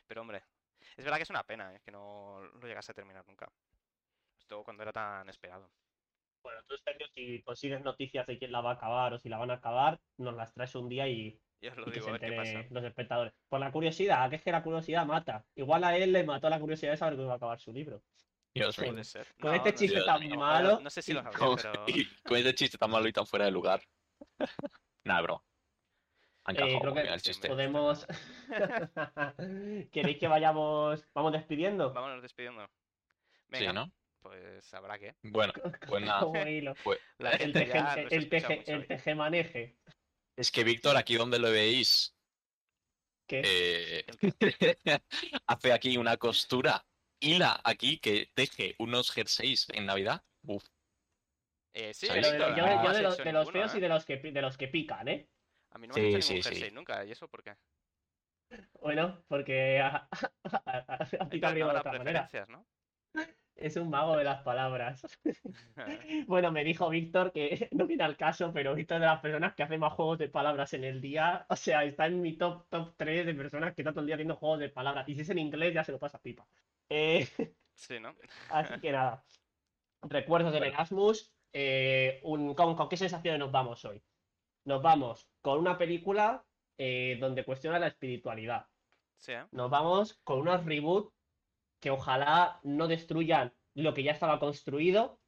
pero 0.07 0.21
hombre, 0.21 0.43
es 0.97 1.03
verdad 1.05 1.17
que 1.17 1.23
es 1.23 1.29
una 1.29 1.43
pena, 1.45 1.75
¿eh? 1.75 1.81
que 1.85 1.91
no 1.91 2.41
lo 2.41 2.67
llegase 2.67 2.91
a 2.91 2.95
terminar 2.95 3.25
nunca. 3.27 3.51
Todo 4.47 4.63
cuando 4.63 4.83
era 4.83 4.91
tan 4.91 5.29
esperado. 5.29 5.69
Bueno, 6.43 6.61
tú, 6.67 6.75
Sergio, 6.77 7.07
si 7.13 7.41
consigues 7.43 7.81
noticias 7.83 8.25
de 8.27 8.37
quién 8.37 8.51
la 8.51 8.61
va 8.61 8.71
a 8.71 8.73
acabar 8.73 9.13
o 9.13 9.19
si 9.19 9.29
la 9.29 9.37
van 9.37 9.51
a 9.51 9.55
acabar, 9.55 9.99
nos 10.17 10.35
las 10.35 10.53
traes 10.53 10.73
un 10.75 10.87
día 10.89 11.07
y, 11.07 11.39
Ya 11.61 11.71
os 11.71 11.77
lo 11.77 11.83
y 11.87 11.91
que 11.91 11.99
digo, 11.99 12.05
se 12.05 12.09
a 12.09 12.13
ver 12.13 12.21
qué 12.21 12.31
pasa. 12.35 12.49
enteren 12.51 12.73
los 12.73 12.83
espectadores. 12.83 13.33
Por 13.49 13.59
la 13.59 13.71
curiosidad, 13.71 14.29
que 14.29 14.37
es 14.37 14.43
que 14.43 14.51
la 14.51 14.63
curiosidad 14.63 15.05
mata. 15.05 15.45
Igual 15.55 15.83
a 15.83 15.97
él 15.97 16.11
le 16.13 16.23
mató 16.23 16.49
la 16.49 16.59
curiosidad 16.59 16.91
de 16.91 16.97
saber 16.97 17.15
cómo 17.15 17.27
va 17.27 17.33
a 17.33 17.37
acabar 17.37 17.59
su 17.59 17.71
libro. 17.73 18.01
Dios 18.53 18.79
mío. 18.79 18.91
Puede 18.91 19.03
ser. 19.03 19.27
Con 19.39 19.51
No, 19.51 19.55
este 19.57 19.71
no 19.71 19.77
chiste 19.77 19.95
Dios 19.95 20.05
tan 20.05 20.29
malo. 20.37 20.79
No 20.81 20.89
sé 20.89 21.01
si 21.01 21.13
lo 21.13 21.21
sabría, 21.21 21.39
Con, 21.39 21.57
pero... 21.57 21.85
con 22.23 22.37
ese 22.37 22.55
chiste 22.55 22.77
tan 22.77 22.89
malo 22.91 23.07
y 23.07 23.13
tan 23.13 23.25
fuera 23.27 23.45
de 23.45 23.51
lugar. 23.51 23.81
Nada, 25.03 25.21
bro. 25.21 25.43
Eh, 26.47 26.79
creo 26.81 26.93
que 26.93 27.01
bien 27.03 27.13
el 27.13 27.21
chiste. 27.21 27.47
podemos. 27.47 28.07
¿Queréis 29.91 30.17
que 30.17 30.27
vayamos. 30.27 31.07
Vamos 31.13 31.31
despidiendo? 31.33 31.93
Vámonos 31.93 32.21
despidiendo. 32.23 32.65
Sí, 32.65 32.71
Venga, 33.49 33.73
¿no? 33.73 33.91
Pues 34.21 34.73
habrá 34.73 34.97
que. 34.99 35.15
Bueno, 35.23 35.53
pues 35.87 36.03
nada. 36.03 36.27
Pues, 36.83 36.99
La 37.17 37.31
El, 37.31 37.53
teje, 37.53 37.67
ya 37.67 37.93
el, 37.95 38.29
teje- 38.29 38.63
el 38.67 38.79
hoy. 38.79 38.87
tejemaneje. 38.87 39.77
es 40.37 40.51
que 40.51 40.63
Víctor, 40.63 40.97
aquí 40.97 41.15
donde 41.15 41.39
lo 41.39 41.51
veis, 41.51 42.15
¿Qué? 43.27 43.41
eh, 43.45 44.05
hace 45.47 45.73
aquí 45.73 45.97
una 45.97 46.17
costura, 46.17 46.85
hila 47.21 47.59
aquí 47.63 47.99
que 47.99 48.27
teje 48.33 48.75
unos 48.79 49.11
jerseys 49.11 49.67
en 49.73 49.85
Navidad. 49.85 50.23
Uf, 50.43 50.65
Eh, 51.73 51.93
sí. 51.93 52.07
Pero 52.09 52.31
de- 52.31 52.39
yo, 52.39 52.47
no 52.49 52.83
yo 52.83 52.93
de, 52.93 52.99
hecho 53.07 53.23
de 53.23 53.33
los 53.33 53.51
feos 53.51 53.75
y 53.75 53.77
¿eh? 53.77 53.81
de 53.81 53.89
los 53.89 54.05
que, 54.05 54.17
de 54.17 54.41
los 54.41 54.57
que 54.57 54.67
pican, 54.67 55.07
¿eh? 55.07 55.29
A 55.71 55.77
mí 55.77 55.87
no 55.87 55.93
me 55.93 55.99
han 55.99 56.05
Sí, 56.07 56.15
hecho 56.17 56.27
sí, 56.27 56.33
ningún 56.33 56.43
sí. 56.43 56.49
jersey 56.49 56.71
nunca, 56.71 57.05
¿y 57.05 57.11
eso 57.11 57.27
por 57.27 57.43
qué? 57.43 57.55
Bueno, 58.81 59.23
porque 59.27 59.79
a, 59.79 60.07
a- 60.09 60.31
a- 60.43 60.85
a- 60.87 61.03
a 61.03 61.29
ti 61.29 61.39
te 61.39 61.39
no 61.39 61.53
de 61.53 61.63
otra 61.63 61.93
manera. 61.93 62.29
¿no? 62.47 62.65
Es 63.61 63.75
un 63.75 63.89
mago 63.89 64.15
de 64.17 64.23
las 64.23 64.41
palabras. 64.43 65.01
Bueno, 66.27 66.51
me 66.51 66.63
dijo 66.63 66.89
Víctor 66.89 67.31
que 67.31 67.69
no 67.71 67.85
viene 67.87 68.03
al 68.03 68.17
caso, 68.17 68.51
pero 68.53 68.75
Víctor 68.75 68.95
es 68.97 69.01
de 69.01 69.07
las 69.07 69.21
personas 69.21 69.53
que 69.55 69.63
hace 69.63 69.77
más 69.77 69.93
juegos 69.93 70.17
de 70.19 70.29
palabras 70.29 70.73
en 70.73 70.83
el 70.83 71.01
día. 71.01 71.45
O 71.49 71.55
sea, 71.55 71.83
está 71.83 72.07
en 72.07 72.21
mi 72.21 72.37
top, 72.37 72.67
top 72.69 72.93
3 72.97 73.25
de 73.25 73.33
personas 73.35 73.73
que 73.75 73.81
está 73.81 73.91
todo 73.91 74.01
el 74.01 74.07
día 74.07 74.15
haciendo 74.15 74.35
juegos 74.35 74.59
de 74.59 74.69
palabras. 74.69 75.07
Y 75.09 75.15
si 75.15 75.21
es 75.21 75.29
en 75.29 75.39
inglés, 75.39 75.73
ya 75.73 75.83
se 75.83 75.91
lo 75.91 75.99
pasa 75.99 76.17
a 76.17 76.21
pipa. 76.21 76.47
Eh, 76.89 77.27
Sí, 77.73 77.99
¿no? 77.99 78.13
así 78.49 78.79
que 78.81 78.91
nada. 78.91 79.23
Recuerdos 80.01 80.53
del 80.53 80.63
Erasmus. 80.63 81.33
eh, 81.53 82.19
un- 82.23 82.53
¿con, 82.53 82.75
con 82.75 82.89
qué 82.89 82.97
sensaciones 82.97 83.39
nos 83.39 83.51
vamos 83.51 83.83
hoy? 83.85 84.03
Nos 84.65 84.81
vamos 84.81 85.29
con 85.41 85.59
una 85.59 85.77
película 85.77 86.45
eh, 86.77 87.17
donde 87.19 87.43
cuestiona 87.45 87.79
la 87.79 87.87
espiritualidad. 87.87 88.67
Sí, 89.17 89.31
¿eh? 89.33 89.45
Nos 89.51 89.69
vamos 89.69 90.19
con 90.23 90.39
unos 90.39 90.63
reboots 90.65 91.13
que 91.79 91.89
ojalá 91.91 92.59
no 92.63 92.87
destruyan 92.87 93.53
lo 93.73 93.93
que 93.93 94.03
ya 94.03 94.11
estaba 94.11 94.39
construido, 94.39 95.19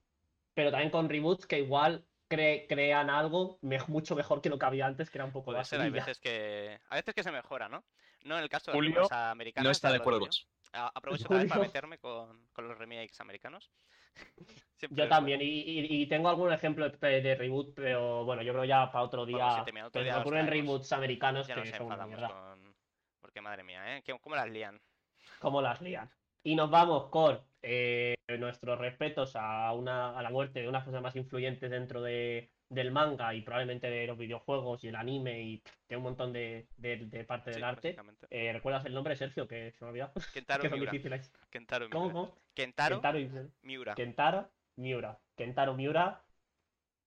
pero 0.54 0.72
también 0.72 0.92
con 0.92 1.10
reboots 1.10 1.46
que 1.48 1.60
igual 1.60 2.06
cre- 2.30 2.66
crean 2.68 3.10
algo 3.10 3.58
me- 3.62 3.80
mucho 3.88 4.16
mejor 4.16 4.42
que 4.42 4.50
lo 4.50 4.60
que 4.60 4.66
había 4.66 4.86
antes, 4.86 5.10
que 5.10 5.18
era 5.18 5.26
un 5.26 5.32
poco 5.32 5.52
Puede 5.52 5.64
ser, 5.66 5.82
hay 5.82 5.90
veces 5.90 6.20
que... 6.20 6.80
A 6.90 6.96
veces 6.96 7.14
que 7.14 7.24
se 7.24 7.32
mejora, 7.32 7.70
¿no? 7.70 7.84
No 8.24 8.38
en 8.38 8.44
el 8.44 8.50
caso 8.50 8.72
de 8.72 8.78
Julio 8.78 9.00
los 9.02 9.12
americanos. 9.12 9.66
no 9.66 9.72
está 9.72 9.90
de 9.92 9.98
acuerdo 9.98 10.20
con 10.22 10.30
Aprovecho 10.74 11.28
también 11.28 11.50
para 11.50 11.60
Julio. 11.60 11.70
meterme 11.70 11.98
con, 11.98 12.48
con 12.54 12.68
los 12.68 12.78
remakes 12.78 13.20
americanos. 13.20 13.72
Siempre 14.78 15.04
Yo 15.04 15.10
también, 15.10 15.40
bueno. 15.40 15.52
y, 15.52 15.60
y- 15.80 16.02
y 16.04 16.08
tengo 16.08 16.30
algún 16.30 16.52
ejemplo 16.52 16.90
de, 16.90 17.22
de 17.22 17.36
reboot, 17.36 17.74
pero 17.76 18.24
bueno, 18.26 18.42
yo 18.42 18.54
creo 18.54 18.66
ya 18.66 18.92
para 18.92 19.04
otro 19.04 19.26
Bueno, 19.26 19.38
día. 19.38 19.64
te- 19.66 19.84
otro 19.84 20.02
pero 20.02 20.20
ocurren 20.22 20.46
traemos. 20.46 20.68
reboots 20.68 20.92
americanos 20.94 21.48
Ya 21.48 21.56
que 21.56 21.62
nos 21.62 21.70
son 21.78 21.86
una 21.88 22.06
mierda. 22.08 22.28
con... 22.30 22.76
Porque 23.20 23.42
madre 23.42 23.64
mía, 23.64 23.98
¿eh? 23.98 24.02
¿Qué- 24.04 24.18
¿Cómo 24.20 24.36
las 24.36 24.50
lían? 24.50 24.82
cómo 25.40 25.62
las 25.62 25.82
lían. 25.82 26.10
Y 26.44 26.56
nos 26.56 26.70
vamos 26.72 27.10
con 27.10 27.40
eh, 27.62 28.16
nuestros 28.40 28.80
respetos 28.80 29.36
a, 29.36 29.72
una, 29.74 30.18
a 30.18 30.22
la 30.22 30.30
muerte 30.32 30.62
de 30.62 30.68
una 30.68 30.80
de 30.80 30.80
las 30.80 30.84
personas 30.86 31.04
más 31.04 31.16
influyentes 31.16 31.70
dentro 31.70 32.02
de, 32.02 32.50
del 32.70 32.92
manga 32.92 33.34
y 33.36 33.42
probablemente 33.42 33.90
de 33.90 34.08
los 34.08 34.18
videojuegos 34.18 34.84
y 34.84 34.88
el 34.88 34.96
anime 34.96 35.42
y 35.44 35.64
de 35.88 35.98
un 35.98 36.04
montón 36.04 36.34
de, 36.34 36.68
de- 36.78 37.06
de 37.06 37.24
parte 37.26 37.52
Sí, 37.52 37.56
del 37.56 37.64
arte. 37.64 37.96
Eh, 38.32 38.52
¿Recuerdas 38.54 38.86
el 38.86 38.94
nombre, 38.96 39.16
Sergio? 39.16 39.48
Que 39.48 39.72
se 39.72 39.84
me 39.84 39.88
ha 39.88 39.92
olvidado. 39.92 40.14
Kentaro 40.34 40.70
Miura. 40.72 40.92
Kentaro 41.52 41.90
¿Cómo, 41.90 42.06
Miura. 42.06 42.14
cómo? 42.14 42.38
Kentaro 42.56 42.96
Kentaro, 43.02 43.20
Miura. 43.62 43.96
Kentaro 43.96 44.50
Miura. 44.78 45.20
Kentaro 45.36 45.74
Miura. 45.76 46.24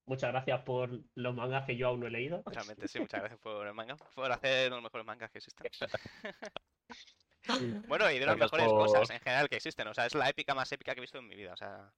Muchas 0.06 0.30
gracias 0.32 0.60
por 0.60 0.90
los 1.14 1.34
mangas 1.34 1.64
que 1.64 1.76
yo 1.76 1.88
aún 1.88 2.00
no 2.00 2.06
he 2.06 2.10
leído. 2.10 2.42
Realmente 2.46 2.86
sí, 2.88 3.00
muchas 3.00 3.20
gracias 3.20 3.40
por 3.40 3.66
el 3.66 3.72
manga, 3.74 3.96
por 4.14 4.30
hacer 4.30 4.70
los 4.70 4.82
mejores 4.82 5.06
mangas 5.06 5.30
que 5.30 5.38
existen. 5.38 5.66
Bueno, 7.88 8.10
y 8.10 8.18
de 8.18 8.26
las 8.26 8.36
mejores 8.36 8.66
por- 8.66 8.86
cosas 8.86 9.10
en 9.10 9.20
general 9.20 9.48
que 9.48 9.56
existen. 9.56 9.86
O 9.88 9.94
sea, 9.94 10.06
es 10.06 10.14
la 10.14 10.28
épica 10.28 10.54
más 10.54 10.70
épica 10.72 10.94
que 10.94 11.00
he 11.00 11.02
visto 11.02 11.18
en 11.18 11.28
mi 11.28 11.34
vida. 11.36 11.52
O 11.52 11.56
sea, 11.56 11.92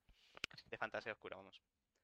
de 0.66 0.78
fantasía 0.78 1.12
oscura, 1.12 1.36
vamos. 1.36 1.61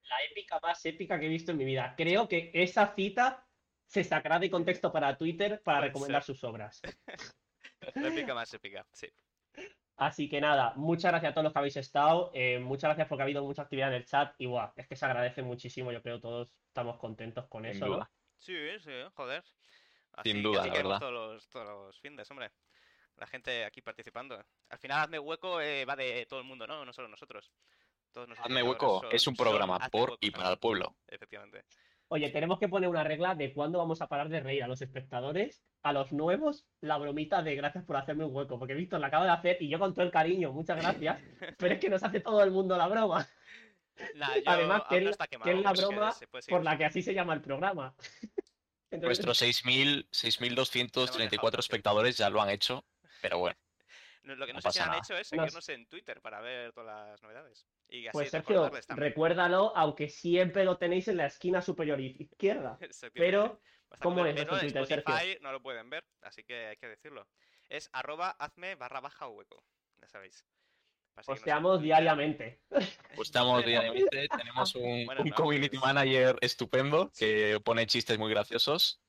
La 0.08 0.16
épica 0.30 0.58
más 0.62 0.84
épica 0.84 1.18
que 1.18 1.26
he 1.26 1.28
visto 1.28 1.52
en 1.52 1.58
mi 1.58 1.64
vida. 1.64 1.94
Creo 1.96 2.28
que 2.28 2.50
esa 2.54 2.94
cita 2.94 3.46
se 3.86 4.04
sacará 4.04 4.38
de 4.38 4.50
contexto 4.50 4.92
para 4.92 5.16
Twitter 5.16 5.62
para 5.62 5.80
recomendar 5.80 6.22
sus 6.22 6.42
obras. 6.44 6.80
La 7.94 8.08
épica 8.08 8.34
más 8.34 8.52
épica, 8.54 8.86
sí. 8.92 9.08
Así 9.96 10.28
que 10.28 10.40
nada, 10.40 10.72
muchas 10.76 11.10
gracias 11.12 11.30
a 11.30 11.34
todos 11.34 11.44
los 11.44 11.52
que 11.52 11.58
habéis 11.58 11.76
estado. 11.76 12.30
eh, 12.34 12.58
muchas 12.58 12.88
gracias 12.88 13.08
porque 13.08 13.22
ha 13.22 13.24
habido 13.24 13.44
mucha 13.44 13.62
actividad 13.62 13.88
en 13.88 13.94
el 13.94 14.04
chat. 14.06 14.34
Y 14.38 14.46
guau, 14.46 14.72
es 14.76 14.86
que 14.88 14.96
se 14.96 15.04
agradece 15.04 15.42
muchísimo. 15.42 15.92
Yo 15.92 16.02
creo 16.02 16.20
todos 16.20 16.48
estamos 16.68 16.98
contentos 16.98 17.46
con 17.48 17.62
Sin 17.64 17.72
eso, 17.72 17.86
¿no? 17.86 17.94
duda. 17.96 18.10
Sí, 18.38 18.54
sí, 18.80 18.90
joder. 19.14 19.44
Sin 20.24 20.42
duda, 20.42 20.60
así 20.60 20.68
la 20.70 20.74
queremos 20.74 20.92
verdad. 21.00 21.00
todos 21.00 21.12
los, 21.34 21.48
todos 21.48 21.66
los 21.68 22.00
findes, 22.00 22.30
hombre. 22.30 22.50
La 23.16 23.26
gente 23.26 23.64
aquí 23.64 23.82
participando. 23.82 24.42
Al 24.70 24.78
final, 24.78 25.00
Hazme 25.00 25.18
Hueco 25.18 25.60
eh, 25.60 25.84
va 25.84 25.94
de 25.96 26.26
todo 26.26 26.40
el 26.40 26.46
mundo, 26.46 26.66
¿no? 26.66 26.84
No 26.84 26.92
solo 26.92 27.08
nosotros. 27.08 27.52
Todos 28.10 28.28
nuestros 28.28 28.46
Hazme 28.46 28.62
hueco 28.62 29.00
son- 29.00 29.12
es 29.12 29.26
un 29.26 29.34
programa 29.36 29.78
por 29.90 30.10
Hueco 30.10 30.18
y 30.20 30.30
para 30.30 30.50
el 30.50 30.58
pueblo. 30.58 30.96
Efectivamente. 31.08 31.64
Oye, 32.08 32.28
tenemos 32.30 32.58
que 32.58 32.68
poner 32.68 32.90
una 32.90 33.04
regla 33.04 33.34
de 33.34 33.54
cuándo 33.54 33.78
vamos 33.78 34.02
a 34.02 34.06
parar 34.06 34.28
de 34.28 34.40
reír 34.40 34.62
a 34.62 34.68
los 34.68 34.82
espectadores, 34.82 35.62
a 35.82 35.94
los 35.94 36.12
nuevos, 36.12 36.66
la 36.82 36.98
bromita 36.98 37.42
de 37.42 37.54
gracias 37.54 37.84
por 37.84 37.96
hacerme 37.96 38.24
un 38.26 38.34
hueco. 38.36 38.58
Porque 38.58 38.74
Víctor 38.74 39.00
la 39.00 39.06
acaba 39.06 39.24
de 39.24 39.30
hacer 39.30 39.56
y 39.62 39.68
yo 39.70 39.78
con 39.78 39.94
todo 39.94 40.04
el 40.04 40.10
cariño, 40.10 40.52
muchas 40.52 40.76
gracias. 40.78 41.18
pero 41.58 41.74
es 41.74 41.80
que 41.80 41.88
nos 41.88 42.02
hace 42.02 42.20
todo 42.20 42.42
el 42.42 42.50
mundo 42.50 42.76
la 42.76 42.86
broma. 42.88 43.26
Nah, 44.16 44.36
yo 44.36 44.42
Además, 44.46 44.82
que 44.90 44.98
es- 44.98 45.18
la 45.62 45.72
broma 45.72 46.14
Por 46.48 46.64
la 46.64 46.76
que 46.76 46.84
así 46.84 47.02
se 47.02 47.14
llama 47.14 47.32
el 47.34 47.40
programa. 47.40 47.94
Entonces, 48.90 49.24
Nuestros 49.24 49.40
6.000 49.40 50.06
6.234 50.10 51.60
espectadores 51.60 52.18
ya 52.18 52.28
lo 52.28 52.42
han 52.42 52.50
hecho, 52.50 52.84
pero 53.22 53.38
bueno. 53.38 53.56
No, 54.24 54.36
Lo 54.36 54.46
que 54.46 54.52
no, 54.52 54.58
no 54.58 54.62
sé 54.62 54.70
si 54.72 54.78
han 54.78 54.86
nada. 54.88 54.98
hecho 55.00 55.14
es 55.16 55.32
No 55.32 55.38
seguirnos 55.38 55.68
en 55.70 55.86
Twitter 55.86 56.20
para 56.20 56.40
ver 56.40 56.72
todas 56.72 57.08
las 57.10 57.22
novedades. 57.22 57.66
Y 57.88 58.06
así 58.06 58.12
Pues 58.12 58.30
Sergio, 58.30 58.70
recuérdalo, 58.88 59.72
aunque 59.76 60.08
siempre 60.08 60.64
lo 60.64 60.76
tenéis 60.78 61.08
en 61.08 61.16
la 61.16 61.26
esquina 61.26 61.60
superior 61.62 62.00
izquierda. 62.00 62.78
Pero, 63.14 63.60
¿cómo 64.00 64.24
es 64.26 64.36
en 64.36 64.46
Twitter, 64.46 64.86
Sergio? 64.86 65.14
No 65.40 65.50
lo 65.52 65.60
pueden 65.62 65.90
ver, 65.90 66.04
así 66.20 66.44
que 66.44 66.66
hay 66.66 66.76
que 66.76 66.88
decirlo. 66.88 67.26
Es 67.68 67.88
arroba 67.92 68.30
hazme 68.38 68.74
barra 68.76 69.00
baja 69.00 69.26
hueco, 69.28 69.64
ya 70.00 70.08
sabéis. 70.08 70.44
Posteamos 71.26 71.78
en- 71.78 71.82
diariamente. 71.84 72.60
Posteamos 73.16 73.64
diariamente, 73.66 74.28
tenemos 74.28 74.74
un, 74.76 74.82
Bueno, 75.06 75.22
un 75.22 75.28
no, 75.30 75.34
community 75.34 75.78
pues- 75.78 75.82
manager 75.82 76.36
estupendo 76.40 77.10
que 77.18 77.58
pone 77.64 77.86
chistes 77.86 78.18
muy 78.18 78.30
graciosos. 78.30 79.02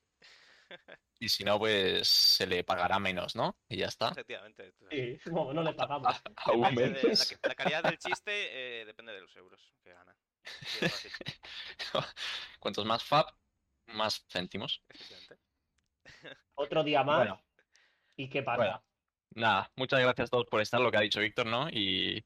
Y 1.23 1.29
si 1.29 1.45
no, 1.45 1.57
pues 1.57 2.05
se 2.05 2.45
le 2.45 2.65
pagará 2.65 2.99
menos, 2.99 3.33
¿no? 3.33 3.57
Y 3.69 3.77
ya 3.77 3.85
está. 3.85 4.09
Efectivamente. 4.09 4.73
Sí, 4.91 5.17
no, 5.31 5.53
no 5.53 5.63
le 5.63 5.73
pagamos. 5.73 6.21
Aún 6.35 6.75
menos. 6.75 7.31
la, 7.41 7.47
la 7.47 7.55
calidad 7.55 7.83
del 7.83 7.97
chiste 7.97 8.81
eh, 8.81 8.85
depende 8.85 9.13
de 9.13 9.21
los 9.21 9.33
euros 9.37 9.73
que 9.81 9.93
gana. 9.93 10.13
Cuantos 12.59 12.85
más 12.85 13.05
fab, 13.05 13.25
más 13.87 14.25
céntimos. 14.27 14.83
efectivamente. 14.89 15.39
Otro 16.55 16.83
día 16.83 17.05
más. 17.05 17.19
Bueno, 17.19 17.41
¿Y 18.17 18.29
qué 18.29 18.43
pasa? 18.43 18.57
Bueno. 18.57 18.83
nada, 19.35 19.71
muchas 19.77 20.01
gracias 20.01 20.27
a 20.27 20.31
todos 20.31 20.47
por 20.47 20.59
estar, 20.59 20.81
lo 20.81 20.91
que 20.91 20.97
ha 20.97 21.01
dicho 21.01 21.21
Víctor, 21.21 21.45
¿no? 21.45 21.69
Y 21.69 22.25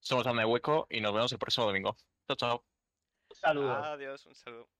somos 0.00 0.24
Dame 0.24 0.46
Hueco 0.46 0.86
y 0.88 1.02
nos 1.02 1.12
vemos 1.12 1.32
el 1.32 1.38
próximo 1.38 1.66
domingo. 1.66 1.94
Chao, 2.26 2.36
chao. 2.36 2.66
Un 3.28 3.36
saludo. 3.36 3.74
Adiós, 3.74 4.24
un 4.24 4.34
saludo. 4.34 4.70